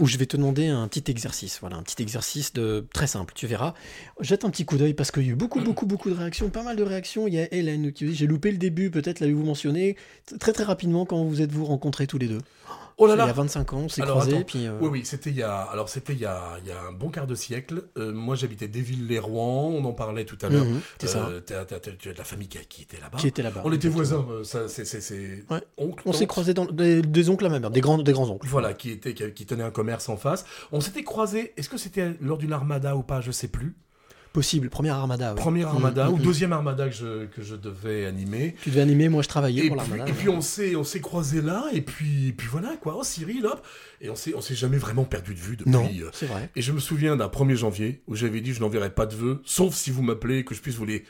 où 0.00 0.06
je 0.06 0.16
vais 0.16 0.26
te 0.26 0.36
demander 0.36 0.68
un 0.68 0.88
petit 0.88 1.10
exercice. 1.10 1.58
Voilà, 1.60 1.76
un 1.76 1.82
petit 1.82 2.02
exercice 2.02 2.52
de 2.52 2.86
très 2.92 3.06
simple. 3.06 3.32
Tu 3.34 3.46
verras. 3.46 3.74
Jette 4.20 4.44
un 4.44 4.50
petit 4.50 4.64
coup 4.64 4.76
d'œil 4.76 4.94
parce 4.94 5.10
qu'il 5.10 5.24
y 5.24 5.28
a 5.28 5.32
eu 5.32 5.36
beaucoup, 5.36 5.60
beaucoup, 5.60 5.86
beaucoup 5.86 6.10
de 6.10 6.14
réactions, 6.14 6.48
pas 6.50 6.62
mal 6.62 6.76
de 6.76 6.82
réactions. 6.82 7.26
Il 7.26 7.34
y 7.34 7.38
a 7.38 7.52
Hélène 7.52 7.92
qui 7.92 8.04
dit 8.04 8.14
j'ai 8.14 8.26
loupé 8.26 8.50
le 8.50 8.58
début. 8.58 8.90
Peut-être 8.90 9.20
l'avez-vous 9.20 9.44
mentionné 9.44 9.96
très 10.40 10.52
très 10.52 10.64
rapidement 10.64 11.04
quand 11.04 11.22
vous 11.24 11.42
êtes 11.42 11.52
vous 11.52 11.64
rencontrés 11.64 12.06
tous 12.06 12.18
les 12.18 12.28
deux? 12.28 12.40
Oh 12.98 13.06
là 13.06 13.14
Il 13.14 13.18
y 13.18 13.20
a 13.20 13.32
25 13.32 13.72
ans, 13.72 13.76
on 13.78 13.88
s'est 13.88 14.02
croisés. 14.02 14.32
attends. 14.36 14.44
Puis, 14.44 14.66
euh, 14.66 14.76
Oui, 14.80 14.88
oui, 14.92 15.00
c'était 15.04 15.30
il 15.30 15.36
y 15.36 15.42
a, 15.42 15.54
alors 15.62 15.88
c'était 15.88 16.12
il 16.12 16.18
y 16.20 16.26
a, 16.26 16.58
il 16.62 16.68
y 16.68 16.72
a 16.72 16.80
un 16.88 16.92
bon 16.92 17.08
quart 17.10 17.26
de 17.26 17.34
siècle. 17.34 17.84
Euh, 17.98 18.12
moi, 18.12 18.34
j'habitais 18.36 18.68
Desvilles-les-Rouen, 18.68 19.72
on 19.74 19.84
en 19.84 19.92
parlait 19.92 20.24
tout 20.24 20.38
à 20.42 20.48
l'heure. 20.48 20.64
Mhm. 20.64 20.80
Euh, 21.04 21.40
Tu 21.46 21.54
as 21.54 22.12
de 22.12 22.18
la 22.18 22.24
famille 22.24 22.48
qui, 22.48 22.58
qui 22.66 22.82
était 22.82 23.00
là-bas. 23.00 23.18
Qui 23.18 23.28
était 23.28 23.42
là-bas, 23.42 23.62
On 23.64 23.72
était 23.72 23.88
voisins, 23.88 24.24
ça, 24.44 24.68
c'est, 24.68 25.44
Ouais. 25.50 25.60
oncle, 25.78 26.02
On 26.06 26.12
s'est 26.12 26.26
croisés 26.26 26.54
dans 26.54 26.64
des, 26.66 27.02
des 27.02 27.30
oncles 27.30 27.46
à 27.46 27.48
ma 27.48 27.58
mère, 27.58 27.70
des 27.70 27.80
grands, 27.80 27.98
des 27.98 28.12
grands 28.12 28.28
oncles. 28.30 28.46
Voilà, 28.48 28.74
qui, 28.74 28.90
était, 28.90 29.14
qui, 29.14 29.30
qui 29.32 29.46
tenait 29.46 29.64
un 29.64 29.70
commerce 29.70 30.08
en 30.08 30.16
face. 30.16 30.44
On 30.72 30.80
s'était 30.80 31.02
croisés, 31.04 31.52
est-ce 31.56 31.68
que 31.68 31.76
c'était 31.78 32.14
lors 32.20 32.38
d'une 32.38 32.52
armada 32.52 32.96
ou 32.96 33.02
pas, 33.02 33.20
je 33.20 33.30
sais 33.32 33.48
plus. 33.48 33.74
Possible, 34.32 34.70
première 34.70 34.94
armada. 34.96 35.34
oui. 35.34 35.40
Première 35.40 35.68
Mm, 35.72 35.76
armada 35.76 36.08
mm, 36.08 36.12
ou 36.14 36.16
mm. 36.16 36.22
deuxième 36.22 36.52
armada 36.52 36.88
que 36.88 36.94
je, 36.94 37.26
que 37.26 37.42
je 37.42 37.54
devais 37.54 38.06
animer. 38.06 38.54
Tu 38.62 38.70
devais 38.70 38.80
animer, 38.80 39.08
moi 39.08 39.22
je 39.22 39.28
travaillais 39.28 39.66
Et 39.66 39.68
pour 39.68 39.76
puis, 39.76 39.90
l'armada. 39.90 40.10
et 40.10 40.14
puis 40.14 40.28
on 40.28 40.40
s'est 40.40 40.74
on 40.76 40.84
s'est 40.84 41.00
croisés 41.00 41.42
là 41.42 41.66
et 41.72 41.82
puis 41.82 42.28
et 42.28 42.32
puis 42.32 42.48
voilà 42.50 42.76
quoi. 42.80 42.96
Oh 42.98 43.04
Cyril 43.04 43.44
hop 43.46 43.66
et 44.00 44.08
on 44.10 44.16
s'est 44.16 44.34
on 44.34 44.40
s'est 44.40 44.54
jamais 44.54 44.78
vraiment 44.78 45.04
perdu 45.04 45.34
de 45.34 45.40
vue 45.40 45.56
depuis. 45.56 45.70
Non, 45.70 45.84
euh, 46.00 46.08
c'est 46.12 46.26
vrai. 46.26 46.50
Et 46.56 46.62
je 46.62 46.72
me 46.72 46.80
souviens 46.80 47.16
d'un 47.16 47.28
1er 47.28 47.56
janvier 47.56 48.02
où 48.06 48.16
j'avais 48.16 48.40
dit 48.40 48.54
je 48.54 48.60
n'enverrai 48.60 48.90
pas 48.90 49.06
de 49.06 49.14
vœux 49.14 49.42
sauf 49.44 49.74
si 49.74 49.90
vous 49.90 50.02
m'appelez 50.02 50.44
que 50.44 50.54
je 50.54 50.60
puisse 50.62 50.76
vous 50.76 50.86
les 50.86 51.04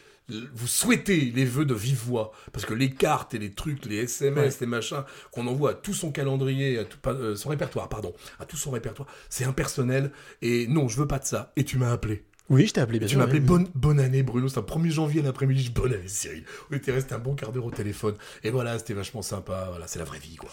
vous 0.54 0.68
souhaiter 0.68 1.32
les 1.34 1.44
vœux 1.44 1.64
de 1.64 1.74
vive 1.74 1.98
voix 2.06 2.32
parce 2.52 2.64
que 2.64 2.74
les 2.74 2.90
cartes 2.90 3.34
et 3.34 3.38
les 3.38 3.50
trucs 3.50 3.84
les 3.86 3.96
SMS 4.04 4.60
les 4.60 4.66
machins 4.66 5.02
qu'on 5.32 5.46
envoie 5.48 5.70
à 5.70 5.74
tout 5.74 5.92
son 5.94 6.10
calendrier 6.12 6.78
à 6.78 6.84
tout 6.84 6.96
euh, 7.08 7.34
son 7.34 7.48
répertoire 7.50 7.88
pardon 7.88 8.14
à 8.38 8.46
tout 8.46 8.56
son 8.56 8.70
répertoire 8.70 9.08
c'est 9.28 9.44
impersonnel 9.44 10.12
et 10.40 10.66
non 10.68 10.86
je 10.88 10.96
veux 10.96 11.08
pas 11.08 11.18
de 11.18 11.24
ça 11.24 11.52
et 11.56 11.64
tu 11.64 11.76
m'as 11.76 11.90
appelé 11.92 12.24
Oui, 12.52 12.66
je 12.66 12.72
t'ai 12.74 12.80
appelé, 12.80 12.98
bien 13.00 13.08
tu 13.08 13.16
m'as 13.16 13.24
appelé 13.24 13.40
oui. 13.40 13.44
bonne, 13.46 13.68
bonne 13.74 13.98
année 13.98 14.22
Bruno, 14.22 14.46
c'est 14.48 14.58
un 14.58 14.62
1er 14.62 14.90
janvier 14.90 15.22
l'après-midi, 15.22 15.62
je 15.62 15.66
dis 15.68 15.72
bonne 15.74 15.92
année 15.94 16.06
Cyril. 16.06 16.44
On 16.70 16.76
était 16.76 16.92
resté 16.92 17.14
un 17.14 17.18
bon 17.18 17.34
quart 17.34 17.50
d'heure 17.50 17.64
au 17.66 17.70
téléphone. 17.70 18.14
Et 18.44 18.50
voilà, 18.50 18.78
c'était 18.78 18.94
vachement 18.94 19.22
sympa, 19.22 19.66
voilà, 19.70 19.86
c'est 19.86 19.98
la 19.98 20.04
vraie 20.04 20.18
vie 20.20 20.36
quoi. 20.36 20.50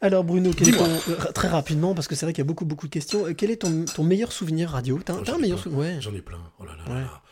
Alors 0.00 0.22
Bruno, 0.24 0.50
quel 0.56 0.68
est 0.68 0.70
Dis-moi. 0.72 0.86
ton- 0.86 1.12
euh, 1.12 1.32
très 1.32 1.48
rapidement, 1.48 1.94
parce 1.94 2.06
que 2.06 2.14
c'est 2.14 2.26
vrai 2.26 2.32
qu'il 2.32 2.42
y 2.42 2.46
a 2.46 2.48
beaucoup 2.48 2.64
beaucoup 2.66 2.86
de 2.86 2.92
questions, 2.92 3.26
euh, 3.26 3.32
quel 3.34 3.50
est 3.50 3.56
ton, 3.62 3.84
ton 3.86 4.04
meilleur 4.04 4.30
souvenir 4.30 4.70
radio? 4.70 5.00
T'as 5.04 5.14
un 5.14 5.16
meilleur 5.38 5.56
plein. 5.56 5.56
souvenir 5.56 5.78
Ouais. 5.78 5.96
J'en 6.00 6.14
ai 6.14 6.20
plein, 6.20 6.38
oh 6.60 6.64
là 6.64 6.72
là 6.76 6.94
Ouais. 6.94 7.00
là 7.00 7.22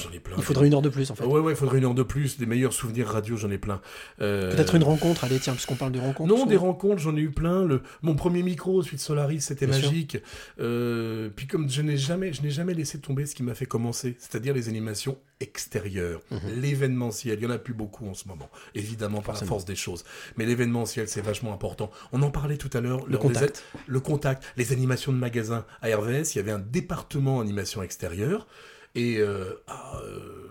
J'en 0.00 0.10
ai 0.12 0.18
plein. 0.20 0.36
Il 0.36 0.42
faudrait 0.42 0.66
une 0.66 0.74
heure 0.74 0.82
de 0.82 0.88
plus 0.88 1.10
en 1.10 1.14
fait. 1.14 1.24
Ouais, 1.24 1.40
ouais, 1.40 1.52
il 1.52 1.56
faudrait 1.56 1.78
une 1.78 1.84
heure 1.84 1.94
de 1.94 2.02
plus. 2.02 2.38
Des 2.38 2.46
meilleurs 2.46 2.72
souvenirs 2.72 3.08
radio, 3.08 3.36
j'en 3.36 3.50
ai 3.50 3.58
plein. 3.58 3.80
Euh, 4.20 4.54
Peut-être 4.54 4.74
une 4.74 4.82
rencontre, 4.84 5.24
allez 5.24 5.38
tiens, 5.38 5.52
puisqu'on 5.54 5.74
parle 5.76 5.92
de 5.92 6.00
rencontres. 6.00 6.34
Non, 6.34 6.46
des 6.46 6.56
rencontres, 6.56 6.98
j'en 7.00 7.16
ai 7.16 7.20
eu 7.20 7.30
plein. 7.30 7.64
Le, 7.64 7.82
mon 8.02 8.14
premier 8.14 8.42
micro, 8.42 8.82
celui 8.82 8.96
de 8.96 9.02
Solaris, 9.02 9.40
c'était 9.40 9.66
magique. 9.66 10.18
Euh, 10.60 11.30
puis 11.34 11.46
comme 11.46 11.68
je 11.70 11.82
n'ai 11.82 11.96
jamais, 11.96 12.32
je 12.32 12.42
n'ai 12.42 12.50
jamais 12.50 12.74
laissé 12.74 12.98
tomber 13.00 13.26
ce 13.26 13.34
qui 13.34 13.42
m'a 13.42 13.54
fait 13.54 13.66
commencer, 13.66 14.16
c'est-à-dire 14.18 14.54
les 14.54 14.68
animations 14.68 15.18
extérieures, 15.40 16.20
Mhm. 16.30 16.38
l'événementiel. 16.60 17.38
Il 17.38 17.44
y 17.44 17.46
en 17.46 17.50
a 17.50 17.58
plus 17.58 17.74
beaucoup 17.74 18.06
en 18.08 18.14
ce 18.14 18.26
moment, 18.28 18.48
évidemment 18.74 19.18
par 19.18 19.34
Forcément. 19.36 19.46
la 19.46 19.48
force 19.50 19.64
des 19.64 19.76
choses. 19.76 20.04
Mais 20.36 20.46
l'événementiel, 20.46 21.08
c'est 21.08 21.20
vachement 21.20 21.52
important. 21.52 21.90
On 22.12 22.22
en 22.22 22.30
parlait 22.30 22.56
tout 22.56 22.70
à 22.72 22.80
l'heure. 22.80 23.04
Le 23.06 23.18
contact. 23.18 23.64
a- 23.76 23.78
le 23.86 24.00
contact, 24.00 24.42
les 24.56 24.72
animations 24.72 25.12
de 25.12 25.18
magasins 25.18 25.64
à 25.82 25.88
RVS. 25.96 26.34
Il 26.34 26.38
y 26.38 26.40
avait 26.40 26.50
un 26.52 26.58
département 26.58 27.40
animation 27.40 27.82
extérieure 27.82 28.46
et 28.98 29.18
euh, 29.18 29.54
ah, 29.68 30.00
euh, 30.02 30.48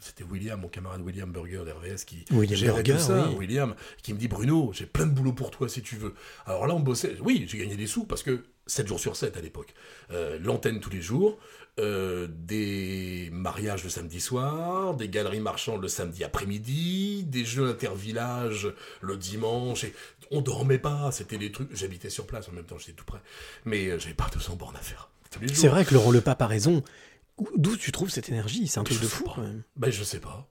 c'était 0.00 0.24
William, 0.24 0.60
mon 0.60 0.68
camarade 0.68 1.00
William 1.00 1.30
Burger 1.30 1.62
d'RVS 1.64 2.04
qui 2.04 2.24
William 2.32 2.58
gérait 2.58 2.82
Burger, 2.82 2.92
tout 2.94 3.06
ça. 3.06 3.28
oui. 3.28 3.36
William, 3.36 3.74
qui 4.02 4.12
me 4.12 4.18
dit 4.18 4.26
Bruno, 4.26 4.72
j'ai 4.74 4.86
plein 4.86 5.06
de 5.06 5.12
boulot 5.12 5.32
pour 5.32 5.50
toi 5.52 5.68
si 5.68 5.80
tu 5.80 5.96
veux. 5.96 6.14
Alors 6.44 6.66
là, 6.66 6.74
on 6.74 6.80
bossait. 6.80 7.16
Oui, 7.20 7.46
j'ai 7.48 7.58
gagné 7.58 7.76
des 7.76 7.86
sous 7.86 8.04
parce 8.04 8.22
que 8.24 8.44
7 8.66 8.88
jours 8.88 8.98
sur 8.98 9.14
7 9.14 9.36
à 9.36 9.40
l'époque. 9.40 9.74
Euh, 10.10 10.38
L'antenne 10.42 10.80
tous 10.80 10.90
les 10.90 11.00
jours, 11.02 11.38
euh, 11.78 12.26
des 12.30 13.28
mariages 13.32 13.84
le 13.84 13.90
samedi 13.90 14.20
soir, 14.20 14.94
des 14.94 15.08
galeries 15.08 15.40
marchandes 15.40 15.80
le 15.80 15.88
samedi 15.88 16.24
après-midi, 16.24 17.24
des 17.24 17.44
jeux 17.44 17.68
intervillages 17.68 18.68
le 19.02 19.16
dimanche. 19.16 19.84
Et 19.84 19.94
on 20.32 20.40
dormait 20.40 20.78
pas, 20.78 21.12
c'était 21.12 21.38
des 21.38 21.52
trucs. 21.52 21.68
J'habitais 21.76 22.10
sur 22.10 22.26
place 22.26 22.48
en 22.48 22.52
même 22.52 22.64
temps, 22.64 22.78
j'étais 22.78 22.92
tout 22.92 23.04
près. 23.04 23.20
Mais 23.64 23.98
j'avais 24.00 24.14
pas 24.14 24.28
200 24.32 24.56
bornes 24.56 24.76
à 24.76 24.80
faire. 24.80 25.10
C'est 25.52 25.68
vrai 25.68 25.84
que 25.84 25.94
le, 25.94 26.12
le 26.12 26.20
pape 26.20 26.42
a 26.42 26.46
raison. 26.46 26.82
Où- 27.38 27.48
D'où 27.56 27.76
tu 27.76 27.90
trouves 27.92 28.10
cette 28.10 28.28
énergie? 28.28 28.66
C'est 28.68 28.78
un 28.80 28.84
truc 28.84 28.98
Je 28.98 29.02
de 29.02 29.08
fou 29.08 29.24
quand 29.24 29.42
même. 29.42 29.62
Ben, 29.76 29.90
je 29.90 30.04
sais 30.04 30.20
pas. 30.20 30.48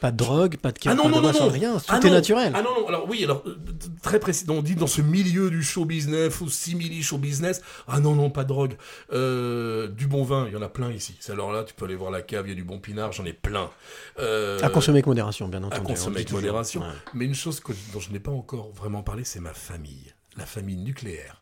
Pas 0.00 0.10
de 0.10 0.16
drogue, 0.16 0.56
pas 0.56 0.72
de 0.72 0.78
Ah 0.86 0.94
non, 0.94 1.04
pas 1.04 1.08
de 1.08 1.14
non, 1.14 1.20
non, 1.32 1.32
non. 1.32 1.48
rien, 1.50 1.76
tout 1.78 1.84
Ah 1.88 1.98
est 2.02 2.04
non. 2.06 2.10
naturel. 2.12 2.52
Ah 2.54 2.62
non, 2.62 2.80
non, 2.80 2.88
alors 2.88 3.08
oui, 3.08 3.22
alors, 3.22 3.42
euh, 3.46 3.56
très 4.02 4.18
précis, 4.18 4.44
on 4.48 4.60
dit 4.62 4.74
dans 4.74 4.86
ce 4.88 5.02
milieu 5.02 5.50
du 5.50 5.62
show 5.62 5.84
business 5.84 6.40
ou 6.40 6.48
simili 6.48 7.02
show 7.02 7.18
business, 7.18 7.60
ah 7.86 8.00
non, 8.00 8.14
non, 8.14 8.30
pas 8.30 8.42
de 8.44 8.48
drogue. 8.48 8.76
Euh, 9.12 9.88
du 9.88 10.06
bon 10.06 10.24
vin, 10.24 10.46
il 10.48 10.52
y 10.52 10.56
en 10.56 10.62
a 10.62 10.68
plein 10.68 10.90
ici. 10.90 11.16
Alors 11.28 11.52
là, 11.52 11.64
tu 11.64 11.74
peux 11.74 11.84
aller 11.84 11.94
voir 11.94 12.10
la 12.10 12.22
cave, 12.22 12.46
il 12.46 12.50
y 12.50 12.52
a 12.52 12.56
du 12.56 12.64
bon 12.64 12.78
pinard, 12.80 13.12
j'en 13.12 13.24
ai 13.24 13.32
plein. 13.32 13.70
Euh, 14.18 14.58
À 14.62 14.68
consommer 14.68 14.96
avec 14.98 15.06
modération, 15.06 15.48
bien 15.48 15.62
entendu. 15.62 15.76
À 15.76 15.80
on 15.80 15.84
consommer 15.84 16.16
avec 16.16 16.32
modération. 16.32 16.80
Ouais. 16.80 16.86
Mais 17.14 17.24
une 17.26 17.34
chose 17.34 17.60
que- 17.60 17.72
dont 17.92 18.00
je 18.00 18.10
n'ai 18.10 18.20
pas 18.20 18.32
encore 18.32 18.72
vraiment 18.72 19.02
parlé, 19.02 19.22
c'est 19.24 19.40
ma 19.40 19.54
famille. 19.54 20.12
La 20.36 20.46
famille 20.46 20.76
nucléaire. 20.76 21.40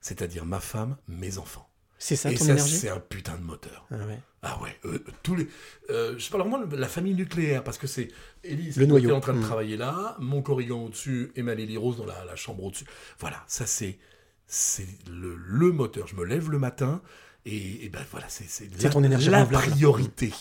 C'est-à-dire 0.00 0.44
ma 0.44 0.60
femme, 0.60 0.96
mes 1.08 1.38
enfants. 1.38 1.67
C'est 1.98 2.16
ça 2.16 2.30
Et 2.30 2.34
ton 2.36 2.44
ça, 2.44 2.52
énergie? 2.52 2.76
c'est 2.76 2.88
un 2.90 3.00
putain 3.00 3.36
de 3.36 3.42
moteur. 3.42 3.86
Ah 3.90 3.96
ouais. 4.06 4.20
Ah 4.42 4.60
ouais, 4.62 4.78
euh, 4.84 5.02
tous 5.24 5.34
les. 5.34 5.48
euh, 5.90 6.16
je 6.16 6.30
parle 6.30 6.42
vraiment 6.48 6.64
de 6.64 6.76
la 6.76 6.86
famille 6.86 7.14
nucléaire 7.14 7.64
parce 7.64 7.76
que 7.76 7.88
c'est 7.88 8.08
Élise 8.44 8.76
Le 8.76 8.86
qui 8.86 9.06
est 9.06 9.10
en 9.12 9.18
train 9.20 9.32
de 9.34 9.38
Mm. 9.40 9.42
travailler 9.42 9.76
là, 9.76 10.16
mon 10.20 10.42
corrigan 10.42 10.84
au-dessus 10.84 11.32
et 11.34 11.42
ma 11.42 11.54
Lily 11.56 11.76
Rose 11.76 11.96
dans 11.96 12.06
la, 12.06 12.24
la 12.24 12.36
chambre 12.36 12.62
au-dessus. 12.62 12.84
Voilà, 13.18 13.42
ça 13.48 13.66
c'est 13.66 13.98
c'est 14.46 14.86
le, 15.10 15.34
le 15.36 15.72
moteur. 15.72 16.06
Je 16.06 16.14
me 16.14 16.24
lève 16.24 16.50
le 16.50 16.58
matin 16.60 17.02
et, 17.46 17.84
et 17.84 17.88
ben 17.88 18.00
voilà, 18.12 18.26
c'est 18.28 18.46
la, 18.80 18.90
ton 18.90 19.02
énergie 19.02 19.28
la 19.28 19.44
priorité. 19.44 20.32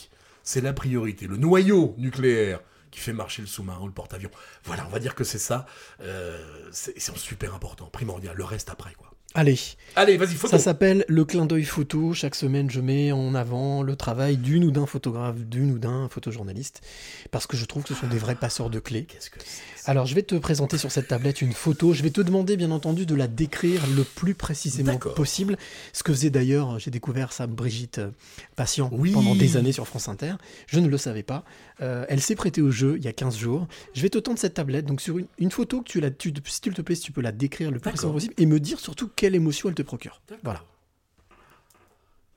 C'est 0.43 0.61
la 0.61 0.73
priorité. 0.73 1.25
Le 1.25 1.37
noyau 1.37 1.95
nucléaire 1.97 2.61
qui 2.91 2.99
fait 2.99 3.13
marcher 3.13 3.41
le 3.41 3.47
sous-marin 3.47 3.81
ou 3.81 3.87
le 3.87 3.93
porte-avions. 3.93 4.31
Voilà, 4.63 4.85
on 4.85 4.89
va 4.89 4.99
dire 4.99 5.15
que 5.15 5.23
c'est 5.23 5.39
ça. 5.39 5.65
Euh, 6.01 6.69
c'est 6.71 6.99
super 7.17 7.55
important, 7.55 7.87
primordial. 7.87 8.35
Le 8.37 8.43
reste 8.43 8.69
après 8.69 8.93
quoi. 8.93 9.11
Allez. 9.37 9.59
Allez, 9.95 10.17
vas-y, 10.17 10.33
photo. 10.33 10.49
Ça 10.49 10.57
s'appelle 10.57 11.05
le 11.07 11.23
clin 11.23 11.45
d'œil 11.45 11.63
photo. 11.63 12.11
Chaque 12.15 12.33
semaine, 12.33 12.71
je 12.71 12.81
mets 12.81 13.11
en 13.11 13.35
avant 13.35 13.83
le 13.83 13.95
travail 13.95 14.35
d'une 14.37 14.63
ou 14.63 14.71
d'un 14.71 14.87
photographe, 14.87 15.37
d'une 15.37 15.69
ou 15.73 15.77
d'un 15.77 16.09
photojournaliste, 16.09 16.81
parce 17.29 17.45
que 17.45 17.55
je 17.55 17.65
trouve 17.65 17.83
que 17.83 17.89
ce 17.89 17.93
sont 17.93 18.07
des 18.07 18.17
vrais 18.17 18.33
passeurs 18.33 18.71
de 18.71 18.79
clés. 18.79 19.05
Qu'est-ce 19.05 19.29
que 19.29 19.37
c'est 19.45 19.87
Alors, 19.87 20.07
je 20.07 20.15
vais 20.15 20.23
te 20.23 20.33
présenter 20.33 20.79
sur 20.79 20.91
cette 20.91 21.09
tablette 21.09 21.43
une 21.43 21.53
photo. 21.53 21.93
Je 21.93 22.01
vais 22.01 22.09
te 22.09 22.19
demander, 22.21 22.57
bien 22.57 22.71
entendu, 22.71 23.05
de 23.05 23.13
la 23.13 23.27
décrire 23.27 23.85
le 23.95 24.03
plus 24.03 24.33
précisément 24.33 24.93
D'accord. 24.93 25.13
possible. 25.13 25.55
Ce 25.93 26.01
que 26.01 26.11
faisait 26.11 26.31
d'ailleurs, 26.31 26.79
j'ai 26.79 26.89
découvert 26.89 27.31
ça, 27.31 27.45
Brigitte 27.45 27.99
euh, 27.99 28.09
Patient, 28.55 28.89
Oui. 28.91 29.11
pendant 29.11 29.35
des 29.35 29.55
années 29.55 29.71
sur 29.71 29.87
France 29.87 30.07
Inter. 30.07 30.33
Je 30.65 30.79
ne 30.79 30.87
le 30.87 30.97
savais 30.97 31.21
pas. 31.21 31.43
Euh, 31.81 32.05
elle 32.09 32.21
s'est 32.21 32.35
prêtée 32.35 32.61
au 32.61 32.71
jeu 32.71 32.97
il 32.97 33.03
y 33.03 33.07
a 33.07 33.13
15 33.13 33.37
jours. 33.37 33.67
Je 33.93 34.01
vais 34.01 34.09
te 34.09 34.17
tendre 34.17 34.39
cette 34.39 34.55
tablette. 34.55 34.85
Donc, 34.85 34.99
sur 35.01 35.17
une, 35.19 35.27
une 35.37 35.51
photo, 35.51 35.81
que 35.81 35.89
tu 35.89 35.99
la, 35.99 36.09
tu, 36.11 36.33
si 36.45 36.61
tu 36.61 36.73
te 36.73 36.81
plaît, 36.81 36.95
si 36.95 37.03
tu 37.03 37.11
peux 37.11 37.21
la 37.21 37.31
décrire 37.31 37.69
le 37.71 37.79
plus 37.79 37.89
précisément 37.91 38.13
possible 38.13 38.33
et 38.37 38.45
me 38.45 38.59
dire 38.59 38.79
surtout 38.79 39.07
quelle 39.15 39.35
émotion 39.35 39.69
elle 39.69 39.75
te 39.75 39.83
procure. 39.83 40.21
Voilà. 40.43 40.63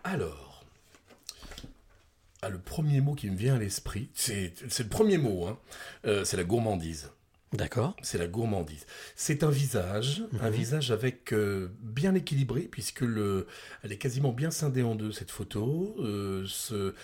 Alors, 0.05 0.65
ah, 2.43 2.49
le 2.49 2.59
premier 2.59 3.01
mot 3.01 3.15
qui 3.15 3.29
me 3.31 3.37
vient 3.37 3.57
à 3.57 3.59
l'esprit, 3.59 4.09
c'est 4.15 4.53
le 4.79 4.89
premier 4.89 5.19
mot, 5.19 5.47
hein, 5.47 5.59
euh, 6.07 6.25
c'est 6.25 6.37
la 6.39 6.45
gourmandise. 6.45 7.11
D'accord. 7.53 7.97
C'est 8.03 8.17
la 8.19 8.29
gourmandise. 8.29 8.87
C'est 9.17 9.43
un 9.43 9.51
visage, 9.51 10.23
un 10.41 10.51
Mhm. 10.51 10.55
visage 10.57 10.91
avec 10.93 11.33
euh, 11.33 11.69
bien 11.81 12.15
équilibré, 12.15 12.63
puisque 12.63 13.01
le, 13.01 13.47
elle 13.83 13.93
est 13.93 13.99
quasiment 13.99 14.33
bien 14.33 14.51
scindée 14.53 14.83
en 14.83 14.95
deux, 14.95 15.11
cette 15.13 15.33
photo. 15.33 15.97
Euh, 15.99 16.45
ce, 16.47 16.95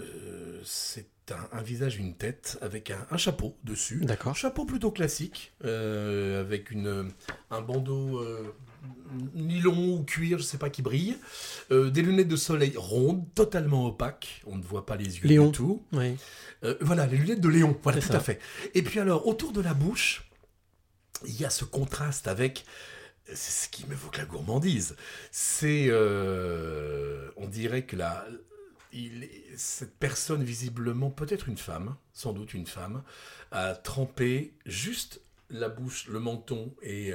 euh, 0.00 0.60
c'est 0.64 1.06
un, 1.32 1.58
un 1.58 1.62
visage, 1.62 1.96
une 1.96 2.14
tête, 2.14 2.58
avec 2.60 2.90
un, 2.90 3.06
un 3.10 3.16
chapeau 3.16 3.56
dessus. 3.64 4.00
D'accord. 4.02 4.36
Chapeau 4.36 4.64
plutôt 4.64 4.90
classique, 4.90 5.52
euh, 5.64 6.40
avec 6.40 6.70
une, 6.70 7.10
un 7.50 7.60
bandeau 7.60 8.18
euh, 8.18 8.54
nylon 9.34 9.96
ou 9.98 10.04
cuir, 10.04 10.38
je 10.38 10.42
sais 10.44 10.58
pas, 10.58 10.70
qui 10.70 10.82
brille. 10.82 11.16
Euh, 11.70 11.90
des 11.90 12.02
lunettes 12.02 12.28
de 12.28 12.36
soleil 12.36 12.74
rondes, 12.76 13.24
totalement 13.34 13.86
opaques. 13.86 14.42
On 14.46 14.56
ne 14.56 14.62
voit 14.62 14.86
pas 14.86 14.96
les 14.96 15.18
yeux 15.18 15.28
Léon. 15.28 15.46
du 15.46 15.52
tout. 15.52 15.82
Oui. 15.92 16.16
Voilà, 16.80 17.06
les 17.06 17.18
lunettes 17.18 17.42
de 17.42 17.48
Léon, 17.48 17.78
voilà, 17.82 18.00
tout 18.00 18.08
ça. 18.08 18.16
à 18.16 18.20
fait. 18.20 18.40
Et 18.74 18.82
puis 18.82 18.98
alors, 18.98 19.26
autour 19.26 19.52
de 19.52 19.60
la 19.60 19.74
bouche, 19.74 20.30
il 21.26 21.38
y 21.38 21.44
a 21.44 21.50
ce 21.50 21.64
contraste 21.64 22.26
avec... 22.26 22.64
C'est 23.32 23.64
ce 23.64 23.68
qui 23.70 23.86
m'évoque 23.86 24.18
la 24.18 24.26
gourmandise. 24.26 24.96
C'est... 25.30 25.86
euh, 25.88 27.30
on 27.36 27.46
dirait 27.46 27.84
que 27.84 27.96
la... 27.96 28.26
Il, 28.94 29.28
cette 29.56 29.96
personne, 29.98 30.42
visiblement, 30.42 31.10
peut-être 31.10 31.48
une 31.48 31.58
femme, 31.58 31.96
sans 32.12 32.32
doute 32.32 32.54
une 32.54 32.66
femme, 32.66 33.02
a 33.50 33.74
trempé 33.74 34.54
juste 34.64 35.20
la 35.50 35.68
bouche, 35.68 36.06
le 36.08 36.20
menton 36.20 36.74
et 36.82 37.12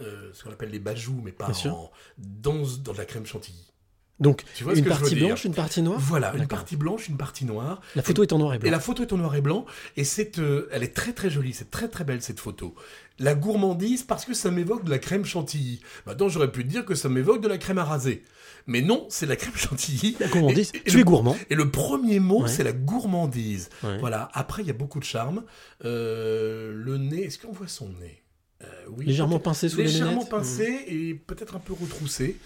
euh, 0.00 0.30
ce 0.32 0.44
qu'on 0.44 0.50
appelle 0.50 0.70
les 0.70 0.78
bajoux, 0.78 1.20
mais 1.22 1.32
pas 1.32 1.50
en, 1.68 1.90
dans, 2.18 2.52
dans 2.78 2.92
de 2.92 2.98
la 2.98 3.04
crème 3.04 3.26
chantilly. 3.26 3.71
Donc, 4.20 4.44
une 4.74 4.84
partie 4.84 5.16
blanche, 5.16 5.44
une 5.44 5.54
partie 5.54 5.82
noire 5.82 5.98
Voilà, 5.98 6.32
une 6.36 6.46
partie 6.46 6.76
blanche, 6.76 7.08
une 7.08 7.16
partie 7.16 7.44
noire. 7.44 7.80
La 7.96 8.02
photo 8.02 8.22
est 8.22 8.32
en 8.32 8.38
noir 8.38 8.54
et 8.54 8.58
blanc. 8.58 8.68
Et 8.68 8.70
la 8.70 8.78
photo 8.78 9.02
est 9.02 9.12
en 9.12 9.16
noir 9.16 9.34
et 9.34 9.40
blanc. 9.40 9.66
Et 9.96 10.04
c'est, 10.04 10.38
euh, 10.38 10.68
elle 10.70 10.84
est 10.84 10.94
très 10.94 11.12
très 11.12 11.28
jolie, 11.28 11.52
c'est 11.52 11.70
très 11.72 11.88
très 11.88 12.04
belle 12.04 12.22
cette 12.22 12.38
photo. 12.38 12.74
La 13.18 13.34
gourmandise 13.34 14.04
parce 14.04 14.24
que 14.24 14.32
ça 14.34 14.50
m'évoque 14.52 14.84
de 14.84 14.90
la 14.90 14.98
crème 14.98 15.24
chantilly. 15.24 15.80
Maintenant, 16.06 16.28
j'aurais 16.28 16.52
pu 16.52 16.62
dire 16.62 16.84
que 16.84 16.94
ça 16.94 17.08
m'évoque 17.08 17.40
de 17.42 17.48
la 17.48 17.58
crème 17.58 17.78
à 17.78 17.84
raser. 17.84 18.22
Mais 18.68 18.80
non, 18.80 19.06
c'est 19.08 19.26
la 19.26 19.34
crème 19.34 19.54
chantilly. 19.56 20.16
La 20.20 20.28
gourmandise. 20.28 20.70
Et- 20.74 20.78
et 20.78 20.82
tu 20.84 20.94
le- 20.96 21.00
es 21.00 21.04
gourmand. 21.04 21.36
Et 21.50 21.56
le 21.56 21.70
premier 21.70 22.20
mot, 22.20 22.42
Ouais. 22.42 22.48
c'est 22.48 22.62
la 22.64 22.72
gourmandise. 22.72 23.70
Ouais. 23.82 23.98
Voilà. 23.98 24.28
Après, 24.34 24.62
il 24.62 24.68
y 24.68 24.70
a 24.70 24.74
beaucoup 24.74 25.00
de 25.00 25.04
charme. 25.04 25.42
Euh, 25.84 26.72
le 26.74 26.96
nez, 26.98 27.24
est-ce 27.24 27.38
qu'on 27.38 27.52
voit 27.52 27.66
son 27.68 27.88
nez? 28.00 28.22
Euh, 28.62 28.66
oui, 28.96 29.06
Légèrement 29.06 29.40
pincé 29.40 29.68
sous 29.68 29.78
les 29.78 29.84
Légèrement 29.84 30.24
pincé 30.24 30.84
et 30.86 31.14
peut-être 31.14 31.56
un 31.56 31.58
peu 31.58 31.72
retroussé. 31.72 32.36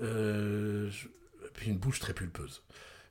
Euh, 0.00 0.90
Puis 1.54 1.70
une 1.70 1.78
bouche 1.78 2.00
très 2.00 2.12
pulpeuse. 2.14 2.62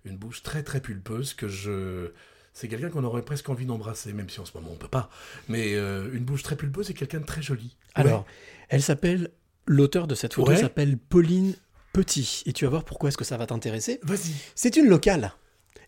Une 0.05 0.17
bouche 0.17 0.43
très 0.43 0.63
très 0.63 0.81
pulpeuse 0.81 1.33
que 1.33 1.47
je... 1.47 2.11
C'est 2.53 2.67
quelqu'un 2.67 2.89
qu'on 2.89 3.03
aurait 3.03 3.23
presque 3.23 3.49
envie 3.49 3.65
d'embrasser, 3.65 4.13
même 4.13 4.29
si 4.29 4.39
en 4.39 4.45
ce 4.45 4.51
moment 4.55 4.69
on 4.71 4.75
peut 4.75 4.87
pas. 4.87 5.09
Mais 5.47 5.73
euh, 5.75 6.09
une 6.13 6.23
bouche 6.23 6.43
très 6.43 6.55
pulpeuse 6.55 6.89
et 6.89 6.93
quelqu'un 6.93 7.19
de 7.19 7.25
très 7.25 7.41
joli. 7.41 7.75
Alors, 7.95 8.19
Ouais. 8.21 8.25
elle 8.69 8.83
s'appelle, 8.83 9.31
l'auteur 9.65 10.05
de 10.07 10.13
cette 10.13 10.33
photo 10.35 10.51
Ouais. 10.51 10.57
s'appelle 10.57 10.97
Pauline 10.97 11.55
Petit. 11.93 12.43
Et 12.47 12.53
tu 12.53 12.65
vas 12.65 12.69
voir 12.71 12.83
pourquoi 12.85 13.09
est-ce 13.09 13.17
que 13.17 13.23
ça 13.23 13.37
va 13.37 13.45
t'intéresser. 13.47 13.99
Vas-y. 14.03 14.33
C'est 14.55 14.75
une 14.77 14.87
locale. 14.87 15.33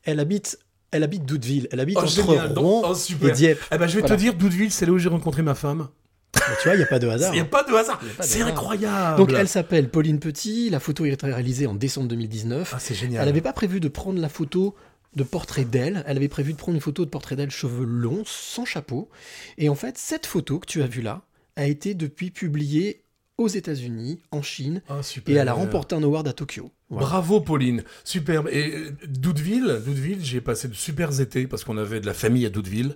Elle 0.04 0.20
habite, 0.20 0.60
elle 0.92 1.04
habite 1.04 1.26
Doudeville. 1.26 1.68
Elle 1.72 1.80
habite 1.80 1.98
Oh, 2.00 2.04
entre 2.06 2.22
Rouen 2.22 2.84
oh, 2.94 2.96
et 3.28 3.32
Dieppe. 3.32 3.60
Eh 3.72 3.78
ben, 3.78 3.88
je 3.88 3.96
vais 3.96 4.02
Voilà. 4.02 4.16
te 4.16 4.20
dire, 4.22 4.34
Doudeville, 4.36 4.72
c'est 4.72 4.86
là 4.86 4.92
où 4.92 4.98
j'ai 5.00 5.10
rencontré 5.10 5.42
ma 5.42 5.56
femme. 5.56 5.90
Mais 6.36 6.56
tu 6.62 6.68
vois, 6.68 6.76
il 6.76 6.78
n'y 6.78 6.84
a 6.84 6.88
pas 6.88 7.00
de 7.00 7.08
hasard. 7.08 7.34
Il 7.34 7.36
n'y 7.36 7.42
a 7.42 7.46
pas 7.46 7.64
de 7.64 7.74
hasard. 7.74 8.00
C'est 8.22 8.42
incroyable. 8.42 9.18
Donc 9.18 9.32
elle 9.34 9.48
s'appelle 9.48 9.90
Pauline 9.90 10.20
Petit. 10.20 10.70
La 10.70 10.80
photo 10.80 11.06
est 11.06 11.22
réalisée 11.22 11.68
en 11.68 11.76
décembre 11.76 12.08
2019. 12.10 12.74
Ah, 12.76 12.80
c'est 12.80 12.96
génial. 12.96 13.22
Elle 13.22 13.30
n'avait 13.30 13.42
pas 13.42 13.54
prévu 13.54 13.80
de 13.80 13.88
prendre 13.88 14.20
la 14.20 14.30
photo 14.30 14.76
de 15.16 15.24
portrait 15.24 15.66
d'elle. 15.66 16.04
Elle 16.08 16.18
avait 16.18 16.28
prévu 16.28 16.54
de 16.54 16.58
prendre 16.58 16.76
une 16.76 16.82
photo 16.82 17.06
de 17.06 17.10
portrait 17.10 17.36
d'elle 17.36 17.52
cheveux 17.52 17.86
longs, 17.86 18.24
sans 18.26 18.66
chapeau. 18.66 19.10
Et 19.58 19.70
en 19.70 19.76
fait, 19.76 19.98
cette 19.98 20.26
photo 20.26 20.60
que 20.60 20.68
tu 20.68 20.84
as 20.84 20.88
vue 20.88 21.02
là 21.02 21.22
a 21.56 21.66
été 21.66 21.94
depuis 21.94 22.32
publiée 22.32 23.05
aux 23.38 23.48
États-Unis, 23.50 24.22
en 24.32 24.42
Chine, 24.42 24.82
Ah, 24.88 25.04
super. 25.04 25.36
et 25.36 25.40
elle 25.40 25.48
a 25.50 25.54
remporté 25.54 25.94
un 25.96 26.04
award 26.04 26.28
à 26.28 26.34
Tokyo. 26.34 26.72
Voilà. 26.90 27.08
Bravo 27.08 27.42
Pauline, 27.42 27.84
superbe. 28.04 28.48
Et 28.52 28.74
euh, 28.76 28.92
Doudeville, 29.08 29.82
Doudeville, 29.86 30.24
j'ai 30.24 30.40
passé 30.40 30.68
de 30.68 30.74
super 30.74 31.20
étés 31.20 31.48
parce 31.48 31.64
qu'on 31.64 31.78
avait 31.78 32.00
de 32.00 32.06
la 32.06 32.14
famille 32.14 32.46
à 32.46 32.50
Doudeville. 32.50 32.96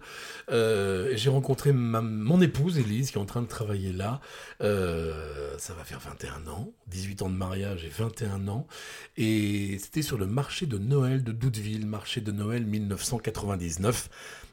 Euh, 0.52 1.12
j'ai 1.16 1.30
rencontré 1.30 1.74
ma- 1.74 2.02
mon 2.02 2.40
épouse 2.40 2.78
Élise 2.78 3.12
qui 3.12 3.18
est 3.18 3.22
en 3.22 3.26
train 3.26 3.42
de 3.42 3.48
travailler 3.48 3.92
là. 3.92 4.22
Euh, 4.62 5.58
ça 5.58 5.74
va 5.74 5.84
faire 5.84 6.00
21 6.00 6.48
ans, 6.52 6.72
18 6.88 7.22
ans 7.24 7.30
de 7.30 7.36
mariage 7.36 7.84
et 7.84 7.90
21 7.90 8.48
ans. 8.48 8.68
Et 9.18 9.78
c'était 9.80 10.04
sur 10.04 10.18
le 10.18 10.28
marché 10.28 10.68
de 10.68 10.78
Noël 10.78 11.24
de 11.24 11.32
Doudeville, 11.32 11.86
marché 11.88 12.22
de 12.22 12.32
Noël 12.32 12.66
1999. 12.66 14.10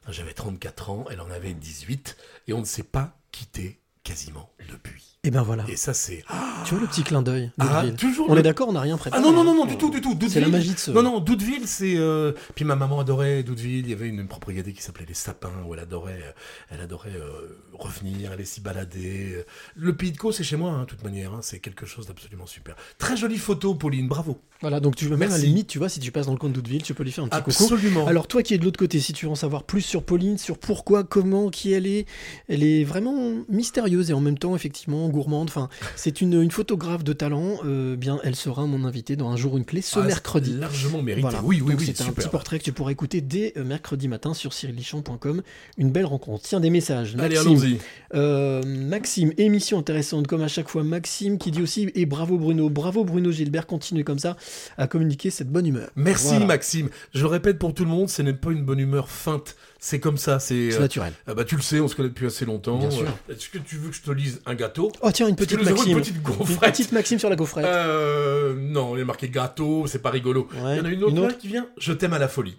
J'avais 0.09 0.33
34 0.35 0.91
ans, 0.91 1.05
elle 1.11 1.21
en 1.21 1.31
avait 1.31 1.53
18 1.53 2.17
et 2.49 2.53
on 2.53 2.61
ne 2.61 2.65
s'est 2.65 2.83
pas 2.85 3.19
quitté 3.33 3.81
quasiment 4.03 4.51
depuis. 4.71 5.16
Et 5.27 5.31
ben 5.31 5.43
voilà. 5.43 5.65
Et 5.69 5.77
ça 5.77 5.93
c'est 5.93 6.25
Tu 6.65 6.73
vois 6.75 6.81
le 6.81 6.87
petit 6.87 7.03
clin 7.03 7.21
d'œil. 7.21 7.51
Ah, 7.59 7.85
toujours 7.99 8.31
On 8.31 8.35
le- 8.35 8.41
est 8.41 8.43
d'accord, 8.43 8.69
on 8.69 8.73
n'a 8.73 8.81
rien 8.81 8.97
préparé. 8.97 9.21
Ah 9.23 9.27
non, 9.27 9.33
non, 9.35 9.43
non, 9.45 9.55
non, 9.55 9.67
du 9.67 9.77
tout, 9.77 9.91
du 9.91 10.01
tout. 10.01 10.17
C'est 10.29 10.41
la 10.41 10.49
magie 10.49 10.73
de 10.73 10.79
ce. 10.79 10.91
Non, 10.93 11.03
non, 11.03 11.21
Doudeville, 11.21 11.67
c'est. 11.67 11.97
euh, 11.97 12.33
Puis 12.55 12.65
ma 12.65 12.77
maman 12.77 13.01
adorait 13.01 13.43
Doudeville. 13.43 13.85
Il 13.85 13.91
y 13.91 13.93
avait 13.93 14.09
une 14.09 14.27
propriété 14.29 14.73
qui 14.73 14.83
s'appelait 14.83 15.05
Les 15.07 15.15
Sapins, 15.15 15.51
où 15.67 15.75
elle 15.75 15.81
adorait, 15.81 16.21
euh, 16.23 16.31
elle 16.71 16.81
adorait 16.81 17.11
euh, 17.17 17.59
revenir, 17.73 18.31
aller 18.33 18.45
s'y 18.45 18.61
balader. 18.61 19.45
Le 19.75 19.97
Pays 19.97 20.13
de 20.13 20.17
Caux, 20.17 20.31
c'est 20.33 20.45
chez 20.45 20.57
moi, 20.57 20.71
hein, 20.71 20.81
de 20.83 20.87
toute 20.87 21.03
manière. 21.03 21.35
hein, 21.35 21.41
c'est 21.43 21.59
quelque 21.59 21.87
chose 21.87 22.07
d'absolument 22.07 22.47
super. 22.47 22.77
Très 22.99 23.17
jolie 23.17 23.39
photo, 23.39 23.75
Pauline, 23.75 24.07
bravo. 24.09 24.39
Voilà, 24.63 24.81
donc 24.81 24.97
tu 24.97 25.05
veux 25.07 25.17
même 25.19 25.31
à 25.33 25.37
la 25.37 25.45
limite, 25.45 25.67
tu 25.67 25.79
vois, 25.79 25.89
si 25.91 26.01
tu 26.01 26.11
passes 26.13 26.27
dans 26.27 26.33
le 26.33 26.39
coin 26.39 26.49
de 26.49 26.55
Doudeville, 26.55 26.83
tu 26.83 26.95
peux 26.95 27.03
lui 27.03 27.13
faire 27.13 27.25
un 27.25 27.29
petit 27.29 27.43
coucou. 27.43 27.65
Absolument. 27.75 28.07
Alors 28.07 28.27
toi 28.27 28.43
qui 28.43 28.55
es 28.55 28.59
de 28.59 28.65
l'autre 28.65 28.79
côté, 28.79 29.01
si 29.01 29.13
tu 29.13 29.27
veux 29.27 29.33
en 29.33 29.35
savoir 29.35 29.65
plus 29.65 29.83
sur 29.83 30.03
Pauline, 30.03 30.39
sur 30.39 30.57
pourquoi, 30.57 31.05
comment, 31.05 31.51
qui 31.51 31.73
elle 31.73 31.87
est, 31.87 32.07
elle 32.49 32.63
est 32.63 32.85
vraiment 32.85 33.35
mystérieuse 33.51 34.11
et 34.11 34.15
en 34.15 34.21
même 34.21 34.39
temps 34.39 34.55
effectivement 34.57 35.09
gourmande. 35.17 35.49
Enfin, 35.49 35.69
c'est 35.97 36.21
une, 36.21 36.41
une 36.41 36.51
photographe 36.51 37.03
de 37.03 37.13
talent. 37.13 37.59
euh, 37.65 37.97
bien, 37.97 38.21
elle 38.23 38.37
sera 38.37 38.67
mon 38.67 38.85
invitée 38.85 39.17
dans 39.17 39.31
un 39.31 39.37
jour 39.37 39.57
une 39.57 39.65
clé 39.65 39.81
ce 39.83 39.99
Ah, 39.99 40.03
mercredi. 40.05 40.53
Largement 40.53 41.03
mérité. 41.03 41.23
Voilà. 41.23 41.41
Oui, 41.43 41.61
oui, 41.63 41.73
Donc, 41.73 41.81
oui. 41.81 41.93
C'est 41.95 42.05
un 42.05 42.13
petit 42.13 42.29
portrait 42.29 42.59
que 42.59 42.65
tu 42.65 42.73
pourras 42.73 42.91
écouter 42.93 43.21
dès 43.21 43.53
euh, 43.57 43.65
mercredi 43.65 44.07
matin 44.09 44.35
sur 44.35 44.53
cyrilichamp.com. 44.53 45.43
Une 45.79 45.91
belle 45.91 46.05
rencontre. 46.07 46.45
Tiens, 46.45 46.61
des 46.61 46.71
messages. 46.71 47.17
Allez, 47.19 47.35
Maxime. 47.37 47.53
allons-y. 47.53 47.79
Euh, 48.15 48.63
Maxime, 48.65 49.33
émission 49.39 49.79
intéressante 49.79 50.27
comme 50.27 50.43
à 50.43 50.49
chaque 50.49 50.69
fois. 50.69 50.85
Maxime 50.85 51.39
qui 51.39 51.51
dit 51.51 51.63
aussi 51.63 51.91
et 51.95 52.07
bravo 52.07 52.39
Bruno, 52.39 52.69
bravo 52.71 53.05
Bruno 53.05 53.31
Gilbert, 53.33 53.67
continuez 53.67 54.05
comme 54.05 54.19
ça 54.19 54.37
à 54.79 54.87
communiquer 54.87 55.31
cette 55.31 55.51
bonne 55.51 55.67
humeur. 55.67 55.89
Merci 55.97 56.29
Voilà. 56.29 56.47
Maxime. 56.47 56.89
Je 57.15 57.21
le 57.23 57.27
répète 57.29 57.59
pour 57.59 57.75
tout 57.75 57.85
le 57.85 57.91
monde, 57.91 58.09
ce 58.09 58.23
n'est 58.23 58.33
pas 58.35 58.51
une 58.51 58.65
bonne 58.65 58.79
humeur 58.81 59.09
feinte. 59.09 59.57
C'est 59.79 60.01
comme 60.01 60.17
ça. 60.17 60.39
C'est 60.39 60.71
C'est 60.71 60.79
euh, 60.79 60.81
naturel. 60.81 61.13
ah 61.27 61.35
bah, 61.35 61.45
tu 61.45 61.55
le 61.57 61.63
sais, 61.63 61.81
on 61.81 61.89
se 61.89 61.95
connaît 61.95 62.09
depuis 62.09 62.27
assez 62.27 62.45
longtemps. 62.45 62.79
Bien 62.79 62.91
sûr. 62.91 63.07
Euh, 63.29 63.33
Est-ce 63.35 63.49
que 63.49 63.59
tu 63.59 63.77
veux 63.77 63.91
que 63.91 63.95
je 63.97 64.03
te 64.03 64.11
lise 64.11 64.41
un 64.47 64.55
gâteau? 64.55 64.91
Oh 65.03 65.11
tiens, 65.13 65.29
une 65.29 65.37
petite 65.37 65.63
Maxime. 65.63 65.99
Une 65.99 66.01
petite 66.03 66.17
Une 66.17 66.57
petite 66.57 66.93
Maxime 66.93 67.19
sur 67.19 67.29
la 67.31 67.37
gaufrette. 67.37 67.65
Euh, 67.67 68.55
non, 68.59 68.97
il 68.97 69.01
est 69.01 69.05
marqué 69.05 69.29
gâteau, 69.29 69.87
c'est 69.87 70.01
pas 70.01 70.11
rigolo. 70.11 70.49
Ouais. 70.63 70.77
Il 70.77 70.79
y 70.79 70.81
en 70.81 70.85
a 70.85 70.89
une 70.89 71.03
autre, 71.05 71.13
Une 71.13 71.21
là 71.21 71.27
autre 71.29 71.39
qui 71.39 71.49
vient, 71.49 71.67
je 71.79 71.93
t'aime 71.93 72.15
à 72.15 72.19
la 72.19 72.29
folie. 72.29 72.57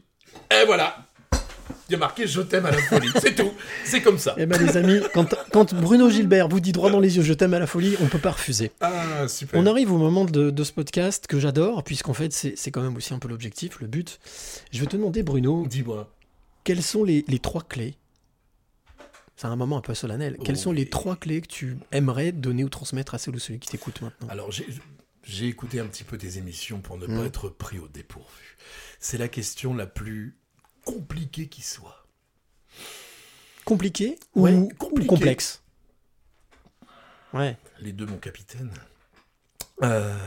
Et 0.52 0.66
voilà. 0.66 0.96
Il 1.90 1.94
y 1.94 1.96
a 1.96 2.00
marqué 2.00 2.28
je 2.28 2.42
t'aime 2.42 2.66
à 2.66 2.72
la 2.72 2.78
folie. 2.82 3.10
c'est 3.22 3.34
tout. 3.36 3.52
C'est 3.86 4.02
comme 4.02 4.18
ça. 4.18 4.36
Eh 4.38 4.46
ben 4.46 4.62
les 4.62 4.76
amis, 4.78 5.00
quand, 5.14 5.34
quand 5.54 5.74
Bruno 5.74 6.10
Gilbert 6.10 6.50
vous 6.50 6.60
dit 6.60 6.74
droit 6.74 6.92
dans 6.92 7.00
les 7.00 7.16
yeux 7.18 7.24
je 7.24 7.34
t'aime 7.34 7.54
à 7.54 7.60
la 7.60 7.68
folie, 7.68 7.96
on 8.02 8.08
peut 8.08 8.20
pas 8.20 8.32
refuser. 8.32 8.72
Ah, 8.82 9.28
super. 9.30 9.60
On 9.60 9.66
arrive 9.66 9.92
au 9.94 9.98
moment 9.98 10.26
de, 10.26 10.50
de 10.50 10.64
ce 10.66 10.72
podcast 10.74 11.28
que 11.28 11.40
j'adore, 11.40 11.84
puisqu'en 11.84 12.14
fait 12.14 12.32
c'est 12.34 12.72
quand 12.72 12.82
même 12.82 12.96
aussi 12.98 13.14
un 13.14 13.20
peu 13.20 13.28
l'objectif, 13.30 13.80
le 13.80 13.88
but. 13.88 14.20
Je 14.72 14.80
vais 14.82 14.86
te 14.86 14.98
demander 14.98 15.24
Bruno, 15.24 15.66
Dis-moi. 15.68 16.10
Quelles 16.68 16.84
sont 16.84 17.06
les, 17.06 17.24
les 17.30 17.40
trois 17.40 17.64
clés? 17.64 17.96
C'est 19.38 19.48
un 19.48 19.56
moment 19.56 19.78
un 19.78 19.82
peu 19.82 19.94
solennel. 19.94 20.38
Quelles 20.44 20.58
Oh 20.58 20.64
sont 20.64 20.72
les 20.74 20.84
oui. 20.84 20.90
trois 20.90 21.16
clés 21.16 21.40
que 21.40 21.48
tu 21.48 21.78
aimerais 21.94 22.34
donner 22.34 22.66
ou 22.66 22.70
transmettre 22.70 23.16
à 23.16 23.18
celle 23.18 23.36
ou 23.36 23.40
celui 23.40 23.60
qui 23.60 23.70
t'écoute 23.70 24.02
maintenant? 24.02 24.28
Alors, 24.28 24.52
j'ai- 24.52 25.48
écouté 25.48 25.80
un 25.80 25.86
petit 25.88 26.04
peu 26.04 26.18
tes 26.18 26.38
émissions 26.38 26.82
pour 26.82 26.98
ne 26.98 27.06
pas 27.08 27.24
être 27.26 27.48
pris 27.48 27.80
au 27.80 27.88
dépourvu. 27.88 28.58
C'est 29.00 29.18
la 29.18 29.30
question 29.30 29.74
la 29.74 29.88
plus 29.88 30.38
compliquée 30.84 31.48
qui 31.48 31.62
soit. 31.62 32.06
Compliqué 33.64 34.20
ou, 34.36 34.42
Ouais, 34.44 34.54
ou 34.54 34.68
compliqué. 34.78 35.08
complexe? 35.08 35.64
Ouais. 37.34 37.58
Les 37.80 37.94
deux, 37.94 38.06
mon 38.06 38.18
capitaine. 38.18 38.72
Euh, 39.84 40.18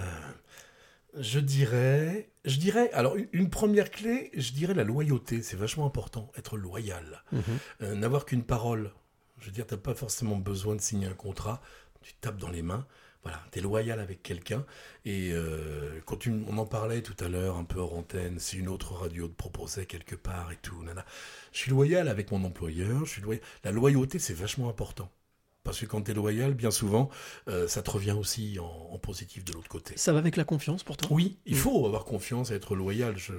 je 1.19 1.41
dirais, 1.41 2.30
je 2.45 2.59
dirais, 2.59 2.91
alors 2.93 3.17
une- 3.33 3.51
première 3.51 3.91
clé, 3.91 4.31
je 4.35 4.53
dirais 4.53 4.75
la 4.75 4.85
loyauté. 4.85 5.43
C'est 5.43 5.57
vachement 5.57 5.87
important, 5.87 6.31
être 6.37 6.57
loyal. 6.57 7.23
Mhm. 7.33 7.43
Euh, 7.83 7.95
N'avoir 7.95 8.25
qu'une 8.25 8.45
parole. 8.45 8.93
Je 9.39 9.47
veux 9.47 9.53
dire, 9.53 9.67
t'as 9.67 9.77
pas 9.77 9.95
forcément 9.95 10.37
besoin 10.37 10.77
de 10.77 10.81
signer 10.81 11.07
un 11.07 11.15
contrat. 11.15 11.61
Tu 12.03 12.13
tapes 12.21 12.37
dans 12.39 12.51
les 12.51 12.63
mains. 12.63 12.87
Voilà, 13.23 13.43
t'es 13.51 13.61
loyal 13.61 14.01
avec 14.01 14.23
quelqu'un. 14.23 14.65
Et 15.05 15.31
euh, 15.33 16.01
quand 16.07 16.17
tu- 16.17 16.43
on 16.49 16.57
en 16.57 16.65
parlait 16.65 17.03
tout 17.03 17.17
à 17.23 17.29
l'heure, 17.29 17.57
un 17.59 17.65
peu 17.65 17.79
hors 17.79 17.95
antenne, 17.95 18.39
si 18.39 18.59
une 18.59 18.69
autre 18.69 18.95
radio 18.95 19.29
te 19.29 19.35
proposait 19.35 19.85
quelque 19.85 20.15
part 20.15 20.51
et 20.53 20.57
tout, 20.63 20.83
nana. 20.83 21.05
Je 21.53 21.59
suis 21.59 21.71
loyal 21.71 22.09
avec 22.09 22.31
mon 22.31 22.43
employeur. 22.45 23.05
Je 23.05 23.11
suis 23.11 23.23
loyal. 23.23 23.43
La 23.65 23.73
loyauté, 23.73 24.19
c'est 24.19 24.33
vachement 24.35 24.69
important. 24.71 25.11
Parce 25.63 25.79
que 25.81 25.87
quand 25.87 26.01
t'es 26.01 26.15
loyal, 26.15 26.55
bien 26.55 26.71
souvent, 26.71 27.11
euh, 27.49 27.69
ça 27.69 27.83
te 27.83 27.91
revient 27.91 28.13
aussi 28.13 28.59
en, 28.59 28.65
en 28.93 28.99
positif 28.99 29.45
de 29.45 29.53
l'autre 29.53 29.69
côté. 29.69 29.93
Ça 29.97 30.13
va 30.13 30.19
avec 30.19 30.37
la 30.37 30.45
confiance 30.45 30.83
pour 30.83 30.97
toi? 30.97 31.09
Oui, 31.11 31.37
il 31.45 31.55
Mm. 31.55 31.59
faut 31.59 31.87
avoir 31.87 32.05
confiance 32.07 32.51
et 32.51 32.55
être 32.55 32.75
loyal. 32.75 33.19
Je... 33.19 33.35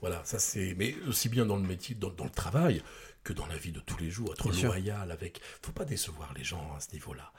Voilà, 0.00 0.22
ça 0.24 0.38
c'est. 0.38 0.74
Mais 0.78 0.96
aussi 1.06 1.28
bien 1.28 1.44
dans 1.46 1.56
le 1.56 1.62
métier, 1.62 1.94
dans, 1.94 2.08
dans 2.10 2.24
le 2.24 2.30
travail, 2.30 2.82
que 3.24 3.32
dans 3.34 3.46
la 3.46 3.56
vie 3.56 3.72
de 3.72 3.80
tous 3.80 3.98
les 3.98 4.10
jours. 4.10 4.32
Être 4.32 4.48
Bien 4.50 4.58
sûr. 4.58 4.68
loyal 4.68 5.10
avec. 5.10 5.40
Faut 5.62 5.72
pas 5.72 5.84
décevoir 5.84 6.32
les 6.36 6.44
gens 6.44 6.66
à 6.76 6.80
ce 6.80 6.92
niveau-là. 6.94 7.30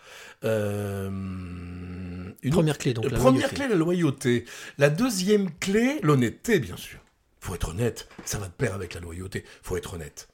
Euh, 0.43 1.10
une 1.10 2.51
Première 2.51 2.78
clé 2.78 2.93
donc. 2.93 3.06
la 3.06 3.18
Première 3.18 3.34
loyauté. 3.49 3.56
clé, 3.56 3.68
la 3.68 3.76
loyauté. 3.76 4.45
La 4.78 4.89
deuxième 4.89 5.51
clé, 5.60 5.99
l'honnêteté, 6.03 6.60
bien 6.60 6.78
sûr. 6.78 6.99
Faut 7.39 7.56
être 7.56 7.70
honnête. 7.70 8.08
Ça 8.24 8.38
va 8.39 8.47
de 8.47 8.53
pair 8.53 8.74
avec 8.74 8.93
la 8.93 8.99
loyauté. 9.01 9.45
Faut 9.62 9.78
être 9.78 9.93
honnête. 9.95 10.28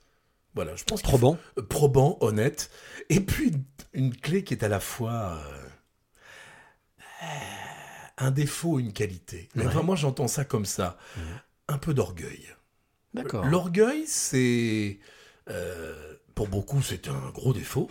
Voilà, 0.54 0.76
je 0.76 0.84
pense 0.84 1.02
qu'il 1.02 1.10
faut- 1.12 1.18
Probant. 1.18 1.38
euh, 1.58 1.62
probant, 1.64 2.18
honnête. 2.22 2.70
Et 3.10 3.20
puis 3.22 3.54
une 3.94 4.16
clé 4.16 4.44
qui 4.44 4.54
est 4.54 4.64
à 4.64 4.68
la 4.68 4.80
fois 4.80 5.38
euh, 7.24 7.26
un 8.18 8.32
défaut 8.32 8.80
une 8.80 8.94
qualité. 8.94 9.50
Mais 9.56 9.64
Ouais. 9.64 9.70
enfin, 9.70 9.82
moi 9.84 9.96
j'entends 9.96 10.28
ça 10.28 10.46
comme 10.46 10.66
ça. 10.66 10.98
Un 11.68 11.78
peu 11.78 11.94
d'orgueil. 11.94 12.48
D'accord. 13.14 13.46
L'orgueil, 13.46 14.06
c'est... 14.08 15.00
euh, 15.50 16.16
pour 16.36 16.48
beaucoup, 16.48 16.82
c'est 16.82 17.08
un 17.08 17.30
gros 17.32 17.54
défaut. 17.54 17.90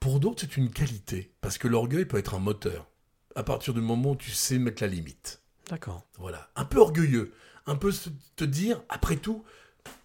Pour 0.00 0.20
d'autres, 0.20 0.42
c'est 0.42 0.56
une 0.56 0.70
qualité. 0.70 1.32
Parce 1.40 1.58
que 1.58 1.68
l'orgueil 1.68 2.04
peut 2.04 2.18
être 2.18 2.34
un 2.34 2.38
moteur. 2.38 2.86
À 3.34 3.42
partir 3.42 3.72
du 3.74 3.80
moment 3.80 4.10
où 4.12 4.16
tu 4.16 4.30
sais 4.30 4.58
mettre 4.58 4.82
la 4.82 4.88
limite. 4.88 5.42
D'accord. 5.68 6.06
Voilà. 6.18 6.50
Un 6.56 6.64
peu 6.64 6.78
orgueilleux. 6.78 7.32
Un 7.66 7.76
peu 7.76 7.92
te 8.36 8.44
dire, 8.44 8.82
après 8.88 9.16
tout, 9.16 9.44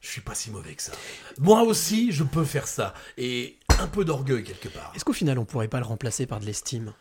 je 0.01 0.09
suis 0.09 0.21
pas 0.21 0.35
si 0.35 0.51
mauvais 0.51 0.73
que 0.73 0.81
ça. 0.81 0.91
Moi 1.39 1.63
aussi, 1.63 2.11
je 2.11 2.23
peux 2.23 2.43
faire 2.43 2.67
ça. 2.67 2.93
Et 3.17 3.57
un 3.79 3.87
peu 3.87 4.05
d'orgueil 4.05 4.43
quelque 4.43 4.69
part. 4.69 4.91
Est-ce 4.95 5.05
qu'au 5.05 5.13
final 5.13 5.39
on 5.39 5.45
pourrait 5.45 5.67
pas 5.67 5.79
le 5.79 5.85
remplacer 5.85 6.25
par 6.25 6.39
de 6.39 6.45
l'estime? 6.45 6.93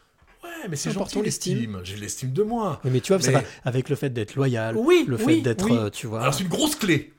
Ouais, 0.43 0.69
mais 0.69 0.77
c'est 0.77 0.91
important, 0.91 1.23
l'estime. 1.23 1.81
J'ai 1.85 1.97
l'estime 1.97 2.33
de 2.33 2.43
moi. 2.43 2.81
Mais 2.85 3.01
tu 3.01 3.13
vois, 3.13 3.23
ça 3.23 3.31
va 3.31 3.43
avec 3.65 3.89
le 3.89 3.97
fait 3.97 4.11
d'être 4.11 4.35
loyal, 4.35 4.77
Oui, 4.77 5.05
le 5.07 5.17
fait 5.17 5.25
oui, 5.25 5.43
d'être, 5.43 5.65
oui. 5.65 5.77
euh, 5.77 5.91
tu 5.91 6.07
vois. 6.07 6.23
Alors 6.23 6.35
c'est 6.35 6.43
une 6.43 6.49
grosse 6.49 6.77
clé. 6.77 7.13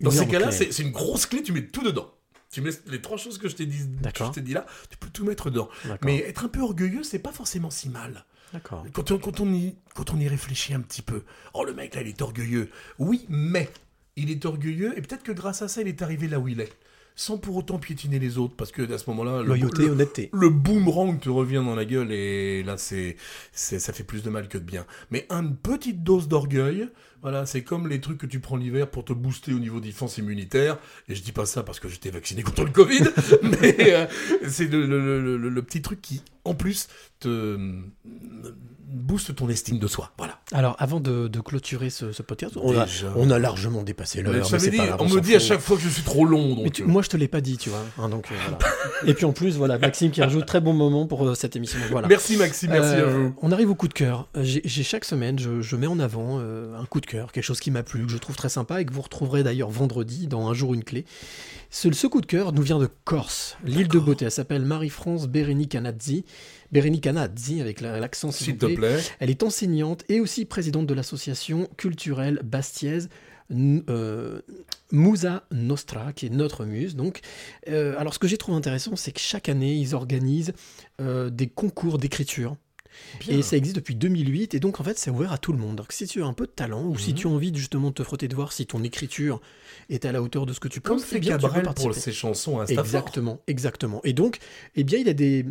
Une 0.00 0.04
Dans 0.06 0.10
ces 0.10 0.26
cas-là, 0.26 0.50
c'est 0.50 0.78
une 0.80 0.90
grosse 0.92 1.26
clé, 1.26 1.42
tu 1.42 1.52
mets 1.52 1.66
tout 1.66 1.82
dedans. 1.82 2.10
Tu 2.50 2.60
mets 2.60 2.70
les 2.86 3.00
trois 3.02 3.16
choses 3.16 3.38
que 3.38 3.48
je 3.48 3.56
t'ai 3.56 3.66
dit, 3.66 3.78
je 3.78 4.40
dit 4.40 4.52
là, 4.52 4.64
tu 4.88 4.96
peux 4.96 5.08
tout 5.08 5.24
mettre 5.24 5.50
dedans. 5.50 5.68
Mais 6.02 6.18
être 6.18 6.44
un 6.44 6.48
peu 6.48 6.60
orgueilleux, 6.60 7.02
c'est 7.02 7.18
pas 7.18 7.32
forcément 7.32 7.70
si 7.70 7.88
mal. 7.88 8.24
D'accord. 8.52 8.86
Quand 8.92 9.10
on, 9.10 9.18
quand, 9.18 9.40
on 9.40 9.52
y, 9.52 9.74
quand 9.94 10.12
on 10.14 10.20
y 10.20 10.28
réfléchit 10.28 10.74
un 10.74 10.80
petit 10.80 11.02
peu, 11.02 11.24
oh 11.54 11.64
le 11.64 11.74
mec 11.74 11.96
là 11.96 12.02
il 12.02 12.08
est 12.08 12.22
orgueilleux. 12.22 12.70
Oui, 13.00 13.26
mais 13.28 13.68
il 14.16 14.30
est 14.30 14.44
orgueilleux 14.44 14.96
et 14.96 15.02
peut-être 15.02 15.22
que 15.22 15.32
grâce 15.32 15.62
à 15.62 15.68
ça 15.68 15.80
il 15.82 15.88
est 15.88 16.02
arrivé 16.02 16.28
là 16.28 16.38
où 16.38 16.48
il 16.48 16.60
est. 16.60 16.72
Sans 17.16 17.38
pour 17.38 17.54
autant 17.56 17.78
piétiner 17.78 18.18
les 18.18 18.38
autres, 18.38 18.56
parce 18.56 18.72
que 18.72 18.92
à 18.92 18.98
ce 18.98 19.08
moment-là, 19.10 19.40
le, 19.42 19.46
Loyauté, 19.46 19.82
le- 19.84 19.92
honnêteté. 19.92 20.30
le 20.32 20.50
boomerang 20.50 21.20
te 21.20 21.28
revient 21.28 21.62
dans 21.64 21.76
la 21.76 21.84
gueule 21.84 22.10
et 22.10 22.64
là 22.64 22.76
c'est, 22.76 23.14
c'est 23.52 23.78
ça 23.78 23.92
fait 23.92 24.02
plus 24.02 24.24
de 24.24 24.30
mal 24.30 24.48
que 24.48 24.58
de 24.58 24.64
bien. 24.64 24.84
Mais 25.10 25.24
une 25.30 25.54
petite 25.54 26.02
dose 26.02 26.26
d'orgueil, 26.26 26.88
Voilà, 27.24 27.46
c'est 27.46 27.62
comme 27.62 27.88
les 27.88 28.00
trucs 28.00 28.18
que 28.18 28.26
tu 28.26 28.38
prends 28.38 28.56
l'hiver 28.56 28.86
pour 28.88 29.02
te 29.04 29.12
booster 29.14 29.52
au 29.54 29.58
niveau 29.58 29.80
défense 29.80 30.18
immunitaire. 30.18 30.76
Et 31.08 31.14
je 31.16 31.22
dis 31.22 31.32
pas 31.32 31.46
ça 31.46 31.62
parce 31.62 31.80
que 31.80 31.88
j'étais 31.88 32.10
vacciné 32.10 32.42
contre 32.42 32.64
le 32.64 32.70
Covid, 32.70 33.00
mais 33.42 33.76
euh, 33.94 34.06
c'est 34.46 34.70
le, 34.70 34.86
le- 34.86 35.00
le- 35.20 35.36
le- 35.38 35.48
le 35.48 35.62
petit 35.62 35.80
truc 35.82 36.00
qui, 36.02 36.22
en 36.44 36.54
plus, 36.54 36.86
te 37.20 37.28
euh, 37.28 37.80
booste 38.86 39.34
ton 39.34 39.48
estime 39.48 39.78
de 39.78 39.86
soi. 39.86 40.12
Voilà. 40.18 40.38
Alors, 40.52 40.76
avant 40.78 41.00
de, 41.00 41.26
de 41.28 41.40
clôturer 41.40 41.90
ce, 41.90 42.12
ce 42.12 42.22
podcast, 42.22 42.56
on 42.56 42.78
a, 42.78 42.84
Déjà. 42.84 43.12
on 43.16 43.30
a 43.30 43.38
largement 43.38 43.82
dépassé 43.82 44.22
l'heure. 44.22 44.46
on 45.00 45.08
me 45.08 45.20
dit 45.20 45.34
à 45.34 45.38
chaque 45.40 45.60
fois 45.60 45.76
que 45.76 45.82
je 45.82 45.88
suis 45.88 46.02
trop 46.02 46.24
long. 46.24 46.56
Mais 46.56 46.64
Donc, 46.64 46.72
tu- 46.74 46.82
euh, 46.82 46.86
moi, 46.86 47.02
je 47.02 47.08
te 47.08 47.16
l'ai 47.16 47.26
pas 47.28 47.40
dit, 47.40 47.56
tu 47.56 47.70
vois. 47.70 47.82
hein, 47.98 48.08
donc, 48.08 48.30
euh, 48.30 48.34
voilà. 48.48 48.58
Et 49.06 49.14
puis 49.14 49.24
en 49.24 49.32
plus, 49.32 49.56
voilà, 49.56 49.78
Maxime 49.78 50.10
qui 50.10 50.22
rajoute 50.22 50.46
très 50.46 50.60
bon 50.60 50.72
moment 50.72 51.06
pour 51.06 51.26
euh, 51.26 51.34
cette 51.34 51.56
émission. 51.56 51.78
Voilà. 51.90 52.06
Merci 52.08 52.36
Maxime, 52.36 52.70
merci 52.70 52.94
à 52.94 53.06
vous. 53.06 53.34
On 53.42 53.50
arrive 53.50 53.70
au 53.70 53.74
coup 53.74 53.88
de 53.88 53.92
cœur. 53.94 54.28
J'ai 54.40 54.62
chaque 54.82 55.04
semaine, 55.04 55.38
je, 55.38 55.60
je 55.62 55.76
mets 55.76 55.86
en 55.86 55.98
avant 55.98 56.38
un 56.40 56.84
coup 56.86 57.00
de 57.00 57.06
cœur, 57.06 57.13
quelque 57.32 57.44
chose 57.44 57.60
qui 57.60 57.70
m'a 57.70 57.82
plu, 57.82 58.04
que 58.06 58.12
je 58.12 58.18
trouve 58.18 58.36
très 58.36 58.48
sympa 58.48 58.80
et 58.80 58.84
que 58.84 58.92
vous 58.92 59.02
retrouverez 59.02 59.42
d'ailleurs 59.42 59.70
vendredi 59.70 60.26
dans 60.26 60.48
Un 60.48 60.54
jour 60.54 60.74
une 60.74 60.84
clé. 60.84 61.04
Ce, 61.70 61.90
ce 61.92 62.06
coup 62.06 62.20
de 62.20 62.26
cœur 62.26 62.52
nous 62.52 62.62
vient 62.62 62.78
de 62.78 62.88
Corse, 63.04 63.56
l'île 63.64 63.88
de 63.88 63.98
beauté. 63.98 64.24
Elle 64.26 64.30
s'appelle 64.30 64.62
Marie-France 64.64 65.26
Bérénice 65.28 65.74
Anazzi. 65.74 66.24
Bérénice 66.72 67.06
Anazzi, 67.06 67.60
avec 67.60 67.80
la- 67.80 68.00
l'accent 68.00 68.30
s'il 68.32 68.56
te 68.56 68.66
plaît. 68.66 69.00
Elle 69.20 69.30
est 69.30 69.42
enseignante 69.42 70.04
et 70.08 70.20
aussi 70.20 70.44
présidente 70.44 70.86
de 70.86 70.94
l'association 70.94 71.68
culturelle 71.76 72.40
Bastiaise. 72.44 73.08
Euh, 73.52 74.40
Musa 74.90 75.44
Nostra, 75.52 76.12
qui 76.14 76.26
est 76.26 76.30
notre 76.30 76.64
muse. 76.64 76.96
Donc, 76.96 77.20
Euh, 77.68 77.94
alors, 77.98 78.14
ce 78.14 78.18
que 78.18 78.26
j'ai 78.26 78.38
trouvé 78.38 78.56
intéressant, 78.56 78.96
c'est 78.96 79.12
que 79.12 79.20
chaque 79.20 79.48
année, 79.50 79.74
ils 79.74 79.94
organisent 79.94 80.52
euh, 81.00 81.28
des 81.30 81.46
concours 81.48 81.98
d'écriture. 81.98 82.56
Bien. 83.20 83.38
Et 83.38 83.42
ça 83.42 83.56
existe 83.56 83.76
depuis 83.76 83.94
2008, 83.94 84.54
et 84.54 84.60
donc 84.60 84.80
en 84.80 84.84
fait 84.84 84.98
c'est 84.98 85.10
ouvert 85.10 85.32
à 85.32 85.38
tout 85.38 85.52
le 85.52 85.58
monde. 85.58 85.76
Donc 85.76 85.92
si 85.92 86.06
tu 86.06 86.22
as 86.22 86.26
un 86.26 86.32
peu 86.32 86.46
de 86.46 86.52
talent, 86.52 86.84
ou 86.84 86.98
si 86.98 87.10
Mhm. 87.10 87.16
tu 87.16 87.26
as 87.26 87.30
envie 87.30 87.52
de, 87.52 87.56
justement 87.58 87.88
de 87.90 87.94
te 87.94 88.02
frotter 88.02 88.28
de 88.28 88.34
voir 88.34 88.52
si 88.52 88.66
ton 88.66 88.82
écriture 88.82 89.40
est 89.90 90.04
à 90.04 90.12
la 90.12 90.22
hauteur 90.22 90.46
de 90.46 90.52
ce 90.52 90.60
que 90.60 90.68
tu 90.68 90.80
Comme 90.80 90.98
penses, 90.98 91.06
eh 91.12 91.18
bien, 91.20 91.36
tu 91.36 91.42
peux 91.42 91.48
Cabrel 91.52 91.74
pour 91.74 91.94
ses 91.94 92.12
chansons 92.12 92.58
à 92.58 92.62
Instafort. 92.64 92.84
Exactement, 92.84 93.40
exactement. 93.46 94.00
Et 94.04 94.12
donc, 94.12 94.38
eh 94.76 94.84
bien, 94.84 94.98
il 94.98 95.08
a 95.08 95.14
des. 95.14 95.44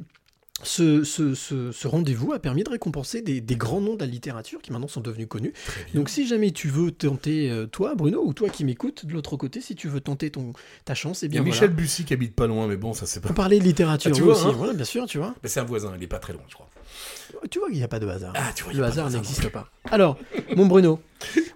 Ce, 0.62 1.04
ce- 1.04 1.34
ce- 1.34 1.72
ce 1.72 1.88
rendez-vous 1.88 2.32
a 2.32 2.39
permis 2.39 2.64
de 2.64 2.70
récompenser 2.70 3.22
des, 3.22 3.41
des 3.41 3.56
grands 3.56 3.82
noms 3.82 3.95
de 3.95 4.01
la 4.01 4.06
littérature 4.06 4.62
qui 4.62 4.72
maintenant 4.72 4.88
sont 4.88 5.01
devenus 5.01 5.28
connus. 5.28 5.51
Donc, 5.95 6.10
si 6.10 6.28
jamais 6.28 6.51
tu 6.51 6.68
veux 6.70 6.91
tenter, 6.91 7.49
euh, 7.49 7.66
toi, 7.66 7.95
Bruno, 7.95 8.22
ou 8.24 8.34
toi 8.34 8.49
qui 8.49 8.64
m'écoutes 8.64 9.06
de 9.08 9.14
l'autre 9.14 9.36
côté, 9.36 9.62
si 9.62 9.76
tu 9.76 9.88
veux 9.89 9.99
tenter 9.99 10.30
ton, 10.30 10.54
ta 10.86 10.93
chance, 10.93 11.24
eh 11.24 11.26
Il 11.26 11.30
y 11.30 11.32
bien 11.32 11.41
a 11.41 11.43
voilà. 11.43 11.56
Michel 11.56 11.70
Bussy 11.76 12.06
qui 12.06 12.14
habite 12.14 12.36
pas 12.36 12.45
loin, 12.47 12.68
mais 12.68 12.78
bon, 12.78 12.93
ça 12.93 13.08
c'est 13.08 13.20
pas. 13.20 13.30
On 13.32 13.34
parlait 13.34 13.58
de 13.60 13.64
littérature 13.64 14.12
Ah, 14.14 14.16
tu 14.16 14.22
vois, 14.22 14.36
aussi, 14.36 14.45
hein 14.45 14.54
voilà, 14.56 14.74
bien 14.74 14.86
sûr, 14.86 15.06
tu 15.08 15.18
vois. 15.18 15.34
Mais 15.41 15.49
c'est 15.49 15.60
un 15.60 15.64
voisin, 15.66 15.91
il 15.97 16.04
est 16.04 16.08
pas 16.08 16.20
très 16.20 16.34
loin, 16.34 16.43
je 16.47 16.54
crois. 16.54 16.70
Tu 17.49 17.58
vois 17.60 17.68
qu'il 17.70 17.78
n'y 17.80 17.84
a 17.84 17.88
pas 17.88 17.99
de 17.99 18.08
hasard. 18.08 18.34
Ah, 18.38 18.51
tu 18.56 18.64
vois, 18.64 18.74
Le 18.74 18.84
hasard 18.84 19.10
n'existe 19.10 19.49
pas. 19.49 19.68
Alors, 19.86 20.18
mon 20.56 20.68
Bruno, 20.68 21.01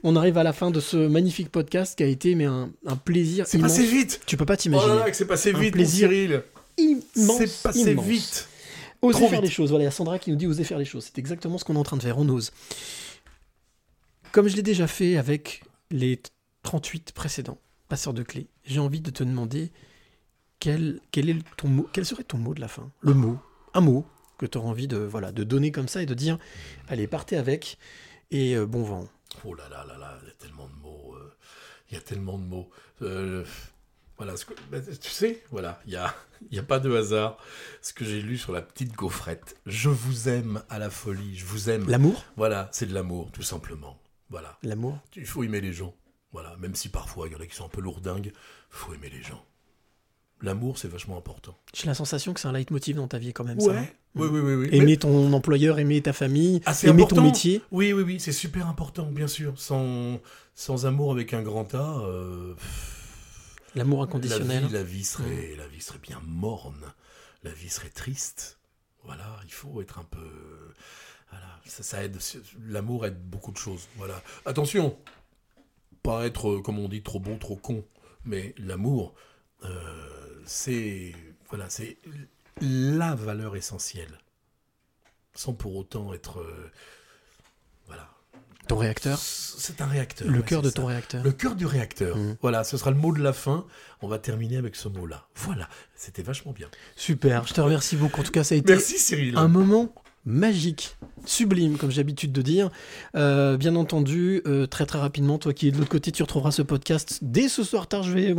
on 0.04 0.16
arrive 0.16 0.38
à 0.39 0.43
la 0.43 0.54
fin 0.54 0.72
de 0.72 0.80
ce 0.80 0.98
magnifique 0.98 1.50
podcast 1.52 1.95
qui 1.95 2.04
a 2.04 2.08
été 2.08 2.34
mais 2.34 2.45
un, 2.45 2.72
un 2.88 2.95
plaisir 2.95 3.45
C'est 3.48 3.60
passé 3.60 3.86
vite 3.86 4.22
Tu 4.26 4.36
peux 4.38 4.45
pas 4.45 4.56
Oh 4.56 4.58
t'imaginer. 4.58 4.95
là 4.95 5.00
là, 5.06 5.12
que 5.12 5.16
c'est 5.16 5.28
passé 5.28 5.54
Un 5.54 5.60
vite, 5.60 5.74
plaisir 5.74 6.10
mon 6.10 6.14
Cyril 6.16 6.43
immense. 6.80 7.38
C'est 7.38 7.62
passé 7.64 7.91
immense. 7.91 8.06
vite 8.06 8.48
Oser 9.08 9.20
Trop 9.20 9.28
faire 9.30 9.41
vite. 9.41 9.49
les 9.49 9.53
choses. 9.55 9.70
Voilà, 9.70 9.84
il 9.84 9.86
y 9.86 9.89
a 9.89 9.91
Sandra 9.91 10.20
qui 10.20 10.30
nous 10.32 10.36
dit 10.38 10.47
oser 10.47 10.64
faire 10.64 10.78
les 10.78 10.86
choses. 10.86 11.05
C'est 11.05 11.18
exactement 11.18 11.58
ce 11.58 11.66
qu'on 11.66 11.76
est 11.76 11.80
en 11.80 11.84
train 11.84 11.97
de 11.97 12.01
faire. 12.01 12.18
On 12.18 12.28
ose. 12.30 12.51
Comme 14.32 14.47
je 14.47 14.55
l'ai 14.55 14.62
déjà 14.64 14.88
fait 14.88 15.18
avec 15.18 15.64
les 15.89 16.22
38 16.64 17.12
précédents 17.14 17.58
passeurs 17.88 18.14
de 18.14 18.24
clés, 18.24 18.47
j'ai 18.66 18.80
envie 18.80 19.01
de 19.01 19.10
te 19.10 19.24
demander 19.24 19.72
quel, 20.60 20.99
quel, 21.12 21.30
est 21.30 21.38
ton 21.55 21.68
mot, 21.70 21.89
quel 21.93 22.05
serait 22.05 22.24
ton 22.24 22.38
mot 22.38 22.53
de 22.53 22.60
la 22.62 22.68
fin? 22.68 22.91
Le 23.01 23.14
mot. 23.14 23.39
Un 23.74 23.82
mot 23.82 24.05
que 24.38 24.45
tu 24.45 24.58
auras 24.58 24.68
envie 24.70 24.88
de, 24.88 24.97
voilà, 24.97 25.32
de 25.32 25.43
donner 25.43 25.72
comme 25.72 25.88
ça 25.88 26.01
et 26.03 26.05
de 26.05 26.14
dire 26.14 26.38
allez, 26.88 27.08
partez 27.08 27.38
avec 27.38 27.78
et 28.32 28.55
euh, 28.55 28.66
bon 28.66 28.84
vent. 28.84 29.08
Oh 29.45 29.53
là 29.53 29.68
là 29.70 29.86
là 29.88 29.97
là, 29.97 30.18
il 30.24 30.28
y 30.28 30.32
a 30.32 30.34
tellement 30.36 30.68
de 30.68 30.76
mots. 30.82 31.16
euh, 31.16 31.34
Il 31.89 31.95
y 31.95 31.97
a 31.97 32.01
tellement 32.01 32.38
de 32.38 32.43
mots. 32.43 32.70
Euh, 33.01 33.45
voilà, 34.18 34.36
ce 34.38 34.45
que- 34.45 34.53
bah, 34.72 34.80
tu 34.82 35.09
sais, 35.09 35.43
voilà, 35.51 35.80
il 35.86 35.91
n'y 35.91 35.95
a, 35.95 36.13
y 36.51 36.59
a 36.59 36.63
pas 36.63 36.80
de 36.80 36.91
hasard. 36.93 37.38
Ce 37.82 37.93
que 37.93 38.03
j'ai 38.05 38.22
lu 38.22 38.38
sur 38.38 38.51
la 38.51 38.61
petite 38.61 38.93
gaufrette. 38.95 39.57
Je 39.65 39.89
vous 39.89 40.28
aime 40.30 40.61
à 40.70 40.80
la 40.80 40.89
folie, 40.89 41.36
je 41.36 41.45
vous 41.45 41.70
aime. 41.70 41.88
L'amour? 41.89 42.24
Voilà, 42.36 42.68
c'est 42.72 42.86
de 42.88 42.93
l'amour, 42.93 43.32
tout 43.32 43.43
simplement. 43.43 43.99
Voilà. 44.30 44.57
L'amour? 44.63 44.97
Il 45.15 45.26
faut 45.26 45.43
aimer 45.43 45.61
les 45.61 45.74
gens. 45.74 45.95
Voilà, 46.34 46.55
même 46.57 46.76
si 46.76 46.89
parfois 46.89 47.28
il 47.28 47.34
y 47.34 47.36
en 47.36 47.39
a 47.39 47.45
qui 47.45 47.55
sont 47.55 47.65
un 47.65 47.70
peu 47.70 47.82
lourdingues, 47.82 48.34
faut 48.70 48.93
aimer 48.93 49.09
les 49.09 49.22
gens. 49.24 49.43
L'amour, 50.41 50.78
c'est 50.78 50.88
vachement 50.88 51.18
important. 51.18 51.57
J'ai 51.74 51.88
la 51.88 51.95
sensation 51.95 52.32
que 52.34 52.39
c'est 52.39 52.47
un 52.47 52.51
leitmotiv 52.51 52.95
dans 52.97 53.07
ta 53.07 53.18
vie 53.18 53.34
quand 53.34 53.43
même. 53.43 53.59
ça, 53.59 53.72
hein? 53.72 53.86
Oui, 54.13 54.28
oui, 54.32 54.39
oui, 54.39 54.53
oui. 54.53 54.68
Aimer 54.72 54.86
Mais- 54.86 54.97
ton 54.97 55.34
employeur, 55.34 55.80
aimer 55.80 56.01
ta 56.01 56.13
famille, 56.13 56.61
Ah, 56.65 56.74
aimer 56.84 56.91
important. 57.03 57.15
ton 57.18 57.22
métier? 57.24 57.61
Oui, 57.72 57.91
oui, 57.93 58.03
oui, 58.03 58.20
c'est 58.20 58.32
super 58.32 58.68
important, 58.68 59.05
bien 59.07 59.28
sûr. 59.28 59.53
Sans, 59.59 60.20
sans 60.53 60.86
amour 60.86 61.11
avec 61.11 61.34
un 61.34 61.41
grand 61.41 61.74
A, 61.74 62.01
euh, 62.05 62.53
L'amour 63.78 64.04
inconditionnel. 64.04 64.64
La 64.64 64.68
vie, 64.68 64.74
la 64.74 64.84
vie 64.84 65.04
serait, 65.06 65.56
la 65.56 65.68
vie 65.68 65.82
serait 65.82 66.00
bien 66.00 66.22
morne. 66.26 66.94
La 67.44 67.52
vie 67.52 67.70
serait 67.70 67.90
triste. 67.90 68.60
Voilà, 69.04 69.40
il 69.46 69.54
faut 69.54 69.82
être 69.82 70.00
un 70.00 70.04
peu. 70.04 70.74
Voilà, 71.30 71.60
ça, 71.66 71.84
ça 71.84 72.04
aide. 72.04 72.18
L'amour 72.66 73.06
aide 73.06 73.22
beaucoup 73.22 73.52
de 73.52 73.58
choses. 73.58 73.88
Voilà. 73.96 74.22
Attention, 74.46 74.98
pas 76.04 76.26
être, 76.26 76.58
comme 76.58 76.80
on 76.80 76.90
dit, 76.90 77.04
trop 77.04 77.20
bon, 77.20 77.38
trop 77.38 77.56
con. 77.56 77.86
Mais 78.26 78.54
l'amour, 78.58 79.14
euh, 79.64 80.42
c'est 80.46 81.14
voilà, 81.50 81.70
c'est 81.70 81.98
la 82.60 83.16
valeur 83.16 83.56
essentielle, 83.56 84.18
sans 85.34 85.54
pour 85.54 85.76
autant 85.76 86.14
être 86.14 86.40
euh, 86.40 86.72
voilà. 87.86 88.10
Ton 88.68 88.76
réacteur 88.76 89.18
C'est 89.20 89.82
un 89.82 89.86
réacteur. 89.86 90.28
Le 90.28 90.40
ouais, 90.40 90.46
cœur 90.46 90.62
de 90.62 90.70
ton 90.70 90.86
réacteur. 90.86 91.24
Le 91.24 91.32
cœur 91.32 91.56
du 91.56 91.66
réacteur. 91.66 92.18
Mhm. 92.18 92.36
Voilà, 92.42 92.64
ce 92.64 92.76
sera 92.78 92.92
le 92.92 92.98
mot 92.98 93.14
de 93.14 93.22
la 93.22 93.32
fin. 93.34 93.66
On 94.02 94.08
va 94.08 94.20
terminer 94.20 94.58
avec 94.58 94.76
ce 94.76 94.90
mot-là. 94.90 95.26
Voilà, 95.36 95.70
c'était 95.96 96.22
vachement 96.22 96.52
bien. 96.52 96.68
Super, 96.96 97.48
je 97.48 97.54
te 97.54 97.62
remercie 97.62 97.96
beaucoup. 97.96 98.20
En 98.22 98.24
tout 98.24 98.32
cas, 98.32 98.44
ça 98.44 98.56
a 98.56 98.58
été 98.58 98.74
Merci 98.74 98.98
Cyril. 99.00 99.38
un 99.38 99.48
moment 99.48 99.94
magique, 100.28 100.96
sublime, 101.26 101.78
comme 101.78 101.90
j'ai 101.90 101.98
l'habitude 102.02 102.32
de 102.34 102.42
dire. 102.42 102.70
Euh, 103.16 103.58
bien 103.58 103.76
entendu, 103.76 104.42
euh, 104.46 104.68
très 104.68 104.86
très 104.86 105.00
rapidement, 105.00 105.38
toi 105.38 105.54
qui 105.54 105.68
es 105.68 105.72
de 105.72 105.78
l'autre 105.78 105.90
côté, 105.90 106.12
tu 106.12 106.22
retrouveras 106.22 106.52
ce 106.52 106.62
podcast 106.62 107.20
dès 107.22 107.48
ce 107.48 107.64
soir 107.64 107.88
tard. 107.88 108.04
Je 108.04 108.12
vais 108.12 108.34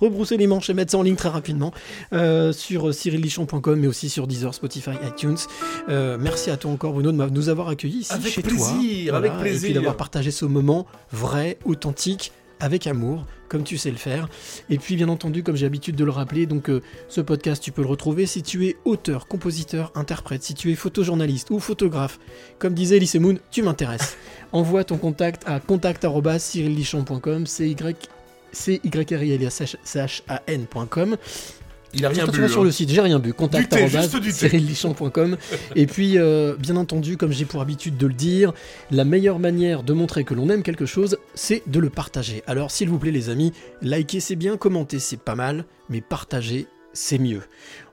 rebrousser 0.00 0.36
les 0.36 0.46
manches 0.46 0.70
et 0.70 0.74
mettre 0.74 0.92
ça 0.92 0.98
en 0.98 1.02
ligne 1.02 1.16
très 1.16 1.28
rapidement 1.28 1.72
euh, 2.12 2.52
sur 2.52 2.94
cyrillichon.com, 2.94 3.78
mais 3.78 3.88
aussi 3.88 4.08
sur 4.08 4.26
Deezer, 4.26 4.54
Spotify, 4.54 4.92
iTunes. 5.06 5.36
Merci 5.88 6.50
à 6.50 6.56
toi 6.56 6.70
encore, 6.70 6.92
Bruno, 6.92 7.10
de 7.12 7.28
nous 7.30 7.48
avoir 7.48 7.68
accueillis 7.68 7.98
ici 7.98 8.12
Avec 8.12 8.32
chez 8.32 8.42
plaisir, 8.42 9.08
toi. 9.10 9.18
avec 9.18 9.32
Et 9.32 9.40
plaisir. 9.40 9.60
puis 9.64 9.74
d'avoir 9.74 9.96
partagé 9.96 10.30
ce 10.30 10.44
moment 10.44 10.86
vrai, 11.12 11.58
authentique, 11.64 12.32
avec 12.60 12.86
amour, 12.86 13.26
comme 13.48 13.64
tu 13.64 13.78
sais 13.78 13.90
le 13.90 13.96
faire. 13.96 14.28
Et 14.70 14.78
puis, 14.78 14.96
bien 14.96 15.08
entendu, 15.08 15.42
comme 15.42 15.56
j'ai 15.56 15.66
l'habitude 15.66 15.96
de 15.96 16.04
le 16.04 16.10
rappeler, 16.10 16.46
donc 16.46 16.68
euh, 16.70 16.80
ce 17.08 17.20
podcast, 17.20 17.62
tu 17.62 17.72
peux 17.72 17.82
le 17.82 17.88
retrouver 17.88 18.26
si 18.26 18.42
tu 18.42 18.66
es 18.66 18.76
auteur, 18.84 19.26
compositeur, 19.26 19.92
interprète, 19.94 20.42
si 20.42 20.54
tu 20.54 20.72
es 20.72 20.74
photojournaliste 20.74 21.50
ou 21.50 21.58
photographe. 21.60 22.18
Comme 22.58 22.74
disait 22.74 22.96
Elise 22.96 23.16
Moon, 23.16 23.38
tu 23.50 23.62
m'intéresses. 23.62 24.16
Envoie 24.52 24.84
ton 24.84 24.98
contact 24.98 25.42
à 25.46 25.60
contact@cyrillichamp.com, 25.60 27.46
c 27.46 27.68
y 27.68 27.76
c 28.52 28.80
y 28.82 29.14
r 29.14 29.22
i 29.22 29.32
l 29.32 29.42
s 29.42 29.76
h 29.84 30.22
a 30.28 30.42
n.com. 30.46 31.16
Il 31.94 32.04
a 32.04 32.08
rien 32.08 32.26
bu. 32.26 32.40
vas 32.40 32.48
sur 32.48 32.60
hein. 32.60 32.64
le 32.64 32.70
site, 32.70 32.90
j'ai 32.90 33.00
rien 33.00 33.18
bu. 33.18 33.32
Contact 33.32 33.70
Du 33.72 33.76
thé, 33.76 33.82
arobase 33.82 34.10
juste 34.10 34.22
du 34.22 34.32
thé. 34.32 34.48
cyrillichamp.com. 34.48 35.36
Et 35.76 35.86
puis, 35.86 36.18
euh, 36.18 36.56
bien 36.58 36.76
entendu, 36.76 37.16
comme 37.16 37.32
j'ai 37.32 37.44
pour 37.44 37.60
habitude 37.60 37.96
de 37.96 38.06
le 38.06 38.14
dire, 38.14 38.52
la 38.90 39.04
meilleure 39.04 39.38
manière 39.38 39.82
de 39.82 39.92
montrer 39.92 40.24
que 40.24 40.34
l'on 40.34 40.48
aime 40.50 40.62
quelque 40.62 40.86
chose, 40.86 41.18
c'est 41.34 41.62
de 41.66 41.78
le 41.78 41.90
partager. 41.90 42.42
Alors, 42.46 42.70
s'il 42.70 42.88
vous 42.88 42.98
plaît, 42.98 43.10
les 43.10 43.30
amis, 43.30 43.52
likez 43.82 44.20
c'est 44.20 44.36
bien, 44.36 44.56
commentez 44.56 44.98
c'est 44.98 45.20
pas 45.20 45.34
mal, 45.34 45.64
mais 45.88 46.00
partager 46.00 46.66
c'est 46.94 47.18
mieux. 47.18 47.42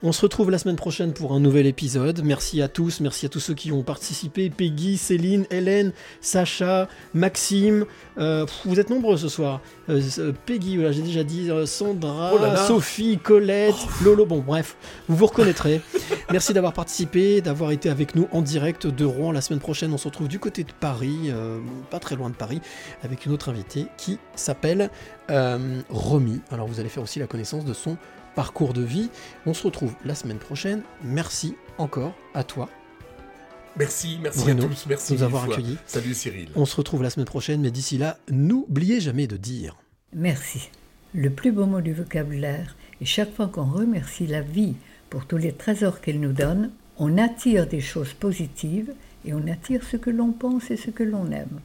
On 0.04 0.12
se 0.12 0.22
retrouve 0.22 0.50
la 0.50 0.58
semaine 0.58 0.78
prochaine 0.78 1.14
pour 1.14 1.34
un 1.34 1.40
nouvel 1.40 1.68
épisode. 1.68 2.22
Merci 2.24 2.62
à 2.62 2.68
tous, 2.68 3.02
merci 3.02 3.26
à 3.26 3.30
tous 3.30 3.40
ceux 3.40 3.54
qui 3.54 3.72
ont 3.72 3.84
participé. 3.84 4.50
Peggy, 4.50 4.98
Céline, 4.98 5.46
Hélène, 5.52 5.92
Sacha, 6.22 6.88
Maxime. 7.14 7.86
Euh, 8.18 8.46
vous 8.66 8.80
êtes 8.80 8.90
nombreux 8.90 9.18
ce 9.18 9.28
soir. 9.28 9.62
Euh, 9.90 10.02
euh, 10.20 10.32
Peggy, 10.46 10.78
voilà, 10.78 10.92
j'ai 10.92 11.02
déjà 11.02 11.24
dit, 11.24 11.52
euh, 11.52 11.66
Sandra, 11.66 12.32
Oh 12.34 12.40
là 12.40 12.54
là. 12.54 12.66
Sophie, 12.68 13.20
Colette, 13.22 13.76
Lolo. 14.04 14.26
Bon, 14.26 14.40
bref, 14.40 14.76
vous 15.08 15.16
vous 15.16 15.26
reconnaîtrez. 15.26 15.82
merci 16.32 16.54
d'avoir 16.54 16.74
participé, 16.74 17.42
d'avoir 17.42 17.72
été 17.72 17.90
avec 17.90 18.16
nous 18.16 18.28
en 18.32 18.42
direct 18.42 18.88
de 18.88 19.06
Rouen. 19.06 19.32
La 19.32 19.42
semaine 19.42 19.60
prochaine, 19.60 19.94
on 19.94 19.98
se 19.98 20.08
retrouve 20.08 20.28
du 20.28 20.40
côté 20.40 20.64
de 20.64 20.72
Paris, 20.80 21.32
pas 21.90 22.00
très 22.00 22.16
loin 22.16 22.30
de 22.30 22.36
Paris, 22.36 22.62
avec 23.04 23.26
une 23.26 23.34
autre 23.34 23.50
invitée 23.50 23.88
qui 23.98 24.18
s'appelle 24.36 24.90
Romy. 25.90 26.42
Alors, 26.52 26.68
vous 26.68 26.80
allez 26.80 26.90
faire 26.90 27.04
aussi 27.04 27.20
la 27.20 27.28
connaissance 27.28 27.66
de 27.66 27.74
son 27.74 27.98
parcours 28.36 28.74
de 28.74 28.82
vie. 28.82 29.10
On 29.46 29.54
se 29.54 29.64
retrouve 29.64 29.94
la 30.06 30.16
semaine 30.16 30.40
prochaine. 30.40 30.82
Merci 31.04 31.56
encore 31.78 32.14
à 32.34 32.44
toi 32.44 32.70
Merci, 33.78 34.20
merci 34.22 34.44
Bruno, 34.44 34.66
à 34.66 34.68
tous. 34.68 34.86
Merci 34.88 35.14
de 35.14 35.18
nous 35.18 35.24
avoir 35.24 35.44
accueillis. 35.46 35.78
Salut 35.86 36.14
Cyril. 36.14 36.50
On 36.56 36.66
se 36.66 36.76
retrouve 36.76 37.04
la 37.04 37.10
semaine 37.10 37.26
prochaine, 37.26 37.62
mais 37.62 37.72
d'ici 37.72 37.98
là, 37.98 38.18
n'oubliez 38.30 39.00
jamais 39.00 39.28
de 39.28 39.38
dire. 39.38 39.78
Merci. 40.14 40.70
Le 41.14 41.30
plus 41.30 41.52
beau 41.52 41.66
mot 41.66 41.82
du 41.82 41.94
vocabulaire, 41.94 42.76
et 43.00 43.06
chaque 43.06 43.34
fois 43.34 43.48
qu'on 43.48 43.66
remercie 43.66 44.28
la 44.28 44.42
vie 44.42 44.76
pour 45.10 45.26
tous 45.26 45.38
les 45.38 45.54
trésors 45.54 46.02
qu'elle 46.02 46.20
nous 46.20 46.34
donne, 46.34 46.72
on 46.98 47.18
attire 47.18 47.68
des 47.68 47.82
choses 47.82 48.14
positives 48.14 48.94
et 49.26 49.34
on 49.34 49.48
attire 49.48 49.84
ce 49.84 49.98
que 49.98 50.10
l'on 50.10 50.32
pense 50.32 50.70
et 50.70 50.78
ce 50.78 50.90
que 50.90 51.04
l'on 51.04 51.32
aime. 51.32 51.62